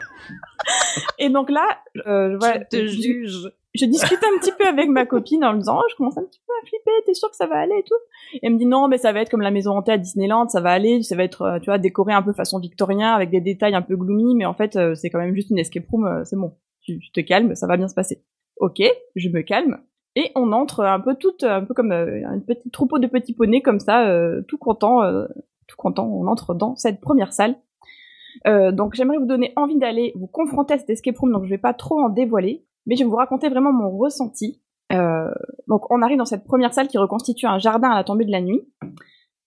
Et 1.20 1.30
donc 1.30 1.50
là, 1.50 1.68
euh, 2.08 2.38
voilà, 2.38 2.60
Je 2.72 2.78
te 2.78 2.86
je- 2.88 3.02
juge. 3.02 3.52
je 3.74 3.86
discute 3.86 4.20
un 4.24 4.38
petit 4.40 4.52
peu 4.58 4.66
avec 4.66 4.90
ma 4.90 5.06
copine 5.06 5.44
en 5.44 5.52
lui 5.54 5.60
disant 5.60 5.80
oh, 5.80 5.86
je 5.90 5.96
commence 5.96 6.18
un 6.18 6.24
petit 6.24 6.40
peu 6.46 6.54
à 6.62 6.66
flipper 6.68 6.92
t'es 7.06 7.14
sûr 7.14 7.30
que 7.30 7.36
ça 7.36 7.48
va 7.48 7.56
aller 7.60 7.76
et 7.78 7.84
tout. 7.84 7.96
Et 8.36 8.40
elle 8.44 8.54
me 8.54 8.58
dit 8.58 8.66
non 8.66 8.88
mais 8.88 8.98
ça 8.98 9.12
va 9.12 9.22
être 9.22 9.30
comme 9.30 9.42
la 9.42 9.52
maison 9.52 9.72
hantée 9.78 9.92
à 9.94 9.98
Disneyland 9.98 10.48
ça 10.50 10.62
va 10.62 10.72
aller 10.72 11.02
ça 11.04 11.16
va 11.16 11.24
être 11.24 11.42
euh, 11.44 11.60
tu 11.60 11.66
vois 11.66 11.78
décoré 11.78 12.14
un 12.14 12.22
peu 12.22 12.34
façon 12.34 12.60
victorien 12.60 13.14
avec 13.14 13.30
des 13.32 13.42
détails 13.42 13.76
un 13.76 13.82
peu 13.82 13.96
gloomy 13.96 14.36
mais 14.36 14.46
en 14.46 14.54
fait 14.54 14.76
euh, 14.76 14.96
c'est 14.96 15.10
quand 15.10 15.20
même 15.20 15.36
juste 15.36 15.50
une 15.50 15.60
escape 15.60 15.88
room 15.90 16.06
euh, 16.06 16.24
c'est 16.26 16.36
bon. 16.38 16.54
Tu, 16.82 17.00
tu 17.00 17.12
te 17.12 17.22
calmes 17.22 17.56
ça 17.56 17.66
va 17.68 17.78
bien 17.78 17.88
se 17.88 17.96
passer. 17.96 18.24
Ok 18.58 18.82
je 19.16 19.30
me 19.30 19.42
calme. 19.42 19.80
Et 20.16 20.32
on 20.36 20.52
entre 20.52 20.82
un 20.82 21.00
peu 21.00 21.16
tout 21.16 21.36
un 21.42 21.64
peu 21.64 21.74
comme 21.74 21.92
un 21.92 22.40
petit 22.40 22.70
troupeau 22.72 23.00
de 23.00 23.08
petits 23.08 23.34
poneys 23.34 23.62
comme 23.62 23.80
ça 23.80 24.08
euh, 24.08 24.42
tout 24.48 24.58
content 24.58 25.02
euh, 25.04 25.26
tout 25.68 25.76
content 25.78 26.06
on 26.08 26.28
entre 26.28 26.54
dans 26.54 26.76
cette 26.76 27.02
première 27.02 27.34
salle 27.34 27.56
euh, 28.48 28.72
donc 28.72 28.96
j'aimerais 28.96 29.18
vous 29.18 29.26
donner 29.26 29.54
envie 29.56 29.78
d'aller 29.78 30.14
vous 30.16 30.28
confronter 30.28 30.76
à 30.76 30.78
cette 30.78 30.90
escape 30.90 31.18
room, 31.18 31.32
donc 31.32 31.46
je 31.46 31.50
vais 31.50 31.58
pas 31.58 31.74
trop 31.74 32.00
en 32.00 32.10
dévoiler, 32.10 32.66
mais 32.86 32.96
je 32.96 33.04
vais 33.04 33.10
vous 33.10 33.16
raconter 33.16 33.50
vraiment 33.50 33.74
mon 33.74 33.98
ressenti. 33.98 34.62
Euh, 34.92 35.32
donc 35.68 35.90
on 35.92 36.02
arrive 36.02 36.18
dans 36.18 36.26
cette 36.26 36.44
première 36.44 36.74
salle 36.74 36.88
qui 36.88 36.98
reconstitue 36.98 37.48
un 37.48 37.58
jardin 37.58 37.90
à 37.90 37.96
la 37.96 38.04
tombée 38.04 38.26
de 38.26 38.32
la 38.32 38.42
nuit. 38.42 38.62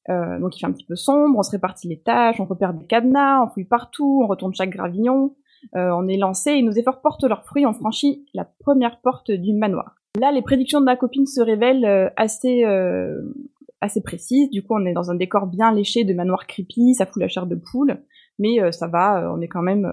Euh, 0.08 0.38
donc 0.38 0.56
il 0.56 0.60
fait 0.60 0.66
un 0.66 0.72
petit 0.72 0.86
peu 0.86 0.96
sombre, 0.96 1.38
on 1.38 1.42
se 1.42 1.50
répartit 1.50 1.88
les 1.88 2.00
tâches, 2.00 2.40
on 2.40 2.44
repère 2.44 2.74
des 2.74 2.86
cadenas, 2.86 3.42
on 3.42 3.48
fouille 3.48 3.64
partout, 3.64 4.20
on 4.22 4.26
retourne 4.26 4.54
chaque 4.54 4.70
gravillon, 4.70 5.34
euh, 5.74 5.90
on 5.90 6.06
est 6.06 6.16
lancé 6.16 6.52
et 6.52 6.62
nos 6.62 6.72
efforts 6.72 7.00
portent 7.00 7.24
leurs 7.24 7.44
fruits, 7.44 7.66
on 7.66 7.72
franchit 7.72 8.24
la 8.34 8.44
première 8.44 9.00
porte 9.00 9.30
du 9.30 9.52
manoir. 9.52 9.96
Là, 10.18 10.32
les 10.32 10.42
prédictions 10.42 10.80
de 10.80 10.84
ma 10.84 10.96
copine 10.96 11.26
se 11.26 11.40
révèlent 11.40 11.84
euh, 11.84 12.08
assez 12.16 12.64
euh, 12.64 13.20
assez 13.80 14.02
précises. 14.02 14.48
Du 14.50 14.62
coup, 14.62 14.74
on 14.74 14.86
est 14.86 14.92
dans 14.92 15.10
un 15.10 15.14
décor 15.14 15.46
bien 15.46 15.72
léché 15.72 16.04
de 16.04 16.14
manoir 16.14 16.46
creepy, 16.46 16.94
ça 16.94 17.06
fout 17.06 17.20
la 17.20 17.28
chair 17.28 17.46
de 17.46 17.56
poule, 17.56 18.02
mais 18.38 18.60
euh, 18.60 18.72
ça 18.72 18.86
va, 18.86 19.22
euh, 19.22 19.34
on 19.34 19.40
est 19.40 19.48
quand 19.48 19.62
même, 19.62 19.86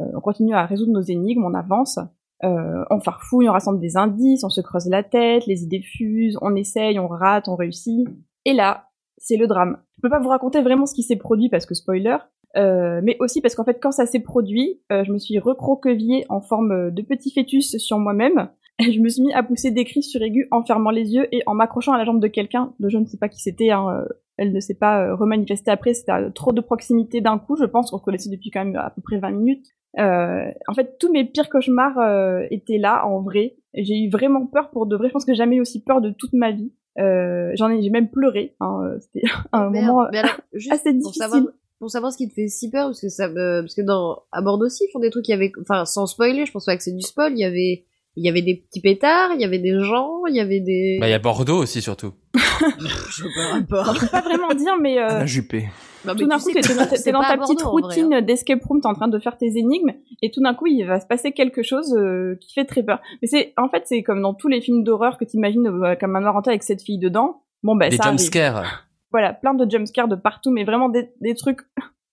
euh, 0.00 0.06
on 0.14 0.20
continue 0.20 0.54
à 0.54 0.66
résoudre 0.66 0.92
nos 0.92 1.00
énigmes, 1.00 1.44
on 1.44 1.54
avance. 1.54 1.98
Euh, 2.44 2.84
on 2.90 3.00
farfouille, 3.00 3.48
on 3.48 3.52
rassemble 3.52 3.80
des 3.80 3.96
indices, 3.96 4.44
on 4.44 4.48
se 4.48 4.60
creuse 4.60 4.88
la 4.88 5.02
tête, 5.02 5.46
les 5.46 5.64
idées 5.64 5.82
fusent, 5.82 6.38
on 6.40 6.54
essaye, 6.54 6.98
on 7.00 7.08
rate, 7.08 7.48
on 7.48 7.56
réussit. 7.56 8.08
Et 8.44 8.52
là, 8.52 8.88
c'est 9.16 9.36
le 9.36 9.48
drame. 9.48 9.78
Je 9.96 10.02
peux 10.02 10.10
pas 10.10 10.20
vous 10.20 10.28
raconter 10.28 10.62
vraiment 10.62 10.86
ce 10.86 10.94
qui 10.94 11.02
s'est 11.02 11.16
produit 11.16 11.48
parce 11.48 11.66
que 11.66 11.74
spoiler, 11.74 12.16
euh, 12.56 13.00
mais 13.02 13.16
aussi 13.18 13.40
parce 13.40 13.56
qu'en 13.56 13.64
fait 13.64 13.80
quand 13.80 13.90
ça 13.90 14.06
s'est 14.06 14.20
produit, 14.20 14.80
euh, 14.92 15.02
je 15.04 15.12
me 15.12 15.18
suis 15.18 15.38
recroquevillée 15.40 16.24
en 16.28 16.40
forme 16.40 16.92
de 16.92 17.02
petit 17.02 17.32
fœtus 17.32 17.76
sur 17.78 17.98
moi-même. 17.98 18.50
Et 18.78 18.92
je 18.92 19.00
me 19.00 19.08
suis 19.08 19.22
mis 19.22 19.32
à 19.32 19.42
pousser 19.42 19.72
des 19.72 19.84
cris 19.84 20.04
suraigus 20.04 20.46
en 20.52 20.64
fermant 20.64 20.90
les 20.90 21.12
yeux 21.12 21.26
et 21.34 21.42
en 21.46 21.54
m'accrochant 21.54 21.94
à 21.94 21.98
la 21.98 22.04
jambe 22.04 22.20
de 22.20 22.28
quelqu'un, 22.28 22.72
de 22.78 22.88
je 22.88 22.98
ne 22.98 23.06
sais 23.06 23.18
pas 23.18 23.28
qui 23.28 23.40
c'était, 23.40 23.70
hein, 23.70 24.04
elle 24.38 24.52
ne 24.52 24.60
s'est 24.60 24.74
pas 24.74 25.02
euh, 25.02 25.14
remanifestée 25.14 25.70
après, 25.70 25.92
c'était 25.94 26.12
euh, 26.12 26.30
trop 26.30 26.52
de 26.52 26.60
proximité 26.60 27.20
d'un 27.20 27.38
coup, 27.38 27.56
je 27.56 27.64
pense 27.64 27.90
qu'on 27.90 27.98
se 27.98 28.02
connaissait 28.04 28.30
depuis 28.30 28.50
quand 28.50 28.64
même 28.64 28.76
à 28.76 28.90
peu 28.90 29.02
près 29.02 29.18
20 29.18 29.30
minutes. 29.32 29.66
Euh, 29.98 30.44
en 30.68 30.74
fait, 30.74 30.96
tous 30.98 31.10
mes 31.12 31.24
pires 31.24 31.48
cauchemars 31.50 31.98
euh, 31.98 32.46
étaient 32.50 32.78
là, 32.78 33.04
en 33.06 33.20
vrai. 33.20 33.56
J'ai 33.74 33.98
eu 33.98 34.10
vraiment 34.10 34.46
peur 34.46 34.70
pour 34.70 34.86
de 34.86 34.96
vrai. 34.96 35.08
Je 35.08 35.12
pense 35.12 35.24
que 35.24 35.32
j'ai 35.32 35.38
jamais 35.38 35.56
eu 35.56 35.60
aussi 35.60 35.82
peur 35.82 36.00
de 36.00 36.10
toute 36.10 36.32
ma 36.32 36.52
vie. 36.52 36.72
Euh, 36.98 37.50
J'en 37.54 37.68
ai, 37.68 37.82
j'ai 37.82 37.90
même 37.90 38.08
pleuré. 38.10 38.54
Hein, 38.60 38.80
euh, 38.84 38.98
C'était 39.00 39.26
un 39.52 39.70
Merde. 39.70 39.86
moment 39.86 40.02
alors, 40.12 40.40
juste 40.52 40.72
assez 40.72 40.90
pour 40.92 40.98
difficile. 41.10 41.22
savoir, 41.22 41.42
pour 41.80 41.90
savoir 41.90 42.12
ce 42.12 42.18
qui 42.18 42.28
te 42.28 42.34
fait 42.34 42.48
si 42.48 42.70
peur, 42.70 42.86
parce 42.88 43.00
que 43.00 43.08
ça, 43.08 43.28
parce 43.28 43.74
que 43.74 43.82
dans, 43.82 44.22
à 44.32 44.40
Bordeaux 44.42 44.66
aussi, 44.66 44.84
ils 44.88 44.92
font 44.92 44.98
des 45.00 45.10
trucs, 45.10 45.26
il 45.28 45.32
y 45.32 45.34
avait, 45.34 45.52
enfin, 45.60 45.84
sans 45.84 46.06
spoiler, 46.06 46.44
je 46.46 46.52
pense 46.52 46.66
pas 46.66 46.76
que 46.76 46.82
c'est 46.82 46.92
du 46.94 47.02
spoil, 47.02 47.32
il 47.32 47.38
y 47.40 47.44
avait, 47.44 47.84
il 48.18 48.24
y 48.24 48.28
avait 48.28 48.42
des 48.42 48.56
petits 48.56 48.80
pétards, 48.80 49.30
il 49.34 49.40
y 49.40 49.44
avait 49.44 49.58
des 49.60 49.78
gens, 49.80 50.26
il 50.28 50.34
y 50.34 50.40
avait 50.40 50.60
des, 50.60 50.98
Bah, 51.00 51.06
il 51.06 51.10
y 51.10 51.14
a 51.14 51.18
Bordeaux 51.18 51.58
aussi, 51.58 51.80
surtout. 51.80 52.12
je 52.34 53.22
sais 53.22 53.28
pas, 53.34 53.52
rapport. 53.54 53.94
Je 53.94 54.00
peux 54.00 54.06
pas 54.08 54.20
vraiment 54.22 54.52
dire, 54.54 54.76
mais 54.80 54.98
euh, 54.98 55.06
La 55.06 55.26
Juppé. 55.26 55.68
Non, 56.04 56.14
mais 56.14 56.20
tout 56.20 56.26
d'un 56.26 56.38
tu 56.38 56.44
coup, 56.44 56.52
t'es 56.52 56.60
que 56.60 57.10
dans, 57.10 57.20
dans 57.20 57.24
ta 57.26 57.36
petite 57.38 57.60
vrai, 57.60 57.66
hein. 57.66 57.70
routine 57.70 58.20
d'escape 58.20 58.64
room, 58.64 58.80
t'es 58.80 58.86
en 58.88 58.94
train 58.94 59.08
de 59.08 59.18
faire 59.18 59.36
tes 59.36 59.56
énigmes, 59.56 59.92
et 60.22 60.30
tout 60.30 60.40
d'un 60.40 60.54
coup, 60.54 60.66
il 60.66 60.84
va 60.84 61.00
se 61.00 61.06
passer 61.06 61.32
quelque 61.32 61.62
chose 61.62 61.94
euh, 61.96 62.36
qui 62.40 62.52
fait 62.54 62.64
très 62.64 62.82
peur. 62.82 63.00
Mais 63.22 63.28
c'est, 63.28 63.52
en 63.56 63.68
fait, 63.68 63.82
c'est 63.86 64.02
comme 64.02 64.22
dans 64.22 64.34
tous 64.34 64.48
les 64.48 64.60
films 64.60 64.82
d'horreur 64.84 65.16
que 65.18 65.24
t'imagines 65.24 65.66
euh, 65.66 65.94
comme 65.94 66.16
un 66.16 66.26
hanté 66.26 66.50
avec 66.50 66.62
cette 66.64 66.82
fille 66.82 66.98
dedans. 66.98 67.42
Bon, 67.62 67.76
ben, 67.76 67.90
Les 67.90 67.96
ça 67.96 68.04
arrive. 68.04 68.18
jumpscares. 68.18 68.88
Voilà, 69.10 69.32
plein 69.32 69.54
de 69.54 69.68
jumpscares 69.68 70.08
de 70.08 70.16
partout, 70.16 70.50
mais 70.50 70.64
vraiment 70.64 70.88
des, 70.88 71.10
des 71.20 71.34
trucs 71.34 71.60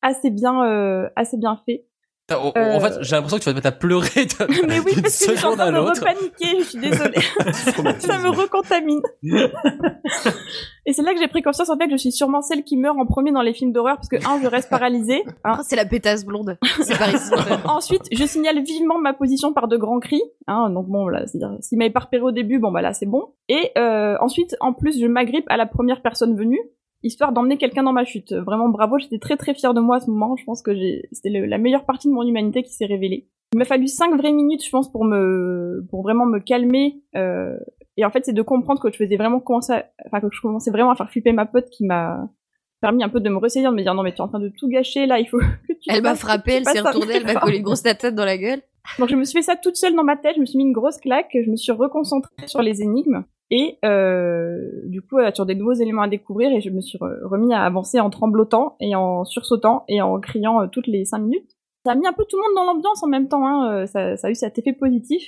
assez 0.02 0.30
bien, 0.30 0.64
euh, 0.66 1.10
assez 1.16 1.38
bien 1.38 1.60
faits. 1.66 1.86
En, 2.34 2.52
Euh. 2.56 2.80
fait, 2.80 2.94
j'ai 3.04 3.16
l'impression 3.16 3.38
que 3.38 3.44
tu 3.44 3.50
vas 3.50 3.52
te 3.52 3.58
mettre 3.58 3.68
à 3.68 3.72
pleurer 3.72 4.26
de- 4.26 4.66
Mais 4.68 4.80
oui, 4.80 4.94
parce 5.00 5.24
que 5.26 5.32
je 5.34 5.38
suis 5.38 5.46
en 5.46 5.56
train 5.56 5.72
de 5.72 5.78
repaniquer, 5.78 6.58
je 6.60 6.64
suis 6.64 6.80
désolée. 6.80 7.20
ça 8.00 8.18
me 8.18 8.30
recontamine. 8.30 9.00
Et 10.88 10.94
c'est 10.94 11.02
là 11.02 11.14
que 11.14 11.20
j'ai 11.20 11.28
pris 11.28 11.42
conscience 11.42 11.70
en 11.70 11.78
fait 11.78 11.86
que 11.86 11.92
je 11.92 11.98
suis 11.98 12.12
sûrement 12.12 12.42
celle 12.42 12.64
qui 12.64 12.78
meurt 12.78 12.98
en 12.98 13.06
premier 13.06 13.32
dans 13.32 13.42
les 13.42 13.54
films 13.54 13.72
d'horreur 13.72 13.96
parce 13.98 14.10
que 14.10 14.18
un, 14.28 14.42
je 14.42 14.48
reste 14.48 14.70
paralysée. 14.70 15.24
hein. 15.44 15.58
Ah, 15.58 15.60
c'est 15.64 15.76
la 15.76 15.86
pétasse 15.86 16.26
blonde. 16.26 16.58
C'est 16.82 16.98
Paris 16.98 17.14
Hilton. 17.14 17.60
Ensuite, 17.70 18.04
je 18.12 18.26
signale 18.26 18.62
vivement 18.64 18.98
ma 19.00 19.14
position 19.14 19.54
par 19.54 19.68
de 19.68 19.78
grands 19.78 20.00
cris. 20.00 20.22
Hein, 20.48 20.70
donc 20.70 20.88
bon, 20.88 21.08
là, 21.08 21.26
c'est-à-dire, 21.28 21.58
s'il 21.62 21.78
m'avait 21.78 21.90
pas 21.92 22.02
repéré 22.02 22.24
au 22.24 22.32
début, 22.32 22.60
bon 22.60 22.72
bah 22.72 22.82
là 22.82 22.94
c'est 22.94 23.06
bon. 23.08 23.34
Et 23.50 23.72
euh, 23.78 24.16
ensuite, 24.20 24.56
en 24.62 24.74
plus, 24.74 25.00
je 25.00 25.06
m'agrippe 25.08 25.46
à 25.50 25.58
la 25.58 25.66
première 25.66 26.02
personne 26.02 26.36
venue, 26.36 26.60
histoire 27.04 27.32
d'emmener 27.32 27.58
quelqu'un 27.58 27.84
dans 27.84 27.94
ma 27.94 28.06
chute. 28.06 28.34
Vraiment 28.34 28.70
bravo, 28.70 28.98
j'étais 28.98 29.20
très 29.20 29.38
très 29.38 29.54
fière 29.54 29.74
de 29.74 29.82
moi 29.82 29.98
à 29.98 30.00
ce 30.00 30.10
moment. 30.10 30.36
Je 30.36 30.44
pense 30.44 30.62
que 30.62 30.74
j'ai, 30.76 31.08
c'était 31.12 31.30
la 31.30 31.58
meilleure 31.58 31.86
partie 31.86 32.08
de 32.08 32.14
mon 32.14 32.24
humanité 32.24 32.64
qui 32.64 32.74
s'est 32.74 32.86
révélée. 32.86 33.28
Il 33.54 33.60
m'a 33.60 33.66
fallu 33.66 33.88
cinq 33.88 34.16
vraies 34.18 34.32
minutes, 34.34 34.66
je 34.66 34.70
pense, 34.70 34.92
pour 34.92 35.06
me, 35.06 35.86
pour 35.90 36.02
vraiment 36.02 36.26
me 36.26 36.40
calmer. 36.40 37.02
Euh, 37.16 37.56
et 37.98 38.04
en 38.04 38.10
fait, 38.12 38.26
c'est 38.26 38.34
de 38.34 38.42
comprendre 38.42 38.82
que 38.82 38.92
je 38.92 38.98
faisais 38.98 39.16
vraiment 39.16 39.40
commencer, 39.40 39.72
à- 39.74 39.86
enfin 40.08 40.20
que 40.20 40.28
je 40.32 40.42
commençais 40.42 40.72
vraiment 40.72 40.92
à 40.92 40.96
faire 40.96 41.10
flipper 41.10 41.32
ma 41.32 41.46
pote 41.46 41.70
qui 41.70 41.86
m'a 41.86 42.28
permis 42.82 43.04
un 43.04 43.10
peu 43.10 43.20
de 43.22 43.30
me 43.30 43.38
ressaisir, 43.38 43.72
de 43.72 43.76
me 43.78 43.82
dire 43.82 43.94
non 43.96 44.04
mais 44.04 44.12
tu 44.12 44.18
es 44.18 44.22
en 44.22 44.28
train 44.28 44.40
de 44.40 44.50
tout 44.50 44.68
gâcher 44.68 45.06
là, 45.06 45.20
il 45.20 45.28
faut 45.28 45.38
que 45.68 45.74
tu 45.74 45.90
Elle 45.90 46.02
m'a 46.04 46.16
frappé, 46.16 46.54
elle 46.54 46.66
s'est 46.66 46.82
retournée, 46.82 47.14
elle 47.16 47.24
m'a 47.26 47.36
collé 47.40 47.58
une 47.58 47.64
grosse 47.64 47.82
tête 47.84 48.06
dans 48.08 48.26
la 48.26 48.38
gueule. 48.38 48.62
Donc 49.00 49.10
je 49.10 49.16
me 49.16 49.24
suis 49.24 49.40
fait 49.40 49.42
ça 49.44 49.56
toute 49.56 49.76
seule 49.78 49.96
dans 49.96 50.04
ma 50.04 50.18
tête, 50.18 50.36
je 50.36 50.42
me 50.42 50.46
suis 50.46 50.58
mis 50.58 50.66
une 50.66 50.74
grosse 50.74 50.98
claque, 50.98 51.32
je 51.34 51.50
me 51.50 51.56
suis 51.56 51.72
reconcentrée 51.72 52.48
sur 52.48 52.62
les 52.62 52.82
énigmes 52.84 53.24
et 53.52 53.78
euh, 53.86 54.60
du 54.86 55.02
coup 55.02 55.18
euh, 55.20 55.32
sur 55.34 55.46
des 55.46 55.56
nouveaux 55.56 55.74
éléments 55.74 56.02
à 56.04 56.08
découvrir 56.08 56.52
et 56.52 56.62
je 56.62 56.70
me 56.70 56.82
suis 56.82 56.98
re- 56.98 57.24
remis 57.24 57.54
à 57.54 57.62
avancer 57.64 58.00
en 58.00 58.10
tremblotant 58.10 58.76
et 58.80 58.96
en 58.96 59.24
sursautant 59.26 59.84
et 59.88 60.02
en 60.02 60.20
criant 60.20 60.62
euh, 60.62 60.68
toutes 60.68 60.88
les 60.88 61.06
cinq 61.06 61.20
minutes. 61.20 61.50
Ça 61.86 61.92
a 61.92 61.96
mis 61.96 62.08
un 62.08 62.14
peu 62.14 62.26
tout 62.28 62.38
le 62.38 62.44
monde 62.44 62.56
dans 62.56 62.74
l'ambiance 62.74 63.04
en 63.04 63.08
même 63.08 63.28
temps, 63.28 63.46
hein, 63.48 63.72
euh, 63.72 63.86
ça, 63.86 64.18
ça 64.18 64.28
a 64.28 64.32
eu 64.32 64.36
cet 64.36 64.58
effet 64.58 64.74
positif. 64.74 65.22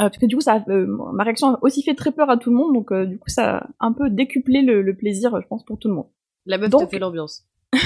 Euh, 0.00 0.04
parce 0.08 0.18
que 0.18 0.26
du 0.26 0.34
coup, 0.36 0.40
ça, 0.42 0.62
euh, 0.68 0.86
ma 1.14 1.22
réaction 1.24 1.48
a 1.48 1.58
aussi 1.62 1.82
fait 1.82 1.94
très 1.94 2.12
peur 2.12 2.28
à 2.30 2.36
tout 2.36 2.50
le 2.50 2.56
monde, 2.56 2.72
donc 2.74 2.92
euh, 2.92 3.04
du 3.06 3.18
coup, 3.18 3.28
ça 3.28 3.56
a 3.58 3.66
un 3.80 3.92
peu 3.92 4.10
décuplé 4.10 4.62
le, 4.62 4.82
le 4.82 4.94
plaisir, 4.96 5.38
je 5.40 5.46
pense, 5.46 5.64
pour 5.64 5.78
tout 5.78 5.88
le 5.88 5.94
monde. 5.94 6.06
La 6.46 6.58
meuf 6.58 6.70
Donc- 6.70 6.90
fait 6.90 6.98
l'ambiance. 6.98 7.44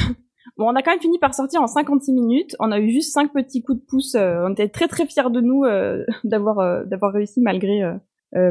Bon, 0.57 0.67
on 0.71 0.77
a 0.77 0.83
quand 0.83 0.93
même 0.93 1.01
fini 1.01 1.19
par 1.19 1.35
sortir 1.35 1.61
en 1.61 1.67
56 1.67 2.13
minutes. 2.13 2.57
On 2.61 2.71
a 2.71 2.79
eu 2.79 2.91
juste 2.91 3.13
cinq 3.13 3.33
petits 3.33 3.63
coups 3.63 3.81
de 3.81 3.85
pouce. 3.85 4.15
euh, 4.15 4.45
on 4.47 4.53
était 4.53 4.69
très 4.69 4.87
très 4.89 5.05
fiers 5.05 5.29
de 5.31 5.41
nous 5.41 5.65
euh, 5.65 6.05
d'avoir 6.25 6.61
euh, 6.61 6.85
d'avoir 6.85 7.13
réussi 7.13 7.41
malgré 7.41 7.83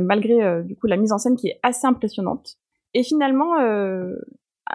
malgré 0.02 0.44
euh, 0.44 0.62
du 0.64 0.76
coup 0.76 0.88
la 0.88 0.98
mise 0.98 1.12
en 1.12 1.18
scène 1.18 1.36
qui 1.36 1.48
est 1.48 1.60
assez 1.64 1.86
impressionnante. 1.86 2.58
Et 2.94 3.04
finalement, 3.04 3.60
euh, 3.60 4.16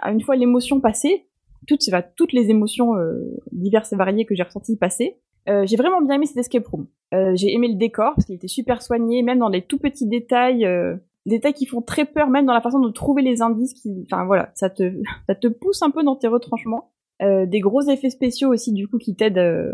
une 0.05 0.21
fois 0.21 0.35
l'émotion 0.35 0.79
passée, 0.79 1.27
toutes 1.67 1.81
toutes 2.15 2.33
les 2.33 2.49
émotions 2.49 2.95
euh, 2.95 3.39
diverses 3.51 3.93
et 3.93 3.95
variées 3.95 4.25
que 4.25 4.35
j'ai 4.35 4.43
ressenties 4.43 4.77
passer, 4.77 5.17
euh, 5.49 5.65
j'ai 5.65 5.75
vraiment 5.75 6.01
bien 6.01 6.15
aimé 6.15 6.25
cet 6.25 6.37
escape 6.37 6.67
room. 6.67 6.87
Euh, 7.13 7.35
j'ai 7.35 7.53
aimé 7.53 7.67
le 7.67 7.75
décor 7.75 8.13
parce 8.15 8.25
qu'il 8.25 8.35
était 8.35 8.47
super 8.47 8.81
soigné, 8.81 9.23
même 9.23 9.39
dans 9.39 9.49
les 9.49 9.61
tout 9.61 9.79
petits 9.79 10.07
détails. 10.07 10.65
euh, 10.65 10.95
détails 11.25 11.53
qui 11.53 11.65
font 11.65 11.81
très 11.81 12.05
peur, 12.05 12.29
même 12.29 12.45
dans 12.45 12.53
la 12.53 12.61
façon 12.61 12.79
de 12.79 12.89
trouver 12.89 13.21
les 13.21 13.41
indices. 13.41 13.73
Qui, 13.73 14.05
enfin 14.11 14.25
voilà, 14.25 14.51
ça 14.55 14.69
te, 14.69 14.93
ça 15.27 15.35
te 15.35 15.47
pousse 15.47 15.81
un 15.81 15.91
peu 15.91 16.03
dans 16.03 16.15
tes 16.15 16.27
retranchements. 16.27 16.91
Euh, 17.21 17.45
des 17.45 17.59
gros 17.59 17.81
effets 17.81 18.09
spéciaux 18.09 18.51
aussi 18.51 18.73
du 18.73 18.87
coup 18.87 18.97
qui 18.97 19.15
t'aident 19.15 19.37
euh, 19.37 19.71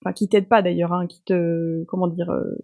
enfin 0.00 0.12
qui 0.12 0.28
t'aident 0.28 0.46
pas 0.46 0.62
d'ailleurs 0.62 0.92
hein, 0.92 1.08
qui 1.08 1.20
te 1.24 1.82
comment 1.88 2.06
dire 2.06 2.30
euh, 2.30 2.56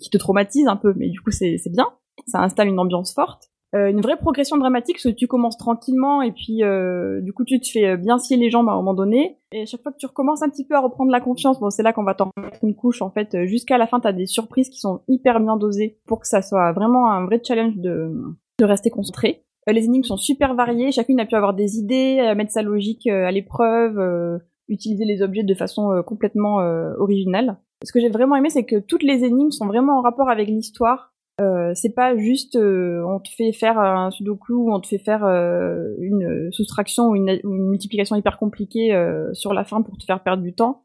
qui 0.00 0.10
te 0.10 0.18
traumatisent 0.18 0.68
un 0.68 0.76
peu 0.76 0.94
mais 0.96 1.08
du 1.08 1.20
coup 1.20 1.30
c'est 1.30 1.58
bien 1.70 1.88
ça 2.26 2.40
installe 2.40 2.68
une 2.68 2.78
ambiance 2.78 3.14
forte 3.14 3.50
euh, 3.74 3.90
une 3.90 4.00
vraie 4.00 4.16
progression 4.16 4.56
dramatique, 4.56 4.96
parce 4.96 5.12
que 5.12 5.18
tu 5.18 5.26
commences 5.26 5.58
tranquillement 5.58 6.22
et 6.22 6.30
puis 6.30 6.62
euh, 6.62 7.20
du 7.22 7.32
coup 7.32 7.44
tu 7.44 7.58
te 7.58 7.68
fais 7.68 7.86
euh, 7.86 7.96
bien 7.96 8.18
scier 8.18 8.36
les 8.36 8.48
jambes 8.48 8.68
à 8.68 8.72
un 8.72 8.76
moment 8.76 8.94
donné. 8.94 9.38
Et 9.50 9.66
chaque 9.66 9.82
fois 9.82 9.90
que 9.90 9.96
tu 9.98 10.06
recommences 10.06 10.42
un 10.42 10.48
petit 10.48 10.64
peu 10.64 10.76
à 10.76 10.80
reprendre 10.80 11.10
la 11.10 11.20
confiance, 11.20 11.58
bon 11.58 11.70
c'est 11.70 11.82
là 11.82 11.92
qu'on 11.92 12.04
va 12.04 12.14
t'en 12.14 12.30
mettre 12.36 12.58
une 12.62 12.76
couche 12.76 13.02
en 13.02 13.10
fait. 13.10 13.34
euh, 13.34 13.46
Jusqu'à 13.46 13.76
la 13.76 13.88
fin, 13.88 13.98
t'as 13.98 14.12
des 14.12 14.26
surprises 14.26 14.70
qui 14.70 14.78
sont 14.78 15.00
hyper 15.08 15.40
bien 15.40 15.56
dosées 15.56 15.98
pour 16.06 16.20
que 16.20 16.28
ça 16.28 16.40
soit 16.40 16.72
vraiment 16.72 17.10
un 17.10 17.24
vrai 17.26 17.40
challenge 17.44 17.76
de, 17.76 18.12
de 18.60 18.64
rester 18.64 18.90
concentré. 18.90 19.42
Euh, 19.68 19.72
les 19.72 19.86
énigmes 19.86 20.04
sont 20.04 20.18
super 20.18 20.54
variées, 20.54 20.92
chacune 20.92 21.18
a 21.18 21.26
pu 21.26 21.34
avoir 21.34 21.52
des 21.52 21.76
idées, 21.76 22.32
mettre 22.36 22.52
sa 22.52 22.62
logique 22.62 23.08
à 23.08 23.32
l'épreuve, 23.32 24.40
utiliser 24.68 25.04
les 25.04 25.20
objets 25.20 25.42
de 25.42 25.54
façon 25.54 26.02
complètement 26.06 26.58
originale. 26.98 27.56
Ce 27.82 27.92
que 27.92 28.00
j'ai 28.00 28.08
vraiment 28.08 28.36
aimé, 28.36 28.50
c'est 28.50 28.64
que 28.64 28.76
toutes 28.76 29.02
les 29.02 29.24
énigmes 29.24 29.50
sont 29.50 29.66
vraiment 29.66 29.98
en 29.98 30.02
rapport 30.02 30.30
avec 30.30 30.48
l'histoire. 30.48 31.14
Euh, 31.40 31.72
c'est 31.74 31.92
pas 31.92 32.16
juste 32.16 32.54
euh, 32.54 33.02
on 33.08 33.18
te 33.18 33.28
fait 33.28 33.52
faire 33.52 33.76
un 33.78 34.12
sudoku 34.12 34.52
ou 34.54 34.72
on 34.72 34.78
te 34.78 34.86
fait 34.86 34.98
faire 34.98 35.24
euh, 35.24 35.92
une 35.98 36.52
soustraction 36.52 37.08
ou 37.08 37.16
une, 37.16 37.40
ou 37.42 37.56
une 37.56 37.70
multiplication 37.70 38.14
hyper 38.14 38.38
compliquée 38.38 38.94
euh, 38.94 39.34
sur 39.34 39.52
la 39.52 39.64
fin 39.64 39.82
pour 39.82 39.98
te 39.98 40.04
faire 40.04 40.22
perdre 40.22 40.44
du 40.44 40.54
temps. 40.54 40.82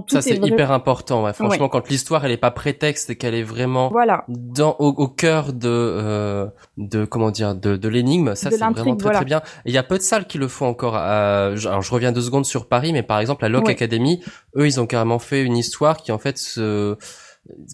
Tout 0.00 0.14
Ça 0.14 0.18
est 0.20 0.22
c'est 0.22 0.34
vrai- 0.40 0.48
hyper 0.48 0.72
important. 0.72 1.22
Ouais. 1.24 1.32
Franchement, 1.34 1.64
Ouais. 1.64 1.70
quand 1.70 1.88
l'histoire 1.90 2.24
elle 2.24 2.30
est 2.32 2.36
pas 2.38 2.50
prétexte 2.50 3.10
et 3.10 3.16
qu'elle 3.16 3.34
est 3.34 3.42
vraiment 3.42 3.90
Voilà. 3.90 4.24
dans 4.28 4.74
au, 4.78 4.88
au 4.88 5.08
cœur 5.08 5.52
de 5.52 5.68
euh, 5.68 6.46
de 6.78 7.04
comment 7.04 7.30
dire 7.30 7.54
de, 7.54 7.76
de 7.76 7.88
l'énigme, 7.88 8.34
ça 8.34 8.50
c'est 8.50 8.56
vraiment 8.56 8.72
très 8.96 9.02
voilà. 9.02 9.18
très 9.18 9.24
bien. 9.26 9.42
Il 9.66 9.74
y 9.74 9.78
a 9.78 9.82
peu 9.82 9.98
de 9.98 10.02
salles 10.02 10.26
qui 10.26 10.38
le 10.38 10.48
font 10.48 10.66
encore. 10.66 10.96
à- 10.96 11.48
alors 11.48 11.82
je 11.82 11.92
reviens 11.92 12.12
deux 12.12 12.22
secondes 12.22 12.46
sur 12.46 12.66
Paris, 12.68 12.92
mais 12.94 13.02
par 13.02 13.18
exemple 13.20 13.42
la 13.42 13.48
Lock 13.50 13.66
Ouais. 13.66 13.72
Academy, 13.72 14.22
eux 14.56 14.66
ils 14.66 14.80
ont 14.80 14.86
carrément 14.86 15.18
fait 15.18 15.42
une 15.42 15.56
histoire 15.56 15.98
qui 15.98 16.12
en 16.12 16.18
fait 16.18 16.38
se 16.38 16.96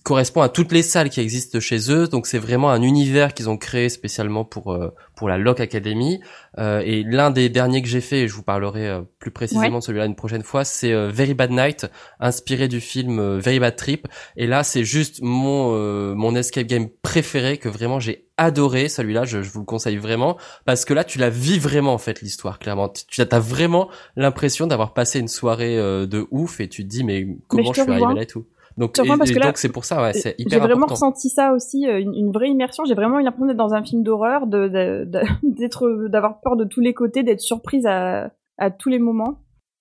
correspond 0.02 0.40
à 0.40 0.48
toutes 0.48 0.72
les 0.72 0.82
salles 0.82 1.10
qui 1.10 1.20
existent 1.20 1.60
chez 1.60 1.92
eux. 1.92 2.08
Donc 2.08 2.26
c'est 2.26 2.38
vraiment 2.38 2.70
un 2.70 2.80
univers 2.82 3.34
qu'ils 3.34 3.50
ont 3.50 3.58
créé 3.58 3.88
spécialement 3.90 4.44
pour 4.44 4.72
euh, 4.72 4.94
pour 5.14 5.28
la 5.28 5.36
Lock 5.36 5.60
Academy. 5.60 6.20
Euh, 6.58 6.80
et 6.84 7.02
l'un 7.02 7.30
des 7.30 7.48
derniers 7.48 7.82
que 7.82 7.88
j'ai 7.88 8.00
fait, 8.00 8.20
et 8.22 8.28
je 8.28 8.34
vous 8.34 8.42
parlerai 8.42 8.88
euh, 8.88 9.02
plus 9.18 9.30
précisément 9.30 9.68
Ouais. 9.74 9.80
de 9.80 9.84
celui-là 9.84 10.06
une 10.06 10.14
prochaine 10.16 10.42
fois, 10.42 10.64
c'est 10.64 10.92
euh, 10.92 11.10
Very 11.12 11.34
Bad 11.34 11.50
Night, 11.50 11.86
inspiré 12.18 12.66
du 12.68 12.80
film 12.80 13.18
euh, 13.18 13.38
Very 13.38 13.60
Bad 13.60 13.76
Trip. 13.76 14.08
Et 14.36 14.46
là, 14.46 14.64
c'est 14.64 14.84
juste 14.84 15.20
mon 15.22 15.74
euh, 15.74 16.14
mon 16.14 16.34
escape 16.34 16.66
game 16.66 16.88
préféré 17.02 17.58
que 17.58 17.68
vraiment 17.68 18.00
j'ai 18.00 18.26
adoré. 18.38 18.88
Celui-là, 18.88 19.24
je, 19.24 19.42
je 19.42 19.50
vous 19.50 19.60
le 19.60 19.66
conseille 19.66 19.98
vraiment 19.98 20.38
parce 20.64 20.84
que 20.86 20.94
là, 20.94 21.04
tu 21.04 21.18
la 21.18 21.28
vis 21.30 21.58
vraiment 21.58 21.92
en 21.92 21.98
fait 21.98 22.22
l'histoire. 22.22 22.58
Clairement, 22.58 22.88
tu 22.88 23.20
as 23.20 23.38
vraiment 23.40 23.88
l'impression 24.16 24.66
d'avoir 24.66 24.94
passé 24.94 25.18
une 25.18 25.28
soirée 25.28 25.76
euh, 25.78 26.06
de 26.06 26.26
ouf 26.30 26.60
et 26.60 26.68
tu 26.68 26.84
te 26.84 26.88
dis 26.88 27.04
mais 27.04 27.26
comment 27.48 27.72
je 27.72 27.80
je, 27.80 27.82
suis 27.82 27.90
arrivé 27.92 28.14
là 28.14 28.22
et 28.22 28.26
tout. 28.26 28.46
Donc, 28.78 28.96
et- 28.98 29.06
parce 29.18 29.30
et 29.30 29.34
que 29.34 29.38
là, 29.40 29.46
donc 29.46 29.58
c'est 29.58 29.68
pour 29.72 29.84
ça, 29.84 30.00
ouais, 30.02 30.12
c'est 30.12 30.34
J'ai 30.38 30.44
hyper 30.44 30.60
vraiment 30.60 30.84
important. 30.84 30.94
ressenti 31.08 31.28
ça 31.28 31.52
aussi, 31.52 31.86
euh, 31.86 32.00
une, 32.00 32.14
une 32.14 32.30
vraie 32.32 32.48
immersion. 32.48 32.84
J'ai 32.84 32.94
vraiment 32.94 33.18
eu 33.18 33.22
l'impression 33.24 33.46
d'être 33.46 33.56
dans 33.56 33.74
un 33.74 33.82
film 33.82 34.02
d'horreur, 34.02 34.46
de, 34.46 34.68
de- 34.68 35.04
de- 35.04 35.20
d'être, 35.42 36.06
d'avoir 36.08 36.40
peur 36.40 36.56
de 36.56 36.64
tous 36.64 36.80
les 36.80 36.94
côtés, 36.94 37.22
d'être 37.24 37.40
surprise 37.40 37.86
à, 37.86 38.30
à 38.56 38.70
tous 38.70 38.88
les 38.88 38.98
moments. 38.98 39.40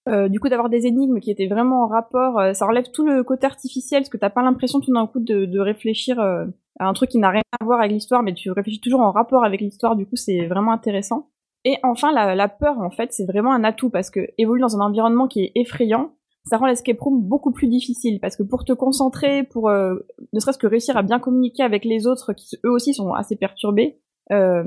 Euh, 0.10 0.30
du 0.30 0.39
coup, 0.39 0.48
d'avoir 0.50 0.70
des 0.70 0.86
énigmes 0.88 1.20
qui 1.20 1.30
étaient 1.32 1.48
vraiment 1.48 1.84
en 1.84 1.88
rapport, 1.88 2.39
euh, 2.39 2.54
ça 2.54 2.66
enlève 2.66 2.86
tout 2.93 3.06
le 3.06 3.24
côté 3.24 3.45
artificiel, 3.45 4.02
parce 4.02 4.10
que 4.10 4.18
t'as 4.18 4.30
pas 4.30 4.41
l'impression 4.41 4.80
tout 4.80 4.93
d'un 4.93 5.06
coup 5.06 5.20
de, 5.20 5.45
de 5.45 5.60
réfléchir 5.60 6.20
euh, 6.20 6.45
à 6.80 6.88
un 6.88 6.93
truc 6.93 7.10
qui 7.10 7.18
n'a 7.18 7.30
rien 7.30 7.41
à 7.60 7.66
voir 7.66 7.80
avec 7.80 7.91
l'histoire, 7.91 8.24
mais 8.24 8.34
tu 8.34 8.50
réfléchis 8.52 8.80
toujours 8.80 9.02
en 9.02 9.12
rapport 9.12 9.43
avec 9.43 9.60
l'histoire. 9.62 9.95
Du 9.95 10.06
coup, 10.06 10.16
c'est 10.16 10.48
vraiment 10.48 10.72
intéressant. 10.72 11.28
Et 11.66 11.76
enfin, 11.84 12.14
la, 12.14 12.36
la 12.36 12.48
peur, 12.48 12.80
en 12.80 12.89
fait, 12.89 13.12
c'est 13.12 13.26
vraiment 13.26 13.52
un 13.52 13.64
atout 13.66 13.89
parce 13.89 14.10
que 14.10 14.22
évoluer 14.38 14.62
dans 14.62 14.78
un 14.80 14.86
environnement 14.86 15.28
qui 15.28 15.43
est 15.43 15.52
effrayant, 15.56 16.12
ça 16.50 16.58
rend 16.58 16.66
l'escape 16.66 17.00
room 17.00 17.22
beaucoup 17.22 17.52
plus 17.52 17.68
difficile 17.68 18.20
parce 18.20 18.36
que 18.36 18.43
pour 18.43 18.66
te 18.66 18.74
concentrer, 18.74 19.43
pour 19.43 19.70
euh, 19.70 19.95
ne 20.34 20.39
serait-ce 20.39 20.58
que 20.58 20.68
réussir 20.68 20.98
à 20.98 21.04
bien 21.04 21.20
communiquer 21.20 21.64
avec 21.64 21.86
les 21.86 22.08
autres 22.08 22.34
qui 22.34 22.58
eux 22.66 22.72
aussi 22.72 22.93
sont 22.93 23.14
assez 23.14 23.36
perturbés, 23.36 24.00
euh, 24.32 24.64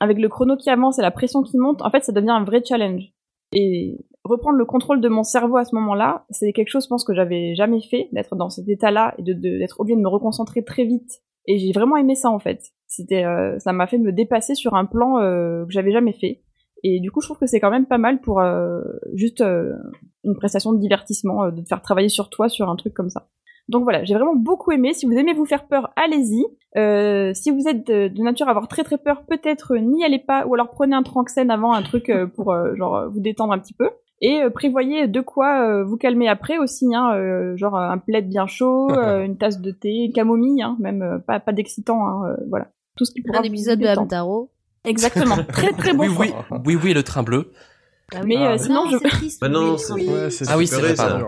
avec 0.00 0.18
le 0.18 0.28
chrono 0.28 0.56
qui 0.56 0.70
avance 0.70 0.98
et 0.98 1.02
la 1.02 1.10
pression 1.10 1.42
qui 1.42 1.58
monte, 1.58 1.82
en 1.82 1.90
fait, 1.90 2.04
ça 2.04 2.12
devient 2.12 2.30
un 2.30 2.44
vrai 2.44 2.62
challenge. 2.64 3.12
Et 3.52 3.98
reprendre 4.24 4.56
le 4.56 4.64
contrôle 4.64 5.00
de 5.00 5.08
mon 5.08 5.22
cerveau 5.22 5.56
à 5.56 5.64
ce 5.64 5.74
moment-là, 5.74 6.24
c'est 6.30 6.52
quelque 6.52 6.68
chose, 6.68 6.84
je 6.84 6.88
pense, 6.88 7.04
que 7.04 7.14
j'avais 7.14 7.54
jamais 7.54 7.82
fait, 7.82 8.08
d'être 8.12 8.36
dans 8.36 8.48
cet 8.48 8.68
état-là 8.68 9.14
et 9.18 9.22
d'être 9.22 9.80
obligé 9.80 9.96
de 9.96 10.02
me 10.02 10.08
reconcentrer 10.08 10.64
très 10.64 10.84
vite. 10.84 11.20
Et 11.46 11.58
j'ai 11.58 11.72
vraiment 11.72 11.96
aimé 11.96 12.14
ça, 12.14 12.30
en 12.30 12.38
fait. 12.38 12.60
C'était, 12.86 13.24
euh, 13.24 13.58
ça 13.58 13.72
m'a 13.72 13.86
fait 13.86 13.98
me 13.98 14.12
dépasser 14.12 14.54
sur 14.54 14.74
un 14.74 14.86
plan 14.86 15.18
euh, 15.18 15.64
que 15.64 15.72
j'avais 15.72 15.92
jamais 15.92 16.12
fait. 16.12 16.42
Et 16.82 17.00
du 17.00 17.10
coup, 17.10 17.20
je 17.20 17.26
trouve 17.26 17.38
que 17.38 17.46
c'est 17.46 17.60
quand 17.60 17.70
même 17.70 17.86
pas 17.86 17.98
mal 17.98 18.20
pour 18.20 18.40
euh, 18.40 18.80
juste 19.14 19.40
euh, 19.40 19.72
une 20.24 20.34
prestation 20.34 20.72
de 20.72 20.78
divertissement, 20.78 21.44
euh, 21.44 21.50
de 21.50 21.60
te 21.60 21.68
faire 21.68 21.82
travailler 21.82 22.08
sur 22.08 22.28
toi 22.28 22.48
sur 22.48 22.68
un 22.68 22.76
truc 22.76 22.94
comme 22.94 23.10
ça. 23.10 23.28
Donc 23.68 23.84
voilà, 23.84 24.02
j'ai 24.02 24.14
vraiment 24.14 24.34
beaucoup 24.34 24.72
aimé. 24.72 24.92
Si 24.92 25.06
vous 25.06 25.12
aimez 25.12 25.32
vous 25.32 25.44
faire 25.44 25.66
peur, 25.68 25.92
allez-y. 25.94 26.44
Euh, 26.76 27.32
si 27.34 27.50
vous 27.50 27.68
êtes 27.68 27.86
de, 27.86 28.08
de 28.08 28.22
nature 28.22 28.48
à 28.48 28.50
avoir 28.50 28.66
très 28.66 28.82
très 28.82 28.98
peur, 28.98 29.24
peut-être 29.26 29.74
euh, 29.74 29.80
n'y 29.80 30.04
allez 30.04 30.18
pas, 30.18 30.46
ou 30.46 30.54
alors 30.54 30.70
prenez 30.70 30.96
un 30.96 31.02
tranxène 31.02 31.50
avant, 31.50 31.72
un 31.72 31.82
truc 31.82 32.08
euh, 32.08 32.26
pour 32.26 32.52
euh, 32.52 32.74
genre 32.74 33.08
vous 33.10 33.20
détendre 33.20 33.52
un 33.52 33.58
petit 33.58 33.74
peu. 33.74 33.90
Et 34.22 34.40
euh, 34.40 34.50
prévoyez 34.50 35.08
de 35.08 35.20
quoi 35.20 35.66
euh, 35.66 35.84
vous 35.84 35.96
calmer 35.96 36.28
après 36.28 36.56
aussi, 36.56 36.94
hein, 36.94 37.12
euh, 37.14 37.56
genre 37.56 37.74
un 37.76 37.98
plaid 37.98 38.28
bien 38.28 38.46
chaud, 38.46 38.88
euh, 38.96 39.24
une 39.24 39.36
tasse 39.36 39.60
de 39.60 39.72
thé, 39.72 40.04
une 40.06 40.12
camomille, 40.12 40.62
hein, 40.62 40.76
même 40.78 41.02
euh, 41.02 41.18
pas, 41.18 41.40
pas 41.40 41.52
d'excitant, 41.52 42.06
hein, 42.06 42.28
euh, 42.30 42.44
voilà. 42.48 42.68
Tout 42.96 43.04
ce 43.04 43.10
qui 43.10 43.20
pourra 43.22 43.38
Un 43.38 43.42
vous 43.42 43.48
épisode 43.48 43.80
de. 43.80 43.86
Hamtaro. 43.86 44.51
Exactement, 44.84 45.36
très 45.52 45.72
très 45.72 45.92
bon 45.92 46.04
oui, 46.08 46.16
oui, 46.18 46.32
oui, 46.64 46.78
oui, 46.82 46.94
le 46.94 47.02
train 47.02 47.22
bleu. 47.22 47.52
Mais 48.24 48.36
euh, 48.36 48.58
sinon, 48.58 48.88
je... 48.90 48.96
triste. 48.98 49.40
Bah 49.40 49.48
non, 49.48 49.72
mais 49.72 49.78
c'est- 49.78 49.92
oui. 49.92 50.08
Ouais, 50.08 50.30
c'est 50.30 50.48
Ah 50.48 50.58
oui, 50.58 50.66
c'est 50.66 50.80
vrai, 50.80 50.94
ça, 50.96 51.18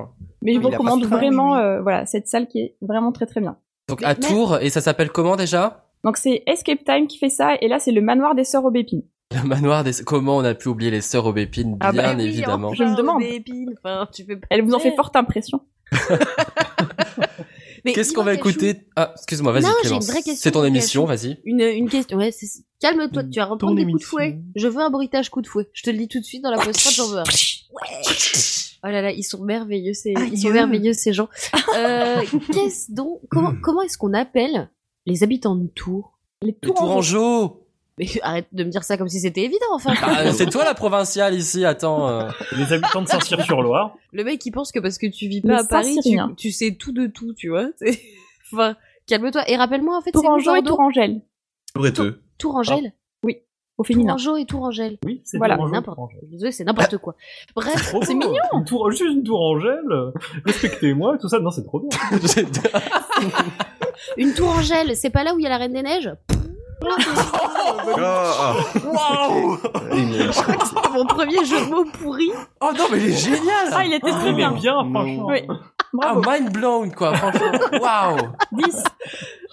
mais 0.43 0.55
je 0.55 0.61
vous 0.61 0.69
recommande 0.69 1.05
vraiment, 1.07 1.57
euh, 1.57 1.81
voilà, 1.81 2.05
cette 2.05 2.29
salle 2.29 2.47
qui 2.49 2.59
est 2.61 2.77
vraiment 2.83 3.13
très 3.13 3.27
très 3.27 3.41
bien. 3.41 3.57
Donc 3.89 4.01
Mais- 4.01 4.07
à 4.07 4.15
mais- 4.15 4.27
Tours, 4.27 4.59
et 4.61 4.69
ça 4.71 4.81
s'appelle 4.81 5.11
comment 5.11 5.37
déjà? 5.37 5.87
Donc 6.05 6.19
c'est 6.19 6.43
Escape 6.47 6.85
Time 6.85 7.07
qui 7.07 7.17
fait 7.19 7.31
ça, 7.31 7.55
et 7.61 7.69
là 7.69 7.79
c'est 7.79 7.93
le 7.93 8.03
manoir 8.03 8.35
des 8.35 8.45
sœurs 8.45 8.65
Aubépine. 8.67 9.03
Le 9.35 9.43
manoir 9.49 9.83
des... 9.85 9.93
Comment 10.05 10.37
on 10.37 10.45
a 10.45 10.55
pu 10.55 10.69
oublier 10.69 10.91
les 10.91 11.01
sœurs 11.01 11.25
Aubépine, 11.27 11.79
Ah 11.81 11.93
bien 11.93 12.03
bah 12.03 12.15
Oui, 12.19 12.25
évidemment. 12.25 12.69
enfin, 12.69 12.77
Je 12.85 12.91
me 12.91 12.95
demande. 12.97 13.17
Aubépine, 13.23 13.73
enfin, 13.79 14.07
tu 14.13 14.25
fais 14.25 14.37
pas 14.37 14.47
Elle 14.51 14.63
vous 14.63 14.75
en 14.75 14.79
fait 14.79 14.95
forte 14.95 15.17
impression. 15.17 15.61
Mais 17.85 17.93
Qu'est-ce 17.93 18.13
qu'on 18.13 18.23
va 18.23 18.35
écouter 18.35 18.87
Ah, 18.97 19.13
excuse-moi, 19.15 19.53
vas-y 19.53 19.63
Non, 19.65 19.75
j'ai 19.83 19.95
une 19.95 20.01
vraie 20.01 20.23
question 20.23 20.37
C'est 20.37 20.53
ton 20.53 20.65
émission, 20.65 21.05
vas-y. 21.05 21.39
Une, 21.45 21.61
une 21.61 21.89
question, 21.89 22.17
ouais, 22.17 22.33
c'est... 22.33 22.47
calme-toi, 22.81 23.25
tu 23.25 23.39
vas 23.39 23.45
reprendre 23.45 23.77
des 23.77 23.85
coups 23.85 24.01
de 24.01 24.05
fouet. 24.05 24.41
Je 24.57 24.69
veux 24.69 24.81
un 24.81 24.91
bruitage 24.91 25.29
coup 25.29 25.43
de 25.43 25.47
fouet. 25.47 25.69
Je 25.73 25.83
te 25.83 25.91
le 25.91 25.99
dis 25.99 26.09
tout 26.09 26.19
de 26.21 26.25
suite 26.25 26.43
dans 26.43 26.51
la 26.51 26.59
post 26.59 26.91
j'en 26.95 27.09
veux 27.09 27.19
un. 27.19 27.25
Ouais. 27.25 28.03
Oh 28.87 28.91
là 28.91 29.01
là, 29.01 29.13
ils 29.13 29.23
sont 29.23 29.43
merveilleux, 29.43 29.95
ces, 29.95 30.13
ils 30.31 30.39
sont 30.39 30.51
merveilleux, 30.51 30.93
ces 30.93 31.15
gens. 31.15 31.31
Euh, 31.77 32.21
qu'est-ce 32.53 32.93
donc, 32.93 33.21
comment, 33.31 33.53
comment 33.61 33.83
est-ce 33.83 33.99
qu'on 33.99 34.13
appelle 34.13 34.71
les 35.07 35.25
habitants 35.25 35.57
de 35.57 35.67
Tours? 35.67 36.19
Les 36.43 36.49
Les 36.49 36.55
Tourangeaux 36.55 37.64
Mais 37.99 38.07
arrête 38.23 38.49
de 38.53 38.65
me 38.65 38.71
dire 38.71 38.85
ça 38.85 38.97
comme 38.97 39.09
si 39.09 39.21
c'était 39.21 39.43
évident, 39.43 39.67
enfin. 39.73 39.95
Ah, 40.03 40.33
C'est 40.33 40.51
toi 40.51 40.65
la 40.65 40.75
provinciale 40.75 41.35
ici, 41.35 41.65
attends. 41.65 42.09
euh. 42.09 42.29
Les 42.57 42.73
habitants 42.73 43.03
de 43.03 43.09
Saint-Cyr-sur-Loire. 43.09 43.95
Le 44.13 44.25
mec, 44.25 44.45
il 44.45 44.51
pense 44.51 44.73
que 44.73 44.81
parce 44.81 44.99
que 44.99 45.07
tu 45.07 45.29
vis 45.29 45.41
Mais 45.45 45.55
pas 45.55 45.61
à 45.61 45.65
Paris, 45.65 45.99
tu, 46.37 46.51
sais 46.51 46.75
tout 46.75 46.93
de 46.93 47.07
tout, 47.07 47.33
tu 47.35 47.49
vois. 47.49 47.69
Enfin, 48.53 48.77
calme-toi. 49.07 49.43
Et 49.49 49.57
rappelle-moi, 49.57 49.97
en 49.97 50.01
fait, 50.01 50.13
Tourangeau 50.13 50.55
et 50.55 50.63
Tourangelle, 50.63 51.23
Breteux. 51.75 52.21
Tourangelle? 52.39 52.93
au 53.77 53.83
féminin. 53.83 54.15
Tourangeau 54.15 54.37
et 54.37 54.45
Tourangelle. 54.45 54.99
Oui, 55.05 55.21
c'est 55.25 55.39
Voilà, 55.39 55.57
N'importe. 55.57 55.97
Tourangelle. 55.97 56.53
C'est 56.53 56.63
n'importe 56.63 56.99
quoi. 56.99 57.17
Bref, 57.57 57.93
c'est 58.03 58.15
mignon. 58.15 58.35
Une 58.53 58.65
tour, 58.65 58.89
juste 58.93 59.03
une 59.03 59.25
tourangelle. 59.25 60.13
Respectez-moi, 60.45 61.19
tout 61.19 61.29
ça. 61.29 61.41
Non, 61.41 61.51
c'est 61.51 61.65
trop 61.65 61.81
bien. 61.81 61.89
Une 64.17 64.33
Tourangelle, 64.35 64.97
c'est 64.97 65.11
pas 65.11 65.25
là 65.25 65.35
où 65.35 65.39
il 65.39 65.43
y 65.43 65.47
a 65.47 65.49
la 65.49 65.59
Reine 65.59 65.73
des 65.73 65.83
Neiges? 65.83 66.11
Ah, 66.13 66.17
ah. 66.33 66.44
Waouh 67.97 69.59
C'est 69.93 70.91
mon 70.93 71.07
premier 71.07 71.45
jeu 71.45 71.65
de 71.65 71.71
mots 71.71 71.85
pourri. 71.85 72.31
Oh 72.61 72.71
non, 72.77 72.85
mais 72.91 72.99
il 72.99 73.09
est 73.11 73.13
génial 73.17 73.69
Ah, 73.73 73.85
il 73.85 73.95
était 73.95 74.11
très 74.11 74.33
bien. 74.33 74.53
bien, 74.53 74.75
franchement. 74.93 75.27
Oui. 75.29 75.43
Ah, 76.03 76.15
mind 76.27 76.51
blown, 76.53 76.93
quoi, 76.93 77.15
franchement. 77.15 77.53
Waouh 77.81 78.17
10. 78.53 78.83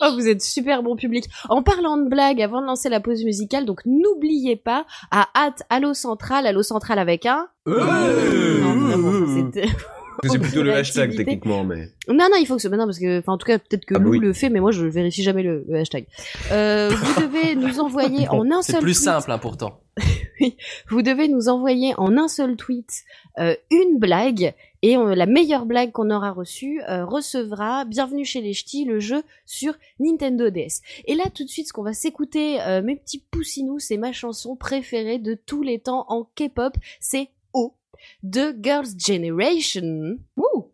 Oh, 0.02 0.10
vous 0.16 0.28
êtes 0.28 0.42
super 0.42 0.82
bon 0.82 0.96
public. 0.96 1.26
En 1.50 1.62
parlant 1.62 1.98
de 1.98 2.10
blagues, 2.10 2.42
avant 2.42 2.62
de 2.62 2.66
lancer 2.66 2.90
la 2.90 3.00
pause 3.00 3.24
musicale, 3.24 3.66
donc 3.66 3.82
n'oubliez 3.86 4.56
pas 4.56 4.86
à 5.12 5.28
hâte 5.36 5.62
Allo 5.70 5.94
Central, 5.94 6.48
Allo 6.48 6.64
Central 6.64 6.98
avec 7.00 7.26
un. 7.28 7.48
Non, 7.68 7.76
vraiment, 7.76 9.12
ça, 9.12 9.34
c'était- 9.36 9.70
C'est 10.30 10.40
plutôt 10.40 10.64
le 10.64 10.74
hashtag 10.74 11.16
techniquement, 11.16 11.64
mais. 11.64 11.90
Non, 12.08 12.28
non, 12.32 12.38
il 12.40 12.46
faut 12.46 12.56
que 12.56 12.62
ce. 12.62 12.68
bah 12.68 12.78
non, 12.78 12.86
parce 12.86 13.00
que, 13.00 13.20
enfin, 13.20 13.34
en 13.34 13.38
tout 13.38 13.46
cas, 13.48 13.58
peut-être 13.60 13.86
que 13.86 13.96
Ah 13.96 14.00
bah 14.00 14.06
Lou 14.06 14.12
oui. 14.12 14.20
le 14.20 14.34
fait, 14.34 14.50
mais 14.50 14.60
moi, 14.60 14.72
je 14.72 14.86
vérifie 14.86 15.24
jamais 15.24 15.44
le, 15.44 15.66
le 15.68 15.80
hashtag. 15.80 16.06
Euh, 16.52 16.90
vous 16.90 17.22
devez 17.28 17.56
nous 17.56 17.80
envoyer 17.80 18.28
en 18.30 18.50
un 18.52 18.62
C'est 18.62 18.74
seul 18.74 18.82
plus 18.82 18.94
tweet. 18.94 19.04
simple, 19.04 19.32
hein, 19.32 19.38
pourtant. 19.38 19.80
Vous 20.90 21.02
devez 21.02 21.28
nous 21.28 21.50
envoyer 21.50 21.94
en 21.98 22.18
un 22.18 22.28
seul 22.28 22.56
tweet 22.56 23.04
euh, 23.40 23.56
une 23.70 24.00
blague 24.00 24.54
et 24.82 24.96
la 24.96 25.26
meilleure 25.28 25.66
blague 25.68 25.92
qu'on 25.92 26.10
aura 26.10 26.32
reçue 26.32 26.82
euh, 26.90 27.06
recevra 27.06 27.86
Bienvenue 27.86 28.26
chez 28.26 28.42
les 28.42 28.54
Ch'tis, 28.54 28.86
le 28.86 29.00
jeu 29.00 29.22
sur 29.46 29.74
Nintendo 30.00 30.50
DS. 30.50 30.82
Et 31.06 31.14
là, 31.14 31.26
tout 31.34 31.44
de 31.44 31.50
suite, 31.50 31.68
ce 31.68 31.74
qu'on 31.74 31.84
va 31.84 31.94
s'écouter, 31.94 32.60
euh, 32.62 32.82
mes 32.82 32.96
petits 32.96 33.24
poussinous, 33.30 33.78
c'est 33.80 33.98
ma 33.98 34.12
chanson 34.14 34.56
préférée 34.56 35.20
de 35.20 35.36
tous 35.36 35.62
les 35.62 35.78
temps 35.78 36.06
en 36.08 36.24
K-pop, 36.36 36.74
c'est 37.00 37.30
de 38.24 38.54
Girls' 38.64 38.96
Generation. 38.98 40.20
Oh. 40.38 40.72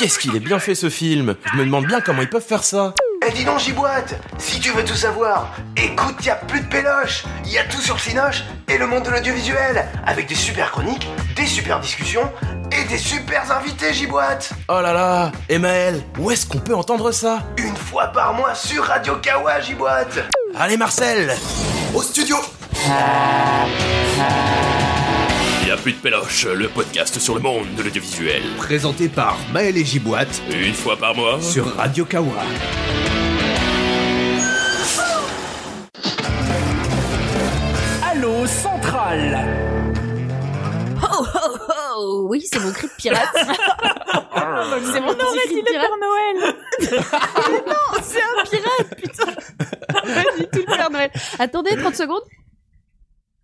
Qu'est-ce 0.00 0.18
qu'il 0.18 0.34
est 0.34 0.40
bien 0.40 0.58
fait 0.58 0.74
ce 0.74 0.88
film. 0.88 1.34
Je 1.52 1.58
me 1.58 1.64
demande 1.66 1.86
bien 1.86 2.00
comment 2.00 2.22
ils 2.22 2.30
peuvent 2.30 2.46
faire 2.46 2.64
ça. 2.64 2.94
Eh 3.26 3.32
dis 3.32 3.44
donc 3.44 3.58
Giboite, 3.58 4.14
si 4.38 4.58
tu 4.58 4.70
veux 4.70 4.82
tout 4.82 4.94
savoir, 4.94 5.54
écoute, 5.76 6.24
y 6.24 6.30
a 6.30 6.36
plus 6.36 6.62
de 6.62 6.66
péloche, 6.68 7.24
y 7.44 7.58
a 7.58 7.64
tout 7.64 7.82
sur 7.82 8.00
Cinoche 8.00 8.44
et 8.66 8.78
le 8.78 8.86
monde 8.86 9.04
de 9.04 9.10
l'audiovisuel, 9.10 9.86
avec 10.06 10.26
des 10.26 10.34
super 10.34 10.70
chroniques, 10.70 11.06
des 11.36 11.44
super 11.44 11.80
discussions 11.80 12.32
et 12.72 12.88
des 12.88 12.96
super 12.96 13.52
invités 13.52 13.92
Giboite. 13.92 14.52
Oh 14.70 14.80
là 14.80 14.94
là 14.94 15.32
Et 15.50 15.58
Maël, 15.58 16.02
où 16.18 16.30
est-ce 16.30 16.46
qu'on 16.46 16.60
peut 16.60 16.74
entendre 16.74 17.12
ça? 17.12 17.40
Une 17.58 17.76
fois 17.76 18.06
par 18.06 18.32
mois 18.32 18.54
sur 18.54 18.82
Radio 18.84 19.16
Kawa 19.16 19.60
Giboite. 19.60 20.18
Allez 20.58 20.78
Marcel. 20.78 21.36
Au 21.94 22.02
studio. 22.02 22.36
Y 22.72 24.20
a 24.20 24.89
plus 25.82 25.92
de 25.92 25.98
péloche, 25.98 26.46
le 26.46 26.68
podcast 26.68 27.18
sur 27.18 27.34
le 27.34 27.40
monde 27.40 27.66
de 27.76 27.82
l'audiovisuel. 27.82 28.42
Présenté 28.58 29.08
par 29.08 29.38
Maël 29.52 29.76
et 29.78 29.84
Giboite 29.84 30.42
Une 30.52 30.74
fois 30.74 30.96
par 30.96 31.14
mois. 31.14 31.40
sur 31.40 31.74
Radio 31.76 32.04
Kawa. 32.04 32.34
Allô 38.02 38.46
Central. 38.46 39.38
Oh, 41.02 41.24
oh, 41.34 41.58
oh, 41.96 42.26
oui, 42.28 42.42
c'est 42.50 42.60
mon 42.60 42.72
cri 42.72 42.86
de 42.86 42.92
pirate. 42.96 43.28
c'est 43.34 45.00
mon 45.00 45.08
On 45.08 45.12
aurait 45.12 45.40
petit 45.44 45.54
dit 45.54 45.62
cri 45.62 45.62
de 45.62 45.66
le 45.66 45.72
pirate. 45.72 45.88
Père 45.88 45.98
Noël 46.00 46.54
non, 47.66 48.00
c'est 48.02 48.22
un 48.22 48.44
pirate, 48.44 48.96
putain. 48.96 49.32
Pas 50.14 50.36
du 50.38 50.46
tout 50.48 50.58
le 50.58 50.76
Père 50.76 50.90
Noël. 50.90 51.10
Attendez, 51.38 51.76
30 51.76 51.94
secondes. 51.94 52.22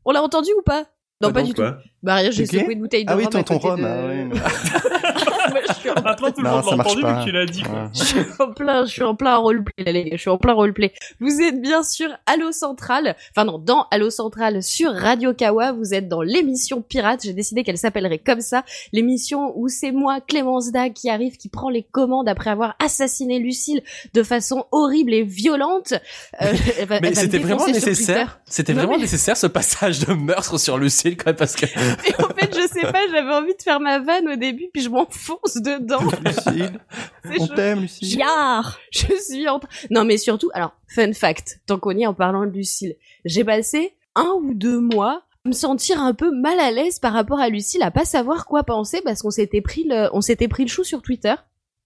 On 0.05 0.13
l'a 0.13 0.23
entendu 0.23 0.51
ou 0.57 0.63
pas? 0.63 0.85
Non, 1.23 1.33
pas 1.33 1.43
du 1.43 1.55
tout. 1.55 1.63
Bah 2.03 2.17
rien, 2.17 2.31
j'ai 2.31 2.45
secoué 2.47 2.75
une 2.75 2.81
bouteille 2.81 3.05
de 3.07 3.11
Ah 3.11 3.17
oui, 3.17 3.25
rhum 3.25 3.29
à 3.37 3.43
tonton 3.43 3.55
côté 3.59 3.69
Rhum, 3.69 3.81
de- 3.81 3.87
ah 3.87 4.07
oui, 4.07 4.25
mais- 4.25 4.35
Moi, 5.51 5.61
je 5.69 5.73
suis 5.75 5.86
en- 5.86 5.86
Maintenant, 6.05 6.31
tout 6.31 6.41
le 6.43 6.49
Non, 6.49 6.57
monde 6.57 6.65
l'a 6.67 6.73
entendu, 6.85 7.01
pas. 7.03 7.19
mais 7.19 7.25
tu 7.25 7.33
l'as 7.33 7.47
dit. 7.47 7.63
quoi. 7.63 7.91
Je 7.95 8.05
suis 8.05 8.21
en 8.39 8.53
plein, 8.53 8.85
je 8.85 8.91
suis 8.91 9.03
en 9.03 9.15
plein 9.15 9.37
roleplay, 9.37 9.85
là, 9.85 9.93
les 9.93 10.05
gars. 10.05 10.17
Je 10.17 10.21
suis 10.21 10.31
en 10.31 10.39
plein 10.39 10.53
roleplay. 10.53 10.93
Vous 11.21 11.41
êtes 11.41 11.61
bien 11.61 11.83
sûr 11.83 12.09
Allo 12.27 12.53
Central. 12.53 13.17
Enfin, 13.31 13.45
non, 13.45 13.59
dans 13.59 13.87
Allo 13.91 14.11
Central 14.11 14.63
sur 14.63 14.93
Radio 14.93 15.33
Kawa. 15.35 15.73
Vous 15.73 15.95
êtes 15.95 16.09
dans 16.09 16.23
l'émission 16.23 16.83
Pirate. 16.83 17.21
J'ai 17.25 17.33
décidé 17.33 17.63
qu'elle 17.65 17.79
s'appellerait 17.79 18.19
comme 18.19 18.41
ça. 18.41 18.65
L'émission 18.93 19.53
où 19.57 19.69
c'est 19.69 19.93
moi, 19.93 20.21
Clémence 20.21 20.71
Da, 20.73 20.91
qui 20.91 21.09
arrive, 21.11 21.37
qui 21.37 21.49
prend 21.49 21.69
les 21.71 21.83
commandes 21.83 22.29
après 22.29 22.51
avoir 22.51 22.75
assassiné 22.85 23.39
Lucille 23.39 23.83
de 24.15 24.23
façon 24.23 24.65
horrible 24.73 25.15
et 25.15 25.23
violente. 25.23 25.95
Euh, 26.43 26.53
va- 26.87 27.01
Mais 27.01 27.15
c'était 27.15 27.39
vraiment 27.39 27.67
nécessaire. 27.67 28.41
C'était 28.47 28.73
vraiment 28.73 28.93
mais- 28.93 28.99
nécessaire 29.03 29.37
ce 29.37 29.47
passage 29.47 30.01
de 30.01 30.13
meurtre 30.13 30.59
sur 30.59 30.79
Lucille 30.79 31.17
quand 31.17 31.27
même 31.27 31.37
parce 31.37 31.55
que. 31.57 31.67
Et 32.07 32.15
en 32.23 32.29
fait, 32.35 32.55
je 32.55 32.67
sais 32.69 32.83
pas, 32.93 33.01
j'avais 33.11 33.33
envie 33.33 33.55
de 33.57 33.63
faire 33.63 33.81
ma 33.81 33.99
vanne 33.99 34.29
au 34.29 34.37
début, 34.37 34.69
puis 34.73 34.83
je 34.83 34.89
m'enfonce 34.89 35.57
dedans. 35.57 35.86
Lucille, 36.25 36.81
C'est 37.25 37.41
on 37.41 37.47
t'aime, 37.49 37.81
Lucille. 37.83 38.19
Yar 38.19 38.79
Je 38.91 39.07
suis 39.21 39.49
en 39.49 39.59
train... 39.59 39.69
Non, 39.91 40.05
mais 40.05 40.17
surtout, 40.19 40.51
alors, 40.55 40.73
fun 40.89 41.13
fact, 41.13 41.61
tant 41.67 41.79
qu'on 41.79 41.93
y 41.97 42.03
est 42.03 42.07
en 42.07 42.15
parlant 42.15 42.45
de 42.47 42.51
Lucille, 42.51 42.97
j'ai 43.25 43.45
passé 43.45 43.95
un 44.15 44.35
ou 44.43 44.55
deux 44.55 44.81
mois 44.81 45.23
à 45.45 45.49
me 45.49 45.53
sentir 45.55 46.01
un 46.03 46.15
peu 46.15 46.31
mal 46.31 46.59
à 46.59 46.71
l'aise 46.71 46.99
par 46.99 47.13
rapport 47.13 47.39
à 47.41 47.49
Lucille, 47.49 47.83
à 47.83 47.91
pas 47.91 48.05
savoir 48.05 48.47
quoi 48.47 48.65
penser, 48.65 49.01
parce 49.05 49.23
qu'on 49.23 49.31
s'était 49.31 49.61
pris 49.61 49.85
le, 49.85 50.09
on 50.13 50.21
s'était 50.21 50.49
pris 50.49 50.65
le 50.65 50.69
chou 50.69 50.83
sur 50.85 51.03
Twitter. 51.03 51.35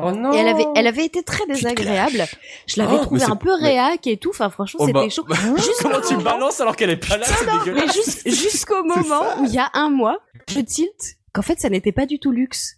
Oh 0.03 0.13
non 0.13 0.33
Et 0.33 0.37
elle 0.39 0.49
avait, 0.49 0.65
elle 0.77 0.87
avait 0.87 1.05
été 1.05 1.23
très 1.23 1.45
désagréable. 1.45 2.25
Je 2.67 2.81
l'avais 2.81 2.95
Oh, 2.99 3.03
trouvé 3.03 3.21
mais 3.21 3.27
c'est- 3.27 3.31
un 3.33 3.37
peu 3.37 3.53
réac 3.53 4.07
et 4.07 4.17
tout. 4.17 4.31
Enfin, 4.31 4.49
franchement, 4.49 4.81
Oh, 4.83 4.87
c'était 4.87 4.99
bah- 4.99 5.09
chaud. 5.11 5.27
Comment 5.83 6.01
tu 6.01 6.15
moment- 6.15 6.25
balances 6.25 6.59
alors 6.59 6.75
qu'elle 6.75 6.89
est 6.89 6.97
pas 7.07 7.19
là 7.19 7.27
C'est 7.27 7.73
mais 7.73 7.87
juste- 7.93 8.23
jusqu'au 8.27 8.83
moment 8.83 9.21
où 9.41 9.45
il 9.45 9.53
y 9.53 9.59
a 9.59 9.69
un 9.75 9.91
mois, 9.91 10.17
je 10.49 10.61
tilt 10.61 11.17
qu'en 11.35 11.43
fait, 11.43 11.61
ça 11.61 11.69
n'était 11.69 11.93
pas 11.93 12.07
du 12.07 12.19
tout 12.19 12.31
luxe. 12.33 12.77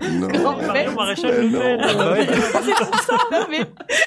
Non. 0.00 0.56
Mario 0.66 0.92
Maréchal 0.92 1.42
Le 1.42 1.48
non, 1.48 3.46
mais 3.50 3.60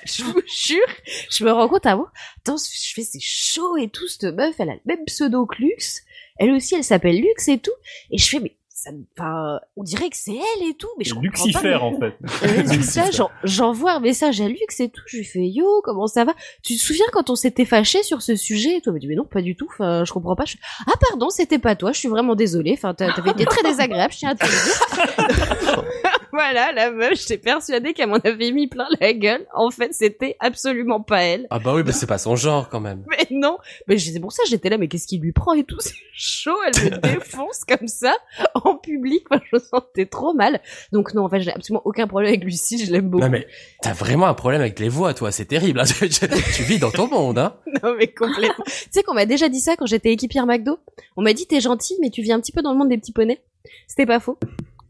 je 0.05 0.23
vous 0.23 0.41
jure, 0.47 0.87
je 1.31 1.43
me 1.43 1.51
rends 1.51 1.67
compte 1.67 1.85
à 1.85 1.95
moi. 1.95 2.11
Attends, 2.39 2.57
je 2.57 2.93
fais 2.93 3.03
c'est 3.03 3.19
chaud 3.19 3.77
et 3.77 3.89
tout, 3.89 4.07
cette 4.07 4.35
meuf, 4.35 4.55
elle 4.59 4.69
a 4.69 4.73
le 4.73 4.81
même 4.85 5.05
pseudo 5.05 5.45
que 5.45 5.61
Lux. 5.61 6.03
Elle 6.37 6.51
aussi, 6.51 6.75
elle 6.75 6.83
s'appelle 6.83 7.19
Lux 7.19 7.47
et 7.47 7.59
tout. 7.59 7.71
Et 8.11 8.17
je 8.17 8.29
fais, 8.29 8.39
mais 8.39 8.55
ça, 8.79 8.91
enfin, 9.17 9.59
on 9.75 9.83
dirait 9.83 10.09
que 10.09 10.15
c'est 10.17 10.31
elle 10.35 10.67
et 10.69 10.73
tout, 10.73 10.87
mais 10.97 11.03
je 11.05 11.13
comprends 11.13 11.45
Lucifer, 11.45 11.71
pas. 11.73 11.79
en 11.81 11.99
fait. 11.99 12.13
Résultat, 12.41 13.11
j'en- 13.15 13.29
j'envoie 13.43 13.93
un 13.93 13.99
message 13.99 14.39
à 14.41 14.47
Lux 14.47 14.79
et 14.79 14.89
tout. 14.89 15.01
Je 15.05 15.17
lui 15.17 15.25
fais 15.25 15.45
yo, 15.47 15.81
comment 15.83 16.07
ça 16.07 16.23
va? 16.25 16.33
Tu 16.63 16.75
te 16.75 16.81
souviens 16.81 17.05
quand 17.11 17.29
on 17.29 17.35
s'était 17.35 17.65
fâché 17.65 18.03
sur 18.03 18.21
ce 18.21 18.35
sujet 18.35 18.77
et 18.85 18.91
me 18.91 18.99
dit 18.99 19.07
mais 19.07 19.15
non, 19.15 19.25
pas 19.25 19.41
du 19.41 19.55
tout. 19.55 19.67
Enfin, 19.69 20.03
je 20.05 20.11
comprends 20.13 20.35
pas. 20.35 20.45
Je 20.45 20.55
ah 20.87 20.93
pardon, 21.09 21.29
c'était 21.29 21.59
pas 21.59 21.75
toi. 21.75 21.91
Je 21.91 21.99
suis 21.99 22.07
vraiment 22.09 22.35
désolée. 22.35 22.73
Enfin, 22.73 22.93
t'avais 22.93 23.31
été 23.31 23.45
très 23.45 23.63
désagréable. 23.69 24.13
Je 24.13 24.17
tiens 24.19 24.29
à 24.29 24.35
te 24.35 24.45
le 24.45 25.75
dire. 25.75 25.83
Voilà, 26.31 26.71
la 26.71 26.91
meuf. 26.91 27.19
J'étais 27.19 27.37
persuadée 27.37 27.93
qu'elle 27.93 28.09
m'en 28.09 28.17
avait 28.17 28.51
mis 28.51 28.67
plein 28.67 28.87
la 28.99 29.13
gueule. 29.13 29.45
En 29.53 29.69
fait, 29.71 29.93
c'était 29.93 30.35
absolument 30.39 31.01
pas 31.01 31.23
elle. 31.23 31.47
Ah 31.49 31.59
bah 31.59 31.73
oui, 31.75 31.83
mais 31.85 31.91
c'est 31.91 32.07
pas 32.07 32.17
son 32.17 32.35
genre 32.35 32.69
quand 32.69 32.79
même. 32.79 33.03
Mais 33.09 33.25
non, 33.31 33.57
mais 33.87 33.97
c'est 33.97 34.19
pour 34.19 34.31
ça 34.31 34.43
j'étais 34.47 34.69
là, 34.69 34.77
mais 34.77 34.87
qu'est-ce 34.87 35.07
qui 35.07 35.17
lui 35.17 35.31
prend 35.31 35.53
et 35.53 35.63
tout, 35.63 35.77
c'est 35.79 35.93
chaud, 36.13 36.55
elle 36.67 36.91
me 36.91 36.97
défonce 37.13 37.63
comme 37.67 37.87
ça, 37.87 38.15
en 38.55 38.75
public, 38.75 39.25
enfin, 39.29 39.41
je 39.51 39.55
me 39.55 39.59
sentais 39.61 40.05
trop 40.05 40.33
mal. 40.33 40.61
Donc 40.91 41.13
non, 41.13 41.23
en 41.25 41.29
fait, 41.29 41.41
j'ai 41.41 41.51
absolument 41.51 41.81
aucun 41.85 42.07
problème 42.07 42.29
avec 42.29 42.43
Lucie, 42.43 42.83
je 42.83 42.91
l'aime 42.91 43.09
beaucoup. 43.09 43.23
Non 43.23 43.29
mais 43.29 43.47
t'as 43.81 43.93
vraiment 43.93 44.27
un 44.27 44.33
problème 44.33 44.61
avec 44.61 44.79
les 44.79 44.89
voix, 44.89 45.13
toi. 45.13 45.31
C'est 45.31 45.45
terrible. 45.45 45.79
hein. 45.79 45.83
tu 46.55 46.63
vis 46.63 46.79
dans 46.79 46.91
ton 46.91 47.07
monde, 47.07 47.37
hein. 47.39 47.55
Non, 47.83 47.95
mais 47.97 48.07
complètement. 48.07 48.63
tu 48.65 48.73
sais 48.91 49.03
qu'on 49.03 49.13
m'a 49.13 49.25
déjà 49.25 49.49
dit 49.49 49.59
ça 49.59 49.75
quand 49.75 49.85
j'étais 49.85 50.11
équipière 50.11 50.45
McDo? 50.45 50.79
On 51.17 51.21
m'a 51.21 51.33
dit 51.33 51.45
t'es 51.47 51.59
gentil, 51.61 51.95
mais 52.01 52.09
tu 52.09 52.21
vis 52.21 52.31
un 52.31 52.39
petit 52.39 52.51
peu 52.51 52.61
dans 52.61 52.71
le 52.71 52.77
monde 52.77 52.89
des 52.89 52.97
petits 52.97 53.11
poneys. 53.13 53.41
C'était 53.87 54.05
pas 54.05 54.19
faux. 54.19 54.37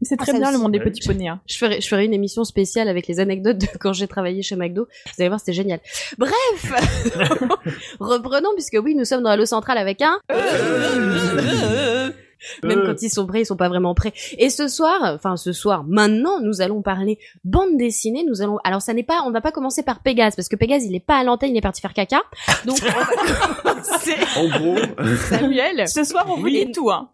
C'est 0.02 0.16
très 0.16 0.30
Ah, 0.30 0.32
ça 0.32 0.38
bien 0.38 0.52
le 0.52 0.58
monde 0.58 0.72
des 0.72 0.80
petits 0.80 1.06
poneys. 1.06 1.28
Hein. 1.28 1.40
Je 1.46 1.56
ferai, 1.56 1.80
je 1.80 1.88
ferai 1.88 2.04
une 2.04 2.14
émission 2.14 2.44
spéciale 2.44 2.88
avec 2.88 3.06
les 3.06 3.20
anecdotes 3.20 3.58
de 3.58 3.66
quand 3.78 3.92
j'ai 3.92 4.08
travaillé 4.08 4.42
chez 4.42 4.56
McDo. 4.56 4.88
Vous 5.06 5.12
allez 5.18 5.28
voir, 5.28 5.40
c'était 5.40 5.52
génial. 5.52 5.80
Bref, 6.18 6.32
reprenons 8.00 8.50
puisque 8.54 8.78
oui, 8.82 8.94
nous 8.94 9.04
sommes 9.04 9.22
dans 9.22 9.30
Halo 9.30 9.44
Central 9.46 9.78
avec 9.78 10.00
un. 10.02 10.18
Même 12.62 12.80
Euh. 12.80 12.86
quand 12.86 13.02
ils 13.02 13.10
sont 13.10 13.26
prêts, 13.26 13.42
ils 13.42 13.46
sont 13.46 13.56
pas 13.56 13.68
vraiment 13.68 13.94
prêts. 13.94 14.12
Et 14.38 14.50
ce 14.50 14.68
soir, 14.68 14.98
enfin 15.14 15.36
ce 15.36 15.52
soir, 15.52 15.84
maintenant, 15.86 16.40
nous 16.40 16.60
allons 16.60 16.82
parler 16.82 17.18
bande 17.44 17.76
dessinée. 17.76 18.24
Nous 18.28 18.42
allons. 18.42 18.58
Alors 18.64 18.82
ça 18.82 18.92
n'est 18.94 19.02
pas, 19.02 19.22
on 19.26 19.30
va 19.30 19.40
pas 19.40 19.52
commencer 19.52 19.82
par 19.82 20.00
Pégase 20.02 20.36
parce 20.36 20.48
que 20.48 20.56
Pégase, 20.56 20.84
il 20.84 20.94
est 20.94 21.04
pas 21.04 21.16
à 21.16 21.24
l'antenne, 21.24 21.50
il 21.50 21.56
est 21.58 21.62
parti 21.62 21.80
faire 21.80 21.94
caca. 21.94 22.22
Donc 22.66 22.78
on 22.82 22.86
va 23.64 23.72
commencer. 23.74 24.14
En 24.36 24.48
gros, 24.48 24.76
Samuel. 25.28 25.88
Ce 25.88 26.04
soir, 26.04 26.26
on 26.28 26.36
vous 26.36 26.42
Oui. 26.44 26.66
dit 26.66 26.72
tout. 26.72 26.90
Hein. 26.90 27.08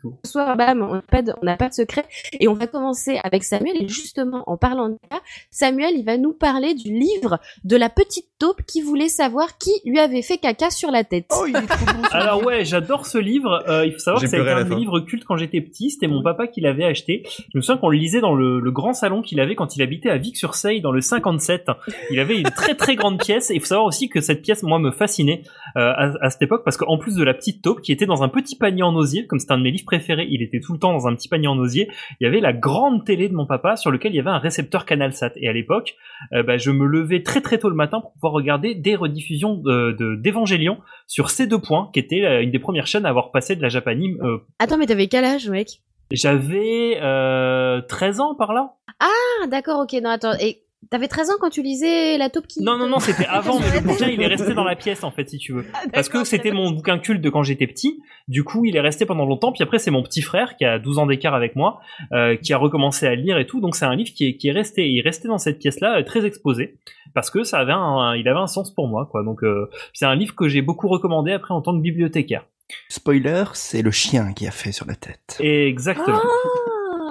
Tout. 0.00 0.14
Ce 0.24 0.32
soir, 0.32 0.56
bam, 0.56 0.82
on 0.82 0.94
n'a 0.96 1.02
pas, 1.02 1.22
de, 1.22 1.32
on 1.40 1.44
n'a 1.44 1.56
pas 1.56 1.68
de 1.68 1.74
secret. 1.74 2.04
Et 2.40 2.48
on 2.48 2.54
va 2.54 2.66
commencer 2.66 3.18
avec 3.24 3.44
Samuel. 3.44 3.82
Et 3.82 3.88
justement, 3.88 4.42
en 4.46 4.56
parlant 4.56 4.88
de 4.90 4.96
ça, 5.10 5.20
Samuel, 5.50 5.94
il 5.96 6.04
va 6.04 6.16
nous 6.18 6.32
parler 6.32 6.74
du 6.74 6.92
livre 6.92 7.38
de 7.64 7.76
la 7.76 7.88
petite 7.88 8.26
taupe 8.38 8.62
qui 8.66 8.82
voulait 8.82 9.08
savoir 9.08 9.58
qui 9.58 9.72
lui 9.84 9.98
avait 9.98 10.22
fait 10.22 10.38
caca 10.38 10.70
sur 10.70 10.90
la 10.90 11.04
tête. 11.04 11.26
Oh, 11.38 11.46
il 11.46 11.56
est 11.56 11.66
trop 11.66 11.86
ce 12.10 12.14
Alors 12.16 12.44
ouais, 12.44 12.64
j'adore 12.64 13.06
ce 13.06 13.18
livre. 13.18 13.64
Euh, 13.68 13.86
il 13.86 13.92
faut 13.92 13.98
savoir 13.98 14.22
que 14.22 14.26
à 14.36 14.56
un 14.56 14.64
de 14.74 14.74
livres 14.80 15.00
cultes 15.00 15.24
quand 15.24 15.36
j'étais 15.36 15.60
petit. 15.60 15.90
C'était 15.90 16.06
mon 16.08 16.22
papa 16.22 16.46
qui 16.46 16.60
l'avait 16.60 16.84
acheté. 16.84 17.22
Je 17.52 17.56
me 17.58 17.60
souviens 17.62 17.78
qu'on 17.78 17.88
le 17.88 17.98
lisait 17.98 18.20
dans 18.20 18.34
le, 18.34 18.60
le 18.60 18.70
grand 18.70 18.92
salon 18.92 19.22
qu'il 19.22 19.40
avait 19.40 19.54
quand 19.54 19.76
il 19.76 19.82
habitait 19.82 20.10
à 20.10 20.16
Vic-sur-Seille 20.18 20.80
dans 20.80 20.92
le 20.92 21.00
57. 21.00 21.66
Il 22.10 22.18
avait 22.20 22.36
une 22.38 22.44
très 22.50 22.74
très 22.74 22.96
grande 22.96 23.18
pièce. 23.18 23.50
Et 23.50 23.54
il 23.54 23.60
faut 23.60 23.66
savoir 23.66 23.86
aussi 23.86 24.08
que 24.08 24.20
cette 24.20 24.42
pièce, 24.42 24.62
moi, 24.62 24.78
me 24.78 24.90
fascinait 24.90 25.42
euh, 25.76 25.92
à, 25.96 26.12
à 26.20 26.30
cette 26.30 26.42
époque 26.42 26.62
parce 26.64 26.76
qu'en 26.76 26.98
plus 26.98 27.14
de 27.16 27.24
la 27.24 27.34
petite 27.34 27.62
taupe 27.62 27.80
qui 27.80 27.92
était 27.92 28.06
dans 28.06 28.22
un 28.22 28.28
petit 28.28 28.56
panier 28.56 28.82
en 28.82 28.94
osier, 28.94 29.26
comme 29.26 29.38
c'était 29.38 29.52
un 29.52 29.58
de 29.58 29.62
mes 29.62 29.70
livres 29.70 29.84
préférés, 29.86 30.26
il 30.30 30.42
était 30.42 30.60
tout 30.60 30.72
le 30.72 30.78
temps 30.78 30.92
dans 30.92 31.06
un 31.06 31.14
petit 31.14 31.28
panier 31.28 31.48
en 31.48 31.58
osier. 31.58 31.88
Il 32.20 32.24
y 32.24 32.26
avait 32.26 32.40
la 32.40 32.52
grande 32.52 33.04
télé 33.04 33.28
de 33.28 33.34
mon 33.34 33.46
papa 33.46 33.76
sur 33.76 33.90
lequel 33.90 34.12
il 34.12 34.16
y 34.16 34.20
avait 34.20 34.30
un 34.30 34.38
récepteur 34.38 34.84
CanalSat. 34.86 35.32
Et 35.36 35.48
à 35.48 35.52
l'époque, 35.52 35.94
euh, 36.32 36.42
bah, 36.42 36.56
je 36.56 36.70
me 36.70 36.86
levais 36.86 37.22
très 37.22 37.40
très 37.40 37.58
tôt 37.58 37.68
le 37.68 37.74
matin 37.76 38.00
pour 38.00 38.12
pouvoir 38.12 38.32
regarder 38.32 38.74
des 38.74 38.94
rediffusions 38.96 39.54
de- 39.54 39.92
de- 39.98 40.16
d'Evangélion 40.16 40.78
sur 41.06 41.30
ces 41.30 41.46
deux 41.46 41.60
points, 41.60 41.90
qui 41.92 42.00
était 42.00 42.24
euh, 42.24 42.42
une 42.42 42.50
des 42.50 42.58
premières 42.58 42.86
chaînes 42.86 43.06
à 43.06 43.08
avoir 43.08 43.30
passé 43.30 43.54
de 43.56 43.62
la 43.62 43.68
Japanime. 43.68 44.16
Euh, 44.22 44.38
Attends, 44.58 44.78
mais 44.78 44.86
t'avais 44.86 45.06
quel 45.06 45.24
âge, 45.24 45.50
mec 45.50 45.82
J'avais 46.10 46.98
euh, 47.02 47.82
13 47.82 48.20
ans 48.20 48.34
par 48.34 48.54
là. 48.54 48.74
Ah, 49.00 49.46
d'accord, 49.48 49.80
ok, 49.80 49.92
non, 50.02 50.08
attends. 50.08 50.32
Et 50.40 50.62
t'avais 50.90 51.08
13 51.08 51.30
ans 51.30 51.34
quand 51.38 51.50
tu 51.50 51.60
lisais 51.62 52.16
La 52.16 52.30
taupe 52.30 52.46
qui... 52.46 52.62
Non, 52.62 52.78
non, 52.78 52.88
non, 52.88 52.98
c'était 52.98 53.26
avant, 53.28 53.60
mais 53.60 53.70
le 53.70 53.80
bouquin, 53.80 54.08
il 54.08 54.22
est 54.22 54.26
resté 54.26 54.54
dans 54.54 54.64
la 54.64 54.74
pièce, 54.74 55.04
en 55.04 55.10
fait, 55.10 55.28
si 55.28 55.36
tu 55.36 55.52
veux. 55.52 55.66
Parce 55.92 56.08
que 56.08 56.24
c'était 56.24 56.52
mon 56.52 56.70
bouquin 56.70 56.98
culte 56.98 57.20
de 57.20 57.28
quand 57.28 57.42
j'étais 57.42 57.66
petit. 57.66 58.00
Du 58.28 58.44
coup, 58.44 58.64
il 58.64 58.76
est 58.76 58.80
resté 58.80 59.04
pendant 59.04 59.26
longtemps. 59.26 59.52
Puis 59.52 59.62
après, 59.62 59.78
c'est 59.78 59.90
mon 59.90 60.02
petit 60.02 60.22
frère, 60.22 60.56
qui 60.56 60.64
a 60.64 60.78
12 60.78 61.00
ans 61.00 61.06
d'écart 61.06 61.34
avec 61.34 61.54
moi, 61.54 61.80
euh, 62.12 62.36
qui 62.36 62.54
a 62.54 62.58
recommencé 62.58 63.06
à 63.06 63.14
lire 63.14 63.36
et 63.36 63.46
tout. 63.46 63.60
Donc, 63.60 63.76
c'est 63.76 63.84
un 63.84 63.94
livre 63.94 64.14
qui 64.14 64.26
est, 64.26 64.36
qui 64.38 64.48
est 64.48 64.52
resté. 64.52 64.88
Il 64.88 64.98
est 64.98 65.02
resté 65.02 65.28
dans 65.28 65.38
cette 65.38 65.58
pièce-là, 65.58 65.98
euh, 65.98 66.02
très 66.02 66.24
exposé. 66.24 66.78
Parce 67.12 67.28
que 67.28 67.44
ça 67.44 67.58
avait 67.58 67.72
un, 67.72 68.14
il 68.16 68.26
avait 68.26 68.40
un 68.40 68.46
sens 68.46 68.72
pour 68.72 68.88
moi, 68.88 69.06
quoi. 69.10 69.22
Donc, 69.22 69.44
euh, 69.44 69.68
c'est 69.92 70.06
un 70.06 70.14
livre 70.14 70.34
que 70.34 70.48
j'ai 70.48 70.62
beaucoup 70.62 70.88
recommandé 70.88 71.32
après 71.32 71.52
en 71.52 71.60
tant 71.60 71.76
que 71.76 71.82
bibliothécaire. 71.82 72.46
Spoiler, 72.88 73.44
c'est 73.54 73.82
le 73.82 73.90
chien 73.90 74.32
qui 74.32 74.46
a 74.46 74.50
fait 74.50 74.72
sur 74.72 74.86
la 74.86 74.94
tête. 74.94 75.36
Exactement. 75.40 76.20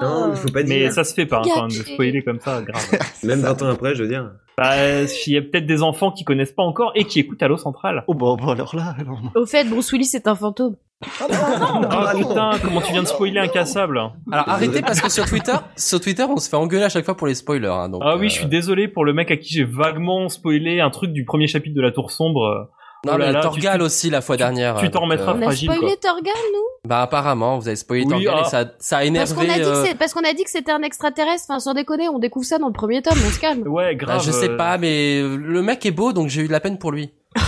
non, 0.02 0.32
il 0.32 0.38
faut 0.38 0.50
pas 0.52 0.64
Mais 0.64 0.80
dire. 0.80 0.94
ça 0.94 1.04
se 1.04 1.14
fait 1.14 1.26
pas, 1.26 1.40
hein, 1.40 1.44
enfin, 1.46 1.68
de 1.68 1.74
spoiler 1.74 2.24
comme 2.24 2.40
ça, 2.40 2.62
grave. 2.62 3.00
Même 3.24 3.40
20 3.40 3.62
ans 3.62 3.70
après, 3.70 3.96
je 3.96 4.04
veux 4.04 4.10
dire. 4.10 4.32
Bah, 4.58 5.02
il 5.04 5.34
y 5.34 5.38
a 5.38 5.42
peut-être 5.42 5.66
des 5.66 5.82
enfants 5.82 6.12
qui 6.12 6.24
connaissent 6.24 6.54
pas 6.54 6.64
encore 6.64 6.92
et 6.96 7.04
qui 7.06 7.20
écoutent 7.20 7.44
Allo 7.44 7.58
Central. 7.58 8.04
Oh 8.08 8.14
bah, 8.14 8.36
bah 8.40 8.52
alors 8.54 8.76
là, 8.76 8.96
alors... 9.00 9.20
Au 9.36 9.46
fait, 9.46 9.66
Bruce 9.66 9.92
Willis 9.92 10.06
c'est 10.06 10.28
un 10.28 10.36
fantôme. 10.36 10.76
Ah 11.20 12.14
putain, 12.16 12.52
comment 12.64 12.82
tu 12.82 12.94
viens 12.94 13.04
de 13.04 13.08
spoiler 13.08 13.40
Incassable 13.40 13.98
Alors 14.32 14.50
arrêtez 14.50 14.82
parce 14.82 15.02
que 15.02 15.10
sur 15.10 15.26
Twitter, 15.26 15.54
sur 15.76 16.00
Twitter, 16.00 16.24
on 16.24 16.38
se 16.38 16.50
fait 16.50 16.56
engueuler 16.56 16.86
à 16.86 16.90
chaque 16.90 17.06
fois 17.06 17.18
pour 17.18 17.28
les 17.28 17.36
spoilers. 17.36 17.68
Hein, 17.68 17.90
donc, 17.90 18.02
Ah 18.04 18.16
oui, 18.16 18.28
euh, 18.28 18.30
je 18.30 18.34
suis 18.36 18.46
désolé 18.46 18.88
pour 18.88 19.04
le 19.04 19.14
mec 19.14 19.30
à 19.30 19.38
qui 19.38 19.54
j'ai 19.54 19.66
vaguement 19.66 20.30
spoilé 20.30 20.80
un 20.80 20.90
truc 20.90 21.12
du 21.12 21.26
premier 21.26 21.48
chapitre 21.48 21.76
de 21.76 21.82
la 21.82 21.92
Tour 21.92 22.12
Sombre. 22.12 22.70
Non 23.06 23.14
Oh 23.16 23.18
là 23.18 23.28
mais 23.28 23.32
là, 23.34 23.42
Torgal 23.42 23.78
tu- 23.80 23.84
aussi 23.86 24.10
la 24.10 24.22
fois 24.22 24.36
dernière. 24.38 24.76
tu 24.78 24.90
t'en 24.90 25.00
donc, 25.00 25.10
remettras 25.10 25.32
euh, 25.32 25.36
On 25.36 25.42
a 25.42 25.44
fragile, 25.44 25.72
spoilé 25.72 25.96
quoi. 26.02 26.10
Torgal, 26.12 26.34
nous? 26.54 26.90
Bah 26.90 27.02
apparemment, 27.04 27.58
vous 27.60 27.68
avez 27.68 27.76
spoilé 27.78 28.04
Oui, 28.04 28.10
Torgal 28.26 28.34
ah. 28.38 28.42
et 28.42 28.50
ça, 28.50 28.66
ça 28.80 28.98
a 28.98 29.12
Parce 29.12 29.34
qu'on 29.34 29.42
énervé. 29.42 29.50
a 29.52 29.54
dit 29.56 29.62
que 29.62 29.92
euh, 29.92 29.96
parce 29.98 30.14
qu'on 30.14 30.24
a 30.24 30.34
dit 30.34 30.44
que 30.44 30.50
c'était 30.50 30.72
un 30.72 30.82
extraterrestre. 30.82 31.46
Enfin, 31.50 31.60
sans 31.60 31.74
déconner, 31.74 32.10
on 32.10 32.20
découvre 32.20 32.46
ça 32.46 32.58
dans 32.58 32.68
le 32.68 32.74
premier 32.74 33.02
tome. 33.02 33.18
On 33.26 33.30
se 33.30 33.40
calme. 33.40 33.68
Ouais, 33.68 33.96
bah, 33.96 34.06
grave. 34.06 34.24
je 34.26 34.32
sais 34.32 34.50
euh, 34.50 34.58
pas, 34.58 34.78
mais 34.78 35.20
euh, 35.22 35.38
le 35.38 35.62
mec 35.62 35.86
est 35.86 35.92
beau, 35.92 36.12
donc 36.14 36.28
j'ai 36.30 36.42
eu 36.42 36.48
de 36.48 36.52
la 36.52 36.60
peine 36.60 36.78
pour 36.78 36.92
lui. 36.92 37.12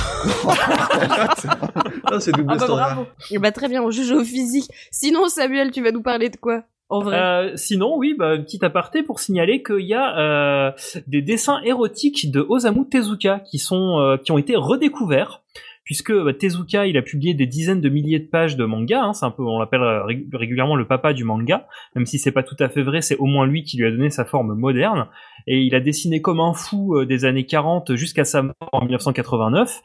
Ah, 2.10 2.20
c'est 2.20 2.32
double 2.32 2.47
Ah 2.53 2.55
bah 2.58 2.68
bravo. 2.68 3.05
Eh 3.32 3.38
bah 3.38 3.51
très 3.51 3.68
bien, 3.68 3.82
on 3.84 3.91
juge 3.91 4.12
au 4.12 4.24
physique. 4.24 4.70
Sinon, 4.91 5.28
Samuel, 5.28 5.72
tu 5.72 5.84
vas 5.84 5.91
nous 5.91 6.01
parler 6.01 6.30
de 6.30 6.38
quoi? 6.38 6.64
Euh, 6.91 7.51
sinon, 7.55 7.97
oui, 7.97 8.15
bah, 8.17 8.38
petit 8.38 8.63
aparté 8.63 9.03
pour 9.03 9.19
signaler 9.19 9.61
qu'il 9.61 9.85
y 9.85 9.93
a 9.93 10.17
euh, 10.17 10.71
des 11.07 11.21
dessins 11.21 11.59
érotiques 11.63 12.31
de 12.31 12.45
Osamu 12.47 12.88
Tezuka 12.88 13.39
qui 13.39 13.59
sont 13.59 13.99
euh, 13.99 14.17
qui 14.17 14.31
ont 14.31 14.38
été 14.38 14.55
redécouverts 14.55 15.41
puisque 15.83 16.13
bah, 16.13 16.33
Tezuka 16.33 16.85
il 16.85 16.97
a 16.97 17.01
publié 17.01 17.33
des 17.33 17.45
dizaines 17.45 17.81
de 17.81 17.89
milliers 17.89 18.19
de 18.19 18.27
pages 18.27 18.55
de 18.57 18.65
manga. 18.65 19.03
Hein, 19.03 19.13
c'est 19.13 19.25
un 19.25 19.31
peu, 19.31 19.43
on 19.43 19.59
l'appelle 19.59 19.81
rég- 19.81 20.27
régulièrement 20.33 20.75
le 20.75 20.85
papa 20.85 21.13
du 21.13 21.23
manga, 21.23 21.67
même 21.95 22.05
si 22.05 22.19
c'est 22.19 22.31
pas 22.31 22.43
tout 22.43 22.57
à 22.59 22.69
fait 22.69 22.83
vrai. 22.83 23.01
C'est 23.01 23.17
au 23.17 23.25
moins 23.25 23.45
lui 23.45 23.63
qui 23.63 23.77
lui 23.77 23.85
a 23.85 23.91
donné 23.91 24.09
sa 24.09 24.25
forme 24.25 24.53
moderne. 24.53 25.07
Et 25.47 25.61
il 25.61 25.73
a 25.75 25.79
dessiné 25.79 26.21
comme 26.21 26.39
un 26.41 26.53
fou 26.53 26.95
euh, 26.95 27.05
des 27.05 27.24
années 27.25 27.45
40 27.45 27.95
jusqu'à 27.95 28.25
sa 28.25 28.43
mort 28.43 28.53
en 28.74 28.82
1989. 28.82 29.82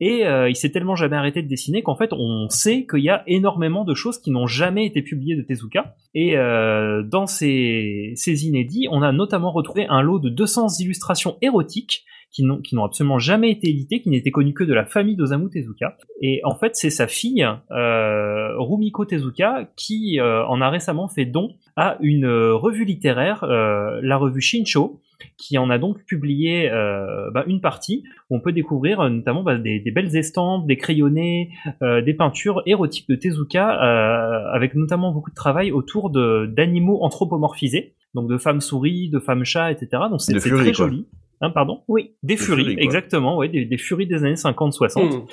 Et 0.00 0.26
euh, 0.26 0.48
il 0.48 0.54
s'est 0.54 0.70
tellement 0.70 0.94
jamais 0.94 1.16
arrêté 1.16 1.42
de 1.42 1.48
dessiner 1.48 1.82
qu'en 1.82 1.96
fait 1.96 2.12
on 2.12 2.48
sait 2.48 2.86
qu'il 2.88 3.00
y 3.00 3.10
a 3.10 3.24
énormément 3.26 3.84
de 3.84 3.94
choses 3.94 4.18
qui 4.18 4.30
n'ont 4.30 4.46
jamais 4.46 4.86
été 4.86 5.02
publiées 5.02 5.36
de 5.36 5.42
Tezuka. 5.42 5.94
Et 6.14 6.36
euh, 6.36 7.02
dans 7.02 7.26
ces, 7.26 8.12
ces 8.14 8.46
inédits, 8.46 8.86
on 8.90 9.02
a 9.02 9.12
notamment 9.12 9.50
retrouvé 9.50 9.86
un 9.88 10.00
lot 10.00 10.20
de 10.20 10.28
200 10.28 10.78
illustrations 10.78 11.36
érotiques 11.42 12.04
qui 12.32 12.44
n'ont 12.44 12.58
qui 12.60 12.74
n'ont 12.74 12.84
absolument 12.84 13.18
jamais 13.18 13.50
été 13.50 13.68
éditées, 13.68 14.00
qui 14.00 14.10
n'étaient 14.10 14.30
connues 14.30 14.54
que 14.54 14.64
de 14.64 14.74
la 14.74 14.84
famille 14.84 15.16
d'Osamu 15.16 15.50
Tezuka. 15.50 15.96
Et 16.20 16.40
en 16.44 16.54
fait, 16.54 16.76
c'est 16.76 16.90
sa 16.90 17.06
fille, 17.06 17.46
euh, 17.70 18.58
Rumiko 18.58 19.04
Tezuka, 19.04 19.68
qui 19.76 20.20
euh, 20.20 20.44
en 20.46 20.60
a 20.60 20.70
récemment 20.70 21.08
fait 21.08 21.24
don 21.24 21.54
à 21.76 21.96
une 22.00 22.26
euh, 22.26 22.54
revue 22.54 22.84
littéraire, 22.84 23.44
euh, 23.44 24.00
la 24.02 24.16
revue 24.16 24.40
Shincho, 24.40 25.00
qui 25.36 25.58
en 25.58 25.70
a 25.70 25.78
donc 25.78 26.04
publié 26.04 26.70
euh, 26.70 27.30
bah, 27.32 27.44
une 27.46 27.60
partie 27.60 28.04
où 28.28 28.36
on 28.36 28.40
peut 28.40 28.52
découvrir 28.52 29.00
euh, 29.00 29.08
notamment 29.08 29.42
bah, 29.42 29.58
des, 29.58 29.80
des 29.80 29.90
belles 29.90 30.16
estampes, 30.16 30.66
des 30.66 30.76
crayonnés, 30.76 31.50
euh, 31.82 32.00
des 32.02 32.14
peintures 32.14 32.62
érotiques 32.66 33.08
de 33.08 33.16
Tezuka, 33.16 33.82
euh, 33.82 34.52
avec 34.52 34.74
notamment 34.74 35.12
beaucoup 35.12 35.30
de 35.30 35.34
travail 35.34 35.72
autour 35.72 36.10
de 36.10 36.46
d'animaux 36.46 37.02
anthropomorphisés, 37.02 37.94
donc 38.14 38.28
de 38.28 38.38
femmes 38.38 38.60
souris, 38.60 39.08
de 39.08 39.18
femmes 39.18 39.44
chats, 39.44 39.70
etc. 39.72 40.04
Donc 40.10 40.20
c'est 40.20 40.38
très 40.38 40.50
quoi. 40.50 40.72
joli. 40.72 41.06
Hein, 41.42 41.50
pardon? 41.50 41.82
Oui. 41.88 42.12
Des 42.22 42.36
furies, 42.36 42.76
exactement, 42.78 43.36
ouais, 43.38 43.48
des, 43.48 43.64
des 43.64 43.78
furies 43.78 44.06
des 44.06 44.24
années 44.24 44.34
50-60. 44.34 45.02
Mm. 45.02 45.26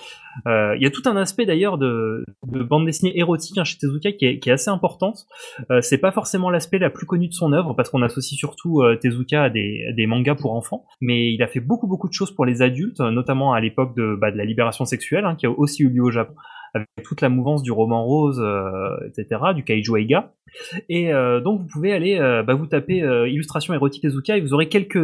Euh, 0.48 0.76
Il 0.78 0.84
y 0.84 0.86
a 0.86 0.90
tout 0.90 1.02
un 1.06 1.18
aspect 1.18 1.46
d'ailleurs 1.46 1.78
de, 1.78 2.24
de 2.46 2.64
bande 2.64 2.86
dessinée 2.86 3.18
érotique 3.18 3.58
hein, 3.58 3.66
chez 3.66 3.78
Tezuka 3.78 4.14
qui 4.14 4.26
est, 4.26 4.40
qui 4.40 4.50
est 4.50 4.54
assez 4.54 4.70
importante. 4.70 5.26
Euh, 5.70 5.82
c'est 5.82 5.98
pas 5.98 6.12
forcément 6.12 6.50
l'aspect 6.50 6.80
la 6.80 6.90
plus 6.90 7.06
connu 7.06 7.28
de 7.28 7.34
son 7.34 7.52
œuvre 7.52 7.74
parce 7.74 7.90
qu'on 7.90 8.02
associe 8.04 8.38
surtout 8.38 8.82
euh, 8.82 8.96
Tezuka 8.96 9.44
à 9.44 9.50
des, 9.50 9.86
à 9.90 9.94
des 9.94 10.08
mangas 10.08 10.36
pour 10.36 10.54
enfants, 10.54 10.86
mais 11.02 11.34
il 11.34 11.44
a 11.44 11.48
fait 11.48 11.60
beaucoup 11.60 11.88
beaucoup 11.88 12.08
de 12.08 12.14
choses 12.14 12.32
pour 12.34 12.46
les 12.46 12.62
adultes, 12.62 13.02
notamment 13.02 13.52
à 13.52 13.60
l'époque 13.60 13.96
de, 13.98 14.16
bah, 14.16 14.32
de 14.32 14.38
la 14.38 14.46
libération 14.46 14.86
sexuelle 14.86 15.26
hein, 15.26 15.36
qui 15.36 15.46
a 15.46 15.52
aussi 15.52 15.84
eu 15.84 15.90
lieu 15.90 16.04
au 16.04 16.12
Japon 16.12 16.36
avec 16.78 17.06
toute 17.06 17.22
la 17.22 17.30
mouvance 17.30 17.64
du 17.64 17.72
roman 17.72 18.06
rose, 18.06 18.42
euh, 18.42 18.98
etc., 19.08 19.42
du 19.56 19.64
kaiju 19.64 19.98
eiga. 19.98 20.34
Et 20.90 21.14
euh, 21.14 21.40
donc 21.42 21.62
vous 21.62 21.68
pouvez 21.68 21.94
aller, 21.94 22.18
euh, 22.18 22.44
bah, 22.44 22.54
vous 22.54 22.66
taper 22.66 23.04
euh, 23.04 23.28
illustration 23.28 23.74
érotique 23.74 24.04
Tezuka 24.04 24.38
et 24.38 24.42
vous 24.42 24.54
aurez 24.54 24.70
quelques 24.70 25.04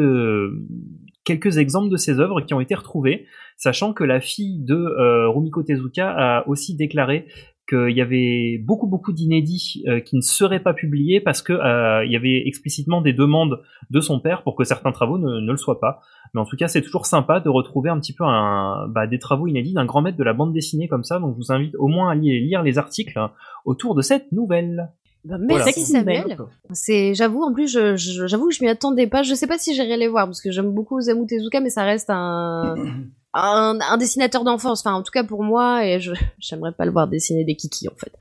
quelques 1.24 1.58
exemples 1.58 1.90
de 1.90 1.98
ses 1.98 2.20
œuvres 2.20 2.42
qui 2.42 2.54
ont 2.54 2.60
été 2.60 2.76
retrouvées, 2.76 3.26
sachant 3.56 3.94
que 3.94 4.04
la 4.04 4.20
fille 4.20 4.60
de 4.60 5.28
Rumiko 5.28 5.64
Tezuka 5.64 6.10
a 6.10 6.48
aussi 6.50 6.76
déclaré 6.76 7.28
qu'il 7.74 7.96
y 7.98 8.02
avait 8.02 8.58
beaucoup 8.64 8.88
beaucoup 8.88 9.12
d'inédits 9.14 9.84
euh, 9.88 10.00
qui 10.00 10.16
ne 10.16 10.22
seraient 10.22 10.60
pas 10.62 10.74
publiés 10.74 11.20
parce 11.22 11.42
que 11.42 11.54
euh, 11.54 12.06
il 12.06 12.12
y 12.12 12.16
avait 12.16 12.44
explicitement 12.46 13.02
des 13.02 13.14
demandes 13.14 13.62
de 13.90 14.00
son 14.02 14.20
père 14.20 14.44
pour 14.44 14.56
que 14.56 14.64
certains 14.64 14.92
travaux 14.92 15.18
ne, 15.18 15.40
ne 15.40 15.52
le 15.52 15.58
soient 15.58 15.80
pas. 15.80 16.02
Mais 16.34 16.42
en 16.42 16.46
tout 16.46 16.56
cas, 16.58 16.68
c'est 16.68 16.82
toujours 16.82 17.06
sympa 17.06 17.40
de 17.40 17.50
retrouver 17.50 17.90
un 17.90 18.00
petit 18.00 18.14
peu 18.14 18.24
un, 18.24 18.88
bah, 18.90 19.06
des 19.08 19.20
travaux 19.20 19.48
inédits 19.48 19.74
d'un 19.74 19.86
grand 19.86 20.02
maître 20.02 20.18
de 20.18 20.24
la 20.24 20.34
bande 20.34 20.52
dessinée 20.54 20.88
comme 20.88 21.04
ça. 21.04 21.20
Donc, 21.20 21.34
je 21.34 21.38
vous 21.38 21.52
invite 21.52 21.76
au 21.78 21.88
moins 21.88 22.10
à 22.12 22.16
li- 22.16 22.40
lire 22.46 22.64
les 22.64 22.78
articles 22.78 23.20
autour 23.66 23.94
de 23.96 24.02
cette 24.02 24.32
nouvelle. 24.32 24.90
Bah, 25.26 25.38
merci 25.66 25.82
Samuel. 25.86 26.38
C'est, 26.72 27.14
j'avoue, 27.14 27.44
en 27.44 27.54
plus, 27.54 27.72
je, 27.72 27.96
je- 27.96 28.26
j'avoue 28.28 28.50
que 28.50 28.54
je 28.56 28.64
m'y 28.64 28.70
attendais 28.70 29.08
pas. 29.08 29.22
Je 29.24 29.34
sais 29.36 29.48
pas 29.48 29.58
si 29.58 29.74
j'irai 29.76 29.96
les 29.96 30.08
voir 30.08 30.26
parce 30.26 30.42
que 30.42 30.52
j'aime 30.52 30.72
beaucoup 30.74 30.98
Osamu 30.98 31.26
Tezuka, 31.28 31.62
mais 31.62 31.70
ça 31.70 31.84
reste 31.84 32.10
un, 32.10 32.76
un, 33.34 33.80
un 33.82 33.98
dessinateur 33.98 34.44
d'enfance. 34.44 34.82
Enfin, 34.82 34.94
en 34.96 35.04
tout 35.04 35.12
cas 35.12 35.24
pour 35.24 35.44
moi, 35.44 35.86
et 35.86 36.00
je, 36.00 36.12
j'aimerais 36.40 36.72
pas 36.72 36.86
le 36.86 36.92
voir 36.92 37.08
dessiner 37.08 37.44
des 37.44 37.56
kikis 37.56 37.88
en 37.88 37.96
fait. 37.96 38.14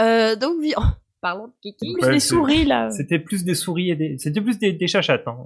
Euh, 0.00 0.36
donc, 0.36 0.54
oh, 0.76 0.82
parlons 1.20 1.46
de 1.48 1.52
kikis. 1.62 1.94
Ouais, 1.94 2.20
c'est- 2.20 2.28
C'était 2.90 3.18
plus 3.18 3.44
des 3.44 3.54
souris 3.54 3.90
et 3.90 3.96
des, 3.96 4.16
c'était 4.18 4.40
plus 4.40 4.58
des, 4.58 4.72
des 4.72 4.86
chachattes. 4.88 5.26
Hein. 5.26 5.36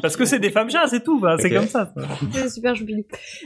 Parce 0.00 0.16
que 0.16 0.24
c'est 0.24 0.38
des 0.38 0.50
femmes 0.50 0.70
chats, 0.70 0.86
c'est 0.88 1.02
tout. 1.02 1.18
Bah, 1.18 1.36
C'est 1.38 1.50
comme 1.50 1.66
ça. 1.66 1.92
C'est 2.32 2.48
super. 2.50 2.74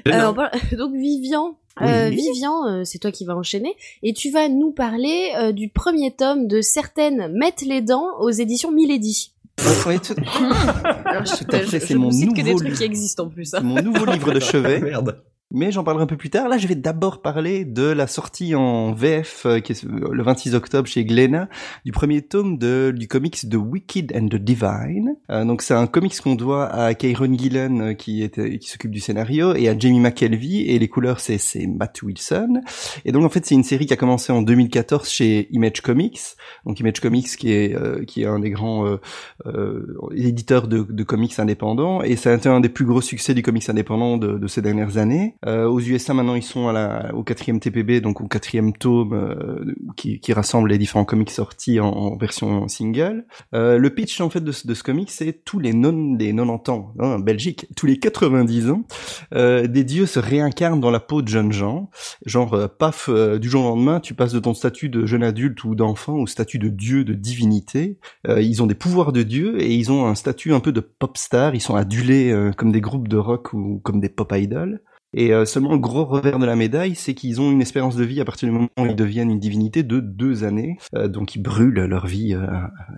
Alors, 0.04 0.34
voilà. 0.34 0.50
donc 0.76 0.92
Vivian, 0.94 1.56
euh, 1.80 2.08
Oui. 2.10 2.16
Vivian, 2.16 2.66
euh, 2.66 2.84
c'est 2.84 2.98
toi 2.98 3.10
qui 3.10 3.24
vas 3.24 3.34
enchaîner 3.36 3.74
et 4.02 4.12
tu 4.12 4.30
vas 4.30 4.48
nous 4.48 4.72
parler 4.72 5.32
euh, 5.36 5.52
du 5.52 5.68
premier 5.70 6.14
tome 6.14 6.46
de 6.48 6.60
certaines 6.60 7.28
mettent 7.32 7.62
les 7.62 7.80
dents 7.80 8.18
aux 8.20 8.30
éditions 8.30 8.70
Milady. 8.72 9.32
Ouais, 9.86 9.98
tout- 9.98 10.14
Alors, 11.04 11.24
je, 11.26 11.44
Tout 11.44 11.56
à 11.56 11.58
fait, 11.60 11.80
c'est 11.80 11.94
mon 11.94 12.10
nouveau 12.10 12.34
trucs 12.58 12.66
livre. 12.68 12.78
qui 12.78 12.84
existent 12.84 13.24
en 13.24 13.28
plus. 13.28 13.54
hein. 13.54 13.58
C'est 13.60 13.64
mon 13.66 13.82
nouveau 13.82 14.04
livre 14.06 14.32
de 14.32 14.40
chevet. 14.40 14.80
Merde. 14.80 15.20
Mais 15.50 15.72
j'en 15.72 15.82
parlerai 15.82 16.04
un 16.04 16.06
peu 16.06 16.18
plus 16.18 16.28
tard. 16.28 16.46
Là, 16.50 16.58
je 16.58 16.68
vais 16.68 16.74
d'abord 16.74 17.22
parler 17.22 17.64
de 17.64 17.84
la 17.84 18.06
sortie 18.06 18.54
en 18.54 18.92
VF 18.92 19.46
euh, 19.46 19.60
qui 19.60 19.72
est 19.72 19.82
euh, 19.86 20.10
le 20.12 20.22
26 20.22 20.54
octobre 20.54 20.86
chez 20.86 21.06
Glénat 21.06 21.48
du 21.86 21.92
premier 21.92 22.20
tome 22.20 22.58
de, 22.58 22.92
du 22.94 23.08
comics 23.08 23.48
The 23.48 23.54
Wicked 23.54 24.12
and 24.14 24.28
the 24.28 24.36
Divine. 24.36 25.16
Euh, 25.30 25.46
donc 25.46 25.62
c'est 25.62 25.72
un 25.72 25.86
comics 25.86 26.20
qu'on 26.20 26.34
doit 26.34 26.66
à 26.66 26.92
Kyron 26.92 27.32
Gillen 27.38 27.96
qui 27.96 28.30
s'occupe 28.60 28.90
du 28.90 29.00
scénario 29.00 29.54
et 29.54 29.70
à 29.70 29.78
Jamie 29.78 30.00
McKelvey 30.00 30.66
et 30.66 30.78
les 30.78 30.88
couleurs 30.88 31.18
c'est 31.18 31.40
Matt 31.66 32.02
Wilson. 32.02 32.60
Et 33.06 33.12
donc 33.12 33.24
en 33.24 33.30
fait 33.30 33.46
c'est 33.46 33.54
une 33.54 33.64
série 33.64 33.86
qui 33.86 33.94
a 33.94 33.96
commencé 33.96 34.34
en 34.34 34.42
2014 34.42 35.08
chez 35.08 35.48
Image 35.50 35.80
Comics. 35.80 36.20
Donc 36.66 36.78
Image 36.78 37.00
Comics 37.00 37.28
qui 37.38 37.52
est 37.52 38.04
qui 38.04 38.22
est 38.22 38.26
un 38.26 38.40
des 38.40 38.50
grands 38.50 38.98
éditeurs 40.14 40.68
de, 40.68 40.82
de 40.82 41.02
comics 41.04 41.38
indépendants 41.38 42.02
et 42.02 42.16
ça 42.16 42.32
a 42.32 42.34
été 42.34 42.50
un 42.50 42.60
des 42.60 42.68
plus 42.68 42.84
gros 42.84 43.00
succès 43.00 43.32
du 43.32 43.42
comics 43.42 43.66
indépendant 43.70 44.18
de, 44.18 44.36
de 44.36 44.46
ces 44.46 44.60
dernières 44.60 44.98
années. 44.98 45.36
Euh, 45.46 45.66
aux 45.66 45.80
USA 45.80 46.14
maintenant 46.14 46.34
ils 46.34 46.42
sont 46.42 46.68
à 46.68 46.72
la, 46.72 47.14
au 47.14 47.22
quatrième 47.22 47.60
TPB 47.60 48.00
donc 48.00 48.20
au 48.20 48.26
quatrième 48.26 48.72
tome 48.72 49.12
euh, 49.12 49.74
qui, 49.96 50.20
qui 50.20 50.32
rassemble 50.32 50.68
les 50.68 50.78
différents 50.78 51.04
comics 51.04 51.30
sortis 51.30 51.80
en, 51.80 51.88
en 51.88 52.16
version 52.16 52.66
single. 52.68 53.26
Euh, 53.54 53.78
le 53.78 53.90
pitch 53.90 54.20
en 54.20 54.30
fait 54.30 54.40
de, 54.40 54.52
de 54.64 54.74
ce 54.74 54.82
comic 54.82 55.10
c'est 55.10 55.44
tous 55.44 55.58
les 55.58 55.72
non 55.72 56.14
des 56.14 56.34
90 56.34 56.70
ans 56.70 56.92
hein, 56.98 57.06
en 57.06 57.18
Belgique 57.18 57.66
tous 57.76 57.86
les 57.86 57.98
90 57.98 58.70
ans 58.70 58.84
des 59.32 59.84
dieux 59.84 60.06
se 60.06 60.18
réincarnent 60.18 60.80
dans 60.80 60.90
la 60.90 61.00
peau 61.00 61.22
de 61.22 61.28
jeunes 61.28 61.52
gens. 61.52 61.90
Genre 62.26 62.68
paf 62.78 63.10
du 63.10 63.48
jour 63.48 63.64
au 63.64 63.68
lendemain 63.68 64.00
tu 64.00 64.14
passes 64.14 64.32
de 64.32 64.40
ton 64.40 64.54
statut 64.54 64.88
de 64.88 65.06
jeune 65.06 65.22
adulte 65.22 65.64
ou 65.64 65.74
d'enfant 65.74 66.14
au 66.14 66.26
statut 66.26 66.58
de 66.58 66.68
dieu 66.68 67.04
de 67.04 67.14
divinité. 67.14 67.98
Euh, 68.26 68.40
ils 68.40 68.62
ont 68.62 68.66
des 68.66 68.74
pouvoirs 68.74 69.12
de 69.12 69.22
dieu 69.22 69.60
et 69.60 69.74
ils 69.74 69.90
ont 69.92 70.06
un 70.06 70.14
statut 70.14 70.52
un 70.52 70.60
peu 70.60 70.72
de 70.72 70.80
pop 70.80 71.16
star. 71.16 71.54
Ils 71.54 71.60
sont 71.60 71.74
adulés 71.74 72.30
euh, 72.30 72.52
comme 72.52 72.72
des 72.72 72.80
groupes 72.80 73.08
de 73.08 73.16
rock 73.16 73.52
ou 73.52 73.80
comme 73.82 74.00
des 74.00 74.08
pop 74.08 74.32
idols 74.34 74.80
et 75.14 75.32
euh, 75.32 75.44
seulement 75.44 75.72
le 75.72 75.78
gros 75.78 76.04
revers 76.04 76.38
de 76.38 76.44
la 76.46 76.56
médaille, 76.56 76.94
c'est 76.94 77.14
qu'ils 77.14 77.40
ont 77.40 77.50
une 77.50 77.62
espérance 77.62 77.96
de 77.96 78.04
vie 78.04 78.20
à 78.20 78.24
partir 78.24 78.48
du 78.48 78.52
moment 78.54 78.68
où 78.78 78.86
ils 78.86 78.94
deviennent 78.96 79.30
une 79.30 79.38
divinité 79.40 79.82
de 79.82 80.00
deux 80.00 80.44
années. 80.44 80.76
Euh, 80.94 81.08
donc 81.08 81.34
ils 81.34 81.42
brûlent 81.42 81.84
leur 81.84 82.06
vie 82.06 82.34
euh, 82.34 82.46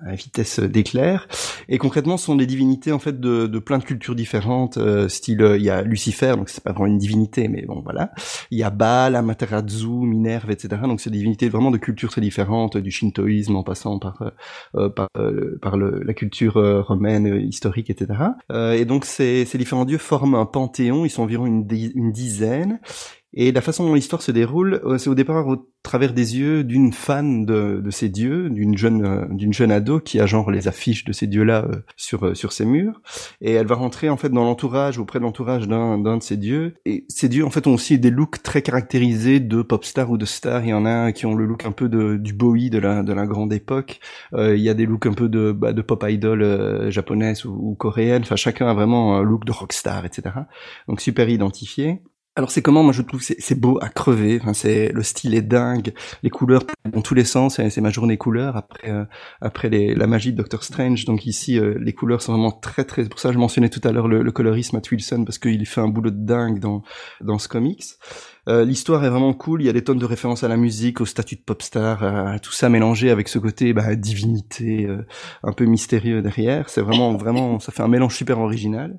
à, 0.07 0.15
vitesse 0.15 0.59
d'éclair. 0.61 1.29
Et 1.69 1.79
concrètement, 1.79 2.17
ce 2.17 2.27
sont 2.27 2.37
des 2.37 2.47
divinités 2.47 2.93
en 2.93 2.99
fait 2.99 3.21
de, 3.21 3.47
de 3.47 3.59
plein 3.59 3.79
de 3.79 3.85
cultures 3.85 4.15
différentes. 4.15 4.77
euh, 4.77 5.09
style, 5.09 5.43
euh, 5.43 5.57
il 5.57 5.63
y 5.63 5.71
a 5.71 5.83
Lucifer, 5.83 6.35
donc 6.37 6.49
c'est 6.49 6.63
pas 6.65 6.73
vraiment 6.73 6.87
une 6.87 6.99
divinité, 6.99 7.49
mais 7.49 7.63
bon 7.67 7.81
voilà. 7.83 8.11
Il 8.51 8.59
y 8.59 8.63
a 8.63 8.71
Baal, 8.71 9.15
Amaterasu, 9.17 9.87
Minerve, 9.89 10.51
etc. 10.51 10.83
Donc 10.87 11.01
c'est 11.01 11.11
des 11.11 11.19
divinités 11.19 11.49
vraiment 11.49 11.71
de 11.71 11.79
cultures 11.79 12.11
très 12.11 12.21
différentes, 12.21 12.77
du 12.77 12.91
shintoïsme 12.91 13.57
en 13.57 13.63
passant 13.63 13.99
par 13.99 14.23
euh, 14.23 14.31
euh, 14.77 14.89
par, 14.89 15.09
euh, 15.17 15.59
par 15.63 15.77
le- 15.77 16.03
la 16.05 16.15
culture 16.15 16.57
euh, 16.57 16.83
romaine 16.83 17.27
euh, 17.29 17.41
historique, 17.41 17.91
etc. 17.91 18.21
Euh, 18.51 18.73
et 18.73 18.85
donc 18.85 19.05
ces, 19.05 19.45
ces 19.45 19.59
différents 19.59 19.85
dieux 19.85 19.99
forment 19.99 20.35
un 20.35 20.47
panthéon. 20.47 21.05
Ils 21.05 21.11
sont 21.11 21.23
environ 21.23 21.47
une, 21.47 21.67
une 22.01 22.13
dizaine. 22.13 22.81
Et 23.33 23.53
la 23.53 23.61
façon 23.61 23.87
dont 23.87 23.95
l'histoire 23.95 24.23
se 24.23 24.33
déroule, 24.33 24.81
euh, 24.85 24.99
c'est 24.99 25.09
au 25.09 25.15
départ 25.15 25.47
au 25.47 25.69
travers 25.83 26.13
des 26.13 26.37
yeux 26.37 26.65
d'une 26.65 26.93
fan 26.93 27.47
de, 27.47 27.81
de 27.81 27.91
ces 27.91 28.09
dieux, 28.09 28.51
d'une 28.51 28.77
jeune 28.77 29.05
euh, 29.05 29.25
d'une 29.31 29.53
jeune 29.53 29.71
ado 29.71 30.01
qui 30.01 30.19
a 30.19 30.27
genre 30.27 30.51
les 30.51 30.67
affiches 30.67 31.05
de 31.05 31.13
ces 31.13 31.29
dieux-là 31.29 31.65
euh, 31.65 31.77
sur 31.97 32.37
sur 32.37 32.53
ses 32.53 32.65
murs. 32.65 33.01
Et 33.41 33.53
elle 33.53 33.67
va 33.67 33.77
rentrer 33.77 34.09
en 34.09 34.17
fait 34.17 34.31
dans 34.31 34.43
l'entourage, 34.43 34.99
auprès 34.99 35.21
de 35.21 35.25
l'entourage 35.25 35.69
d'un 35.69 35.99
d'un 35.99 36.17
de 36.17 36.23
ces 36.23 36.37
dieux. 36.37 36.75
Et 36.87 37.05
ces 37.09 37.29
dieux 37.29 37.45
en 37.45 37.51
fait 37.51 37.69
ont 37.69 37.75
aussi 37.75 37.99
des 38.01 38.11
looks 38.11 38.43
très 38.43 38.63
caractérisés 38.63 39.39
de 39.39 39.63
pop 39.63 39.85
star 39.85 40.11
ou 40.11 40.19
de 40.19 40.27
star. 40.27 40.65
Il 40.65 40.71
y 40.71 40.75
en 40.75 40.85
a 40.85 41.13
qui 41.13 41.25
ont 41.27 41.35
le 41.35 41.47
look 41.47 41.65
un 41.65 41.73
peu 41.73 41.89
de 41.89 42.17
du 42.17 42.33
Bowie 42.33 42.69
de 42.71 42.79
la 42.79 43.05
de 43.05 43.13
la 43.13 43.27
grande 43.27 43.53
époque. 43.53 44.01
Euh, 44.35 44.57
il 44.57 44.63
y 44.63 44.69
a 44.69 44.75
des 44.75 44.87
looks 44.87 45.07
un 45.07 45.15
peu 45.15 45.29
de 45.29 45.53
bah, 45.53 45.73
de 45.73 45.83
pop 45.83 46.05
idol 46.09 46.91
japonaise 46.91 47.45
ou, 47.45 47.53
ou 47.53 47.75
coréenne. 47.77 48.23
Enfin 48.23 48.37
chacun 48.37 48.67
a 48.67 48.75
vraiment 48.75 49.17
un 49.17 49.23
look 49.23 49.45
de 49.45 49.53
rockstar, 49.53 50.05
etc. 50.05 50.35
Donc 50.89 51.01
super 51.01 51.29
identifié. 51.29 52.03
Alors 52.37 52.53
c'est 52.53 52.63
comment? 52.63 52.85
Moi 52.85 52.93
je 52.93 53.03
trouve 53.03 53.21
c'est 53.23 53.61
beau 53.61 53.79
à 53.83 53.89
crever. 53.89 54.39
Enfin 54.41 54.55
c'est 54.55 54.93
le 54.93 55.03
style 55.03 55.35
est 55.35 55.43
dingue, 55.43 55.93
les 56.23 56.31
couleurs 56.31 56.63
dans 56.91 57.03
tous 57.03 57.15
les 57.15 57.25
sens. 57.25 57.61
C'est 57.69 57.81
ma 57.81 57.91
journée 57.91 58.17
couleur 58.19 58.57
après 58.57 58.89
euh, 58.89 59.05
après 59.41 59.69
la 59.69 60.07
magie 60.07 60.33
de 60.33 60.37
Doctor 60.37 60.63
Strange. 60.63 61.05
Donc 61.07 61.27
ici 61.27 61.59
euh, 61.59 61.77
les 61.81 61.93
couleurs 61.93 62.23
sont 62.23 62.33
vraiment 62.33 62.53
très 62.53 62.85
très. 62.85 63.05
Pour 63.09 63.19
ça 63.19 63.33
je 63.33 63.39
mentionnais 63.39 63.69
tout 63.69 63.81
à 63.83 63.91
l'heure 63.91 64.07
le, 64.07 64.23
le 64.23 64.33
colorisme 64.33 64.77
à 64.77 64.81
Wilson 64.91 65.25
parce 65.25 65.39
qu'il 65.39 65.67
fait 65.67 65.81
un 65.81 65.89
boulot 65.89 66.11
de 66.11 66.25
dingue 66.25 66.61
dans 66.61 66.83
dans 67.21 67.39
ce 67.39 67.49
comics. 67.49 67.85
Euh, 68.49 68.65
L'histoire 68.65 69.05
est 69.05 69.11
vraiment 69.11 69.33
cool. 69.35 69.63
Il 69.63 69.67
y 69.67 69.69
a 69.69 69.73
des 69.73 69.85
tonnes 69.85 69.99
de 69.99 70.05
références 70.07 70.45
à 70.45 70.49
la 70.49 70.57
musique, 70.57 71.01
au 71.01 71.07
statut 71.07 71.37
de 71.37 71.43
pop 71.43 71.63
star, 71.63 72.03
à 72.03 72.39
tout 72.39 72.53
ça 72.53 72.69
mélangé 72.69 73.11
avec 73.11 73.29
ce 73.29 73.39
côté 73.39 73.73
bah, 73.73 73.95
divinité 73.97 74.87
euh, 74.87 75.07
un 75.43 75.53
peu 75.53 75.65
mystérieux 75.67 76.23
derrière. 76.23 76.69
C'est 76.69 76.81
vraiment 76.81 77.17
vraiment 77.17 77.59
ça 77.61 77.73
fait 77.73 77.83
un 77.83 77.89
mélange 77.89 78.17
super 78.17 78.39
original. 78.41 78.99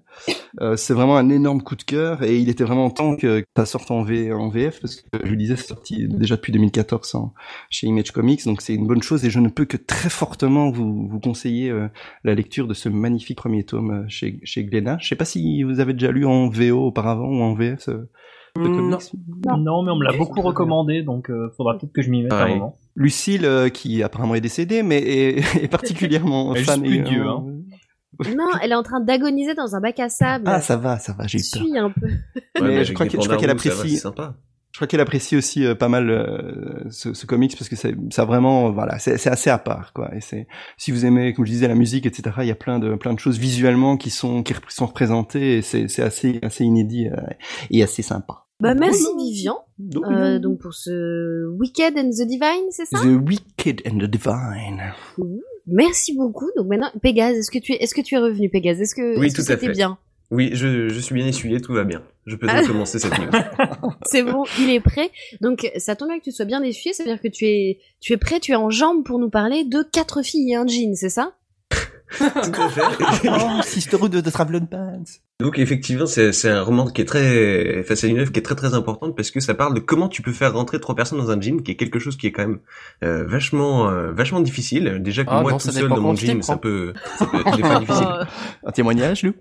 Euh, 0.61 0.75
c'est 0.75 0.93
vraiment 0.93 1.17
un 1.17 1.29
énorme 1.29 1.61
coup 1.61 1.75
de 1.75 1.83
cœur 1.83 2.23
et 2.23 2.37
il 2.37 2.49
était 2.49 2.63
vraiment 2.63 2.89
temps 2.89 3.15
que 3.15 3.43
ça 3.55 3.65
sorte 3.65 3.89
en, 3.91 4.03
v, 4.03 4.31
VF 4.51 4.81
parce 4.81 4.95
que 4.97 5.01
je 5.23 5.29
le 5.31 5.37
disais 5.37 5.55
c'est 5.55 5.67
sorti 5.67 6.07
déjà 6.07 6.35
depuis 6.35 6.51
2014 6.51 7.15
en- 7.15 7.33
chez 7.69 7.87
Image 7.87 8.11
Comics 8.11 8.43
donc 8.45 8.61
c'est 8.61 8.73
une 8.75 8.85
bonne 8.85 9.01
chose 9.01 9.23
et 9.23 9.29
je 9.29 9.39
ne 9.39 9.47
peux 9.47 9.63
que 9.65 9.77
très 9.77 10.09
fortement 10.09 10.69
vous, 10.69 11.07
vous 11.07 11.19
conseiller 11.21 11.69
euh, 11.69 11.87
la 12.25 12.35
lecture 12.35 12.67
de 12.67 12.73
ce 12.73 12.89
magnifique 12.89 13.37
premier 13.37 13.63
tome 13.63 13.91
euh, 13.91 14.05
chez, 14.09 14.39
chez 14.43 14.65
Glénat. 14.65 14.97
Je 14.99 15.07
sais 15.07 15.15
pas 15.15 15.25
si 15.25 15.63
vous 15.63 15.79
avez 15.79 15.93
déjà 15.93 16.11
lu 16.11 16.25
en 16.25 16.49
VO 16.49 16.87
auparavant 16.87 17.27
ou 17.29 17.41
en 17.41 17.53
VF 17.53 17.89
comics. 18.53 19.11
Non. 19.45 19.83
mais 19.83 19.91
on 19.91 19.95
me 19.95 20.03
l'a 20.03 20.17
beaucoup 20.17 20.41
recommandé, 20.41 21.03
donc 21.03 21.29
euh, 21.29 21.51
faudra 21.55 21.77
peut-être 21.77 21.93
que 21.93 22.01
je 22.01 22.09
m'y 22.09 22.23
mette 22.23 22.33
à 22.33 22.43
un 22.45 22.49
moment. 22.49 22.77
Lucille, 22.95 23.45
euh, 23.45 23.69
qui 23.69 24.03
apparemment 24.03 24.35
est 24.35 24.41
décédée, 24.41 24.83
mais 24.83 24.99
est, 24.99 25.37
est 25.63 25.67
particulièrement 25.67 26.53
Elle 26.55 26.65
fan. 26.65 26.85
et, 26.85 26.99
Dieu, 26.99 27.25
euh, 27.25 27.29
hein. 27.29 27.45
Non, 28.37 28.49
elle 28.61 28.71
est 28.71 28.75
en 28.75 28.83
train 28.83 28.99
d'agoniser 28.99 29.55
dans 29.55 29.75
un 29.75 29.79
bac 29.81 29.99
à 29.99 30.09
sable. 30.09 30.45
Ah, 30.47 30.61
ça 30.61 30.77
va, 30.77 30.99
ça 30.99 31.13
va, 31.13 31.27
j'ai 31.27 31.39
eu 31.39 31.43
peur. 31.53 31.63
Suis 31.63 31.77
un 31.77 31.89
peu. 31.89 32.07
mais 32.61 32.85
je 32.85 32.93
crois 32.93 33.07
je 33.07 33.11
qu'elle 33.17 33.47
va, 33.47 33.51
apprécie. 33.53 33.91
c'est 33.91 34.01
sympa. 34.01 34.35
Je 34.71 34.77
crois 34.77 34.87
qu'elle 34.87 35.01
apprécie 35.01 35.35
aussi 35.35 35.65
euh, 35.65 35.75
pas 35.75 35.89
mal 35.89 36.09
euh, 36.09 36.89
ce, 36.89 37.13
ce 37.13 37.25
comics 37.25 37.55
parce 37.57 37.67
que 37.69 37.75
c'est 37.75 37.93
ça 38.09 38.23
vraiment 38.25 38.71
voilà 38.71 38.99
c'est 38.99 39.17
c'est 39.17 39.29
assez 39.29 39.49
à 39.49 39.57
part 39.57 39.91
quoi 39.93 40.15
et 40.15 40.21
c'est 40.21 40.47
si 40.77 40.91
vous 40.91 41.05
aimez 41.05 41.33
comme 41.33 41.45
je 41.45 41.51
disais 41.51 41.67
la 41.67 41.75
musique 41.75 42.05
etc 42.05 42.37
il 42.39 42.47
y 42.47 42.51
a 42.51 42.55
plein 42.55 42.79
de 42.79 42.95
plein 42.95 43.13
de 43.13 43.19
choses 43.19 43.37
visuellement 43.37 43.97
qui 43.97 44.09
sont 44.09 44.43
qui 44.43 44.53
sont 44.69 44.85
représentées 44.85 45.57
et 45.57 45.61
c'est 45.61 45.87
c'est 45.89 46.03
assez 46.03 46.39
assez 46.41 46.63
inédit 46.63 47.07
euh, 47.09 47.17
et 47.69 47.83
assez 47.83 48.01
sympa. 48.01 48.45
Bah 48.61 48.75
merci 48.75 49.07
Vivian. 49.17 49.57
Donc, 49.79 50.05
Euh, 50.05 50.37
donc 50.37 50.59
pour 50.59 50.73
ce 50.75 51.47
Wicked 51.57 51.97
and 51.97 52.11
the 52.11 52.27
Divine, 52.27 52.67
c'est 52.69 52.85
ça? 52.85 52.99
The 52.99 53.19
Wicked 53.27 53.81
and 53.87 53.97
the 53.97 54.05
Divine. 54.05 54.93
Merci 55.67 56.15
beaucoup. 56.15 56.47
Donc 56.55 56.67
maintenant, 56.67 56.91
Pégase, 57.01 57.37
est-ce 57.37 57.51
que 57.51 57.59
tu 57.59 57.73
es, 57.73 57.77
est-ce 57.77 57.95
que 57.95 58.01
tu 58.01 58.15
es 58.15 58.17
revenu, 58.19 58.49
Pégase? 58.49 58.79
Est-ce 58.81 58.95
que, 58.95 59.17
Oui, 59.19 59.27
est-ce 59.27 59.35
que 59.35 59.41
tout 59.41 59.51
à 59.51 59.55
c'était 59.55 59.67
fait. 59.67 59.73
bien? 59.73 59.97
Oui, 60.31 60.51
je, 60.53 60.87
je 60.89 60.99
suis 60.99 61.13
bien 61.13 61.27
essuyé, 61.27 61.59
tout 61.61 61.73
va 61.73 61.83
bien. 61.83 62.01
Je 62.25 62.35
peux 62.37 62.47
donc 62.47 62.55
Ah. 62.59 62.65
commencer 62.65 62.99
cette 62.99 63.17
news. 63.19 63.29
C'est 64.05 64.23
bon, 64.23 64.43
il 64.59 64.69
est 64.69 64.79
prêt. 64.79 65.11
Donc 65.41 65.69
ça 65.77 65.95
tombe 65.95 66.07
bien 66.07 66.19
que 66.19 66.23
tu 66.23 66.31
sois 66.31 66.45
bien 66.45 66.63
essuyé, 66.63 66.93
ça 66.93 67.03
veut 67.03 67.09
dire 67.09 67.21
que 67.21 67.27
tu 67.27 67.45
es, 67.45 67.79
tu 67.99 68.13
es 68.13 68.17
prêt, 68.17 68.39
tu 68.39 68.53
es 68.53 68.55
en 68.55 68.69
jambes 68.69 69.03
pour 69.03 69.19
nous 69.19 69.29
parler 69.29 69.63
de 69.65 69.83
quatre 69.83 70.21
filles 70.23 70.53
et 70.53 70.55
un 70.55 70.65
jean, 70.67 70.95
c'est 70.95 71.09
ça? 71.09 71.33
Tout 72.17 72.23
à 72.61 72.69
fait. 72.69 72.81
oh, 73.29 73.61
Sisterhood 73.63 74.11
de 74.11 74.29
Traveling 74.29 74.67
Pants. 74.67 75.03
Donc 75.41 75.59
effectivement, 75.59 76.05
c'est 76.05 76.31
c'est 76.31 76.49
un 76.49 76.61
roman 76.61 76.87
qui 76.87 77.01
est 77.01 77.05
très, 77.05 77.79
enfin 77.79 77.95
c'est 77.95 78.07
une 78.07 78.19
œuvre 78.19 78.31
qui 78.31 78.39
est 78.39 78.43
très 78.43 78.55
très 78.55 78.73
importante 78.73 79.15
parce 79.15 79.31
que 79.31 79.39
ça 79.39 79.53
parle 79.53 79.73
de 79.73 79.79
comment 79.79 80.07
tu 80.07 80.21
peux 80.21 80.31
faire 80.31 80.53
rentrer 80.53 80.79
trois 80.79 80.95
personnes 80.95 81.19
dans 81.19 81.31
un 81.31 81.39
gym, 81.39 81.63
qui 81.63 81.71
est 81.71 81.75
quelque 81.75 81.99
chose 81.99 82.17
qui 82.17 82.27
est 82.27 82.31
quand 82.31 82.43
même 82.47 82.59
euh, 83.03 83.25
vachement 83.25 83.89
euh, 83.89 84.11
vachement 84.11 84.39
difficile. 84.39 84.99
Déjà 85.01 85.23
que 85.23 85.29
Ah 85.31 85.41
moi 85.41 85.51
non, 85.51 85.57
tout 85.57 85.71
seul 85.71 85.89
dans 85.89 85.99
mon 85.99 86.15
gym, 86.15 86.41
ça 86.41 86.57
peut, 86.57 86.93
ça 87.17 87.25
peut 87.25 87.39
être 87.39 87.79
difficile. 87.79 88.07
Un 88.65 88.71
témoignage, 88.71 89.23
Lou? 89.23 89.33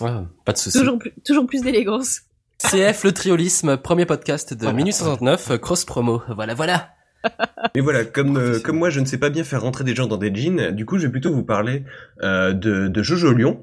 Ouais, 0.00 0.10
pas 0.44 0.52
de 0.52 0.58
souci. 0.58 0.78
toujours 0.78 0.98
plus, 0.98 1.12
toujours 1.24 1.46
plus 1.46 1.62
d'élégance. 1.62 2.22
CF 2.58 3.04
le 3.04 3.12
triolisme, 3.12 3.76
premier 3.76 4.04
podcast 4.04 4.52
de 4.52 4.70
minute 4.72 4.94
69, 4.94 5.52
euh, 5.52 5.58
cross 5.58 5.84
promo. 5.84 6.22
Voilà, 6.34 6.54
voilà. 6.54 6.90
Mais 7.74 7.80
voilà, 7.80 8.04
comme 8.04 8.36
euh, 8.36 8.58
comme 8.60 8.78
moi 8.78 8.90
je 8.90 9.00
ne 9.00 9.04
sais 9.04 9.18
pas 9.18 9.30
bien 9.30 9.44
faire 9.44 9.62
rentrer 9.62 9.84
des 9.84 9.94
gens 9.94 10.06
dans 10.06 10.16
des 10.16 10.34
jeans, 10.34 10.70
du 10.72 10.84
coup 10.84 10.98
je 10.98 11.06
vais 11.06 11.12
plutôt 11.12 11.32
vous 11.32 11.44
parler 11.44 11.84
euh, 12.22 12.52
de, 12.52 12.88
de 12.88 13.02
Jojo 13.02 13.32
Lion. 13.32 13.62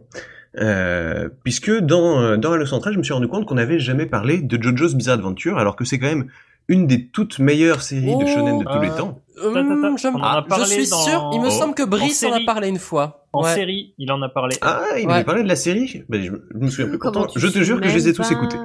Euh, 0.60 1.30
puisque 1.44 1.72
dans, 1.80 2.22
euh, 2.22 2.38
dans 2.38 2.54
Halo 2.54 2.66
Central, 2.66 2.94
je 2.94 2.98
me 3.00 3.04
suis 3.04 3.14
rendu 3.14 3.28
compte 3.28 3.46
qu'on 3.46 3.56
n'avait 3.56 3.80
jamais 3.80 4.06
parlé 4.06 4.42
de 4.42 4.62
JoJo's 4.62 4.96
Bizarre 4.96 5.16
Adventure, 5.16 5.58
alors 5.58 5.76
que 5.76 5.84
c'est 5.86 6.00
quand 6.00 6.08
même 6.08 6.28
une 6.68 6.88
des 6.88 7.08
toutes 7.08 7.40
meilleures 7.40 7.82
séries 7.82 8.18
de 8.18 8.26
shonen 8.26 8.60
de 8.60 8.64
tous 8.64 8.82
les 8.82 8.90
Euh, 8.90 8.98
temps. 8.98 9.22
Hum, 9.44 9.98
je, 9.98 10.08
on 10.08 10.16
en 10.16 10.22
a 10.24 10.28
ah, 10.38 10.42
je 10.44 10.50
parlé 10.50 10.66
suis 10.66 10.90
dans- 10.90 10.98
sûr, 11.04 11.30
il 11.34 11.42
me 11.42 11.48
Oh. 11.48 11.52
semble 11.52 11.76
que 11.76 11.84
Brice 11.84 12.24
En 12.24 12.30
en, 12.30 12.34
a 12.42 12.46
parlé 12.46 12.70
une 12.70 12.80
fois. 12.80 13.28
En 13.34 13.44
Ouais. 13.44 13.54
série, 13.54 13.94
il 13.98 14.10
en 14.12 14.22
a 14.22 14.30
parlé. 14.30 14.56
Ah, 14.62 14.82
il 14.98 15.08
Ouais. 15.08 15.14
avait 15.16 15.24
parlé 15.26 15.44
de 15.44 15.48
la 15.50 15.58
série 15.58 16.04
ben, 16.10 16.22
je, 16.22 16.32
je 16.54 16.58
me 16.58 16.70
souviens 16.70 16.88
plus. 16.88 16.98
Pourtant, 17.00 17.28
je 17.36 17.48
te 17.48 17.60
jure 17.60 17.82
que 17.82 17.90
je 17.90 17.96
les 17.96 18.08
ai 18.08 18.14
tous 18.14 18.32
écoutés. 18.32 18.58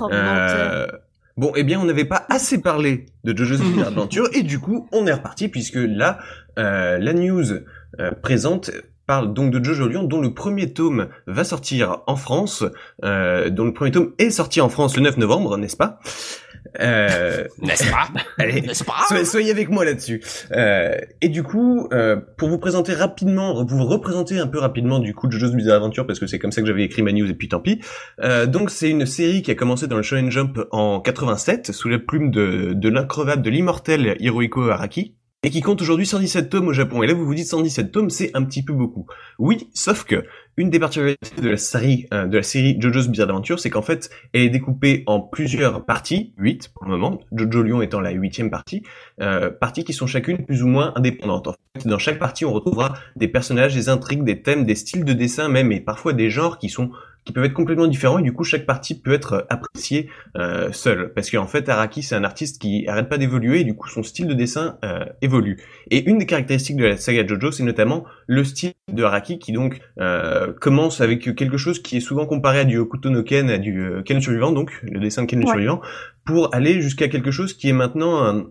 Oh, 0.00 0.08
Euh. 0.10 0.86
Bon, 1.36 1.52
eh 1.56 1.62
bien, 1.64 1.78
on 1.80 1.84
n'avait 1.84 2.04
pas 2.04 2.26
assez 2.28 2.60
parlé 2.60 3.06
de 3.24 3.36
JoJo's 3.36 3.60
Bizarre 3.60 3.88
Adventure, 3.88 4.28
et 4.32 4.42
du 4.42 4.58
coup, 4.58 4.88
on 4.92 5.06
est 5.06 5.12
reparti, 5.12 5.48
puisque 5.48 5.78
là, 5.78 6.18
euh, 6.58 6.98
la 6.98 7.12
news 7.14 7.44
euh, 7.98 8.10
présente 8.22 8.70
parle 9.10 9.32
donc 9.34 9.50
de 9.50 9.64
Jojo 9.64 9.88
Lion, 9.88 10.04
dont 10.04 10.20
le 10.20 10.32
premier 10.32 10.72
tome 10.72 11.08
va 11.26 11.42
sortir 11.42 12.02
en 12.06 12.14
France, 12.14 12.64
euh, 13.04 13.50
dont 13.50 13.64
le 13.64 13.72
premier 13.72 13.90
tome 13.90 14.12
est 14.18 14.30
sorti 14.30 14.60
en 14.60 14.68
France 14.68 14.96
le 14.96 15.02
9 15.02 15.16
novembre, 15.16 15.56
n'est-ce 15.56 15.76
pas? 15.76 15.98
Euh, 16.78 17.44
N'est-ce 17.60 17.90
pas? 17.90 18.06
Allez, 18.38 18.60
N'est-ce 18.60 18.84
pas? 18.84 18.92
soyez, 19.08 19.24
soyez 19.24 19.50
avec 19.50 19.68
moi 19.68 19.84
là-dessus. 19.84 20.22
Euh, 20.52 20.94
et 21.20 21.28
du 21.28 21.42
coup, 21.42 21.88
euh, 21.92 22.20
pour 22.38 22.50
vous 22.50 22.58
présenter 22.58 22.94
rapidement, 22.94 23.64
pour 23.66 23.78
vous 23.78 23.84
représenter 23.86 24.38
un 24.38 24.46
peu 24.46 24.60
rapidement 24.60 25.00
du 25.00 25.12
coup 25.12 25.28
JoJo's 25.28 25.56
Bizarre 25.56 25.78
Adventure, 25.78 26.06
parce 26.06 26.20
que 26.20 26.28
c'est 26.28 26.38
comme 26.38 26.52
ça 26.52 26.60
que 26.60 26.68
j'avais 26.68 26.84
écrit 26.84 27.02
ma 27.02 27.10
news 27.10 27.28
et 27.28 27.34
puis 27.34 27.48
tant 27.48 27.58
pis. 27.58 27.80
Euh, 28.22 28.46
donc 28.46 28.70
c'est 28.70 28.90
une 28.90 29.06
série 29.06 29.42
qui 29.42 29.50
a 29.50 29.56
commencé 29.56 29.88
dans 29.88 29.96
le 29.96 30.02
Shonen 30.04 30.30
Jump 30.30 30.60
en 30.70 31.00
87 31.00 31.72
sous 31.72 31.88
la 31.88 31.98
plume 31.98 32.30
de, 32.30 32.74
de 32.74 32.88
l'increvable, 32.88 33.42
de 33.42 33.50
l'immortel 33.50 34.14
Hirohiko 34.20 34.68
Araki. 34.68 35.16
Et 35.42 35.48
qui 35.48 35.62
compte 35.62 35.80
aujourd'hui 35.80 36.04
117 36.04 36.50
tomes 36.50 36.68
au 36.68 36.74
Japon. 36.74 37.02
Et 37.02 37.06
là, 37.06 37.14
vous 37.14 37.24
vous 37.24 37.34
dites 37.34 37.46
117 37.46 37.90
tomes, 37.90 38.10
c'est 38.10 38.30
un 38.34 38.44
petit 38.44 38.62
peu 38.62 38.74
beaucoup. 38.74 39.06
Oui, 39.38 39.70
sauf 39.72 40.04
que 40.04 40.26
une 40.58 40.68
des 40.68 40.78
particularités 40.78 41.40
de 41.40 41.48
la 41.48 41.56
série, 41.56 42.06
euh, 42.12 42.26
de 42.26 42.36
la 42.36 42.42
série 42.42 42.76
JoJo's 42.78 43.08
Bizarre 43.08 43.30
Adventure, 43.30 43.58
c'est 43.58 43.70
qu'en 43.70 43.80
fait, 43.80 44.10
elle 44.34 44.42
est 44.42 44.50
découpée 44.50 45.02
en 45.06 45.18
plusieurs 45.18 45.86
parties, 45.86 46.34
8 46.36 46.68
pour 46.74 46.84
le 46.84 46.90
moment, 46.90 47.20
Jojo 47.32 47.62
Lion 47.62 47.80
étant 47.80 48.00
la 48.00 48.10
huitième 48.10 48.50
partie, 48.50 48.82
euh, 49.22 49.48
parties 49.48 49.84
qui 49.84 49.94
sont 49.94 50.06
chacune 50.06 50.44
plus 50.44 50.62
ou 50.62 50.66
moins 50.66 50.92
indépendantes. 50.96 51.48
En 51.48 51.54
fait, 51.74 51.88
dans 51.88 51.98
chaque 51.98 52.18
partie, 52.18 52.44
on 52.44 52.52
retrouvera 52.52 52.92
des 53.16 53.28
personnages, 53.28 53.74
des 53.74 53.88
intrigues, 53.88 54.24
des 54.24 54.42
thèmes, 54.42 54.66
des 54.66 54.74
styles 54.74 55.06
de 55.06 55.14
dessin 55.14 55.48
même, 55.48 55.72
et 55.72 55.80
parfois 55.80 56.12
des 56.12 56.28
genres 56.28 56.58
qui 56.58 56.68
sont 56.68 56.90
qui 57.24 57.32
peuvent 57.32 57.44
être 57.44 57.52
complètement 57.52 57.86
différents 57.86 58.18
et 58.18 58.22
du 58.22 58.32
coup 58.32 58.44
chaque 58.44 58.66
partie 58.66 58.98
peut 58.98 59.12
être 59.12 59.46
appréciée 59.50 60.08
euh, 60.36 60.72
seule 60.72 61.12
parce 61.14 61.30
qu'en 61.30 61.46
fait 61.46 61.68
Araki 61.68 62.02
c'est 62.02 62.14
un 62.14 62.24
artiste 62.24 62.60
qui 62.60 62.86
arrête 62.88 63.08
pas 63.08 63.18
d'évoluer 63.18 63.60
et 63.60 63.64
du 63.64 63.74
coup 63.74 63.88
son 63.88 64.02
style 64.02 64.26
de 64.26 64.34
dessin 64.34 64.78
euh, 64.84 65.04
évolue 65.22 65.58
et 65.90 66.08
une 66.08 66.18
des 66.18 66.26
caractéristiques 66.26 66.76
de 66.76 66.84
la 66.84 66.96
saga 66.96 67.26
Jojo 67.26 67.50
c'est 67.52 67.62
notamment 67.62 68.04
le 68.26 68.44
style 68.44 68.72
de 68.92 69.02
Araki 69.02 69.38
qui 69.38 69.52
donc 69.52 69.80
euh, 69.98 70.52
commence 70.60 71.00
avec 71.00 71.34
quelque 71.34 71.56
chose 71.56 71.82
qui 71.82 71.96
est 71.98 72.00
souvent 72.00 72.26
comparé 72.26 72.60
à 72.60 72.64
du 72.64 72.78
Hokuto 72.78 73.10
no 73.10 73.22
Ken 73.22 73.50
à 73.50 73.58
du 73.58 73.82
euh, 73.82 74.02
Ken 74.02 74.20
survivant 74.20 74.52
donc 74.52 74.72
le 74.82 75.00
dessin 75.00 75.22
de 75.22 75.26
Ken 75.26 75.40
Ouais. 75.40 75.46
survivant 75.46 75.80
pour 76.26 76.54
aller 76.54 76.80
jusqu'à 76.82 77.08
quelque 77.08 77.30
chose 77.30 77.54
qui 77.54 77.68
est 77.68 77.72
maintenant 77.72 78.22
un, 78.24 78.46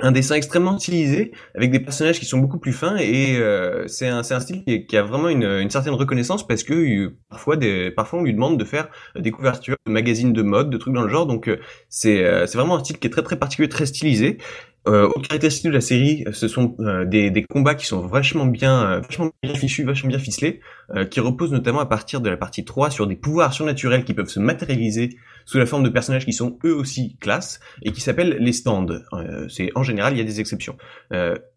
un 0.00 0.12
dessin 0.12 0.36
extrêmement 0.36 0.78
stylisé 0.78 1.32
avec 1.54 1.70
des 1.70 1.80
personnages 1.80 2.20
qui 2.20 2.24
sont 2.26 2.38
beaucoup 2.38 2.58
plus 2.58 2.72
fins 2.72 2.96
et 2.96 3.36
euh, 3.36 3.86
c'est 3.88 4.06
un 4.08 4.22
style 4.22 4.64
qui, 4.64 4.96
a 4.96 5.02
vraiment 5.02 5.28
une, 5.28 5.68
certaine 5.70 5.94
reconnaissance 5.94 6.46
parce 6.46 6.62
que 6.62 6.74
euh, 6.74 7.16
parfois 7.28 7.56
des 7.56 7.90
parfois 7.90 8.20
on 8.20 8.22
lui 8.22 8.32
demande 8.32 8.58
de 8.58 8.64
faire 8.64 8.88
des 9.16 9.30
couvertures 9.30 9.76
de 9.86 9.92
magazines 9.92 10.32
de 10.32 10.42
mode 10.42 10.70
de 10.70 10.78
trucs 10.78 10.94
dans 10.94 11.02
le 11.02 11.08
genre 11.08 11.26
donc 11.26 11.48
euh, 11.48 11.58
c'est 11.88 12.24
euh, 12.24 12.46
c'est 12.46 12.58
vraiment 12.58 12.76
un 12.76 12.84
style 12.84 12.98
qui 12.98 13.06
est 13.08 13.10
très 13.10 13.22
très 13.22 13.36
particulier 13.36 13.68
très 13.68 13.86
stylisé 13.86 14.38
Euh, 14.86 15.06
autre 15.06 15.28
caractéristique 15.28 15.66
de 15.66 15.70
la 15.70 15.80
série, 15.80 16.24
euh, 16.26 16.32
ce 16.32 16.48
sont 16.48 16.76
euh, 16.80 17.04
des, 17.04 17.30
des 17.30 17.42
combats 17.42 17.74
qui 17.74 17.86
sont 17.86 18.06
vachement 18.06 18.46
bien, 18.46 18.84
euh, 18.84 19.00
vachement 19.00 19.30
bien 19.42 19.54
fichus, 19.54 19.84
vachement 19.84 20.08
bien 20.08 20.18
ficelés, 20.18 20.60
euh, 20.94 21.04
qui 21.04 21.20
reposent 21.20 21.52
notamment 21.52 21.80
à 21.80 21.86
partir 21.86 22.20
de 22.20 22.30
la 22.30 22.36
partie 22.36 22.64
3 22.64 22.90
sur 22.90 23.06
des 23.06 23.16
pouvoirs 23.16 23.52
surnaturels 23.52 24.04
qui 24.04 24.14
peuvent 24.14 24.28
se 24.28 24.40
matérialiser 24.40 25.16
sous 25.44 25.58
la 25.58 25.66
forme 25.66 25.82
de 25.82 25.88
personnages 25.88 26.24
qui 26.24 26.32
sont 26.32 26.58
eux 26.64 26.74
aussi 26.74 27.16
classe 27.20 27.60
et 27.82 27.92
qui 27.92 28.00
s'appellent 28.00 28.36
les 28.38 28.52
stands. 28.52 28.86
Euh, 29.14 29.48
c'est 29.48 29.70
en 29.74 29.82
général, 29.82 30.14
il 30.14 30.18
y 30.18 30.20
a 30.22 30.24
des 30.24 30.40
exceptions. 30.40 30.76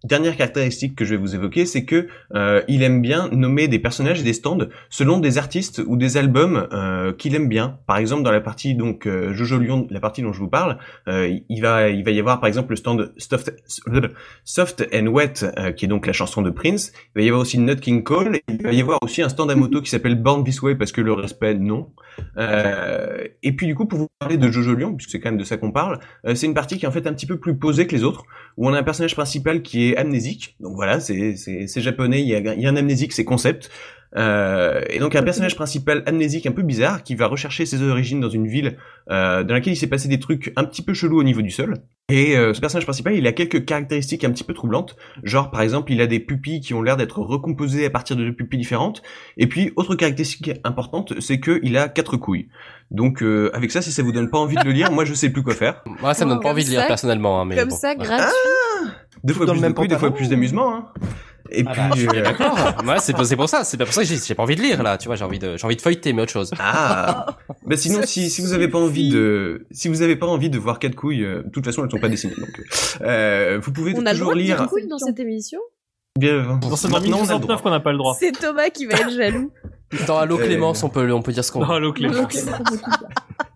Dernière 0.04 0.36
caractéristique 0.38 0.96
que 0.96 1.04
je 1.04 1.12
vais 1.12 1.18
vous 1.18 1.36
évoquer, 1.36 1.66
c'est 1.66 1.84
que 1.84 2.08
il 2.70 2.84
aime 2.84 3.02
bien 3.02 3.28
nommer 3.34 3.68
des 3.68 3.80
personnages 3.80 4.22
et 4.22 4.24
des 4.24 4.34
stands 4.34 4.66
selon 4.90 5.20
des 5.20 5.38
artistes 5.38 5.82
ou 5.86 5.98
des 5.98 6.16
albums 6.16 6.70
qu'il 7.18 7.36
aime 7.36 7.50
bien. 7.50 7.80
Par 7.86 7.98
exemple, 7.98 8.24
dans 8.24 8.32
la 8.32 8.40
partie 8.40 8.76
donc 8.76 9.08
Jojo 9.08 9.60
Lyon, 9.60 9.88
la 9.90 10.00
partie 10.00 10.22
dont 10.22 10.32
je 10.32 10.40
vous 10.40 10.48
parle, 10.48 10.78
il 11.08 11.62
va 11.62 11.90
il 11.90 12.04
va 12.06 12.12
y 12.12 12.20
avoir 12.20 12.40
par 12.40 12.48
exemple 12.48 12.72
le 12.72 12.78
stand 12.78 13.14
Soft, 14.44 14.88
and 14.94 15.08
Wet, 15.08 15.34
euh, 15.58 15.72
qui 15.72 15.86
est 15.86 15.88
donc 15.88 16.08
la 16.08 16.14
chanson 16.14 16.42
de 16.42 16.50
Prince. 16.50 16.92
Il 17.16 17.20
va 17.20 17.22
y 17.22 17.28
avoir 17.28 17.42
aussi 17.42 17.58
Nut 17.58 17.80
King 17.80 18.04
Cole. 18.04 18.40
Il 18.48 18.62
va 18.62 18.72
y 18.72 18.82
avoir 18.82 19.00
aussi 19.02 19.22
un 19.22 19.30
stand 19.30 19.52
à 19.52 19.56
moto 19.56 19.82
qui 19.82 19.90
s'appelle 19.90 20.16
Born 20.16 20.44
This 20.44 20.62
Way 20.62 20.76
parce 20.76 20.92
que 20.92 21.02
le 21.02 21.14
respect 21.14 21.56
non. 21.56 21.92
Euh, 22.38 23.28
et 23.44 23.56
puis 23.56 23.68
du 23.68 23.76
coup, 23.76 23.86
pour 23.86 24.00
vous 24.00 24.08
parler 24.20 24.38
de 24.38 24.50
Jojo 24.50 24.74
Lyon, 24.74 24.96
puisque 24.96 25.12
c'est 25.12 25.20
quand 25.20 25.30
même 25.30 25.40
de 25.40 25.44
ça 25.44 25.58
qu'on 25.58 25.72
parle, 25.72 26.00
euh, 26.26 26.36
c'est 26.36 26.46
une 26.46 26.54
partie 26.54 26.78
qui 26.78 26.86
est 26.86 26.88
en 26.88 26.92
fait 26.92 27.08
un 27.08 27.14
petit 27.14 27.26
peu 27.26 27.40
plus 27.40 27.56
posée 27.56 27.88
que 27.88 27.96
les 27.96 28.04
autres, 28.04 28.24
où 28.58 28.68
on 28.68 28.74
a 28.74 28.80
un 28.80 28.84
personnage 28.84 29.16
principal 29.16 29.62
qui 29.62 29.90
est 29.90 29.98
amnésique. 29.98 30.56
Donc 30.60 30.76
voilà, 30.76 31.00
c'est 31.00 31.36
japonais, 31.78 32.22
il 32.22 32.28
y 32.28 32.66
a 32.66 32.70
un 32.70 32.76
amnésique, 32.76 33.14
c'est 33.14 33.26
concept. 33.26 33.70
Euh, 34.18 34.82
et 34.90 35.00
donc 35.00 35.16
un 35.16 35.24
personnage 35.24 35.56
principal 35.56 36.04
amnésique 36.06 36.46
un 36.46 36.52
peu 36.52 36.64
bizarre 36.64 37.02
qui 37.02 37.16
va 37.16 37.28
rechercher 37.28 37.66
ses 37.66 37.82
origines 37.82 38.20
dans 38.20 38.30
une 38.30 38.48
ville 38.48 38.78
euh, 39.10 39.44
dans 39.44 39.54
laquelle 39.54 39.74
il 39.74 39.78
s'est 39.78 39.88
passé 39.88 40.10
des 40.10 40.20
trucs 40.20 40.52
un 40.58 40.66
petit 40.66 40.82
peu 40.82 40.94
chelous 40.94 41.20
au 41.20 41.24
niveau 41.24 41.42
du 41.42 41.52
sol. 41.52 41.76
Et 42.10 42.38
euh, 42.38 42.54
ce 42.54 42.60
personnage 42.60 42.84
principal, 42.86 43.16
il 43.16 43.26
a 43.26 43.32
quelques 43.32 43.64
caractéristiques 43.64 44.26
un 44.26 44.32
petit 44.32 44.44
peu 44.44 44.54
troublantes, 44.54 44.98
genre 45.24 45.50
par 45.50 45.62
exemple, 45.62 45.94
il 45.94 46.02
a 46.02 46.08
des 46.08 46.20
pupilles 46.20 46.60
qui 46.60 46.74
ont 46.74 46.82
l'air 46.82 46.98
d'être 46.98 47.20
recomposées 47.20 47.86
à 47.86 47.90
partir 47.90 48.18
de 48.18 48.26
deux 48.26 48.36
pupilles 48.36 48.60
différentes. 48.60 49.02
Et 49.38 49.48
puis 49.48 49.72
autre 49.78 49.96
caractéristique 49.96 50.52
importante, 50.66 51.14
c'est 51.22 51.40
que 51.40 51.62
il 51.64 51.78
a 51.78 51.88
quatre 51.88 52.18
couilles. 52.18 52.50
Donc 52.90 53.24
euh, 53.24 53.50
avec 53.54 53.72
ça, 53.72 53.82
si 53.82 53.94
ça 53.94 54.04
vous 54.04 54.12
donne 54.12 54.30
pas 54.30 54.40
envie 54.40 54.58
de 54.58 54.66
le 54.66 54.72
lire, 54.72 54.92
moi 54.92 55.06
je 55.06 55.14
sais 55.14 55.30
plus 55.30 55.44
quoi 55.44 55.56
faire. 55.56 55.84
Moi, 56.02 56.14
ça 56.14 56.26
me 56.26 56.32
donne 56.32 56.42
pas 56.42 56.50
envie 56.50 56.66
de 56.66 56.70
lire 56.70 56.86
personnellement, 56.86 57.42
hein, 57.42 57.46
mais 57.46 57.56
Comme 57.56 57.70
bon. 57.70 57.76
ça, 57.78 57.96
gratuit. 57.96 58.26
Deux 59.24 59.34
fois 59.34 59.46
plus 59.46 59.56
de 59.56 59.62
même 59.62 59.74
couilles, 59.74 59.88
deux 59.88 59.98
fois 59.98 60.14
plus 60.14 60.30
d'amusement. 60.30 60.76
Hein. 60.76 60.86
Et 61.52 61.64
Ah 61.68 61.74
bah, 61.76 61.90
puis 61.92 62.00
suis 62.02 62.10
euh, 62.10 62.22
d'accord. 62.24 62.58
Moi, 62.84 62.98
c'est 63.00 63.14
pour, 63.14 63.26
c'est 63.26 63.36
pour 63.36 63.50
ça. 63.50 63.64
C'est 63.64 63.78
pas 63.78 63.86
pour 63.86 63.94
ça 63.94 64.02
que 64.02 64.08
j'ai 64.08 64.18
j'ai 64.18 64.36
pas 64.36 64.44
envie 64.44 64.56
de 64.56 64.62
lire 64.62 64.82
là. 64.84 64.98
Tu 64.98 65.08
vois, 65.08 65.16
j'ai 65.16 65.26
envie 65.26 65.40
de, 65.40 65.58
j'ai 65.58 65.66
envie 65.66 65.76
de 65.76 65.82
feuilleter, 65.82 66.14
mais 66.14 66.22
autre 66.22 66.32
chose. 66.32 66.52
Ah. 66.60 67.26
Bah 67.66 67.78
sinon, 67.78 68.02
si, 68.06 68.30
si 68.30 68.42
vous 68.42 68.54
avez 68.54 68.68
pas 68.68 68.80
envie 68.80 69.10
de, 69.10 69.66
si 69.72 69.88
vous 69.88 70.02
avez 70.02 70.16
pas 70.16 70.26
envie 70.28 70.50
de 70.50 70.58
voir 70.58 70.80
quatre 70.80 70.96
couilles, 70.96 71.24
euh, 71.24 71.44
de 71.44 71.50
toute 71.50 71.64
façon 71.66 71.84
elles 71.86 71.92
sont 71.92 72.00
pas 72.00 72.10
dessinées. 72.10 72.34
Donc, 72.38 72.50
euh, 73.02 73.60
vous 73.62 73.72
pouvez 73.72 73.94
On 73.96 74.06
a 74.06 74.12
le 74.14 74.18
toujours 74.20 74.32
droit 74.32 74.36
de 74.36 74.40
lire. 74.40 74.58
dire 74.58 74.68
couilles 74.68 74.88
dans 74.88 74.98
cette 74.98 75.20
émission? 75.20 75.60
Bien, 76.20 76.60
Non, 76.62 76.76
c'est 76.76 76.88
dans 76.88 76.94
maintenant, 77.00 77.20
on 77.20 77.30
a 77.30 77.34
le 77.34 77.40
1969 77.40 77.48
droit. 77.48 77.58
qu'on 77.62 77.70
n'a 77.70 77.80
pas 77.80 77.92
le 77.92 77.98
droit. 77.98 78.18
C'est 78.20 78.32
Thomas 78.32 78.70
qui 78.70 78.86
va 78.88 78.94
être 78.96 79.12
jaloux. 79.12 79.52
Dans 80.08 80.18
Allo 80.18 80.40
Euh, 80.40 80.44
Clémence, 80.46 80.84
on 80.84 80.90
peut, 80.90 81.10
on 81.12 81.22
peut 81.22 81.32
dire 81.34 81.44
ce 81.46 81.52
qu'on 81.52 81.64
veut. 81.66 81.74
allô 81.76 81.94
Clémence. 81.94 82.46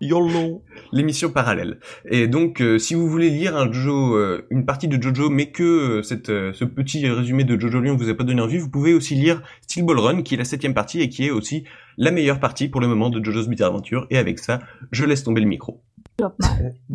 YOLO. 0.00 0.62
L'émission 0.92 1.30
parallèle. 1.30 1.78
Et 2.10 2.28
donc, 2.28 2.60
euh, 2.60 2.78
si 2.78 2.94
vous 2.94 3.08
voulez 3.08 3.30
lire 3.30 3.56
un 3.56 3.70
Jojo, 3.70 4.16
euh, 4.16 4.46
une 4.50 4.66
partie 4.66 4.88
de 4.88 5.00
Jojo, 5.02 5.30
mais 5.30 5.50
que 5.50 5.62
euh, 5.62 6.02
cette, 6.02 6.30
euh, 6.30 6.52
ce 6.52 6.64
petit 6.64 7.08
résumé 7.08 7.44
de 7.44 7.58
Jojo 7.58 7.80
Lyon 7.80 7.96
vous 7.96 8.10
a 8.10 8.14
pas 8.14 8.24
donné 8.24 8.40
envie, 8.40 8.58
vous 8.58 8.70
pouvez 8.70 8.94
aussi 8.94 9.14
lire 9.14 9.42
Steel 9.62 9.84
Ball 9.84 9.98
Run, 9.98 10.22
qui 10.22 10.34
est 10.34 10.38
la 10.38 10.44
septième 10.44 10.74
partie 10.74 11.00
et 11.00 11.08
qui 11.08 11.26
est 11.26 11.30
aussi 11.30 11.64
la 11.96 12.10
meilleure 12.10 12.40
partie 12.40 12.68
pour 12.68 12.80
le 12.80 12.88
moment 12.88 13.10
de 13.10 13.24
Jojo's 13.24 13.48
Bizarre 13.48 13.68
Adventure. 13.68 14.06
Et 14.10 14.18
avec 14.18 14.38
ça, 14.38 14.60
je 14.92 15.04
laisse 15.04 15.24
tomber 15.24 15.40
le 15.40 15.48
micro. 15.48 15.82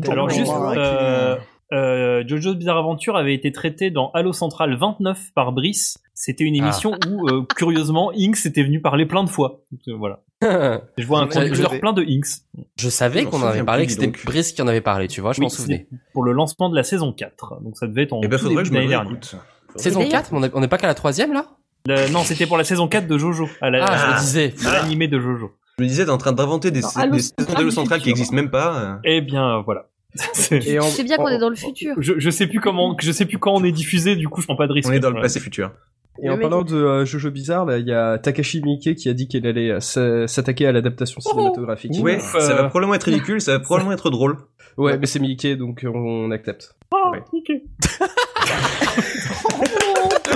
Alors 0.08 0.30
juste, 0.30 0.52
euh, 0.52 1.38
euh, 1.74 2.24
Jojo's 2.28 2.56
Bizarre 2.56 2.78
Adventure 2.80 3.16
avait 3.16 3.34
été 3.34 3.52
traité 3.52 3.92
dans 3.92 4.12
Halo 4.12 4.34
Central 4.34 4.76
29 4.76 5.32
par 5.34 5.52
Brice. 5.54 5.98
C'était 6.14 6.44
une 6.44 6.56
émission 6.56 6.98
où, 7.08 7.28
euh, 7.30 7.46
curieusement, 7.56 8.12
Inks 8.18 8.46
était 8.46 8.64
venu 8.64 8.82
parler 8.82 9.06
plein 9.06 9.24
de 9.24 9.30
fois. 9.30 9.62
Donc, 9.72 9.82
euh, 9.88 9.96
voilà. 9.98 10.22
Je 10.98 11.06
vois 11.06 11.20
un 11.22 11.30
Je- 11.30 11.54
je- 11.54 11.80
plein 11.80 11.94
de 11.94 12.02
Inks 12.04 12.42
Je 12.76 12.90
savais 12.90 13.22
Je 13.22 13.26
qu'on 13.28 13.42
en 13.42 13.48
avait 13.48 13.64
parlé, 13.64 13.86
que 13.86 13.92
c'était. 13.92 14.12
Brice 14.26 14.52
qui 14.54 14.62
en 14.62 14.68
avait 14.68 14.82
parlé, 14.82 15.08
tu 15.08 15.22
vois, 15.22 15.34
je 15.34 15.40
Oui, 15.40 15.46
m'en 15.46 15.50
souvenais. 15.50 15.88
pour 16.14 16.24
le 16.24 16.32
lancement 16.32 16.70
de 16.70 16.76
la 16.76 16.84
saison 16.84 17.14
4. 17.14 17.62
Donc 17.62 17.78
ça 17.78 17.88
devait 17.88 18.04
être 18.04 18.14
en 18.14 18.22
Et 18.22 18.28
ben, 18.28 18.38
faudrait 18.38 18.64
que 18.64 18.70
je 18.70 18.74
me 18.74 18.80
réécoute. 18.80 19.36
Saison 19.76 20.00
d'ailleurs- 20.00 20.24
4, 20.24 20.30
on 20.34 20.44
est, 20.44 20.52
on 20.54 20.64
est 20.64 20.68
pas 20.68 20.78
qu'à 20.78 20.88
la 20.88 20.94
troisième 20.96 21.32
là? 21.34 21.46
Le- 21.88 22.10
non, 22.12 22.24
c'était 22.24 22.46
pour 22.46 22.58
la 22.58 22.64
saison 22.64 22.88
4 22.88 23.08
de 23.08 23.18
Jojo. 23.18 23.48
À 23.62 23.70
la, 23.70 23.86
Ah, 23.86 23.98
je 23.98 24.14
me 24.16 24.20
disais. 24.20 24.54
l'animé 24.64 25.08
de 25.08 25.20
Jojo. 25.20 25.52
Je 25.80 25.84
me 25.84 25.88
disais, 25.88 26.06
t'es 26.06 26.12
en 26.12 26.18
train 26.18 26.32
d'inventer 26.34 26.70
des, 26.72 26.82
Non, 26.82 26.88
des 27.12 27.20
saisons 27.22 27.64
du 27.64 27.72
Central 27.72 28.00
qui 28.00 28.06
futur. 28.06 28.12
existent 28.12 28.36
même 28.36 28.52
pas. 28.52 29.00
Eh 29.04 29.22
bien, 29.22 29.62
voilà. 29.62 29.88
En- 30.20 30.22
C'est 30.34 31.04
bien 31.04 31.16
qu'on 31.18 31.30
est 31.30 31.38
dans 31.40 31.50
le 31.50 31.56
futur. 31.56 31.96
je, 31.98 32.14
je 32.18 32.30
sais 32.30 32.46
plus 32.48 32.60
comment, 32.60 32.98
je 33.00 33.12
sais 33.14 33.26
plus 33.26 33.38
quand 33.38 33.54
on 33.54 33.64
est 33.64 33.72
diffusé, 33.72 34.16
du 34.18 34.28
coup 34.28 34.42
je 34.42 34.46
prends 34.48 34.58
pas 34.58 34.68
de 34.68 34.74
risque. 34.74 34.90
On 34.90 34.94
est 34.94 35.00
dans 35.00 35.10
le 35.10 35.22
passé 35.22 35.40
futur. 35.40 35.72
Et 36.22 36.30
en 36.30 36.36
Le 36.36 36.42
parlant 36.42 36.62
de 36.64 36.76
euh, 36.76 37.06
Jojo 37.06 37.32
Bizarre, 37.32 37.66
là, 37.66 37.78
il 37.78 37.88
y 37.88 37.94
a 37.94 38.18
Takashi 38.18 38.62
Miike 38.62 38.96
qui 38.96 39.10
a 39.10 39.14
dit 39.14 39.28
qu'il 39.28 39.48
allait 39.48 39.72
euh, 39.72 39.80
s'a- 39.80 40.28
s'attaquer 40.28 40.68
à 40.68 40.72
l'adaptation 40.72 41.20
cinématographique. 41.22 41.94
Ouais, 42.02 42.20
ça 42.20 42.54
va 42.56 42.64
probablement 42.66 42.96
être 42.96 43.04
ridicule, 43.06 43.40
ça 43.42 43.54
va 43.54 43.60
probablement 43.60 43.94
être 43.94 44.10
drôle. 44.10 44.38
Ouais, 44.78 44.98
mais 44.98 45.06
c'est 45.06 45.20
Miike, 45.20 45.58
donc 45.58 45.86
on 45.86 46.32
accepte. 46.32 46.76
Ah, 46.94 47.12
Ouais. 47.12 47.22
ok. 47.34 47.52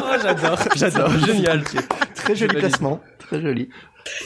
Ah, 0.03 0.17
j'adore, 0.21 0.59
j'adore, 0.75 1.09
génial. 1.19 1.63
Très 2.15 2.35
joli 2.35 2.55
placement. 2.57 3.01
Très 3.19 3.41
joli. 3.41 3.69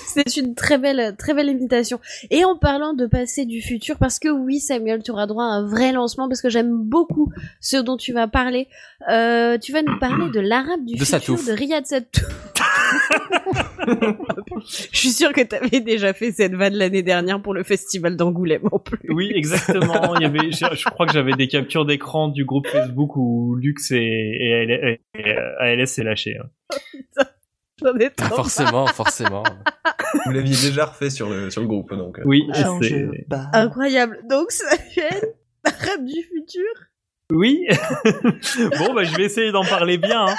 C'est 0.08 0.38
une 0.38 0.56
très 0.56 0.78
belle, 0.78 1.16
très 1.18 1.34
belle 1.34 1.48
imitation. 1.50 2.00
Et 2.32 2.44
en 2.46 2.58
parlant 2.58 2.94
de 2.94 3.06
passé 3.06 3.46
du 3.46 3.62
futur, 3.62 3.98
parce 3.98 4.20
que 4.20 4.30
oui, 4.30 4.60
Samuel, 4.60 5.02
tu 5.04 5.12
auras 5.12 5.28
droit 5.28 5.44
à 5.46 5.48
un 5.48 5.66
vrai 5.68 5.92
lancement, 5.92 6.28
parce 6.28 6.42
que 6.42 6.50
j'aime 6.50 6.72
beaucoup 6.84 7.32
ce 7.62 7.78
dont 7.78 7.98
tu 7.98 8.12
vas 8.14 8.28
parler. 8.28 8.68
Euh, 9.10 9.58
tu 9.58 9.72
vas 9.72 9.82
nous 9.82 9.98
parler 10.00 10.30
de 10.34 10.40
l'arabe 10.40 10.84
du 10.86 10.94
De 10.96 11.00
futur 11.06 11.20
Satouf. 11.20 11.48
de 11.48 11.52
Riyad 11.54 11.86
Satouf. 11.86 12.26
Je 14.92 14.98
suis 14.98 15.10
sûre 15.12 15.32
que 15.34 15.42
t'avais 15.42 15.80
déjà 15.80 16.14
fait 16.14 16.32
cette 16.32 16.54
vanne 16.54 16.74
l'année 16.74 17.04
dernière 17.04 17.42
pour 17.42 17.54
le 17.54 17.64
festival 17.64 18.16
d'Angoulême 18.16 18.68
en 18.72 18.80
plus. 18.80 19.00
Oui, 19.14 19.32
exactement. 19.34 20.16
Il 20.16 20.24
y 20.24 20.26
avait, 20.26 20.52
je, 20.52 20.66
je 20.76 20.84
crois 20.86 21.06
que 21.06 21.14
j'avais 21.14 21.34
des 21.34 21.48
captures 21.48 21.86
d'écran 21.86 22.28
du 22.28 22.46
groupe 22.46 22.68
Facebook 22.68 23.16
où 23.16 23.56
Lux 23.56 23.92
et, 23.92 23.98
et, 23.98 24.54
AL- 24.54 24.98
et, 25.18 25.36
ALS 25.60 25.88
s'est 25.88 26.04
lâché. 26.04 26.38
hein. 26.38 27.24
J'en 27.84 27.96
ai 27.98 28.10
Ah, 28.20 28.26
trop 28.26 28.36
forcément, 28.38 28.88
forcément. 28.88 29.44
Vous 30.26 30.32
l'aviez 30.32 30.70
déjà 30.70 30.86
refait 30.86 31.10
sur 31.10 31.30
le, 31.30 31.50
sur 31.50 31.62
le 31.62 31.68
groupe, 31.68 31.94
donc. 31.94 32.20
euh. 32.20 32.24
Oui, 32.26 32.48
Change 32.54 32.88
c'est-. 32.88 33.08
Incroyable. 33.54 34.20
Donc 34.30 34.52
Samuel, 34.52 35.34
l'arabe 35.66 36.06
du 36.06 36.24
futur. 36.24 36.64
Oui. 37.32 37.68
bon, 38.80 38.94
bah, 38.96 39.04
je 39.04 39.16
vais 39.16 39.26
essayer 39.26 39.52
d'en 39.52 39.64
parler 39.64 40.00
bien. 40.00 40.26
Hein. 40.26 40.36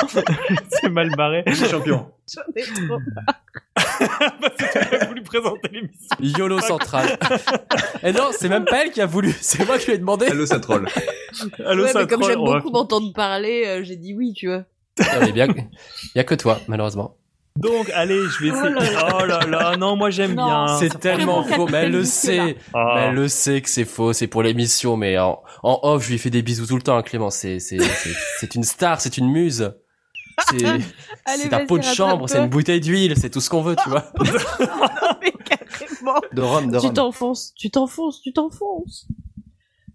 c'est 0.71 0.89
mal 0.89 1.09
barré. 1.17 1.45
Champion. 1.71 2.11
J'en 2.35 2.43
ai 2.57 2.63
trop. 2.63 2.99
Parce 3.77 4.57
que 4.57 4.73
tu 4.89 4.95
as 4.97 5.07
voulu 5.07 5.23
présenter 5.23 5.69
l'émission. 5.69 6.17
YOLO 6.19 6.61
central. 6.61 7.17
Et 8.03 8.13
non, 8.13 8.31
c'est 8.33 8.49
même 8.49 8.65
pas 8.65 8.85
elle 8.85 8.91
qui 8.91 9.01
a 9.01 9.07
voulu, 9.07 9.33
c'est 9.41 9.65
moi 9.67 9.79
qui 9.79 9.87
lui 9.87 9.93
ai 9.95 9.99
demandé. 9.99 10.27
Allô, 10.27 10.47
ça 10.47 10.59
troll. 10.59 10.89
Allô, 11.65 11.85
ouais, 11.85 11.93
ça 11.93 12.01
mais 12.01 12.07
comme 12.09 12.25
j'aime 12.25 12.39
beaucoup 12.45 12.71
m'entendre 12.71 13.13
parler, 13.13 13.65
euh, 13.67 13.83
j'ai 13.85 13.97
dit 13.97 14.13
oui, 14.15 14.33
tu 14.33 14.49
vois. 14.49 14.65
Bien, 15.33 15.47
y 16.17 16.19
a 16.19 16.25
que 16.25 16.35
toi, 16.35 16.59
malheureusement. 16.67 17.17
Donc, 17.57 17.91
allez, 17.91 18.21
je 18.29 18.43
vais 18.45 18.49
essayer. 18.49 18.97
Oh 19.21 19.25
là 19.27 19.41
là, 19.47 19.77
non, 19.77 19.97
moi 19.97 20.11
j'aime 20.11 20.35
Non, 20.35 20.47
bien. 20.47 20.79
C'est 20.79 20.99
tellement 21.01 21.43
faux, 21.45 21.67
mais 21.67 21.79
elle 21.79 21.93
le 21.93 22.05
sait. 22.05 22.57
Ah. 22.73 22.93
Mais 22.95 23.01
elle 23.09 23.15
le 23.15 23.29
sait 23.29 23.61
que 23.61 23.69
c'est 23.69 23.85
faux, 23.85 24.13
c'est 24.13 24.29
pour 24.29 24.43
l'émission, 24.43 24.97
mais 24.97 25.19
en, 25.19 25.43
en 25.63 25.79
off, 25.83 26.05
je 26.05 26.11
lui 26.13 26.19
fais 26.19 26.31
des 26.31 26.43
bisous 26.43 26.67
tout 26.67 26.77
le 26.77 26.83
temps, 26.83 26.97
hein, 26.97 27.03
Clément. 27.03 27.31
C'est, 27.31 27.59
c'est, 27.59 27.79
c'est, 27.81 28.15
c'est 28.39 28.55
une 28.55 28.63
star, 28.65 29.01
c'est 29.01 29.19
une 29.19 29.29
muse. 29.29 29.73
C'est, 30.49 30.65
Allez, 30.65 30.83
c'est 31.43 31.49
ta 31.51 31.67
peau 31.67 31.77
de 31.77 31.85
chambre, 31.85 32.27
c'est 32.29 32.39
une 32.39 32.49
bouteille 32.49 32.81
d'huile, 32.81 33.15
c'est 33.19 33.29
tout 33.29 33.41
ce 33.43 33.51
qu'on 33.51 33.61
veut, 33.61 33.77
tu 33.77 33.91
vois. 33.91 34.05
non, 34.19 34.25
mais 35.21 35.33
carrément. 35.45 36.19
De 36.33 36.41
Rome, 36.41 36.71
de 36.71 36.79
Tu 36.79 36.87
Rome. 36.87 36.95
t'enfonces, 36.95 37.53
tu 37.55 37.71
t'enfonces, 37.71 38.23
tu 38.23 38.33
t'enfonces. 38.33 39.07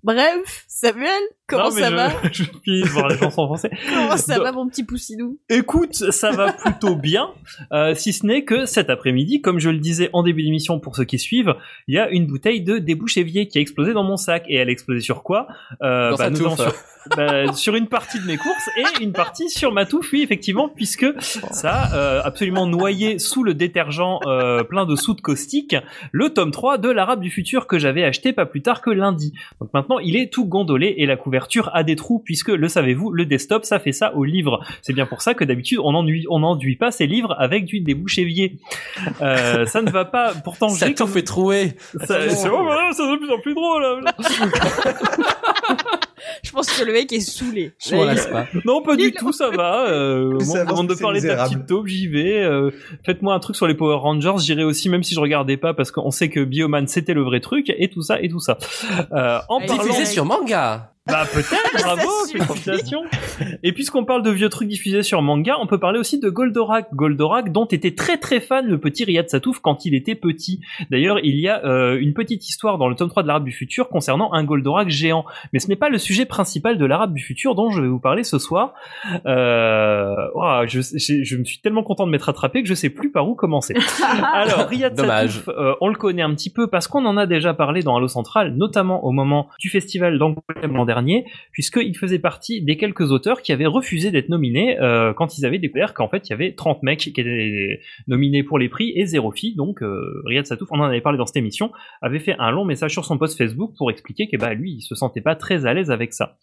Bref, 0.06 0.65
Samuel, 0.68 1.10
comment 1.48 1.69
Non, 1.69 1.76
mais 1.76 1.82
ça 1.82 1.90
je, 1.90 1.95
va 1.95 2.10
Je 2.32 2.44
finis 2.64 2.84
de 2.84 2.88
voir 2.90 3.07
les 3.07 3.18
chansons 3.18 3.41
en 3.41 3.45
français. 3.48 3.72
Comment 3.90 4.18
ça 4.18 4.36
Donc- 4.36 4.44
va, 4.44 4.52
mon 4.52 4.68
petit 4.69 4.84
poussinou? 4.84 5.40
Écoute, 5.49 5.95
ça 5.95 6.30
va 6.32 6.53
plutôt 6.53 6.95
bien, 6.95 7.30
euh, 7.73 7.95
si 7.95 8.14
ce 8.14 8.23
n'est 8.26 8.44
que 8.44 8.65
cet 8.68 8.91
après-midi, 8.91 9.41
comme 9.41 9.60
je 9.60 9.69
le 9.72 9.80
disais 9.80 10.11
en 10.14 10.22
début 10.22 10.44
d'émission 10.44 10.80
pour 10.80 10.95
ceux 10.95 11.06
qui 11.06 11.18
suivent, 11.18 11.56
il 11.88 11.95
y 11.95 11.99
a 11.99 12.07
une 12.10 12.27
bouteille 12.27 12.61
de 12.61 12.77
débouche 12.77 13.18
évier 13.18 13.48
qui 13.48 13.57
a 13.57 13.61
explosé 13.61 13.94
dans 13.94 14.03
mon 14.03 14.15
sac. 14.18 14.44
Et 14.48 14.56
elle 14.56 14.69
a 14.69 14.72
explosé 14.72 15.02
sur 15.02 15.23
quoi? 15.23 15.48
Euh, 15.82 16.11
Dans 16.11 16.18
sa 16.18 16.30
notamment 16.30 16.56
touffe. 16.56 16.65
sur, 16.68 17.18
bah, 17.18 17.53
sur 17.53 17.76
une 17.76 17.88
partie 17.88 18.19
de 18.19 18.26
mes 18.26 18.38
courses 18.38 18.69
et 18.77 19.03
une 19.03 19.11
partie 19.14 19.49
sur 19.49 19.72
ma 19.72 19.86
touffe, 19.86 20.11
oui, 20.14 20.22
effectivement, 20.22 20.69
puisque 20.69 21.06
ça 21.52 21.72
a 21.73 21.95
euh, 21.95 22.22
absolument 22.23 22.68
noyé 22.68 23.18
sous 23.19 23.44
le 23.44 23.53
détergent 23.56 24.19
euh, 24.27 24.64
plein 24.64 24.86
de 24.86 24.95
soude 24.95 25.22
caustique 25.22 25.76
le 26.11 26.30
tome 26.30 26.52
3 26.52 26.77
de 26.77 26.90
l'Arabe 26.90 27.22
du 27.22 27.30
futur 27.32 27.65
que 27.68 27.80
j'avais 27.80 28.03
acheté 28.03 28.34
pas 28.34 28.45
plus 28.45 28.61
tard 28.61 28.82
que 28.82 28.90
lundi. 28.91 29.34
Donc 29.60 29.72
maintenant, 29.73 29.95
il 30.00 30.16
est 30.16 30.32
tout 30.32 30.46
gondolé 30.46 30.96
et 30.98 31.06
la 31.06 31.18
couverture 31.18 31.70
a 31.74 31.84
des 31.84 31.96
trous 31.96 32.20
puisque, 32.20 32.50
le 32.50 32.68
savez-vous, 32.68 33.12
le 33.12 33.26
desktop, 33.26 33.66
ça 33.66 33.80
fait 33.80 33.92
ça 33.92 34.16
au 34.16 34.24
livre. 34.24 34.64
C'est 34.82 34.94
bien 34.94 35.06
pour 35.06 35.22
ça 35.22 35.34
que 35.34 35.44
d'habitude, 35.44 35.80
on 35.84 35.92
n'enduit 35.92 36.26
on 36.30 36.40
n'enduit 36.40 36.76
pas 36.76 36.92
ces 36.92 37.08
livres 37.08 37.36
avec 37.38 37.66
du 37.66 37.80
débouche 37.80 38.18
évier. 38.18 38.58
Euh, 39.22 39.66
ça 39.66 39.82
ne 39.82 39.90
va 39.90 40.06
pas. 40.06 40.34
Pourtant, 40.44 40.70
Ça 40.70 40.88
j'ai 40.88 40.94
tout 40.94 41.04
comme... 41.04 41.14
fait 41.14 41.24
trouer. 41.24 41.74
Ça, 42.06 42.30
c'est 42.30 42.50
oh, 42.50 42.64
voilà, 42.64 42.92
ça 42.92 43.04
devient 43.04 43.16
de 43.16 43.26
plus 43.26 43.34
en 43.34 43.40
plus 43.40 43.54
drôle. 43.54 44.06
Je 46.56 46.61
pense 46.61 46.72
que 46.72 46.86
le 46.86 46.94
mec 46.94 47.11
est 47.11 47.19
saoulé. 47.19 47.73
Je 47.86 47.95
m'en 47.95 48.06
lasse 48.06 48.27
pas. 48.27 48.48
Non, 48.65 48.82
pas 48.82 48.95
du 48.95 49.11
tout, 49.11 49.34
ça 49.34 49.49
va. 49.49 49.90
Euh, 49.90 50.40
Ça 50.40 50.61
avant 50.61 50.86
de 50.86 50.94
parler 50.94 51.19
de 51.19 51.27
la 51.27 51.44
petite 51.44 51.65
taupe, 51.65 51.88
j'y 51.88 52.07
vais. 52.07 52.41
Euh, 52.41 52.72
Faites-moi 53.06 53.34
un 53.34 53.40
truc 53.40 53.57
sur 53.57 53.68
les 53.68 53.73
Power 53.73 53.98
Rangers, 53.98 54.36
j'irai 54.40 54.64
aussi, 54.64 54.88
même 54.88 55.03
si 55.03 55.14
je 55.14 55.19
regardais 55.19 55.57
pas, 55.57 55.73
parce 55.73 55.91
qu'on 55.91 56.11
sait 56.11 56.30
que 56.30 56.40
Bioman 56.45 56.88
c'était 56.88 57.14
le 57.14 57.23
vrai 57.23 57.41
truc, 57.41 57.73
et 57.77 57.90
tout 57.90 58.02
ça, 58.02 58.22
et 58.22 58.30
tout 58.30 58.40
ça. 58.40 58.57
Euh, 59.11 59.40
en 59.49 59.57
Allez, 59.57 59.68
parlant... 59.68 59.84
Diffusé 59.84 60.06
sur 60.06 60.23
manga. 60.23 60.95
Bah 61.07 61.23
peut-être, 61.32 61.72
bravo, 61.84 62.10
félicitations. 62.32 63.03
Et 63.61 63.73
puisqu'on 63.73 64.06
parle 64.06 64.23
de 64.23 64.32
vieux 64.32 64.49
trucs 64.49 64.68
diffusés 64.68 65.03
sur 65.03 65.22
manga, 65.22 65.56
on 65.61 65.68
peut 65.68 65.80
parler 65.80 65.99
aussi 65.99 66.19
de 66.19 66.30
Goldorak. 66.30 66.88
Goldorak 66.94 67.52
dont 67.52 67.65
était 67.65 67.94
très 67.94 68.18
très 68.18 68.40
fan 68.40 68.65
le 68.65 68.80
petit 68.80 69.03
Riyad 69.03 69.30
Satouf 69.30 69.60
quand 69.60 69.86
il 69.86 69.94
était 69.94 70.15
petit. 70.15 70.61
D'ailleurs, 70.90 71.19
il 71.23 71.40
y 71.40 71.48
a 71.48 71.64
euh, 71.64 71.99
une 71.99 72.15
petite 72.15 72.48
histoire 72.49 72.80
dans 72.80 72.90
le 72.90 72.95
tome 72.95 73.10
3 73.10 73.22
de 73.22 73.27
l'Arabe 73.27 73.44
du 73.44 73.52
futur 73.52 73.90
concernant 73.90 74.34
un 74.34 74.44
Goldorak 74.44 74.90
géant. 74.90 75.26
Mais 75.53 75.60
ce 75.60 75.68
n'est 75.68 75.76
pas 75.76 75.90
le 75.90 75.99
sujet 75.99 76.26
principal 76.26 76.80
de 76.80 76.86
l'Arabe 76.86 77.14
du 77.14 77.22
futur 77.22 77.53
dont 77.53 77.69
je 77.69 77.82
vais 77.82 77.88
vous 77.88 77.99
parler 77.99 78.23
ce 78.23 78.40
soir. 78.40 78.73
Euh... 79.27 80.15
ouah, 80.34 80.65
je, 80.65 80.82
je, 80.82 81.23
je 81.23 81.38
me 81.38 81.44
suis 81.44 81.60
tellement 81.60 81.84
content 81.84 82.07
de 82.07 82.11
m'être 82.11 82.30
attrapé 82.30 82.64
que 82.64 82.68
je 82.68 82.73
sais 82.73 82.90
plus 82.90 83.11
par 83.11 83.30
où 83.30 83.36
commencer. 83.36 83.76
Alors, 84.34 84.68
Riyad 84.68 84.95
Dommage. 84.95 85.34
Satouf, 85.34 85.56
euh, 85.56 85.76
on 85.82 85.90
le 85.90 85.95
connaît 85.95 86.23
un 86.23 86.34
petit 86.34 86.49
peu 86.52 86.68
parce 86.68 86.88
qu'on 86.88 87.06
en 87.06 87.15
a 87.15 87.27
déjà 87.27 87.53
parlé 87.53 87.84
dans 87.84 87.95
Halo 87.95 88.07
Central, 88.07 88.56
notamment 88.56 89.06
au 89.06 89.11
moment 89.11 89.49
du 89.60 89.69
festival 89.69 90.18
d'Angoulême 90.18 90.76
l'an 90.76 90.86
puisqu'il 91.52 91.98
faisait 91.98 92.20
partie 92.20 92.62
des 92.62 92.78
quelques 92.78 93.12
auteurs 93.12 93.42
qui 93.42 93.52
avaient 93.52 93.66
refusé 93.66 94.12
d'être 94.12 94.30
nominés 94.30 94.80
euh, 94.80 95.14
quand 95.14 95.38
ils 95.38 95.46
avaient 95.46 95.60
découvert 95.60 95.94
qu'en 95.94 96.10
fait 96.10 96.28
il 96.28 96.32
y 96.32 96.34
avait 96.34 96.54
30 96.54 96.84
mecs 96.84 97.00
qui 97.00 97.10
étaient 97.10 97.80
nominés 98.08 98.44
pour 98.44 98.60
les 98.60 98.70
prix 98.70 98.94
et 98.96 99.06
zéro 99.06 99.32
fille. 99.32 99.56
Donc 99.56 99.82
euh, 99.82 100.22
Riyad 100.26 100.46
Satouf, 100.46 100.70
on 100.72 100.80
en 100.80 100.84
avait 100.84 101.02
parlé 101.02 101.18
dans 101.18 101.26
cette 101.26 101.38
émission, 101.38 101.72
avait 102.02 102.20
fait 102.20 102.36
un 102.40 102.52
long 102.52 102.66
message 102.66 102.92
sur 102.92 103.06
son 103.06 103.18
post 103.18 103.38
Facebook 103.38 103.74
pour 103.78 103.92
expliquer 103.92 104.28
que 104.30 104.38
bah 104.38 104.54
lui 104.54 104.74
il 104.74 104.82
se 104.82 104.96
sentait 104.96 105.22
pas 105.22 105.36
très 105.36 105.66
à 105.66 105.74
l'aise 105.74 105.92
avec 105.92 106.14
ça. 106.14 106.38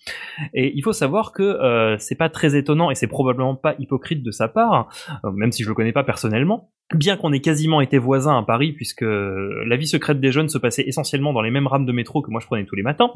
Et 0.54 0.72
il 0.74 0.82
faut 0.82 0.92
savoir 0.92 1.32
que 1.32 1.42
euh, 1.42 1.96
c'est 1.98 2.16
pas 2.16 2.28
très 2.28 2.56
étonnant 2.56 2.90
et 2.90 2.94
c'est 2.94 3.06
probablement 3.06 3.54
pas 3.54 3.74
hypocrite 3.78 4.22
de 4.22 4.30
sa 4.30 4.48
part, 4.48 4.88
euh, 5.24 5.30
même 5.30 5.52
si 5.52 5.62
je 5.62 5.68
le 5.68 5.74
connais 5.74 5.92
pas 5.92 6.04
personnellement. 6.04 6.70
Bien 6.94 7.16
qu'on 7.16 7.32
ait 7.32 7.40
quasiment 7.40 7.80
été 7.80 7.98
voisins 7.98 8.38
à 8.38 8.42
Paris, 8.42 8.72
puisque 8.72 9.02
la 9.02 9.76
vie 9.76 9.86
secrète 9.86 10.20
des 10.20 10.32
jeunes 10.32 10.48
se 10.48 10.58
passait 10.58 10.82
essentiellement 10.86 11.32
dans 11.32 11.42
les 11.42 11.50
mêmes 11.50 11.66
rames 11.66 11.86
de 11.86 11.92
métro 11.92 12.22
que 12.22 12.30
moi 12.30 12.40
je 12.40 12.46
prenais 12.46 12.64
tous 12.64 12.76
les 12.76 12.82
matins. 12.82 13.10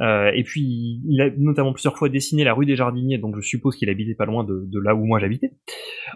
Euh, 0.00 0.30
et 0.34 0.42
puis 0.42 1.00
il 1.06 1.20
a 1.20 1.30
notamment 1.36 1.72
plusieurs 1.72 1.96
fois 1.96 2.08
dessiné 2.08 2.44
la 2.44 2.54
rue 2.54 2.66
des 2.66 2.76
Jardiniers, 2.76 3.18
donc 3.18 3.36
je 3.36 3.40
suppose 3.40 3.76
qu'il 3.76 3.88
habitait 3.88 4.14
pas 4.14 4.26
loin 4.26 4.44
de, 4.44 4.66
là 4.82 4.94
où 4.94 5.04
moi 5.04 5.18
j'habitais. 5.18 5.52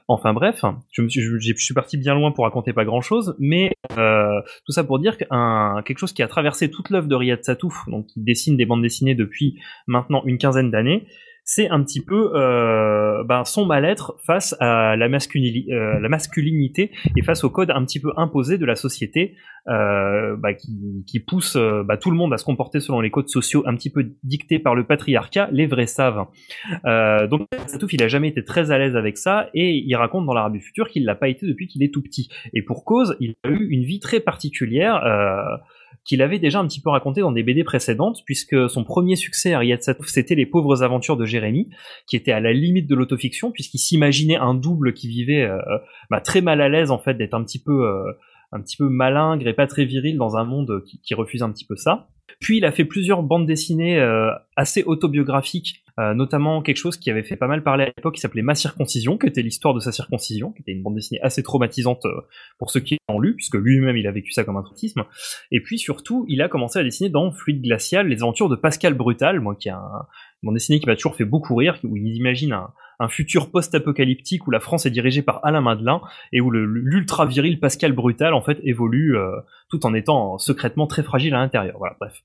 Enfin 0.08 0.32
bref, 0.32 0.64
je, 0.90 1.02
me 1.02 1.08
suis, 1.08 1.20
je, 1.20 1.52
suis 1.56 1.74
parti 1.74 1.96
bien 1.96 2.14
loin 2.14 2.32
pour 2.32 2.44
raconter 2.44 2.72
pas 2.72 2.84
grand 2.84 3.00
chose, 3.00 3.36
mais 3.38 3.72
euh, 3.96 4.40
tout 4.66 4.72
ça 4.72 4.84
pour 4.84 4.98
dire 4.98 5.16
qu'un 5.16 5.82
quelque 5.84 5.98
chose 5.98 6.12
qui 6.12 6.22
a 6.22 6.28
traversé 6.28 6.70
toute 6.70 6.90
l'œuvre 6.90 7.08
de 7.08 7.14
Riyad 7.14 7.42
Satouf, 7.42 7.88
donc 7.88 8.06
qui 8.06 8.20
dessine 8.20 8.56
des 8.56 8.66
bandes 8.66 8.82
dessinées 8.82 9.14
depuis 9.14 9.60
maintenant 9.86 10.22
une 10.24 10.38
quinzaine 10.38 10.70
d'années, 10.70 11.06
c'est 11.50 11.70
un 11.70 11.82
petit 11.82 12.04
peu 12.04 12.32
euh, 12.34 13.24
ben, 13.24 13.42
son 13.46 13.64
mal-être 13.64 14.16
face 14.26 14.54
à 14.60 14.92
euh, 14.92 14.96
la 14.96 15.08
masculinité 15.08 16.90
et 17.16 17.22
face 17.22 17.42
au 17.42 17.48
code 17.48 17.70
un 17.70 17.82
petit 17.86 18.00
peu 18.00 18.12
imposé 18.18 18.58
de 18.58 18.66
la 18.66 18.76
société 18.76 19.34
euh, 19.66 20.36
bah, 20.36 20.52
qui, 20.52 21.04
qui 21.06 21.20
pousse 21.20 21.56
euh, 21.56 21.82
bah, 21.82 21.96
tout 21.96 22.10
le 22.10 22.18
monde 22.18 22.34
à 22.34 22.36
se 22.36 22.44
comporter 22.44 22.80
selon 22.80 23.00
les 23.00 23.10
codes 23.10 23.30
sociaux 23.30 23.62
un 23.64 23.74
petit 23.76 23.88
peu 23.88 24.12
dictés 24.22 24.58
par 24.58 24.74
le 24.74 24.84
patriarcat, 24.84 25.48
les 25.50 25.66
vrais 25.66 25.86
savent. 25.86 26.26
Euh, 26.84 27.26
donc 27.26 27.48
Satouf, 27.66 27.94
il 27.94 28.02
a 28.02 28.08
jamais 28.08 28.28
été 28.28 28.44
très 28.44 28.70
à 28.70 28.76
l'aise 28.76 28.94
avec 28.94 29.16
ça 29.16 29.48
et 29.54 29.72
il 29.72 29.96
raconte 29.96 30.26
dans 30.26 30.34
l'Arabe 30.34 30.52
du 30.52 30.60
futur 30.60 30.90
qu'il 30.90 31.06
l'a 31.06 31.14
pas 31.14 31.30
été 31.30 31.46
depuis 31.46 31.66
qu'il 31.66 31.82
est 31.82 31.94
tout 31.94 32.02
petit. 32.02 32.28
Et 32.52 32.60
pour 32.60 32.84
cause, 32.84 33.16
il 33.20 33.36
a 33.42 33.48
eu 33.48 33.68
une 33.70 33.84
vie 33.84 34.00
très 34.00 34.20
particulière. 34.20 35.02
Euh, 36.08 36.18
qu'il 36.18 36.22
avait 36.22 36.38
déjà 36.38 36.60
un 36.60 36.66
petit 36.66 36.80
peu 36.80 36.90
raconté 36.90 37.20
dans 37.20 37.32
des 37.32 37.42
BD 37.42 37.64
précédentes, 37.64 38.22
puisque 38.24 38.68
son 38.70 38.84
premier 38.84 39.14
succès 39.14 39.52
à 39.52 39.58
Riyad 39.58 39.82
Satouf, 39.82 40.08
c'était 40.08 40.34
Les 40.34 40.46
pauvres 40.46 40.82
aventures 40.82 41.16
de 41.16 41.26
Jérémie, 41.26 41.68
qui 42.06 42.16
était 42.16 42.32
à 42.32 42.40
la 42.40 42.52
limite 42.52 42.88
de 42.88 42.94
l'autofiction, 42.94 43.52
puisqu'il 43.52 43.78
s'imaginait 43.78 44.36
un 44.36 44.54
double 44.54 44.94
qui 44.94 45.08
vivait 45.08 45.42
euh, 45.42 45.58
bah, 46.10 46.20
très 46.20 46.40
mal 46.40 46.60
à 46.60 46.68
l'aise 46.68 46.90
en 46.90 46.98
fait 46.98 47.14
d'être 47.14 47.34
un 47.34 47.44
petit 47.44 47.62
peu 47.62 47.86
euh, 47.86 48.12
un 48.52 48.60
petit 48.60 48.76
peu 48.76 48.88
malingre 48.88 49.46
et 49.46 49.52
pas 49.52 49.66
très 49.66 49.84
viril 49.84 50.16
dans 50.16 50.36
un 50.36 50.44
monde 50.44 50.82
qui, 50.84 51.14
refuse 51.14 51.42
un 51.42 51.52
petit 51.52 51.66
peu 51.66 51.76
ça. 51.76 52.08
Puis 52.40 52.58
il 52.58 52.64
a 52.64 52.72
fait 52.72 52.84
plusieurs 52.84 53.22
bandes 53.22 53.46
dessinées 53.46 53.98
euh, 53.98 54.30
assez 54.56 54.84
autobiographiques, 54.84 55.82
euh, 55.98 56.14
notamment 56.14 56.62
quelque 56.62 56.76
chose 56.76 56.96
qui 56.96 57.10
avait 57.10 57.22
fait 57.22 57.36
pas 57.36 57.48
mal 57.48 57.62
parler 57.62 57.84
à 57.84 57.86
l'époque, 57.86 58.14
qui 58.14 58.20
s'appelait 58.20 58.42
Ma 58.42 58.54
circoncision, 58.54 59.18
qui 59.18 59.26
était 59.26 59.42
l'histoire 59.42 59.74
de 59.74 59.80
sa 59.80 59.90
circoncision, 59.90 60.52
qui 60.52 60.62
était 60.62 60.72
une 60.72 60.82
bande 60.82 60.94
dessinée 60.94 61.20
assez 61.22 61.42
traumatisante 61.42 62.04
euh, 62.04 62.20
pour 62.58 62.70
ceux 62.70 62.80
qui 62.80 62.98
l'ont 63.08 63.18
lu, 63.18 63.34
puisque 63.34 63.56
lui-même 63.56 63.96
il 63.96 64.06
a 64.06 64.12
vécu 64.12 64.32
ça 64.32 64.44
comme 64.44 64.56
un 64.56 64.62
traumatisme. 64.62 65.04
Et 65.50 65.60
puis 65.60 65.78
surtout, 65.78 66.24
il 66.28 66.40
a 66.40 66.48
commencé 66.48 66.78
à 66.78 66.84
dessiner 66.84 67.10
dans 67.10 67.32
Fluide 67.32 67.62
Glacial 67.62 68.06
les 68.06 68.22
aventures 68.22 68.48
de 68.48 68.56
Pascal 68.56 68.94
Brutal, 68.94 69.40
moi 69.40 69.56
qui 69.56 69.68
est 69.68 69.72
un, 69.72 70.06
bande 70.42 70.54
dessinée 70.54 70.78
qui 70.78 70.86
m'a 70.86 70.94
toujours 70.94 71.16
fait 71.16 71.24
beaucoup 71.24 71.56
rire, 71.56 71.78
où 71.82 71.96
il 71.96 72.14
imagine 72.14 72.52
un, 72.52 72.70
un 73.00 73.08
futur 73.08 73.50
post-apocalyptique 73.50 74.46
où 74.46 74.50
la 74.50 74.60
France 74.60 74.86
est 74.86 74.90
dirigée 74.90 75.22
par 75.22 75.44
Alain 75.44 75.60
Madelin 75.60 76.00
et 76.32 76.40
où 76.40 76.50
l'ultra 76.50 77.26
viril 77.26 77.60
Pascal 77.60 77.92
Brutal 77.92 78.34
en 78.34 78.42
fait 78.42 78.58
évolue 78.62 79.16
euh, 79.16 79.30
tout 79.70 79.86
en 79.86 79.94
étant 79.94 80.38
secrètement 80.38 80.86
très 80.86 81.02
fragile 81.02 81.34
à 81.34 81.38
l'intérieur. 81.38 81.76
Voilà, 81.78 81.96
bref. 82.00 82.22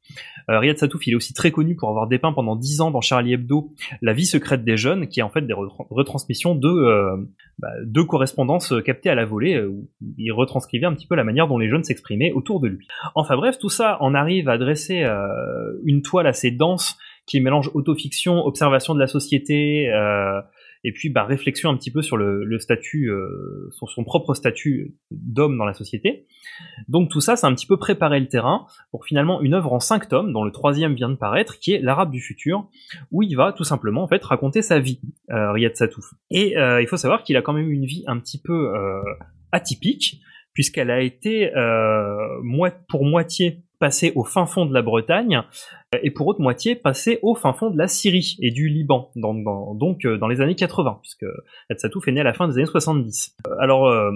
Euh, 0.50 0.60
Riyad 0.60 0.78
Satouf, 0.78 1.06
il 1.08 1.14
est 1.14 1.16
aussi 1.16 1.34
très 1.34 1.52
connu 1.52 1.76
pour 1.76 1.90
avoir 1.90 2.08
dépeint 2.08 2.34
pendant 2.34 2.56
10 2.56 2.82
ans 2.82 2.92
dans 2.92 3.02
Charlie 3.02 3.34
Hebdo 3.34 3.72
la 4.02 4.14
vie 4.14 4.26
secrète 4.26 4.64
des 4.64 4.78
jeunes, 4.78 5.08
qui 5.08 5.20
est 5.20 5.24
en 5.24 5.30
fait 5.30 5.42
des 5.42 5.54
retran- 5.54 5.88
retransmissions 5.90 6.56
de 6.56 6.68
euh, 6.68 7.18
bah, 7.60 7.70
correspondances 8.08 8.74
captées 8.84 9.10
à 9.10 9.16
la 9.16 9.26
volée, 9.26 9.56
euh, 9.56 9.68
où 9.68 9.90
il 10.18 10.32
retranscrivait 10.32 10.86
un 10.86 10.94
petit 10.94 11.08
peu 11.08 11.16
la 11.16 11.24
manière 11.24 11.48
dont 11.48 11.58
les 11.58 11.70
jeunes 11.70 11.84
s'exprimaient 11.84 12.32
autour 12.32 12.60
de 12.60 12.68
lui. 12.68 12.88
Enfin 13.16 13.36
bref, 13.36 13.58
tout 13.60 13.70
ça 13.70 13.98
en 14.02 14.14
arrive 14.14 14.50
à 14.50 14.58
dresser 14.58 15.06
une 15.86 16.02
toile 16.02 16.28
assez 16.28 16.52
dense 16.52 16.98
qui 17.26 17.40
mélange 17.40 17.70
autofiction, 17.74 18.46
observation 18.46 18.94
de 18.94 19.00
la 19.00 19.08
société, 19.08 19.90
euh, 19.90 20.42
et 20.84 20.92
puis 20.92 21.10
bah, 21.10 21.24
réflexion 21.24 21.70
un 21.70 21.78
petit 21.78 21.92
peu 21.92 22.02
sur 22.02 22.18
le, 22.18 22.44
le 22.44 22.60
statut, 22.60 23.10
euh, 23.10 23.70
sur 23.72 23.90
son 23.90 24.04
propre 24.04 24.34
statut 24.34 24.96
d'homme 25.12 25.58
dans 25.58 25.66
la 25.66 25.74
société. 25.74 26.28
Donc 26.88 27.10
tout 27.10 27.22
ça, 27.22 27.36
c'est 27.36 27.46
un 27.48 27.54
petit 27.54 27.68
peu 27.68 27.78
préparer 27.78 28.20
le 28.20 28.28
terrain 28.28 28.66
pour 28.92 29.06
finalement 29.06 29.42
une 29.42 29.54
œuvre 29.54 29.74
en 29.74 29.80
cinq 29.80 30.10
tomes, 30.10 30.34
dont 30.34 30.44
le 30.44 30.52
troisième 30.52 30.94
vient 30.94 31.10
de 31.10 31.16
paraître, 31.16 31.60
qui 31.60 31.74
est 31.74 31.80
l'Arabe 31.80 32.12
du 32.12 32.22
futur, 32.22 32.70
où 33.12 33.24
il 33.24 33.36
va 33.36 33.54
tout 33.54 33.64
simplement 33.64 34.04
en 34.04 34.08
fait 34.08 34.24
raconter 34.24 34.62
sa 34.62 34.80
vie, 34.80 35.00
euh, 35.32 35.52
Riyad 35.52 35.76
Satouf. 35.76 36.14
Et 36.30 36.58
euh, 36.58 36.82
il 36.82 36.88
faut 36.88 36.98
savoir 36.98 37.24
qu'il 37.24 37.38
a 37.38 37.42
quand 37.42 37.54
même 37.54 37.72
une 37.72 37.86
vie 37.86 38.04
un 38.08 38.20
petit 38.20 38.42
peu 38.42 38.76
euh, 38.76 39.02
atypique, 39.52 40.22
puisqu'elle 40.54 40.92
a 40.92 41.02
été 41.02 41.56
euh, 41.56 42.18
pour 42.90 43.06
moitié 43.06 43.64
passée 43.84 44.14
au 44.16 44.24
fin 44.24 44.46
fond 44.46 44.66
de 44.66 44.74
la 44.74 44.82
Bretagne 44.82 45.42
et 46.04 46.10
pour 46.10 46.26
autre 46.28 46.40
moitié 46.40 46.74
passée 46.74 47.20
au 47.22 47.36
fin 47.36 47.52
fond 47.52 47.70
de 47.70 47.78
la 47.78 47.90
Syrie 47.90 48.38
et 48.42 48.50
du 48.50 48.70
Liban, 48.70 49.12
dans- 49.18 49.76
donc 49.76 50.06
euh, 50.06 50.18
dans 50.18 50.30
les 50.30 50.40
années 50.40 50.56
80, 50.56 51.00
puisque 51.02 51.26
Satouf 51.76 52.08
est 52.08 52.14
né 52.14 52.22
à 52.22 52.24
la 52.24 52.32
fin 52.34 52.48
des 52.48 52.56
années 52.56 52.66
70. 52.66 53.36
Euh, 53.46 53.52
Alors, 53.60 53.88
euh, 53.90 54.10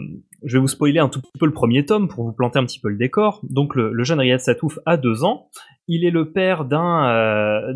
je 0.46 0.54
vais 0.56 0.62
vous 0.62 0.70
spoiler 0.70 1.00
un 1.00 1.10
tout 1.10 1.20
petit 1.20 1.38
peu 1.38 1.46
le 1.46 1.52
premier 1.52 1.84
tome 1.86 2.08
pour 2.08 2.24
vous 2.24 2.32
planter 2.32 2.60
un 2.60 2.66
petit 2.66 2.80
peu 2.80 2.88
le 2.88 2.96
décor. 2.96 3.42
Donc, 3.44 3.76
le, 3.76 3.92
jeune 4.06 4.22
Riyad 4.22 4.40
Satouf 4.40 4.80
a 4.86 4.96
deux 4.96 5.26
ans. 5.26 5.50
Il 5.90 6.06
est 6.06 6.12
le 6.12 6.32
père 6.32 6.64
d'un 6.64 7.10
euh, 7.10 7.74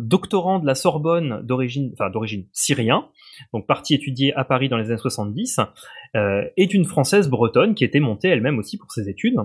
doctorant 0.00 0.58
de 0.58 0.66
la 0.66 0.74
Sorbonne 0.74 1.40
d'origine, 1.44 1.94
d'origine 2.12 2.46
syrien, 2.52 3.06
donc 3.52 3.66
parti 3.68 3.94
étudier 3.94 4.34
à 4.34 4.44
Paris 4.44 4.68
dans 4.68 4.76
les 4.76 4.88
années 4.90 4.98
70, 4.98 5.60
euh, 6.16 6.42
et 6.56 6.66
d'une 6.66 6.84
française 6.84 7.28
bretonne 7.28 7.74
qui 7.76 7.84
était 7.84 8.00
montée 8.00 8.28
elle-même 8.28 8.58
aussi 8.58 8.76
pour 8.76 8.90
ses 8.90 9.08
études. 9.08 9.36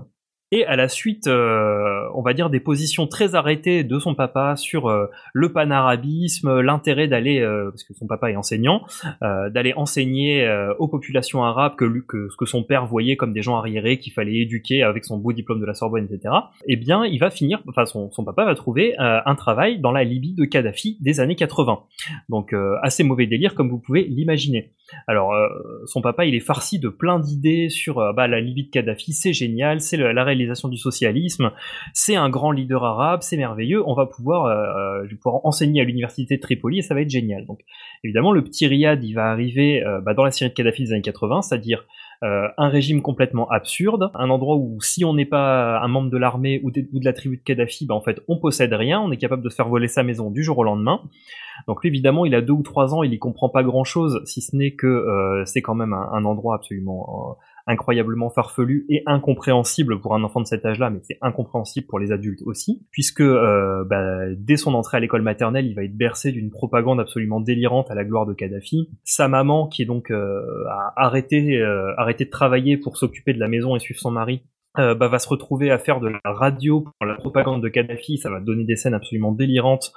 Et 0.51 0.65
à 0.65 0.75
la 0.75 0.89
suite, 0.89 1.27
euh, 1.27 2.09
on 2.15 2.23
va 2.23 2.33
dire 2.33 2.49
des 2.49 2.59
positions 2.59 3.05
très 3.05 3.35
arrêtées 3.35 3.83
de 3.83 3.99
son 3.99 4.15
papa 4.15 4.55
sur 4.55 4.87
euh, 4.87 5.05
le 5.31 5.53
panarabisme, 5.53 6.61
l'intérêt 6.61 7.07
d'aller, 7.07 7.39
euh, 7.39 7.69
parce 7.69 7.83
que 7.83 7.93
son 7.93 8.07
papa 8.07 8.31
est 8.31 8.35
enseignant, 8.35 8.81
d'aller 9.21 9.73
enseigner 9.73 10.47
aux 10.79 10.87
populations 10.87 11.43
arabes 11.43 11.75
que, 11.75 11.85
ce 12.29 12.35
que 12.35 12.45
son 12.45 12.63
père 12.63 12.85
voyait 12.85 13.15
comme 13.15 13.33
des 13.33 13.41
gens 13.41 13.57
arriérés 13.57 13.99
qu'il 13.99 14.13
fallait 14.13 14.37
éduquer 14.37 14.81
avec 14.81 15.05
son 15.05 15.17
beau 15.17 15.33
diplôme 15.33 15.59
de 15.59 15.65
la 15.65 15.73
Sorbonne, 15.73 16.07
etc. 16.09 16.33
Eh 16.67 16.75
bien, 16.75 17.05
il 17.05 17.19
va 17.19 17.29
finir, 17.29 17.61
enfin 17.67 17.85
son, 17.85 18.11
son 18.11 18.23
papa 18.23 18.45
va 18.45 18.55
trouver 18.55 18.95
un 18.97 19.35
travail 19.35 19.79
dans 19.79 19.91
la 19.91 20.03
Libye 20.03 20.33
de 20.33 20.45
Kadhafi 20.45 20.97
des 21.01 21.19
années 21.19 21.35
80. 21.35 21.79
Donc 22.29 22.55
assez 22.81 23.03
mauvais 23.03 23.27
délire 23.27 23.55
comme 23.55 23.69
vous 23.69 23.79
pouvez 23.79 24.03
l'imaginer. 24.03 24.71
Alors, 25.07 25.33
son 25.85 26.01
papa, 26.01 26.25
il 26.25 26.33
est 26.33 26.39
farci 26.39 26.79
de 26.79 26.89
plein 26.89 27.19
d'idées 27.19 27.69
sur 27.69 28.13
bah, 28.13 28.27
la 28.27 28.39
Libye 28.39 28.65
de 28.65 28.71
Kadhafi, 28.71 29.13
c'est 29.13 29.33
génial, 29.33 29.81
c'est 29.81 29.97
la 29.97 30.23
réalisation 30.39 30.69
du 30.69 30.77
socialisme, 30.77 31.51
c'est 31.93 32.15
un 32.15 32.29
grand 32.29 32.51
leader 32.51 32.83
arabe, 32.83 33.21
c'est 33.21 33.37
merveilleux, 33.37 33.83
on 33.87 33.93
va 33.93 34.05
pouvoir, 34.05 34.45
euh, 34.45 35.03
vais 35.03 35.15
pouvoir 35.15 35.45
enseigner 35.45 35.81
à 35.81 35.83
l'université 35.83 36.37
de 36.37 36.41
Tripoli 36.41 36.79
et 36.79 36.81
ça 36.81 36.93
va 36.93 37.01
être 37.01 37.09
génial. 37.09 37.45
Donc, 37.45 37.59
évidemment, 38.03 38.31
le 38.31 38.43
petit 38.43 38.67
Riyad, 38.67 39.03
il 39.03 39.13
va 39.13 39.29
arriver 39.31 39.83
euh, 39.83 40.01
bah, 40.01 40.13
dans 40.13 40.23
la 40.23 40.31
Syrie 40.31 40.49
de 40.49 40.55
Kadhafi 40.55 40.83
des 40.85 40.93
années 40.93 41.01
80, 41.01 41.41
c'est-à-dire 41.43 41.85
euh, 42.23 42.47
un 42.57 42.69
régime 42.69 43.01
complètement 43.01 43.49
absurde, 43.49 44.11
un 44.13 44.29
endroit 44.29 44.57
où 44.57 44.81
si 44.81 45.05
on 45.05 45.13
n'est 45.13 45.25
pas 45.25 45.79
un 45.79 45.87
membre 45.87 46.09
de 46.09 46.17
l'armée 46.17 46.59
ou 46.63 46.71
de, 46.71 46.85
la 47.03 47.13
tribu 47.13 47.37
de 47.37 47.43
Kadhafi, 47.43 47.85
bah, 47.85 47.95
en 47.95 48.01
fait, 48.01 48.21
on 48.27 48.37
possède 48.37 48.73
rien, 48.73 48.99
on 48.99 49.11
est 49.11 49.17
capable 49.17 49.43
de 49.43 49.49
se 49.49 49.55
faire 49.55 49.69
voler 49.69 49.87
sa 49.87 50.03
maison 50.03 50.29
du 50.29 50.43
jour 50.43 50.57
au 50.57 50.63
lendemain. 50.63 51.01
Donc 51.67 51.81
lui, 51.81 51.89
évidemment, 51.89 52.25
il 52.25 52.35
a 52.35 52.41
deux 52.41 52.53
ou 52.53 52.63
trois 52.63 52.93
ans, 52.93 53.03
il 53.03 53.13
y 53.13 53.19
comprend 53.19 53.49
pas 53.49 53.63
grand-chose, 53.63 54.21
si 54.25 54.41
ce 54.41 54.55
n'est 54.55 54.71
que 54.71 54.87
euh, 54.87 55.45
c'est 55.45 55.61
quand 55.61 55.75
même 55.75 55.93
un, 55.93 56.25
endroit 56.25 56.55
absolument 56.55 57.07
euh, 57.07 57.33
incroyablement 57.69 58.29
farfelu 58.29 58.85
et 58.89 59.03
incompréhensible 59.05 60.01
pour 60.01 60.15
un 60.15 60.23
enfant 60.23 60.41
de 60.41 60.47
cet 60.47 60.65
âge-là, 60.65 60.89
mais 60.89 60.99
c'est 61.03 61.17
incompréhensible 61.21 61.87
pour 61.87 61.99
les 61.99 62.11
adultes 62.11 62.41
aussi, 62.45 62.85
puisque 62.91 63.21
euh, 63.21 63.85
bah, 63.85 64.25
dès 64.37 64.57
son 64.57 64.73
entrée 64.73 64.97
à 64.97 64.99
l'école 64.99 65.21
maternelle, 65.21 65.67
il 65.67 65.75
va 65.75 65.83
être 65.83 65.95
bercé 65.95 66.31
d'une 66.31 66.49
propagande 66.49 66.99
absolument 66.99 67.39
délirante 67.39 67.89
à 67.91 67.95
la 67.95 68.03
gloire 68.03 68.25
de 68.25 68.33
Kadhafi. 68.33 68.89
Sa 69.03 69.27
maman, 69.27 69.67
qui 69.67 69.83
est 69.83 69.85
donc 69.85 70.11
euh, 70.11 70.41
a 70.69 70.93
arrêté, 70.97 71.61
euh, 71.61 71.93
de 72.19 72.23
travailler 72.25 72.75
pour 72.77 72.97
s'occuper 72.97 73.33
de 73.33 73.39
la 73.39 73.47
maison 73.47 73.75
et 73.75 73.79
suivre 73.79 73.99
son 73.99 74.11
mari, 74.11 74.43
euh, 74.77 74.93
bah, 74.93 75.07
va 75.07 75.19
se 75.19 75.27
retrouver 75.27 75.71
à 75.71 75.79
faire 75.79 75.99
de 75.99 76.07
la 76.07 76.19
radio 76.25 76.81
pour 76.81 77.05
la 77.05 77.15
propagande 77.15 77.63
de 77.63 77.69
Kadhafi. 77.69 78.17
Ça 78.17 78.29
va 78.29 78.39
donner 78.39 78.65
des 78.65 78.75
scènes 78.75 78.93
absolument 78.93 79.31
délirantes 79.31 79.93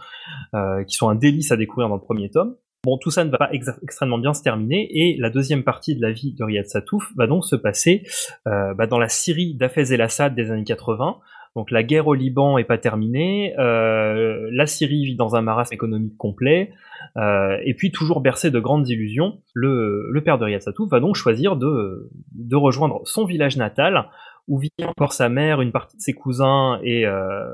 euh, 0.54 0.82
qui 0.84 0.94
sont 0.96 1.08
un 1.08 1.14
délice 1.14 1.52
à 1.52 1.56
découvrir 1.56 1.88
dans 1.88 1.96
le 1.96 2.00
premier 2.00 2.30
tome. 2.30 2.56
Bon, 2.84 2.98
tout 2.98 3.12
ça 3.12 3.24
ne 3.24 3.30
va 3.30 3.38
pas 3.38 3.50
extrêmement 3.52 4.18
bien 4.18 4.34
se 4.34 4.42
terminer, 4.42 4.88
et 4.90 5.16
la 5.16 5.30
deuxième 5.30 5.62
partie 5.62 5.94
de 5.94 6.02
la 6.02 6.10
vie 6.10 6.32
de 6.32 6.42
Riyad 6.42 6.66
Satouf 6.66 7.12
va 7.16 7.28
donc 7.28 7.44
se 7.44 7.54
passer 7.54 8.02
euh, 8.48 8.74
bah, 8.74 8.88
dans 8.88 8.98
la 8.98 9.08
Syrie 9.08 9.54
d'Hafez 9.54 9.94
el-Assad 9.94 10.34
des 10.34 10.50
années 10.50 10.64
80. 10.64 11.18
Donc 11.54 11.70
la 11.70 11.84
guerre 11.84 12.08
au 12.08 12.14
Liban 12.14 12.58
est 12.58 12.64
pas 12.64 12.78
terminée, 12.78 13.54
euh, 13.56 14.48
la 14.50 14.66
Syrie 14.66 15.04
vit 15.04 15.14
dans 15.14 15.36
un 15.36 15.42
marasme 15.42 15.72
économique 15.72 16.16
complet, 16.16 16.72
euh, 17.16 17.56
et 17.64 17.74
puis 17.74 17.92
toujours 17.92 18.20
bercé 18.20 18.50
de 18.50 18.58
grandes 18.58 18.88
illusions, 18.88 19.38
le, 19.54 20.08
le 20.10 20.24
père 20.24 20.38
de 20.38 20.44
Riyad 20.44 20.62
Satouf 20.62 20.90
va 20.90 20.98
donc 20.98 21.14
choisir 21.14 21.54
de, 21.54 22.10
de 22.34 22.56
rejoindre 22.56 23.02
son 23.04 23.26
village 23.26 23.56
natal, 23.56 24.08
où 24.48 24.58
vit 24.58 24.70
encore 24.84 25.12
sa 25.12 25.28
mère, 25.28 25.60
une 25.60 25.72
partie 25.72 25.96
de 25.96 26.02
ses 26.02 26.12
cousins 26.12 26.80
et, 26.82 27.06
euh, 27.06 27.46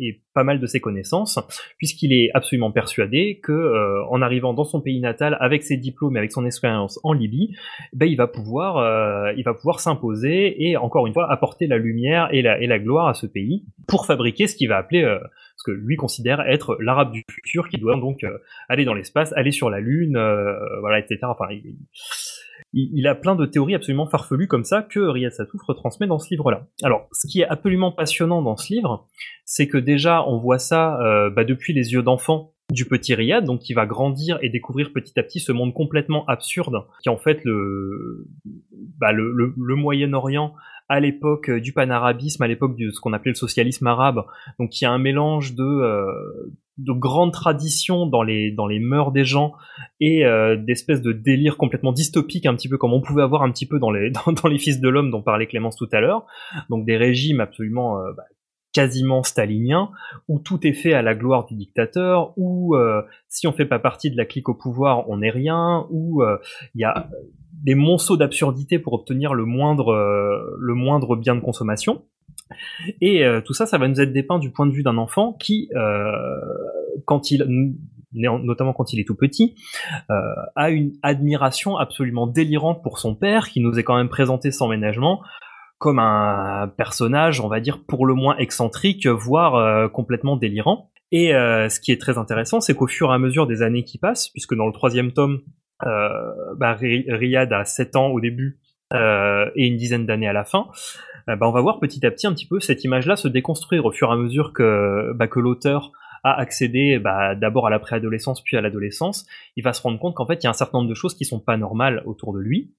et 0.00 0.22
pas 0.32 0.44
mal 0.44 0.60
de 0.60 0.66
ses 0.66 0.80
connaissances, 0.80 1.38
puisqu'il 1.78 2.12
est 2.12 2.30
absolument 2.34 2.70
persuadé 2.70 3.40
que 3.42 3.52
euh, 3.52 4.04
en 4.10 4.22
arrivant 4.22 4.54
dans 4.54 4.64
son 4.64 4.80
pays 4.80 5.00
natal 5.00 5.36
avec 5.40 5.62
ses 5.62 5.76
diplômes 5.76 6.16
et 6.16 6.18
avec 6.18 6.32
son 6.32 6.46
expérience 6.46 7.00
en 7.02 7.12
Libye, 7.12 7.56
ben 7.92 8.06
il 8.06 8.16
va 8.16 8.26
pouvoir 8.26 8.76
euh, 8.78 9.32
il 9.36 9.44
va 9.44 9.54
pouvoir 9.54 9.80
s'imposer 9.80 10.68
et 10.68 10.76
encore 10.76 11.06
une 11.06 11.12
fois 11.12 11.30
apporter 11.30 11.66
la 11.66 11.78
lumière 11.78 12.28
et 12.32 12.42
la 12.42 12.60
et 12.60 12.66
la 12.66 12.78
gloire 12.78 13.08
à 13.08 13.14
ce 13.14 13.26
pays 13.26 13.64
pour 13.88 14.06
fabriquer 14.06 14.46
ce 14.46 14.56
qu'il 14.56 14.68
va 14.68 14.76
appeler 14.76 15.02
euh, 15.02 15.18
ce 15.56 15.64
que 15.64 15.70
lui 15.70 15.96
considère 15.96 16.40
être 16.42 16.76
l'arabe 16.80 17.12
du 17.12 17.24
futur 17.30 17.68
qui 17.68 17.78
doit 17.78 17.96
donc 17.96 18.24
euh, 18.24 18.38
aller 18.68 18.84
dans 18.84 18.94
l'espace, 18.94 19.32
aller 19.34 19.52
sur 19.52 19.70
la 19.70 19.80
lune, 19.80 20.16
euh, 20.16 20.54
voilà 20.80 20.98
etc. 20.98 21.18
il, 22.72 23.06
a 23.06 23.14
plein 23.14 23.34
de 23.34 23.46
théories 23.46 23.74
absolument 23.74 24.06
farfelues 24.06 24.48
comme 24.48 24.64
ça 24.64 24.82
que 24.82 25.00
Riyad 25.00 25.32
Satouf 25.32 25.62
retransmet 25.62 26.06
dans 26.06 26.18
ce 26.18 26.28
livre-là. 26.30 26.66
Alors, 26.82 27.08
ce 27.12 27.26
qui 27.26 27.40
est 27.40 27.46
absolument 27.46 27.92
passionnant 27.92 28.42
dans 28.42 28.56
ce 28.56 28.72
livre, 28.72 29.06
c'est 29.44 29.66
que 29.66 29.78
déjà 29.78 30.22
on 30.26 30.38
voit 30.38 30.58
ça 30.58 31.00
euh, 31.00 31.30
bah, 31.30 31.44
depuis 31.44 31.72
les 31.72 31.92
yeux 31.92 32.02
d'enfant 32.02 32.52
du 32.70 32.84
petit 32.84 33.14
Riyad, 33.14 33.44
donc 33.44 33.60
qui 33.60 33.74
va 33.74 33.86
grandir 33.86 34.38
et 34.42 34.48
découvrir 34.48 34.92
petit 34.92 35.18
à 35.18 35.22
petit 35.22 35.38
ce 35.38 35.52
monde 35.52 35.72
complètement 35.72 36.26
absurde, 36.26 36.84
qui 37.02 37.08
est 37.08 37.12
en 37.12 37.16
fait 37.16 37.40
le, 37.44 38.26
bah, 38.98 39.12
le 39.12 39.54
Moyen-Orient 39.56 40.52
à 40.88 41.00
l'époque 41.00 41.50
du 41.50 41.72
panarabisme, 41.72 42.42
à 42.42 42.48
l'époque 42.48 42.76
de 42.76 42.90
ce 42.90 43.00
qu'on 43.00 43.12
appelait 43.12 43.32
le 43.32 43.36
socialisme 43.36 43.86
arabe, 43.86 44.24
donc 44.58 44.70
qui 44.70 44.84
a 44.84 44.90
un 44.90 44.98
mélange 44.98 45.54
de, 45.54 45.64
euh, 45.64 46.52
de 46.78 46.92
grandes 46.92 47.32
traditions 47.32 48.06
dans 48.06 48.22
les, 48.22 48.52
dans 48.52 48.66
les 48.66 48.78
mœurs 48.78 49.10
des 49.10 49.24
gens 49.24 49.54
et 50.00 50.24
euh, 50.24 50.56
d'espèces 50.56 51.02
de 51.02 51.12
délires 51.12 51.56
complètement 51.56 51.92
dystopiques, 51.92 52.46
un 52.46 52.54
petit 52.54 52.68
peu 52.68 52.78
comme 52.78 52.92
on 52.92 53.00
pouvait 53.00 53.22
avoir 53.22 53.42
un 53.42 53.50
petit 53.50 53.66
peu 53.66 53.78
dans 53.78 53.90
les, 53.90 54.10
dans, 54.26 54.32
dans 54.32 54.48
les 54.48 54.58
Fils 54.58 54.80
de 54.80 54.88
l'Homme 54.88 55.10
dont 55.10 55.22
parlait 55.22 55.46
Clémence 55.46 55.76
tout 55.76 55.88
à 55.92 56.00
l'heure, 56.00 56.24
donc 56.70 56.84
des 56.84 56.96
régimes 56.96 57.40
absolument 57.40 57.98
euh, 57.98 58.12
bah, 58.16 58.24
quasiment 58.76 59.22
stalinien, 59.22 59.90
où 60.28 60.38
tout 60.38 60.66
est 60.66 60.74
fait 60.74 60.92
à 60.92 61.00
la 61.00 61.14
gloire 61.14 61.46
du 61.46 61.54
dictateur, 61.54 62.34
où 62.36 62.76
euh, 62.76 63.00
si 63.28 63.46
on 63.46 63.52
fait 63.52 63.64
pas 63.64 63.78
partie 63.78 64.10
de 64.10 64.16
la 64.18 64.26
clique 64.26 64.50
au 64.50 64.54
pouvoir, 64.54 65.08
on 65.08 65.16
n'est 65.16 65.30
rien, 65.30 65.86
où 65.90 66.22
il 66.74 66.80
y 66.80 66.84
a 66.84 67.08
des 67.62 67.74
monceaux 67.74 68.16
d'absurdité 68.16 68.78
pour 68.78 68.92
obtenir 68.92 69.34
le 69.34 69.44
moindre, 69.44 69.92
euh, 69.92 70.56
le 70.58 70.74
moindre 70.74 71.16
bien 71.16 71.34
de 71.34 71.40
consommation. 71.40 72.04
Et 73.00 73.24
euh, 73.24 73.40
tout 73.40 73.54
ça, 73.54 73.66
ça 73.66 73.78
va 73.78 73.88
nous 73.88 74.00
être 74.00 74.12
dépeint 74.12 74.38
du 74.38 74.50
point 74.50 74.66
de 74.66 74.72
vue 74.72 74.82
d'un 74.82 74.98
enfant 74.98 75.32
qui, 75.32 75.68
euh, 75.74 76.12
quand 77.04 77.30
il, 77.30 77.74
notamment 78.12 78.72
quand 78.72 78.92
il 78.92 79.00
est 79.00 79.04
tout 79.04 79.16
petit, 79.16 79.56
a 80.08 80.70
une 80.70 80.92
admiration 81.02 81.76
absolument 81.76 82.26
délirante 82.26 82.82
pour 82.82 82.98
son 82.98 83.14
père, 83.14 83.48
qui 83.48 83.60
nous 83.60 83.78
est 83.78 83.84
quand 83.84 83.96
même 83.96 84.08
présenté 84.08 84.52
sans 84.52 84.68
ménagement 84.68 85.20
comme 85.78 85.98
un 85.98 86.72
personnage, 86.76 87.40
on 87.40 87.48
va 87.48 87.60
dire, 87.60 87.84
pour 87.86 88.06
le 88.06 88.14
moins 88.14 88.36
excentrique, 88.38 89.06
voire 89.06 89.90
complètement 89.92 90.36
délirant. 90.36 90.90
Et 91.12 91.28
ce 91.32 91.80
qui 91.80 91.92
est 91.92 92.00
très 92.00 92.18
intéressant, 92.18 92.60
c'est 92.60 92.74
qu'au 92.74 92.86
fur 92.86 93.10
et 93.10 93.14
à 93.14 93.18
mesure 93.18 93.46
des 93.46 93.62
années 93.62 93.84
qui 93.84 93.98
passent, 93.98 94.30
puisque 94.30 94.54
dans 94.54 94.66
le 94.66 94.72
troisième 94.72 95.12
tome, 95.12 95.40
euh, 95.84 96.54
bah, 96.56 96.74
Riyad 96.74 97.52
a 97.52 97.64
7 97.64 97.96
ans 97.96 98.06
au 98.08 98.20
début 98.20 98.58
euh, 98.94 99.50
et 99.56 99.66
une 99.66 99.76
dizaine 99.76 100.06
d'années 100.06 100.28
à 100.28 100.32
la 100.32 100.44
fin, 100.44 100.68
euh, 101.28 101.36
bah, 101.36 101.46
on 101.48 101.52
va 101.52 101.60
voir 101.60 101.80
petit 101.80 102.04
à 102.06 102.10
petit 102.10 102.26
un 102.26 102.32
petit 102.32 102.46
peu 102.46 102.60
cette 102.60 102.84
image-là 102.84 103.16
se 103.16 103.28
déconstruire 103.28 103.84
au 103.84 103.92
fur 103.92 104.08
et 104.08 104.12
à 104.12 104.16
mesure 104.16 104.52
que, 104.52 105.12
bah, 105.14 105.28
que 105.28 105.38
l'auteur 105.38 105.92
a 106.24 106.38
accédé 106.40 106.98
bah, 106.98 107.34
d'abord 107.34 107.66
à 107.66 107.70
la 107.70 107.78
préadolescence 107.78 108.42
puis 108.42 108.56
à 108.56 108.60
l'adolescence, 108.60 109.26
il 109.56 109.64
va 109.64 109.72
se 109.72 109.82
rendre 109.82 109.98
compte 109.98 110.14
qu'en 110.14 110.26
fait 110.26 110.42
il 110.42 110.44
y 110.44 110.46
a 110.46 110.50
un 110.50 110.54
certain 110.54 110.78
nombre 110.78 110.88
de 110.88 110.94
choses 110.94 111.14
qui 111.14 111.24
sont 111.24 111.40
pas 111.40 111.56
normales 111.56 112.02
autour 112.06 112.32
de 112.32 112.40
lui, 112.40 112.72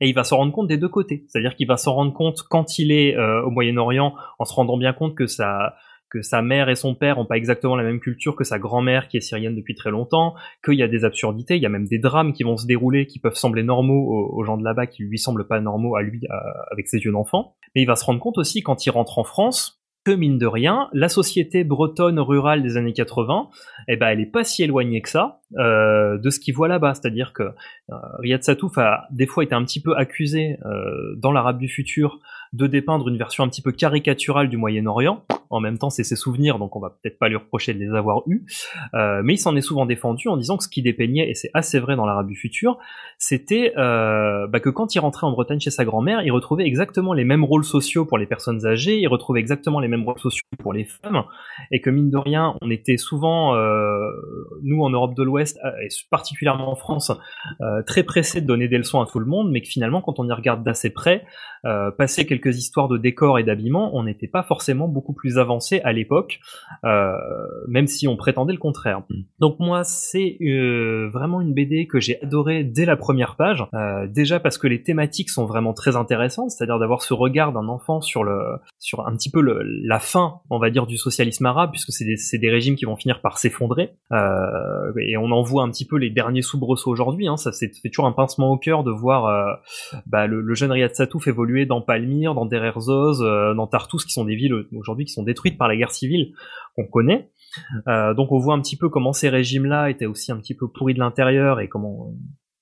et 0.00 0.08
il 0.08 0.14
va 0.14 0.24
se 0.24 0.34
rendre 0.34 0.52
compte 0.52 0.68
des 0.68 0.76
deux 0.76 0.88
côtés. 0.88 1.24
C'est-à-dire 1.28 1.54
qu'il 1.54 1.66
va 1.66 1.76
se 1.76 1.88
rendre 1.88 2.12
compte 2.12 2.42
quand 2.48 2.78
il 2.78 2.92
est 2.92 3.16
euh, 3.16 3.42
au 3.42 3.50
Moyen-Orient, 3.50 4.14
en 4.38 4.44
se 4.44 4.54
rendant 4.54 4.76
bien 4.76 4.92
compte 4.92 5.14
que 5.14 5.26
ça 5.26 5.74
que 6.08 6.22
sa 6.22 6.40
mère 6.40 6.68
et 6.68 6.76
son 6.76 6.94
père 6.94 7.18
ont 7.18 7.26
pas 7.26 7.36
exactement 7.36 7.74
la 7.74 7.82
même 7.82 7.98
culture 7.98 8.36
que 8.36 8.44
sa 8.44 8.60
grand-mère 8.60 9.08
qui 9.08 9.16
est 9.16 9.20
syrienne 9.20 9.56
depuis 9.56 9.74
très 9.74 9.90
longtemps, 9.90 10.34
qu'il 10.64 10.74
y 10.74 10.82
a 10.84 10.88
des 10.88 11.04
absurdités, 11.04 11.56
il 11.56 11.62
y 11.62 11.66
a 11.66 11.68
même 11.68 11.88
des 11.88 11.98
drames 11.98 12.32
qui 12.32 12.44
vont 12.44 12.56
se 12.56 12.64
dérouler 12.64 13.08
qui 13.08 13.18
peuvent 13.18 13.34
sembler 13.34 13.64
normaux 13.64 14.30
aux, 14.32 14.44
gens 14.44 14.56
de 14.56 14.62
là-bas 14.62 14.86
qui 14.86 15.02
lui 15.02 15.18
semblent 15.18 15.48
pas 15.48 15.60
normaux 15.60 15.96
à 15.96 16.02
lui 16.02 16.20
avec 16.70 16.86
ses 16.86 16.98
yeux 16.98 17.10
d'enfant. 17.10 17.56
Mais 17.74 17.82
il 17.82 17.86
va 17.86 17.96
se 17.96 18.04
rendre 18.04 18.20
compte 18.20 18.38
aussi 18.38 18.62
quand 18.62 18.86
il 18.86 18.90
rentre 18.90 19.18
en 19.18 19.24
France 19.24 19.75
que 20.06 20.12
mine 20.12 20.38
de 20.38 20.46
rien, 20.46 20.88
la 20.92 21.08
société 21.08 21.64
bretonne 21.64 22.20
rurale 22.20 22.62
des 22.62 22.76
années 22.76 22.92
80, 22.92 23.48
eh 23.88 23.96
ben 23.96 24.06
elle 24.06 24.20
est 24.20 24.30
pas 24.30 24.44
si 24.44 24.62
éloignée 24.62 25.02
que 25.02 25.08
ça 25.08 25.40
euh, 25.58 26.16
de 26.16 26.30
ce 26.30 26.38
qu'il 26.38 26.54
voit 26.54 26.68
là-bas. 26.68 26.94
C'est-à-dire 26.94 27.32
que 27.32 27.42
euh, 27.42 27.94
Riyad 28.20 28.44
Satouf 28.44 28.78
a 28.78 29.08
des 29.10 29.26
fois 29.26 29.42
été 29.42 29.56
un 29.56 29.64
petit 29.64 29.82
peu 29.82 29.96
accusé 29.96 30.58
euh, 30.64 31.16
dans 31.16 31.32
l'Arabe 31.32 31.58
du 31.58 31.66
futur 31.66 32.20
de 32.56 32.66
dépeindre 32.66 33.08
une 33.08 33.18
version 33.18 33.44
un 33.44 33.48
petit 33.48 33.62
peu 33.62 33.72
caricaturale 33.72 34.48
du 34.48 34.56
Moyen-Orient. 34.56 35.22
En 35.48 35.60
même 35.60 35.78
temps, 35.78 35.90
c'est 35.90 36.02
ses 36.02 36.16
souvenirs, 36.16 36.58
donc 36.58 36.74
on 36.74 36.80
va 36.80 36.90
peut-être 36.90 37.18
pas 37.18 37.28
lui 37.28 37.36
reprocher 37.36 37.72
de 37.72 37.78
les 37.78 37.94
avoir 37.94 38.22
eus. 38.26 38.44
Euh, 38.94 39.20
mais 39.22 39.34
il 39.34 39.38
s'en 39.38 39.54
est 39.54 39.60
souvent 39.60 39.86
défendu 39.86 40.26
en 40.28 40.36
disant 40.36 40.56
que 40.56 40.64
ce 40.64 40.68
qui 40.68 40.82
dépeignait, 40.82 41.30
et 41.30 41.34
c'est 41.34 41.50
assez 41.54 41.78
vrai 41.78 41.94
dans 41.94 42.04
l'Arabe 42.04 42.26
du 42.26 42.34
futur, 42.34 42.78
c'était 43.18 43.72
euh, 43.76 44.48
bah, 44.48 44.58
que 44.58 44.70
quand 44.70 44.94
il 44.94 44.98
rentrait 44.98 45.26
en 45.26 45.30
Bretagne 45.30 45.60
chez 45.60 45.70
sa 45.70 45.84
grand-mère, 45.84 46.22
il 46.22 46.32
retrouvait 46.32 46.66
exactement 46.66 47.12
les 47.12 47.24
mêmes 47.24 47.44
rôles 47.44 47.64
sociaux 47.64 48.04
pour 48.04 48.18
les 48.18 48.26
personnes 48.26 48.66
âgées, 48.66 48.98
il 48.98 49.06
retrouvait 49.06 49.40
exactement 49.40 49.78
les 49.78 49.88
mêmes 49.88 50.04
rôles 50.04 50.18
sociaux 50.18 50.42
pour 50.58 50.72
les 50.72 50.84
femmes, 50.84 51.22
et 51.70 51.80
que 51.80 51.90
mine 51.90 52.10
de 52.10 52.18
rien, 52.18 52.56
on 52.60 52.70
était 52.70 52.96
souvent, 52.96 53.54
euh, 53.54 54.10
nous 54.62 54.82
en 54.82 54.90
Europe 54.90 55.14
de 55.14 55.22
l'Ouest, 55.22 55.60
et 55.80 55.88
particulièrement 56.10 56.72
en 56.72 56.76
France, 56.76 57.12
euh, 57.60 57.82
très 57.86 58.02
pressés 58.02 58.40
de 58.40 58.46
donner 58.46 58.66
des 58.66 58.78
leçons 58.78 59.00
à 59.00 59.06
tout 59.06 59.20
le 59.20 59.26
monde, 59.26 59.50
mais 59.52 59.60
que 59.60 59.68
finalement, 59.68 60.00
quand 60.00 60.18
on 60.18 60.28
y 60.28 60.32
regarde 60.32 60.64
d'assez 60.64 60.90
près, 60.90 61.24
euh, 61.66 61.90
passer 61.90 62.26
quelques 62.26 62.45
histoires 62.50 62.88
de 62.88 62.98
décors 62.98 63.38
et 63.38 63.44
d'habillement, 63.44 63.90
on 63.94 64.04
n'était 64.04 64.28
pas 64.28 64.42
forcément 64.42 64.88
beaucoup 64.88 65.12
plus 65.12 65.38
avancé 65.38 65.80
à 65.84 65.92
l'époque, 65.92 66.40
euh, 66.84 67.12
même 67.68 67.86
si 67.86 68.08
on 68.08 68.16
prétendait 68.16 68.52
le 68.52 68.58
contraire. 68.58 69.02
Donc 69.38 69.58
moi, 69.58 69.84
c'est 69.84 70.38
euh, 70.42 71.08
vraiment 71.12 71.40
une 71.40 71.54
BD 71.54 71.86
que 71.86 72.00
j'ai 72.00 72.22
adoré 72.22 72.64
dès 72.64 72.84
la 72.84 72.96
première 72.96 73.36
page, 73.36 73.64
euh, 73.74 74.06
déjà 74.06 74.40
parce 74.40 74.58
que 74.58 74.66
les 74.66 74.82
thématiques 74.82 75.30
sont 75.30 75.46
vraiment 75.46 75.72
très 75.72 75.96
intéressantes, 75.96 76.50
c'est-à-dire 76.50 76.78
d'avoir 76.78 77.02
ce 77.02 77.14
regard 77.14 77.52
d'un 77.52 77.68
enfant 77.68 78.00
sur 78.00 78.24
le, 78.24 78.38
sur 78.78 79.06
un 79.06 79.14
petit 79.16 79.30
peu 79.30 79.40
le, 79.40 79.60
la 79.62 79.98
fin, 79.98 80.40
on 80.50 80.58
va 80.58 80.70
dire, 80.70 80.86
du 80.86 80.96
socialisme 80.96 81.46
arabe, 81.46 81.70
puisque 81.70 81.92
c'est 81.92 82.04
des, 82.04 82.16
c'est 82.16 82.38
des 82.38 82.50
régimes 82.50 82.76
qui 82.76 82.84
vont 82.84 82.96
finir 82.96 83.20
par 83.20 83.38
s'effondrer, 83.38 83.94
et 84.12 85.16
on 85.16 85.30
en 85.30 85.42
voit 85.42 85.62
un 85.62 85.70
petit 85.70 85.86
peu 85.86 85.96
les 85.96 86.10
derniers 86.10 86.42
soubresauts 86.42 86.90
aujourd'hui. 86.90 87.28
Hein, 87.28 87.36
ça 87.36 87.52
c'est 87.52 87.70
fait 87.74 87.88
toujours 87.88 88.06
un 88.06 88.12
pincement 88.12 88.50
au 88.50 88.58
cœur 88.58 88.84
de 88.84 88.90
voir 88.90 89.60
bah, 90.06 90.26
le, 90.26 90.40
le 90.40 90.54
jeune 90.54 90.72
Riyad 90.72 90.94
Satouf 90.94 91.26
évoluer 91.26 91.66
dans 91.66 91.80
Palmyre, 91.80 92.25
dans 92.34 92.46
Deir 92.46 92.64
ez-Zor, 92.64 93.20
euh, 93.20 93.54
dans 93.54 93.66
Tartous, 93.66 94.04
qui 94.04 94.12
sont 94.12 94.24
des 94.24 94.36
villes 94.36 94.66
aujourd'hui 94.74 95.04
qui 95.04 95.12
sont 95.12 95.22
détruites 95.22 95.58
par 95.58 95.68
la 95.68 95.76
guerre 95.76 95.90
civile 95.90 96.32
qu'on 96.74 96.86
connaît. 96.86 97.30
Euh, 97.88 98.14
donc 98.14 98.32
on 98.32 98.38
voit 98.38 98.54
un 98.54 98.60
petit 98.60 98.76
peu 98.76 98.88
comment 98.88 99.12
ces 99.12 99.28
régimes-là 99.28 99.90
étaient 99.90 100.06
aussi 100.06 100.32
un 100.32 100.36
petit 100.38 100.54
peu 100.54 100.68
pourris 100.68 100.94
de 100.94 100.98
l'intérieur 100.98 101.60
et 101.60 101.68
comment 101.68 102.12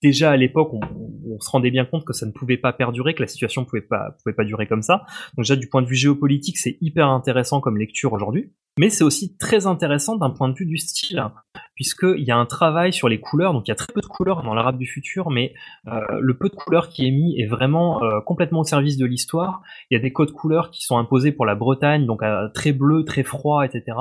déjà 0.04 0.30
à 0.32 0.36
l'époque 0.36 0.72
on, 0.74 1.40
se 1.40 1.50
rendait 1.50 1.70
bien 1.70 1.84
compte 1.84 2.04
que 2.04 2.12
ça 2.12 2.26
ne 2.26 2.32
pouvait 2.32 2.58
pas 2.58 2.72
perdurer, 2.72 3.14
que 3.14 3.22
la 3.22 3.26
situation 3.26 3.64
pouvait 3.64 3.82
pas 3.82 4.16
pouvait 4.22 4.36
pas 4.36 4.44
durer 4.44 4.66
comme 4.68 4.82
ça. 4.82 5.04
Donc 5.36 5.44
déjà 5.44 5.56
du 5.56 5.68
point 5.68 5.82
de 5.82 5.88
vue 5.88 5.96
géopolitique, 5.96 6.58
c'est 6.58 6.78
hyper 6.80 7.08
intéressant 7.08 7.60
comme 7.60 7.76
lecture 7.76 8.12
aujourd'hui. 8.12 8.52
Mais 8.76 8.90
c'est 8.90 9.04
aussi 9.04 9.36
très 9.36 9.66
intéressant 9.66 10.16
d'un 10.16 10.30
point 10.30 10.48
de 10.48 10.54
vue 10.54 10.66
du 10.66 10.78
style, 10.78 11.22
puisqu'il 11.76 12.24
y 12.24 12.32
a 12.32 12.36
un 12.36 12.46
travail 12.46 12.92
sur 12.92 13.08
les 13.08 13.20
couleurs, 13.20 13.52
donc 13.52 13.68
il 13.68 13.70
y 13.70 13.72
a 13.72 13.76
très 13.76 13.92
peu 13.92 14.00
de 14.00 14.06
couleurs 14.06 14.42
dans 14.42 14.52
l'arabe 14.52 14.78
du 14.78 14.86
futur, 14.86 15.30
mais 15.30 15.54
euh, 15.86 16.00
le 16.20 16.36
peu 16.36 16.48
de 16.48 16.56
couleurs 16.56 16.88
qui 16.88 17.06
est 17.06 17.12
mis 17.12 17.40
est 17.40 17.46
vraiment 17.46 18.02
euh, 18.02 18.20
complètement 18.20 18.60
au 18.60 18.64
service 18.64 18.96
de 18.96 19.06
l'histoire. 19.06 19.62
Il 19.90 19.94
y 19.94 19.96
a 19.96 20.00
des 20.00 20.12
codes 20.12 20.32
couleurs 20.32 20.72
qui 20.72 20.82
sont 20.82 20.98
imposés 20.98 21.30
pour 21.30 21.46
la 21.46 21.54
Bretagne, 21.54 22.04
donc 22.04 22.24
euh, 22.24 22.48
très 22.52 22.72
bleu, 22.72 23.04
très 23.04 23.22
froid, 23.22 23.64
etc. 23.64 23.96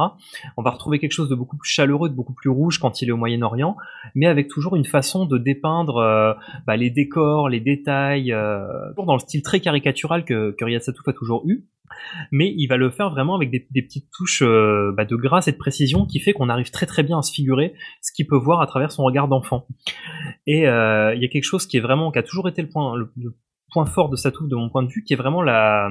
On 0.57 0.63
va 0.63 0.71
retrouver 0.71 0.97
quelque 0.97 1.11
chose 1.11 1.30
de 1.30 1.35
beaucoup 1.35 1.57
plus 1.57 1.69
chaleureux, 1.69 2.09
de 2.09 2.15
beaucoup 2.15 2.34
plus 2.34 2.49
rouge 2.49 2.80
quand 2.80 3.03
il 3.03 3.09
est 3.09 3.11
au 3.11 3.17
Moyen-Orient, 3.17 3.77
mais 4.15 4.25
avec 4.25 4.47
toujours 4.47 4.75
une 4.75 4.85
façon 4.85 5.27
de 5.27 5.38
dépeindre 5.38 5.93
euh, 5.99 6.34
bah, 6.65 6.78
les 6.78 6.90
décors, 6.90 7.49
les 7.49 7.60
détails, 7.60 8.32
euh, 8.32 8.94
dans 8.95 9.14
le 9.14 9.20
style 9.20 9.41
très 9.41 9.60
caricatural 9.60 10.26
que, 10.26 10.52
que 10.52 10.65
Riyad 10.65 10.82
Satouf 10.82 11.07
a 11.07 11.14
toujours 11.14 11.44
eu. 11.48 11.65
Mais 12.32 12.53
il 12.57 12.68
va 12.68 12.78
le 12.78 12.90
faire 12.90 13.11
vraiment 13.11 13.36
avec 13.36 13.52
des, 13.52 13.82
petites 13.82 14.10
touches 14.11 14.41
euh, 14.41 14.91
bah, 14.95 15.06
de 15.06 15.15
grâce 15.15 15.48
et 15.48 15.52
de 15.52 15.57
précision 15.57 16.06
qui 16.06 16.20
fait 16.20 16.34
qu'on 16.34 16.49
arrive 16.49 16.72
très 16.72 16.86
très 16.86 17.03
bien 17.03 17.20
à 17.20 17.22
se 17.22 17.32
figurer 17.32 17.74
ce 18.02 18.11
qu'il 18.11 18.26
peut 18.26 18.38
voir 18.38 18.61
à 18.61 18.68
travers 18.68 18.91
son 18.91 19.03
regard 19.03 19.28
d'enfant. 19.28 19.68
Et 20.48 20.61
il 20.61 20.64
y 21.22 21.26
a 21.26 21.28
quelque 21.32 21.44
chose 21.44 21.68
qui 21.68 21.78
est 21.78 21.82
vraiment, 21.82 22.11
qui 22.11 22.20
a 22.20 22.24
toujours 22.24 22.48
été 22.48 22.61
le 22.61 22.70
point, 22.70 22.95
le 22.95 23.36
point 23.72 23.86
fort 23.86 24.10
de 24.10 24.15
Satouf 24.15 24.48
de 24.48 24.56
mon 24.56 24.70
point 24.70 24.84
de 24.84 24.90
vue, 24.90 25.03
qui 25.03 25.14
est 25.14 25.18
vraiment 25.18 25.41
la, 25.41 25.90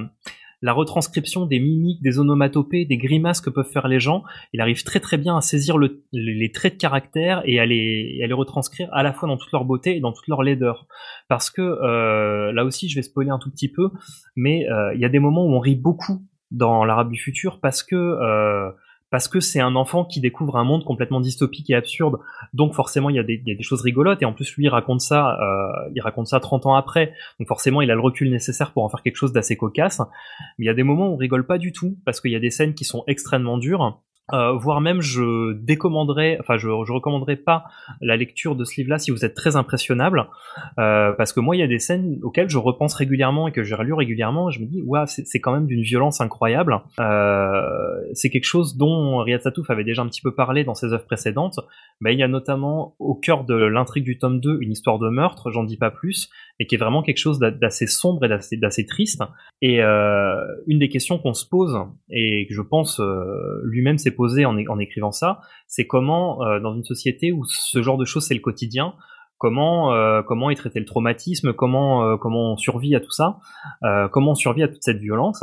la 0.63 0.73
retranscription 0.73 1.45
des 1.47 1.59
mimiques, 1.59 2.03
des 2.03 2.19
onomatopées, 2.19 2.85
des 2.85 2.97
grimaces 2.97 3.41
que 3.41 3.51
peuvent 3.51 3.71
faire 3.71 3.89
les 3.89 4.01
gens. 4.01 4.23
Il 4.53 4.61
arrive 4.61 4.83
très 4.85 5.01
très 5.01 5.19
bien 5.19 5.37
à 5.37 5.41
saisir 5.41 5.77
le- 5.77 6.05
les 6.13 6.53
traits 6.53 6.75
de 6.75 6.79
caractère 6.79 7.43
et 7.45 7.59
à, 7.59 7.67
les, 7.67 8.17
et 8.19 8.25
à 8.25 8.27
les 8.27 8.33
retranscrire 8.33 8.89
à 8.93 9.03
la 9.03 9.13
fois 9.13 9.29
dans 9.29 9.37
toute 9.37 9.53
leur 9.53 9.65
beauté 9.65 9.97
et 9.97 10.01
dans 10.01 10.13
toute 10.13 10.29
leur 10.29 10.43
laideur. 10.43 10.87
Parce 11.29 11.51
que 11.51 11.61
euh, 11.63 12.53
là 12.53 12.65
aussi, 12.65 12.89
je 12.89 12.95
vais 12.95 13.03
spoiler 13.03 13.31
un 13.31 13.39
tout 13.39 13.51
petit 13.51 13.71
peu, 13.71 13.91
mais 14.37 14.69
euh, 14.71 14.95
il 14.95 15.01
y 15.01 15.05
a 15.05 15.09
des 15.09 15.19
moments 15.19 15.45
où 15.45 15.53
on 15.53 15.61
rit 15.61 15.77
beaucoup 15.77 16.23
dans 16.53 16.85
l'Arabe 16.85 17.11
du 17.11 17.19
futur 17.19 17.61
parce 17.61 17.83
que 17.83 17.97
euh, 17.97 18.71
parce 19.13 19.29
que 19.29 19.41
c'est 19.41 19.61
un 19.61 19.77
enfant 19.77 20.07
qui 20.07 20.21
découvre 20.21 20.57
un 20.57 20.65
monde 20.65 20.85
complètement 20.85 21.21
dystopique 21.21 21.69
et 21.69 21.75
absurde. 21.75 22.19
Donc 22.55 22.73
forcément, 22.73 23.11
il 23.11 23.17
y 23.17 23.19
a 23.19 23.23
des, 23.23 23.43
il 23.45 23.63
choses 23.63 23.83
rigolotes. 23.83 24.23
Et 24.23 24.25
en 24.25 24.33
plus, 24.33 24.57
lui, 24.57 24.65
il 24.65 24.69
raconte 24.71 25.03
ça, 25.03 25.39
euh, 25.39 25.91
il 25.95 26.01
raconte 26.01 26.29
ça 26.29 26.41
30 26.41 26.65
ans 26.65 26.75
après. 26.75 27.13
Donc 27.39 27.47
forcément, 27.47 27.83
il 27.83 27.91
a 27.91 27.95
le 27.95 28.01
recul 28.01 28.31
nécessaire 28.31 28.73
pour 28.73 28.85
en 28.85 28.89
faire 28.89 29.03
quelque 29.03 29.17
chose 29.17 29.35
d'assez 29.35 29.55
cocasse. 29.55 30.01
Mais 30.59 30.65
il 30.65 30.67
y 30.67 30.71
a 30.71 30.75
des 30.75 30.83
moments 30.83 31.11
où 31.11 31.13
on 31.13 31.17
rigole 31.17 31.47
pas 31.47 31.59
du 31.59 31.73
tout 31.73 31.99
parce 32.07 32.23
qu'il 32.23 32.31
y 32.31 32.37
a 32.37 32.41
des 32.41 32.51
scènes 32.51 32.73
qui 32.73 32.87
sont 32.87 33.05
extrêmement 33.07 33.59
dures. 33.59 34.01
Euh, 34.33 34.53
voire 34.53 34.81
même 34.81 35.01
je 35.01 35.53
décommanderais, 35.55 36.39
enfin 36.41 36.57
je, 36.57 36.69
je 36.69 36.93
recommanderais 36.93 37.37
pas 37.37 37.65
la 38.01 38.17
lecture 38.17 38.55
de 38.55 38.65
ce 38.65 38.77
livre-là 38.77 38.99
si 38.99 39.11
vous 39.11 39.25
êtes 39.25 39.35
très 39.35 39.57
impressionnable, 39.57 40.29
euh, 40.79 41.13
parce 41.19 41.33
que 41.33 41.41
moi 41.41 41.57
il 41.57 41.59
y 41.59 41.63
a 41.63 41.67
des 41.67 41.81
scènes 41.81 42.21
auxquelles 42.23 42.49
je 42.49 42.57
repense 42.57 42.95
régulièrement 42.95 43.49
et 43.49 43.53
que 43.53 43.65
j'ai 43.65 43.75
relu 43.75 43.93
régulièrement, 43.93 44.49
et 44.49 44.53
je 44.53 44.61
me 44.61 44.67
dis 44.67 44.81
waouh 44.81 45.07
c'est 45.07 45.41
quand 45.41 45.53
même 45.53 45.67
d'une 45.67 45.83
violence 45.83 46.21
incroyable. 46.21 46.81
Euh, 47.01 47.63
c'est 48.15 48.31
quelque 48.31 48.45
chose 48.45 48.77
dont 48.77 49.19
Riyad 49.19 49.43
Satouf 49.43 49.69
avait 49.71 49.85
déjà 49.85 50.03
un 50.03 50.07
petit 50.07 50.23
peu 50.23 50.35
parlé 50.35 50.63
dans 50.63 50.75
ses 50.75 50.93
œuvres 50.93 51.05
précédentes, 51.05 51.59
mais 52.01 52.15
il 52.15 52.19
y 52.21 52.23
a 52.23 52.29
notamment 52.29 52.95
au 53.01 53.17
cœur 53.17 53.43
de 53.45 53.55
l'intrigue 53.55 54.05
du 54.05 54.19
tome 54.19 54.39
2 54.39 54.59
une 54.61 54.71
histoire 54.71 55.01
de 55.01 55.09
meurtre, 55.09 55.51
j'en 55.51 55.65
dis 55.65 55.77
pas 55.77 55.91
plus, 55.91 56.31
et 56.61 56.67
qui 56.67 56.77
est 56.77 56.79
vraiment 56.79 57.03
quelque 57.03 57.19
chose 57.19 57.41
d'a- 57.41 57.51
d'assez 57.51 57.89
sombre 57.89 58.25
et 58.25 58.29
d'assez 58.57 58.87
triste. 58.87 59.23
Et 59.61 59.81
une 59.81 60.79
des 60.79 60.89
questions 60.89 61.19
qu'on 61.19 61.35
se 61.35 61.49
pose, 61.49 61.77
et 62.09 62.47
que 62.49 62.55
je 62.55 62.63
pense 62.63 63.01
lui-même 63.65 63.99
s'est 63.99 64.12
posé 64.13 64.45
en, 64.45 64.79
écrivant 64.79 65.13
ça, 65.13 65.41
c'est 65.67 65.87
comment, 65.87 66.43
euh, 66.45 66.61
dans 66.61 66.75
une 66.75 66.85
société 66.85 67.33
où 67.33 67.45
ce 67.45 67.83
genre 67.83 67.99
de 67.99 68.05
choses 68.05 68.27
c'est 68.27 68.35
le 68.35 68.41
quotidien, 68.41 68.95
comment 69.39 69.93
euh, 69.93 70.23
comment 70.23 70.51
est 70.51 70.55
traité 70.55 70.79
le 70.79 70.87
traumatisme, 70.87 71.53
comment 71.53 72.05
euh, 72.05 72.17
comment 72.17 72.53
on 72.53 72.57
survit 72.57 72.95
à 72.95 73.01
tout 73.01 73.11
ça, 73.11 73.39
comment 74.13 74.33
on 74.33 74.35
survit 74.35 74.63
à 74.63 74.69
toute 74.69 74.83
cette 74.83 74.99
violence. 74.99 75.43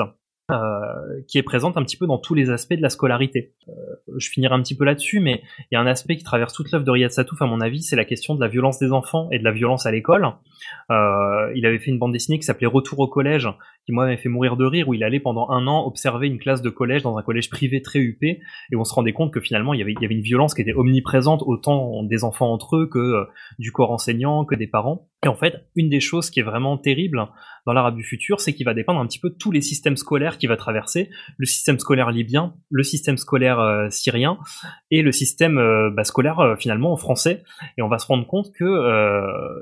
Euh, 0.50 1.22
qui 1.28 1.38
est 1.38 1.44
présente 1.44 1.78
un 1.78 1.84
petit 1.84 1.98
peu 1.98 2.08
dans 2.08 2.18
tous 2.18 2.34
les 2.34 2.50
aspects 2.50 2.74
de 2.74 2.82
la 2.82 2.90
scolarité. 2.90 3.54
Euh, 3.68 3.72
je 4.18 4.30
finirai 4.30 4.54
un 4.54 4.62
petit 4.62 4.76
peu 4.76 4.86
là-dessus, 4.86 5.20
mais 5.20 5.42
il 5.60 5.76
y 5.76 5.78
a 5.78 5.80
un 5.80 5.88
aspect 5.88 6.18
qui 6.18 6.24
traverse 6.24 6.54
toute 6.54 6.72
l'œuvre 6.72 6.86
de 6.86 6.92
Riyad 6.92 7.12
Satouf, 7.12 7.42
à 7.42 7.46
mon 7.46 7.62
avis, 7.62 7.84
c'est 7.84 7.96
la 7.96 8.06
question 8.06 8.36
de 8.36 8.42
la 8.42 8.48
violence 8.48 8.80
des 8.80 8.92
enfants 8.92 9.30
et 9.32 9.40
de 9.40 9.44
la 9.44 9.52
violence 9.52 9.86
à 9.86 9.92
l'école. 9.92 10.28
Euh, 10.92 11.52
il 11.56 11.66
avait 11.66 11.80
fait 11.80 11.92
une 11.92 12.00
bande 12.00 12.14
dessinée 12.14 12.40
qui 12.40 12.46
s'appelait 12.46 12.68
Retour 12.68 13.00
au 13.00 13.08
collège, 13.08 13.48
qui 13.86 13.92
moi 13.92 14.06
m'avait 14.06 14.18
fait 14.18 14.30
mourir 14.30 14.58
de 14.58 14.66
rire, 14.66 14.90
où 14.90 14.94
il 14.94 15.04
allait 15.04 15.20
pendant 15.20 15.50
un 15.50 15.68
an 15.68 15.86
observer 15.86 16.28
une 16.28 16.40
classe 16.40 16.62
de 16.62 16.70
collège 16.70 17.04
dans 17.04 17.18
un 17.18 17.24
collège 17.24 17.50
privé 17.50 17.82
très 17.82 18.00
huppé, 18.00 18.40
et 18.72 18.76
on 18.76 18.84
se 18.84 18.94
rendait 18.94 19.14
compte 19.14 19.34
que 19.34 19.42
finalement 19.42 19.74
il 19.74 19.80
y 19.80 19.84
avait, 19.84 19.94
une 19.94 20.22
violence 20.22 20.54
qui 20.54 20.62
était 20.62 20.74
omniprésente 20.74 21.44
autant 21.46 22.04
des 22.04 22.24
enfants 22.24 22.52
entre 22.52 22.78
eux 22.78 22.88
que 22.88 23.00
euh, 23.00 23.26
du 23.60 23.72
corps 23.72 23.92
enseignant, 23.92 24.46
que 24.46 24.56
des 24.56 24.68
parents. 24.68 25.08
Et 25.26 25.28
en 25.28 25.36
fait, 25.36 25.66
une 25.76 25.90
des 25.90 26.00
choses 26.00 26.30
qui 26.30 26.40
est 26.40 26.44
vraiment 26.44 26.78
terrible 26.78 27.28
dans 27.66 27.74
l'arabe 27.74 27.96
du 27.96 28.04
futur, 28.04 28.40
c'est 28.40 28.54
qu'il 28.54 28.66
va 28.66 28.74
dépendre 28.74 29.02
un 29.02 29.06
petit 29.06 29.20
peu 29.20 29.30
tous 29.30 29.52
les 29.52 29.60
systèmes 29.60 29.98
scolaires 29.98 30.38
qu'il 30.38 30.48
va 30.48 30.56
traverser, 30.56 31.10
le 31.38 31.46
système 31.46 31.78
scolaire 31.78 32.10
libyen, 32.10 32.54
le 32.70 32.84
système 32.84 33.18
scolaire 33.18 33.60
euh, 33.60 33.90
syrien 33.90 34.38
et 34.92 35.02
le 35.02 35.12
système 35.12 35.58
euh, 35.58 35.90
bah, 35.90 36.06
scolaire 36.06 36.40
euh, 36.40 36.56
finalement 36.56 36.96
français. 36.96 37.44
Et 37.78 37.82
on 37.82 37.90
va 37.90 38.00
se 38.00 38.08
rendre 38.08 38.26
compte 38.26 38.54
que 38.54 38.66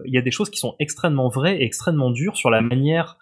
il 0.05 0.13
y 0.13 0.17
a 0.17 0.21
des 0.21 0.31
choses 0.31 0.51
qui 0.51 0.59
sont 0.59 0.75
extrêmement 0.79 1.29
vraies 1.29 1.57
et 1.57 1.63
extrêmement 1.63 2.11
dures 2.11 2.37
sur 2.37 2.49
la 2.49 2.61
manière 2.61 3.17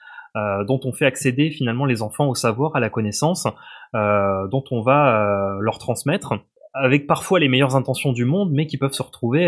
dont 0.68 0.82
on 0.84 0.92
fait 0.92 1.06
accéder 1.06 1.50
finalement 1.50 1.86
les 1.86 2.02
enfants 2.02 2.28
au 2.28 2.36
savoir, 2.36 2.76
à 2.76 2.82
la 2.82 2.90
connaissance, 2.90 3.48
dont 3.94 4.64
on 4.72 4.82
va 4.82 5.58
leur 5.62 5.78
transmettre, 5.78 6.34
avec 6.74 7.08
parfois 7.08 7.40
les 7.40 7.48
meilleures 7.48 7.78
intentions 7.78 8.12
du 8.12 8.26
monde, 8.26 8.52
mais 8.52 8.68
qui 8.68 8.78
peuvent 8.78 8.94
se 8.94 9.04
retrouver 9.04 9.48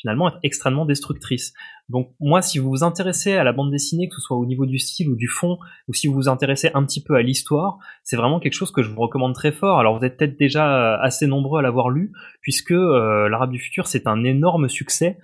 finalement 0.00 0.28
être 0.28 0.38
extrêmement 0.42 0.86
destructrices. 0.86 1.52
Donc 1.88 2.12
moi, 2.20 2.40
si 2.40 2.58
vous 2.58 2.70
vous 2.70 2.84
intéressez 2.84 3.32
à 3.32 3.44
la 3.44 3.52
bande 3.52 3.70
dessinée, 3.70 4.08
que 4.08 4.14
ce 4.14 4.20
soit 4.20 4.36
au 4.36 4.46
niveau 4.46 4.64
du 4.64 4.78
style 4.78 5.08
ou 5.10 5.16
du 5.16 5.28
fond, 5.28 5.58
ou 5.88 5.92
si 5.92 6.06
vous 6.06 6.14
vous 6.14 6.28
intéressez 6.28 6.70
un 6.74 6.84
petit 6.84 7.02
peu 7.02 7.16
à 7.16 7.22
l'histoire, 7.22 7.78
c'est 8.04 8.16
vraiment 8.16 8.40
quelque 8.40 8.54
chose 8.54 8.70
que 8.70 8.82
je 8.82 8.90
vous 8.90 9.00
recommande 9.00 9.34
très 9.34 9.52
fort. 9.52 9.78
Alors 9.78 9.98
vous 9.98 10.04
êtes 10.04 10.16
peut-être 10.16 10.38
déjà 10.38 10.96
assez 11.00 11.26
nombreux 11.26 11.58
à 11.58 11.62
l'avoir 11.62 11.90
lu, 11.90 12.12
puisque 12.40 12.70
euh, 12.70 13.28
l'Arabe 13.28 13.50
du 13.50 13.58
futur, 13.58 13.86
c'est 13.86 14.06
un 14.06 14.24
énorme 14.24 14.68
succès. 14.68 15.18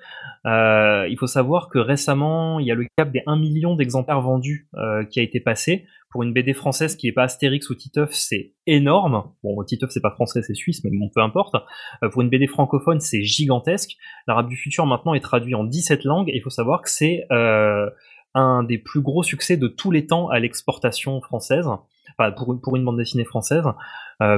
Euh, 0.46 1.08
il 1.08 1.18
faut 1.18 1.26
savoir 1.26 1.68
que 1.68 1.78
récemment, 1.78 2.60
il 2.60 2.66
y 2.66 2.70
a 2.70 2.74
le 2.74 2.86
cap 2.96 3.10
des 3.10 3.22
1 3.26 3.36
million 3.36 3.74
d'exemplaires 3.74 4.20
vendus 4.20 4.68
euh, 4.76 5.04
qui 5.04 5.20
a 5.20 5.22
été 5.22 5.40
passé. 5.40 5.86
Pour 6.10 6.22
une 6.22 6.32
BD 6.32 6.54
française 6.54 6.96
qui 6.96 7.08
est 7.08 7.12
pas 7.12 7.24
Astérix 7.24 7.68
ou 7.68 7.74
Titeuf, 7.74 8.10
c'est 8.12 8.52
énorme. 8.66 9.24
Bon, 9.42 9.62
Titeuf 9.64 9.90
c'est 9.90 10.00
pas 10.00 10.12
français, 10.12 10.42
c'est 10.42 10.54
suisse, 10.54 10.84
mais 10.84 10.90
bon, 10.92 11.10
peu 11.12 11.20
importe. 11.20 11.56
Euh, 12.02 12.08
pour 12.08 12.22
une 12.22 12.30
BD 12.30 12.46
francophone, 12.46 13.00
c'est 13.00 13.22
gigantesque. 13.22 13.96
L'Arabe 14.28 14.48
du 14.48 14.56
futur 14.56 14.86
maintenant 14.86 15.14
est 15.14 15.20
traduit 15.20 15.54
en 15.54 15.64
17 15.64 16.04
langues 16.04 16.28
et 16.28 16.36
il 16.36 16.42
faut 16.42 16.50
savoir 16.50 16.80
que 16.80 16.90
c'est 16.90 17.26
euh, 17.32 17.90
un 18.34 18.62
des 18.62 18.78
plus 18.78 19.00
gros 19.00 19.22
succès 19.22 19.56
de 19.56 19.66
tous 19.66 19.90
les 19.90 20.06
temps 20.06 20.28
à 20.28 20.38
l'exportation 20.38 21.20
française, 21.20 21.66
enfin 21.66 22.30
pour 22.32 22.52
une, 22.52 22.60
pour 22.60 22.76
une 22.76 22.84
bande 22.84 22.98
dessinée 22.98 23.24
française, 23.24 23.64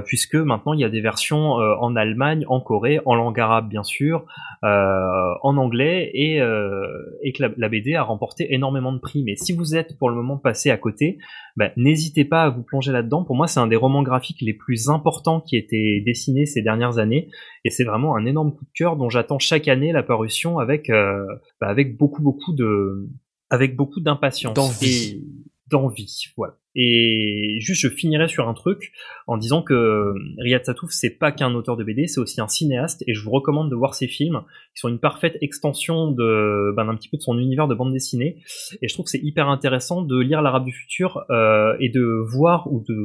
puisque 0.06 0.34
maintenant 0.34 0.72
il 0.72 0.80
y 0.80 0.84
a 0.84 0.88
des 0.88 1.00
versions 1.00 1.60
euh, 1.60 1.74
en 1.80 1.94
Allemagne, 1.94 2.44
en 2.48 2.60
Corée, 2.60 2.98
en 3.04 3.14
langue 3.14 3.38
arabe 3.38 3.68
bien 3.68 3.84
sûr, 3.84 4.24
euh, 4.64 5.34
en 5.42 5.56
anglais, 5.56 6.10
et, 6.14 6.40
euh, 6.40 6.86
et 7.22 7.32
que 7.32 7.44
la, 7.44 7.50
la 7.56 7.68
BD 7.68 7.94
a 7.94 8.02
remporté 8.02 8.52
énormément 8.52 8.92
de 8.92 8.98
prix. 8.98 9.22
Mais 9.22 9.36
si 9.36 9.52
vous 9.52 9.76
êtes 9.76 9.96
pour 9.98 10.10
le 10.10 10.16
moment 10.16 10.36
passé 10.36 10.70
à 10.70 10.76
côté, 10.76 11.18
bah, 11.56 11.70
n'hésitez 11.76 12.24
pas 12.24 12.42
à 12.42 12.50
vous 12.50 12.62
plonger 12.62 12.90
là-dedans. 12.90 13.24
Pour 13.24 13.36
moi, 13.36 13.46
c'est 13.46 13.60
un 13.60 13.68
des 13.68 13.76
romans 13.76 14.02
graphiques 14.02 14.40
les 14.40 14.54
plus 14.54 14.88
importants 14.88 15.40
qui 15.40 15.54
a 15.54 15.60
été 15.60 16.00
dessiné 16.00 16.44
ces 16.44 16.62
dernières 16.62 16.98
années, 16.98 17.28
et 17.64 17.70
c'est 17.70 17.84
vraiment 17.84 18.16
un 18.16 18.26
énorme 18.26 18.52
coup 18.52 18.64
de 18.64 18.70
cœur 18.74 18.96
dont 18.96 19.08
j'attends 19.08 19.38
chaque 19.38 19.68
année 19.68 19.92
la 19.92 20.02
parution 20.02 20.58
avec 20.58 20.90
euh, 20.90 21.24
bah, 21.60 21.68
avec 21.68 21.96
beaucoup 21.96 22.22
beaucoup 22.22 22.52
de 22.52 23.08
avec 23.50 23.76
beaucoup 23.76 24.00
d'impatience 24.00 24.54
D'envie. 24.54 25.20
et 25.20 25.24
d'envie, 25.70 26.24
voilà. 26.36 26.54
Et 26.80 27.58
juste, 27.58 27.82
je 27.82 27.88
finirai 27.88 28.28
sur 28.28 28.48
un 28.48 28.54
truc 28.54 28.92
en 29.26 29.36
disant 29.36 29.62
que 29.62 30.14
Riyad 30.38 30.64
Satouf, 30.64 30.92
c'est 30.92 31.18
pas 31.18 31.32
qu'un 31.32 31.52
auteur 31.56 31.76
de 31.76 31.82
BD, 31.82 32.06
c'est 32.06 32.20
aussi 32.20 32.40
un 32.40 32.46
cinéaste, 32.46 33.02
et 33.08 33.14
je 33.14 33.24
vous 33.24 33.32
recommande 33.32 33.68
de 33.68 33.74
voir 33.74 33.94
ses 33.94 34.06
films, 34.06 34.42
qui 34.76 34.80
sont 34.80 34.88
une 34.88 35.00
parfaite 35.00 35.36
extension 35.40 36.12
de, 36.12 36.72
ben, 36.76 36.84
d'un 36.84 36.94
petit 36.94 37.08
peu 37.08 37.16
de 37.16 37.22
son 37.22 37.36
univers 37.36 37.66
de 37.66 37.74
bande 37.74 37.92
dessinée. 37.92 38.36
Et 38.80 38.86
je 38.86 38.94
trouve 38.94 39.06
que 39.06 39.10
c'est 39.10 39.24
hyper 39.24 39.48
intéressant 39.48 40.02
de 40.02 40.20
lire 40.20 40.40
l'Arabe 40.40 40.66
du 40.66 40.72
futur 40.72 41.24
euh, 41.30 41.74
et 41.80 41.88
de 41.88 42.24
voir 42.30 42.72
ou 42.72 42.84
de, 42.88 42.96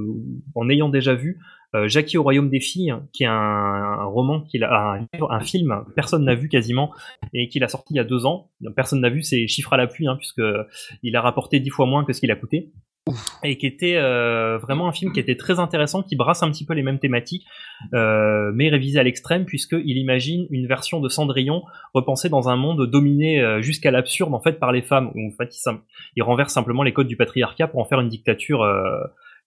en 0.53 0.69
ayant 0.69 0.89
déjà 0.89 1.15
vu 1.15 1.39
euh, 1.73 1.87
Jackie 1.87 2.19
au 2.19 2.21
royaume 2.21 2.51
des 2.51 2.59
filles, 2.59 2.93
qui 3.11 3.23
est 3.23 3.27
un, 3.27 3.33
un 3.33 4.05
roman 4.05 4.41
qu'il 4.41 4.63
a, 4.63 4.99
un, 4.99 5.07
un 5.31 5.39
film, 5.39 5.83
personne 5.95 6.25
n'a 6.25 6.35
vu 6.35 6.47
quasiment, 6.47 6.91
et 7.33 7.49
qu'il 7.49 7.63
a 7.63 7.67
sorti 7.67 7.95
il 7.95 7.97
y 7.97 7.99
a 7.99 8.03
deux 8.03 8.27
ans. 8.27 8.51
Personne 8.75 9.01
n'a 9.01 9.09
vu, 9.09 9.23
c'est 9.23 9.47
chiffre 9.47 9.73
à 9.73 9.77
la 9.77 9.87
pluie, 9.87 10.05
hein, 10.05 10.15
puisque 10.15 10.43
il 11.01 11.15
a 11.15 11.21
rapporté 11.21 11.59
dix 11.59 11.71
fois 11.71 11.87
moins 11.87 12.05
que 12.05 12.13
ce 12.13 12.19
qu'il 12.19 12.29
a 12.29 12.35
coûté 12.35 12.71
et 13.43 13.57
qui 13.57 13.67
était 13.67 13.95
euh, 13.95 14.57
vraiment 14.57 14.87
un 14.87 14.91
film 14.91 15.11
qui 15.11 15.19
était 15.19 15.35
très 15.35 15.59
intéressant, 15.59 16.03
qui 16.03 16.15
brasse 16.15 16.43
un 16.43 16.51
petit 16.51 16.65
peu 16.65 16.73
les 16.73 16.83
mêmes 16.83 16.99
thématiques, 16.99 17.45
euh, 17.93 18.51
mais 18.53 18.69
révisé 18.69 18.99
à 18.99 19.03
l'extrême, 19.03 19.45
puisqu'il 19.45 19.97
imagine 19.97 20.47
une 20.49 20.67
version 20.67 20.99
de 20.99 21.09
Cendrillon 21.09 21.63
repensée 21.93 22.29
dans 22.29 22.49
un 22.49 22.55
monde 22.55 22.89
dominé 22.89 23.41
euh, 23.41 23.61
jusqu'à 23.61 23.91
l'absurde 23.91 24.33
en 24.33 24.39
fait 24.39 24.59
par 24.59 24.71
les 24.71 24.81
femmes, 24.81 25.11
où 25.15 25.27
en 25.27 25.31
fait 25.31 25.53
il, 26.15 26.23
renverse 26.23 26.53
simplement 26.53 26.83
les 26.83 26.93
codes 26.93 27.07
du 27.07 27.17
patriarcat 27.17 27.67
pour 27.67 27.81
en 27.81 27.85
faire 27.85 27.99
une 27.99 28.09
dictature. 28.09 28.63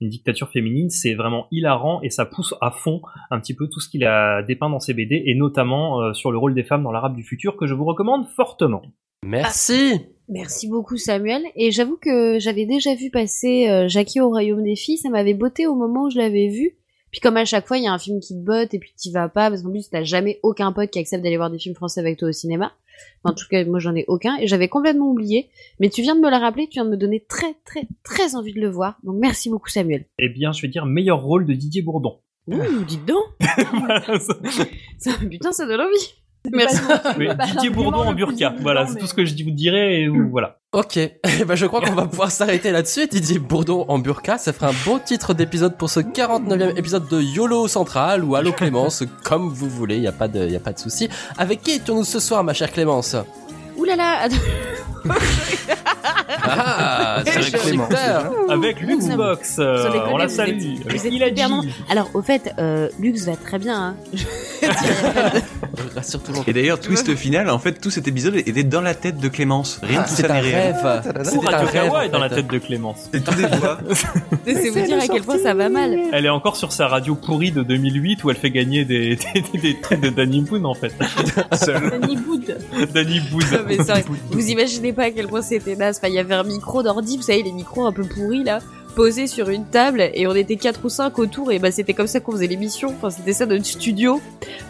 une 0.00 0.10
dictature 0.10 0.50
féminine, 0.50 0.90
c'est 0.90 1.14
vraiment 1.14 1.46
hilarant 1.50 2.02
et 2.02 2.10
ça 2.10 2.26
pousse 2.26 2.54
à 2.60 2.70
fond 2.70 3.00
un 3.30 3.40
petit 3.40 3.54
peu 3.54 3.66
tout 3.66 3.80
ce 3.80 3.88
qu'il 3.88 4.04
a 4.04 4.42
dépeint 4.42 4.68
dans 4.68 4.80
ses 4.80 4.92
BD 4.92 5.22
et 5.24 5.34
notamment 5.34 6.12
sur 6.12 6.30
le 6.30 6.38
rôle 6.38 6.54
des 6.54 6.64
femmes 6.64 6.82
dans 6.82 6.92
l'arabe 6.92 7.16
du 7.16 7.22
futur 7.22 7.56
que 7.56 7.66
je 7.66 7.72
vous 7.72 7.86
recommande 7.86 8.26
fortement. 8.36 8.82
Merci. 9.22 10.00
Merci 10.28 10.68
beaucoup 10.68 10.96
Samuel. 10.96 11.42
Et 11.54 11.70
j'avoue 11.70 11.96
que 11.96 12.38
j'avais 12.40 12.66
déjà 12.66 12.94
vu 12.94 13.10
passer 13.10 13.68
euh, 13.68 13.88
Jackie 13.88 14.20
au 14.20 14.28
royaume 14.28 14.62
des 14.64 14.76
filles, 14.76 14.98
ça 14.98 15.08
m'avait 15.08 15.34
botté 15.34 15.66
au 15.66 15.74
moment 15.74 16.04
où 16.04 16.10
je 16.10 16.18
l'avais 16.18 16.48
vu. 16.48 16.76
Puis 17.12 17.20
comme 17.20 17.36
à 17.36 17.44
chaque 17.44 17.66
fois, 17.66 17.78
il 17.78 17.84
y 17.84 17.86
a 17.86 17.92
un 17.92 17.98
film 17.98 18.18
qui 18.20 18.34
te 18.34 18.44
botte 18.44 18.74
et 18.74 18.78
puis 18.78 18.92
t'y 18.96 19.12
vas 19.12 19.28
pas, 19.28 19.48
parce 19.48 19.62
qu'en 19.62 19.70
plus 19.70 19.88
t'as 19.88 20.02
jamais 20.02 20.40
aucun 20.42 20.72
pote 20.72 20.90
qui 20.90 20.98
accepte 20.98 21.22
d'aller 21.22 21.36
voir 21.36 21.50
des 21.50 21.58
films 21.58 21.76
français 21.76 22.00
avec 22.00 22.18
toi 22.18 22.28
au 22.28 22.32
cinéma. 22.32 22.72
Enfin, 23.22 23.32
en 23.32 23.36
tout 23.36 23.46
cas, 23.48 23.64
moi 23.64 23.78
j'en 23.78 23.94
ai 23.94 24.04
aucun 24.08 24.36
et 24.38 24.46
j'avais 24.48 24.68
complètement 24.68 25.08
oublié. 25.10 25.48
Mais 25.80 25.88
tu 25.90 26.02
viens 26.02 26.16
de 26.16 26.20
me 26.20 26.30
le 26.30 26.36
rappeler, 26.36 26.66
tu 26.66 26.74
viens 26.74 26.84
de 26.84 26.90
me 26.90 26.96
donner 26.96 27.20
très 27.28 27.54
très 27.64 27.86
très 28.02 28.34
envie 28.34 28.52
de 28.52 28.60
le 28.60 28.68
voir. 28.68 28.98
Donc 29.04 29.16
merci 29.18 29.48
beaucoup 29.48 29.68
Samuel. 29.68 30.06
Eh 30.18 30.28
bien, 30.28 30.50
je 30.52 30.60
vais 30.62 30.68
dire 30.68 30.86
meilleur 30.86 31.22
rôle 31.22 31.46
de 31.46 31.52
Didier 31.54 31.82
Bourdon. 31.82 32.18
Ouh, 32.48 32.84
dites 32.86 33.04
donc 33.04 33.24
Ça- 34.98 35.12
Putain, 35.30 35.52
ça 35.52 35.66
donne 35.66 35.80
envie 35.80 36.14
Merci. 36.52 36.80
Mais 37.18 37.28
Didier 37.52 37.70
Bourdon 37.70 37.98
en 37.98 38.12
burqa. 38.12 38.54
Voilà, 38.60 38.86
c'est 38.86 38.94
mais- 38.94 39.00
tout 39.00 39.06
ce 39.06 39.14
que 39.14 39.24
je 39.24 39.32
vous 39.44 39.50
dirais. 39.50 40.02
Et 40.02 40.08
voilà. 40.08 40.58
Ok, 40.72 40.96
Eh 40.98 41.44
ben, 41.46 41.54
je 41.54 41.66
crois 41.66 41.80
qu'on 41.80 41.94
va 41.94 42.06
pouvoir 42.06 42.30
s'arrêter 42.30 42.70
là-dessus. 42.70 43.06
Didier 43.06 43.38
Bourdon 43.38 43.84
en 43.88 43.98
burqa, 43.98 44.36
ça 44.38 44.52
ferait 44.52 44.66
un 44.66 44.74
bon 44.84 44.98
titre 44.98 45.32
d'épisode 45.34 45.76
pour 45.76 45.88
ce 45.90 46.00
49e 46.00 46.76
épisode 46.76 47.08
de 47.08 47.20
YOLO 47.20 47.66
Central 47.68 48.24
ou 48.24 48.34
Allo 48.34 48.52
Clémence, 48.52 49.02
comme 49.24 49.48
vous 49.48 49.68
voulez, 49.70 49.98
y 49.98 50.06
a 50.06 50.12
pas 50.12 50.28
de, 50.28 50.46
y 50.48 50.56
a 50.56 50.60
pas 50.60 50.72
de 50.72 50.78
souci. 50.78 51.08
Avec 51.38 51.62
qui 51.62 51.72
étions-nous 51.72 52.04
ce 52.04 52.20
soir, 52.20 52.44
ma 52.44 52.52
chère 52.52 52.70
Clémence? 52.72 53.16
Ouh 53.76 53.84
là 53.84 53.96
là. 53.96 54.28
Ah, 56.42 57.22
c'est 57.24 57.36
Avec 57.38 57.52
Clémence, 57.58 57.88
super. 57.88 58.30
Avec 58.48 58.80
Luxbox, 58.80 59.56
euh, 59.58 59.90
déconner, 59.92 60.12
on 60.12 60.16
la 60.16 60.26
vous 60.26 60.34
salue. 60.34 60.48
êtes- 60.50 60.86
Avec 60.86 61.00
vous 61.00 61.06
êtes 61.06 61.12
il. 61.38 61.72
Alors, 61.90 62.10
au 62.14 62.22
fait, 62.22 62.52
euh, 62.58 62.88
Lux 63.00 63.24
va 63.26 63.36
très 63.36 63.58
bien. 63.58 63.76
Hein. 63.76 63.96
Je 64.62 65.94
rassure 65.94 66.22
tout 66.22 66.30
le 66.32 66.36
monde. 66.38 66.44
Et 66.48 66.52
d'ailleurs, 66.52 66.80
twist 66.80 67.14
final, 67.16 67.50
en 67.50 67.58
fait, 67.58 67.74
tout 67.80 67.90
cet 67.90 68.08
épisode 68.08 68.36
était 68.36 68.64
dans 68.64 68.80
la 68.80 68.94
tête 68.94 69.18
de 69.18 69.28
Clémence. 69.28 69.80
Rien 69.82 70.00
Ah, 70.00 70.04
de 70.04 70.08
tout 70.08 70.14
c'est 70.14 70.22
ça 70.26 70.32
un 70.32 70.34
n'est 70.34 70.40
réel. 70.40 70.76
rêve. 70.82 71.30
Tout 71.32 71.40
Radio. 71.40 71.68
Kawa 71.72 72.06
est 72.06 72.08
dans 72.08 72.18
la 72.18 72.28
tête 72.30 72.46
de 72.46 72.58
Clémence. 72.58 73.08
C'est 73.12 73.24
tout 73.24 73.34
des 73.34 73.46
voix. 73.46 73.78
C'est 74.46 74.70
vous 74.70 74.80
dire 74.86 74.98
à 74.98 75.06
quel 75.08 75.22
point 75.22 75.38
ça 75.38 75.54
va 75.54 75.68
mal. 75.68 75.96
Elle 76.12 76.24
est 76.26 76.30
encore 76.30 76.56
sur 76.56 76.72
sa 76.72 76.86
radio 76.88 77.14
pourrie 77.14 77.50
de 77.50 77.62
2008 77.62 78.22
où 78.24 78.30
elle 78.30 78.36
fait 78.36 78.50
gagner 78.50 78.84
des, 78.86 79.16
des, 79.16 79.58
des 79.60 79.80
trucs 79.80 80.00
de 80.00 80.08
Danny 80.10 80.40
Boone 80.42 80.66
en 80.66 80.74
fait. 80.74 80.92
Danny 81.66 82.16
Boud. 82.16 82.56
Danny 82.94 83.20
Boone. 83.20 83.44
Vous 84.30 84.48
imaginez 84.50 84.92
pas 84.92 85.04
à 85.04 85.10
quel 85.10 85.26
point 85.26 85.42
c'était 85.42 85.74
naze. 85.96 85.98
Enfin, 85.98 86.08
il 86.08 86.14
y 86.14 86.18
avait 86.18 86.34
un 86.34 86.44
micro 86.44 86.82
d'ordi, 86.82 87.16
vous 87.16 87.22
savez, 87.22 87.42
les 87.42 87.52
micros 87.52 87.86
un 87.86 87.92
peu 87.92 88.04
pourris 88.04 88.44
là, 88.44 88.60
posés 88.94 89.26
sur 89.26 89.50
une 89.50 89.66
table, 89.66 90.10
et 90.14 90.26
on 90.26 90.34
était 90.34 90.56
quatre 90.56 90.84
ou 90.84 90.88
cinq 90.88 91.18
autour, 91.18 91.52
et 91.52 91.58
bah 91.58 91.70
c'était 91.70 91.94
comme 91.94 92.06
ça 92.06 92.20
qu'on 92.20 92.32
faisait 92.32 92.46
l'émission. 92.46 92.94
Enfin, 92.96 93.10
c'était 93.10 93.34
ça 93.34 93.46
notre 93.46 93.66
studio. 93.66 94.20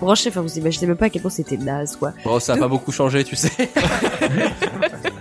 Branché, 0.01 0.31
enfin, 0.31 0.41
vous 0.41 0.59
imaginez 0.59 0.87
même 0.87 0.97
pas 0.97 1.07
à 1.07 1.11
quel 1.11 1.23
point 1.23 1.31
c'était 1.31 1.57
naze, 1.57 1.97
quoi. 1.97 2.13
Bon, 2.25 2.41
ça 2.41 2.55
a 2.55 2.57
pas 2.57 2.69
beaucoup 2.69 2.93
changé, 2.93 3.25
tu 3.25 3.37
sais. 3.37 3.53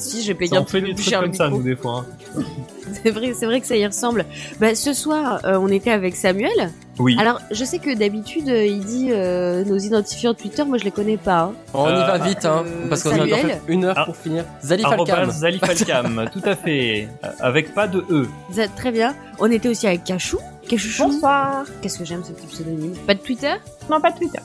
Si, 0.00 0.22
j'ai 0.22 0.34
payé 0.34 0.56
un 0.56 0.60
on 0.60 0.64
petit 0.64 0.72
fait 0.72 0.80
peu 0.82 0.94
plus 0.94 1.02
cher 1.04 1.20
comme 1.20 1.34
ça 1.34 1.48
nous 1.48 1.62
des 1.62 1.76
fois. 1.76 2.04
hein. 2.36 2.42
C'est 3.04 3.10
vrai, 3.12 3.34
c'est 3.38 3.46
vrai 3.46 3.60
que 3.60 3.66
ça 3.68 3.76
y 3.76 3.86
ressemble. 3.86 4.26
Bah, 4.58 4.74
ce 4.74 4.92
soir, 4.92 5.40
euh, 5.44 5.56
on 5.60 5.68
était 5.68 5.92
avec 5.92 6.16
Samuel. 6.16 6.70
Oui. 6.98 7.16
Alors, 7.20 7.40
je 7.52 7.64
sais 7.64 7.78
que 7.78 7.96
d'habitude, 7.96 8.48
euh, 8.48 8.66
il 8.66 8.84
dit 8.84 9.08
euh, 9.12 9.64
nos 9.64 9.78
identifiants 9.78 10.34
Twitter, 10.34 10.64
moi 10.64 10.76
je 10.76 10.84
les 10.84 10.90
connais 10.90 11.16
pas. 11.16 11.42
hein. 11.42 11.52
On 11.72 11.88
y 11.88 11.92
va 11.92 12.18
vite, 12.18 12.44
hein, 12.44 12.64
Euh, 12.66 12.88
parce 12.88 13.04
qu'on 13.04 13.10
a 13.10 13.18
Samuel. 13.18 13.34
encore 13.36 13.50
fait 13.50 13.60
une 13.68 13.84
heure 13.84 13.94
Ah. 13.96 14.04
pour 14.06 14.16
finir. 14.16 14.44
Zali 14.64 14.82
Falcam. 14.82 15.08
Arrobas 15.08 15.32
Zalifalcam, 15.32 16.28
tout 16.32 16.42
à 16.44 16.56
fait. 16.56 17.08
Euh, 17.24 17.28
Avec 17.38 17.74
pas 17.74 17.86
de 17.86 18.04
E. 18.10 18.26
Ça, 18.52 18.66
Très 18.66 18.90
bien. 18.90 19.14
On 19.38 19.48
était 19.52 19.68
aussi 19.68 19.86
avec 19.86 20.02
Cachou. 20.02 20.38
Cachouchou. 20.68 21.04
Bonsoir. 21.04 21.64
Qu'est-ce 21.82 21.98
que 22.00 22.04
j'aime 22.04 22.24
ce 22.24 22.32
petit 22.32 22.48
pseudonyme? 22.48 22.94
Pas 23.06 23.14
de 23.14 23.20
Twitter? 23.20 23.54
Non, 23.88 24.00
pas 24.00 24.10
de 24.10 24.18
Twitter. 24.18 24.40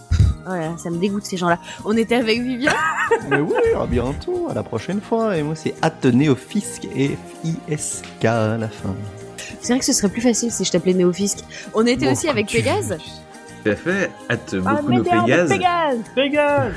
Oh 0.47 0.51
là 0.51 0.59
là, 0.59 0.71
ça 0.77 0.89
me 0.89 0.97
dégoûte 0.97 1.25
ces 1.25 1.37
gens-là. 1.37 1.57
On 1.85 1.97
était 1.97 2.15
avec 2.15 2.39
Vivien. 2.41 2.71
Mais 3.29 3.39
oui, 3.39 3.53
à 3.81 3.85
bientôt, 3.87 4.47
à 4.49 4.53
la 4.53 4.63
prochaine 4.63 5.01
fois. 5.01 5.35
Et 5.37 5.43
moi, 5.43 5.55
c'est 5.55 5.73
Athénéofisque, 5.81 6.83
F-I-S-K 6.93 8.25
à 8.25 8.57
la 8.57 8.67
fin. 8.67 8.93
C'est 9.61 9.73
vrai 9.73 9.79
que 9.79 9.85
ce 9.85 9.93
serait 9.93 10.09
plus 10.09 10.21
facile 10.21 10.51
si 10.51 10.63
je 10.63 10.71
t'appelais 10.71 10.93
Néofisque. 10.93 11.39
On 11.73 11.85
était 11.87 12.05
Bon, 12.05 12.11
aussi 12.11 12.27
avec 12.29 12.45
tu- 12.47 12.57
Pégase. 12.57 12.97
Tout 13.63 13.71
à 13.71 13.75
fait. 13.75 14.11
Hâte 14.29 14.55
Ah, 14.65 14.75
beaucoup 14.75 14.91
nos 14.91 14.97
météore 15.03 15.23
de 15.25 15.27
Pégases. 15.31 15.49
Pégase. 15.49 15.97
Pégase 16.13 16.73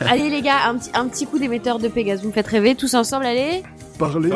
Allez 0.08 0.30
les 0.30 0.40
gars, 0.40 0.68
un 0.68 0.76
petit, 0.76 0.90
un 0.94 1.06
petit 1.06 1.26
coup 1.26 1.38
d'émetteur 1.38 1.78
de 1.78 1.88
Pégase. 1.88 2.22
Vous 2.22 2.28
me 2.28 2.32
faites 2.32 2.46
rêver 2.46 2.74
tous 2.74 2.94
ensemble, 2.94 3.26
allez. 3.26 3.62
Parlez 3.98 4.30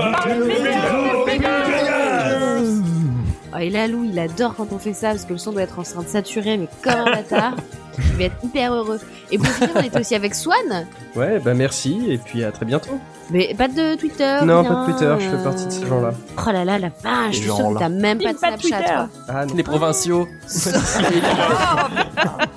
Oh, 3.57 3.59
et 3.59 3.71
là, 3.71 3.87
Lou, 3.87 4.05
il 4.05 4.19
adore 4.19 4.55
quand 4.57 4.73
on 4.73 4.79
fait 4.79 4.93
ça 4.95 5.11
parce 5.11 5.25
que 5.25 5.33
le 5.33 5.39
son 5.39 5.53
doit 5.53 5.63
être 5.63 5.79
en 5.79 5.83
train 5.85 6.03
de 6.03 6.09
saturer, 6.09 6.57
mais 6.59 6.69
comme 6.83 6.93
un 7.01 7.05
bâtard. 7.05 7.55
Il 7.99 8.17
va 8.17 8.25
être 8.25 8.37
hyper 8.43 8.73
heureux. 8.75 9.01
Et 9.31 9.39
pour 9.39 9.49
finir, 9.49 9.71
on 9.75 9.81
était 9.81 10.01
aussi 10.01 10.15
avec 10.15 10.35
Swan. 10.35 10.87
Ouais, 11.17 11.39
bah 11.39 11.55
merci, 11.55 12.07
et 12.09 12.19
puis 12.19 12.45
à 12.45 12.53
très 12.53 12.67
bientôt. 12.67 12.99
Mais 13.31 13.55
pas 13.57 13.69
de 13.69 13.95
Twitter. 13.97 14.39
non, 14.45 14.61
rien, 14.63 14.71
pas 14.71 14.81
de 14.81 14.93
Twitter, 14.93 15.15
je 15.19 15.29
fais 15.31 15.37
euh, 15.37 15.45
partie 15.45 15.65
de 15.67 15.71
ces 15.71 15.87
gens-là. 15.87 16.13
Oh 16.37 16.51
là 16.53 16.65
là, 16.65 16.79
la 16.79 16.91
vache, 17.03 17.37
je 17.37 17.41
suis 17.41 17.45
sûre 17.45 17.73
que 17.75 17.79
t'as 17.79 17.89
même 17.89 18.19
pas 18.19 18.33
de 18.33 18.39
Pas 18.39 18.57
de 18.57 18.61
Snapchat. 18.63 19.09
Ah 19.29 19.47
non. 19.47 19.55
Les 19.55 19.63
provinciaux. 19.63 20.29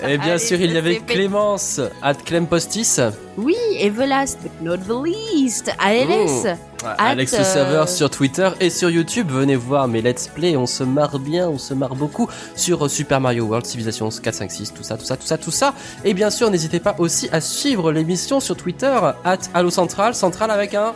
Et 0.07 0.17
bien 0.17 0.33
Allez, 0.33 0.39
sûr, 0.39 0.59
il 0.59 0.73
y 0.73 0.77
avait. 0.77 0.97
Clémence, 0.97 1.79
at 2.01 2.15
Clem 2.15 2.47
Postis, 2.47 2.99
Oui, 3.37 3.55
et 3.77 3.89
the 3.91 4.07
last 4.07 4.39
but 4.41 4.51
not 4.61 4.77
the 4.77 5.05
least, 5.05 5.71
ALS. 5.79 6.57
Alex 6.97 7.33
le 7.33 7.39
euh, 7.39 7.43
serveur 7.43 7.89
sur 7.89 8.09
Twitter 8.09 8.49
et 8.59 8.69
sur 8.69 8.89
YouTube. 8.89 9.29
Venez 9.31 9.55
voir 9.55 9.87
mes 9.87 10.01
let's 10.01 10.27
play, 10.27 10.55
on 10.55 10.65
se 10.67 10.83
marre 10.83 11.19
bien, 11.19 11.49
on 11.49 11.57
se 11.57 11.73
marre 11.73 11.95
beaucoup 11.95 12.29
sur 12.55 12.85
euh, 12.85 12.89
Super 12.89 13.19
Mario 13.19 13.45
World, 13.45 13.65
Civilization 13.65 14.09
4, 14.09 14.33
5, 14.33 14.51
6, 14.51 14.73
tout 14.73 14.83
ça, 14.83 14.95
tout 14.97 15.05
ça, 15.05 15.17
tout 15.17 15.25
ça, 15.25 15.26
tout 15.35 15.51
ça. 15.51 15.73
Et 16.05 16.13
bien 16.13 16.29
sûr, 16.29 16.49
n'hésitez 16.49 16.79
pas 16.79 16.95
aussi 16.99 17.27
à 17.33 17.41
suivre 17.41 17.91
l'émission 17.91 18.39
sur 18.39 18.55
Twitter, 18.55 18.97
at 19.25 19.39
Allo 19.53 19.69
Central, 19.69 20.13
avec 20.49 20.73
un... 20.73 20.93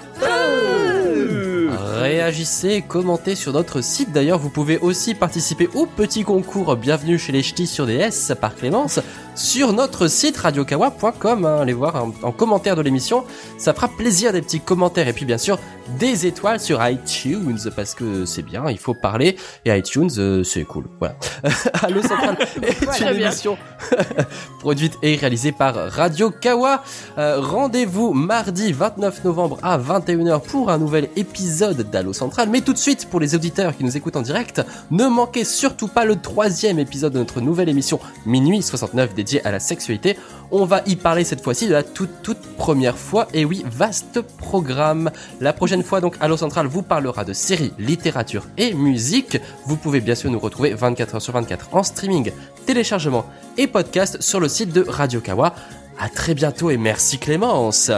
Réagissez, 2.01 2.83
commentez 2.87 3.35
sur 3.35 3.53
notre 3.53 3.81
site. 3.81 4.11
D'ailleurs, 4.11 4.39
vous 4.39 4.49
pouvez 4.49 4.77
aussi 4.79 5.13
participer 5.13 5.69
au 5.73 5.85
petit 5.85 6.23
concours 6.23 6.75
Bienvenue 6.75 7.19
chez 7.19 7.31
les 7.31 7.43
Ch'tis 7.43 7.67
sur 7.67 7.85
DS 7.85 8.33
par 8.39 8.55
Clémence 8.55 8.99
sur 9.35 9.73
notre 9.73 10.07
site 10.07 10.37
radiokawa.com. 10.37 11.45
hein. 11.45 11.57
Allez 11.61 11.73
voir 11.73 11.95
en, 11.95 12.11
en 12.23 12.31
commentaire 12.31 12.75
de 12.75 12.81
l'émission. 12.81 13.23
Ça 13.57 13.73
fera 13.73 13.87
plaisir 13.87 14.33
des 14.33 14.41
petits 14.41 14.59
commentaires 14.59 15.07
et 15.07 15.13
puis 15.13 15.25
bien 15.25 15.37
sûr 15.37 15.57
des 15.99 16.25
étoiles 16.25 16.59
sur 16.59 16.79
iTunes 16.87 17.59
parce 17.75 17.95
que 17.95 18.25
c'est 18.25 18.43
bien, 18.43 18.69
il 18.69 18.77
faut 18.77 18.93
parler 18.93 19.35
et 19.65 19.77
iTunes 19.77 20.09
euh, 20.17 20.43
c'est 20.43 20.63
cool. 20.63 20.85
Voilà. 20.99 21.15
Allo 21.81 22.01
Central 22.07 22.37
est 22.61 22.83
Voilà, 22.83 23.11
une 23.11 23.21
émission 23.21 23.57
produite 24.59 24.93
et 25.01 25.15
réalisée 25.15 25.51
par 25.51 25.75
Radio 25.75 26.31
Kawa. 26.31 26.83
Euh, 27.17 27.39
Rendez-vous 27.41 28.13
mardi 28.13 28.71
29 28.71 29.23
novembre 29.25 29.57
à 29.63 29.77
21h 29.77 30.41
pour 30.41 30.69
un 30.69 30.77
nouvel 30.77 31.09
épisode 31.15 31.89
d'Allo 31.89 32.13
Central. 32.13 32.49
Mais 32.49 32.61
tout 32.61 32.73
de 32.73 32.77
suite, 32.77 33.09
pour 33.09 33.19
les 33.19 33.35
auditeurs 33.35 33.75
qui 33.75 33.83
nous 33.83 33.97
écoutent 33.97 34.15
en 34.15 34.21
direct, 34.21 34.61
ne 34.91 35.07
manquez 35.07 35.43
surtout 35.43 35.87
pas 35.87 36.05
le 36.05 36.15
troisième 36.15 36.79
épisode 36.79 37.13
de 37.13 37.19
notre 37.19 37.41
nouvelle 37.41 37.69
émission 37.69 37.99
Minuit 38.25 38.61
69 38.61 39.13
à 39.43 39.51
la 39.51 39.59
sexualité. 39.59 40.17
On 40.51 40.65
va 40.65 40.81
y 40.85 40.95
parler 40.95 41.23
cette 41.23 41.41
fois-ci 41.41 41.67
de 41.67 41.73
la 41.73 41.83
toute 41.83 42.21
toute 42.23 42.41
première 42.57 42.97
fois. 42.97 43.27
Et 43.33 43.45
oui, 43.45 43.63
vaste 43.65 44.21
programme. 44.21 45.11
La 45.39 45.53
prochaine 45.53 45.83
fois, 45.83 46.01
donc, 46.01 46.15
Allo 46.19 46.37
Central 46.37 46.67
vous 46.67 46.81
parlera 46.81 47.23
de 47.23 47.33
séries, 47.33 47.73
littérature 47.79 48.47
et 48.57 48.73
musique. 48.73 49.37
Vous 49.65 49.77
pouvez 49.77 50.01
bien 50.01 50.15
sûr 50.15 50.29
nous 50.31 50.39
retrouver 50.39 50.73
24h 50.73 51.19
sur 51.19 51.33
24 51.33 51.69
en 51.73 51.83
streaming, 51.83 52.31
téléchargement 52.65 53.25
et 53.57 53.67
podcast 53.67 54.21
sur 54.21 54.39
le 54.39 54.47
site 54.47 54.73
de 54.73 54.83
Radio 54.87 55.21
Kawa. 55.21 55.53
À 55.99 56.09
très 56.09 56.33
bientôt 56.33 56.69
et 56.69 56.77
merci 56.77 57.19
Clémence. 57.19 57.91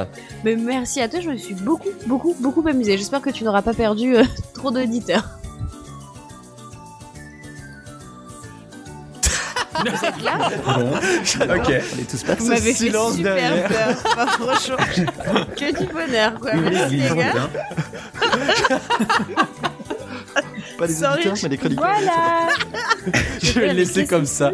Mais 0.44 0.56
merci 0.56 1.00
à 1.00 1.08
toi, 1.08 1.22
je 1.22 1.30
me 1.30 1.38
suis 1.38 1.54
beaucoup, 1.54 1.90
beaucoup, 2.06 2.36
beaucoup 2.40 2.68
amusée. 2.68 2.98
J'espère 2.98 3.22
que 3.22 3.30
tu 3.30 3.44
n'auras 3.44 3.62
pas 3.62 3.74
perdu 3.74 4.18
euh, 4.18 4.24
trop 4.54 4.72
d'auditeurs. 4.72 5.40
Vous 9.86 10.06
êtes 10.06 10.22
là 10.22 10.38
Ok. 11.56 11.68
On 11.68 12.00
est 12.00 12.10
tous 12.10 12.24
Vous 12.40 12.48
m'avez 12.48 12.62
fait 12.62 12.86
silence 12.86 13.16
super 13.16 13.36
derrière. 13.36 13.68
peur. 13.68 14.30
Franchement, 14.40 14.78
que 15.58 15.78
du 15.80 15.86
bonheur, 15.94 16.34
quoi. 16.40 16.54
Merci, 16.54 16.96
les 16.98 17.10
gars. 17.16 17.50
Pas 20.78 20.88
les 20.88 20.94
Sorry. 20.94 21.14
auditeurs, 21.28 21.38
mais 21.44 21.50
les 21.50 21.58
chroniqueurs. 21.58 21.86
Voilà. 21.86 22.48
Je 23.42 23.60
vais 23.60 23.68
le 23.68 23.74
laisser 23.74 24.06
comme 24.08 24.26
ça. 24.26 24.52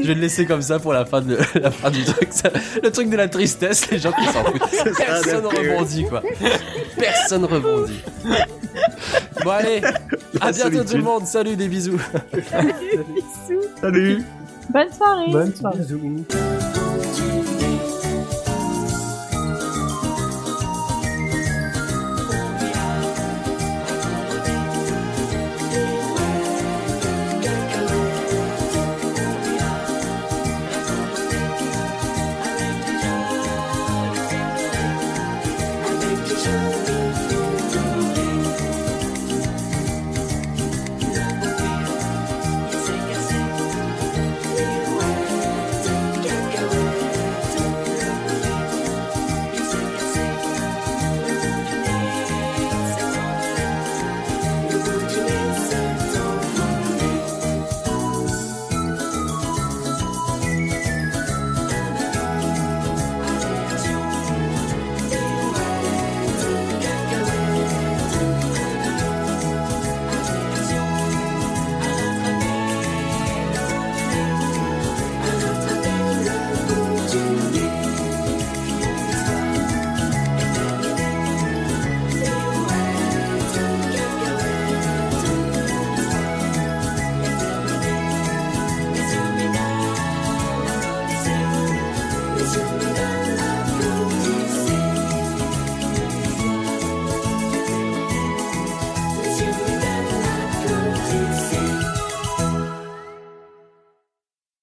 Je 0.00 0.06
vais 0.08 0.14
le 0.14 0.20
laisser 0.20 0.44
comme 0.44 0.60
ça 0.62 0.78
pour 0.78 0.92
la 0.92 1.04
fin 1.06 1.20
de 1.22 1.38
la 1.54 1.70
fin 1.70 1.90
du 1.90 2.04
truc. 2.04 2.28
Ça- 2.30 2.50
le 2.82 2.90
truc 2.90 3.08
de 3.08 3.16
la 3.16 3.28
tristesse, 3.28 3.90
les 3.90 3.98
gens 3.98 4.12
qui 4.12 4.24
s'en 4.26 4.44
foutent. 4.44 4.62
Personne 4.96 5.46
rebondit 5.46 6.04
quoi. 6.04 6.22
Personne 6.98 7.44
rebondit. 7.44 8.00
Bon 9.44 9.50
allez, 9.50 9.80
à 10.40 10.52
bientôt 10.52 10.84
tout 10.84 10.96
le 10.96 11.02
monde. 11.02 11.26
Salut, 11.26 11.56
des 11.56 11.68
bisous. 11.68 12.00
Bisous. 12.32 13.62
Salut. 13.80 14.22
Bonne 14.70 14.92
soirée. 14.92 15.30
Bonne 15.30 15.54
soirée. 15.54 15.78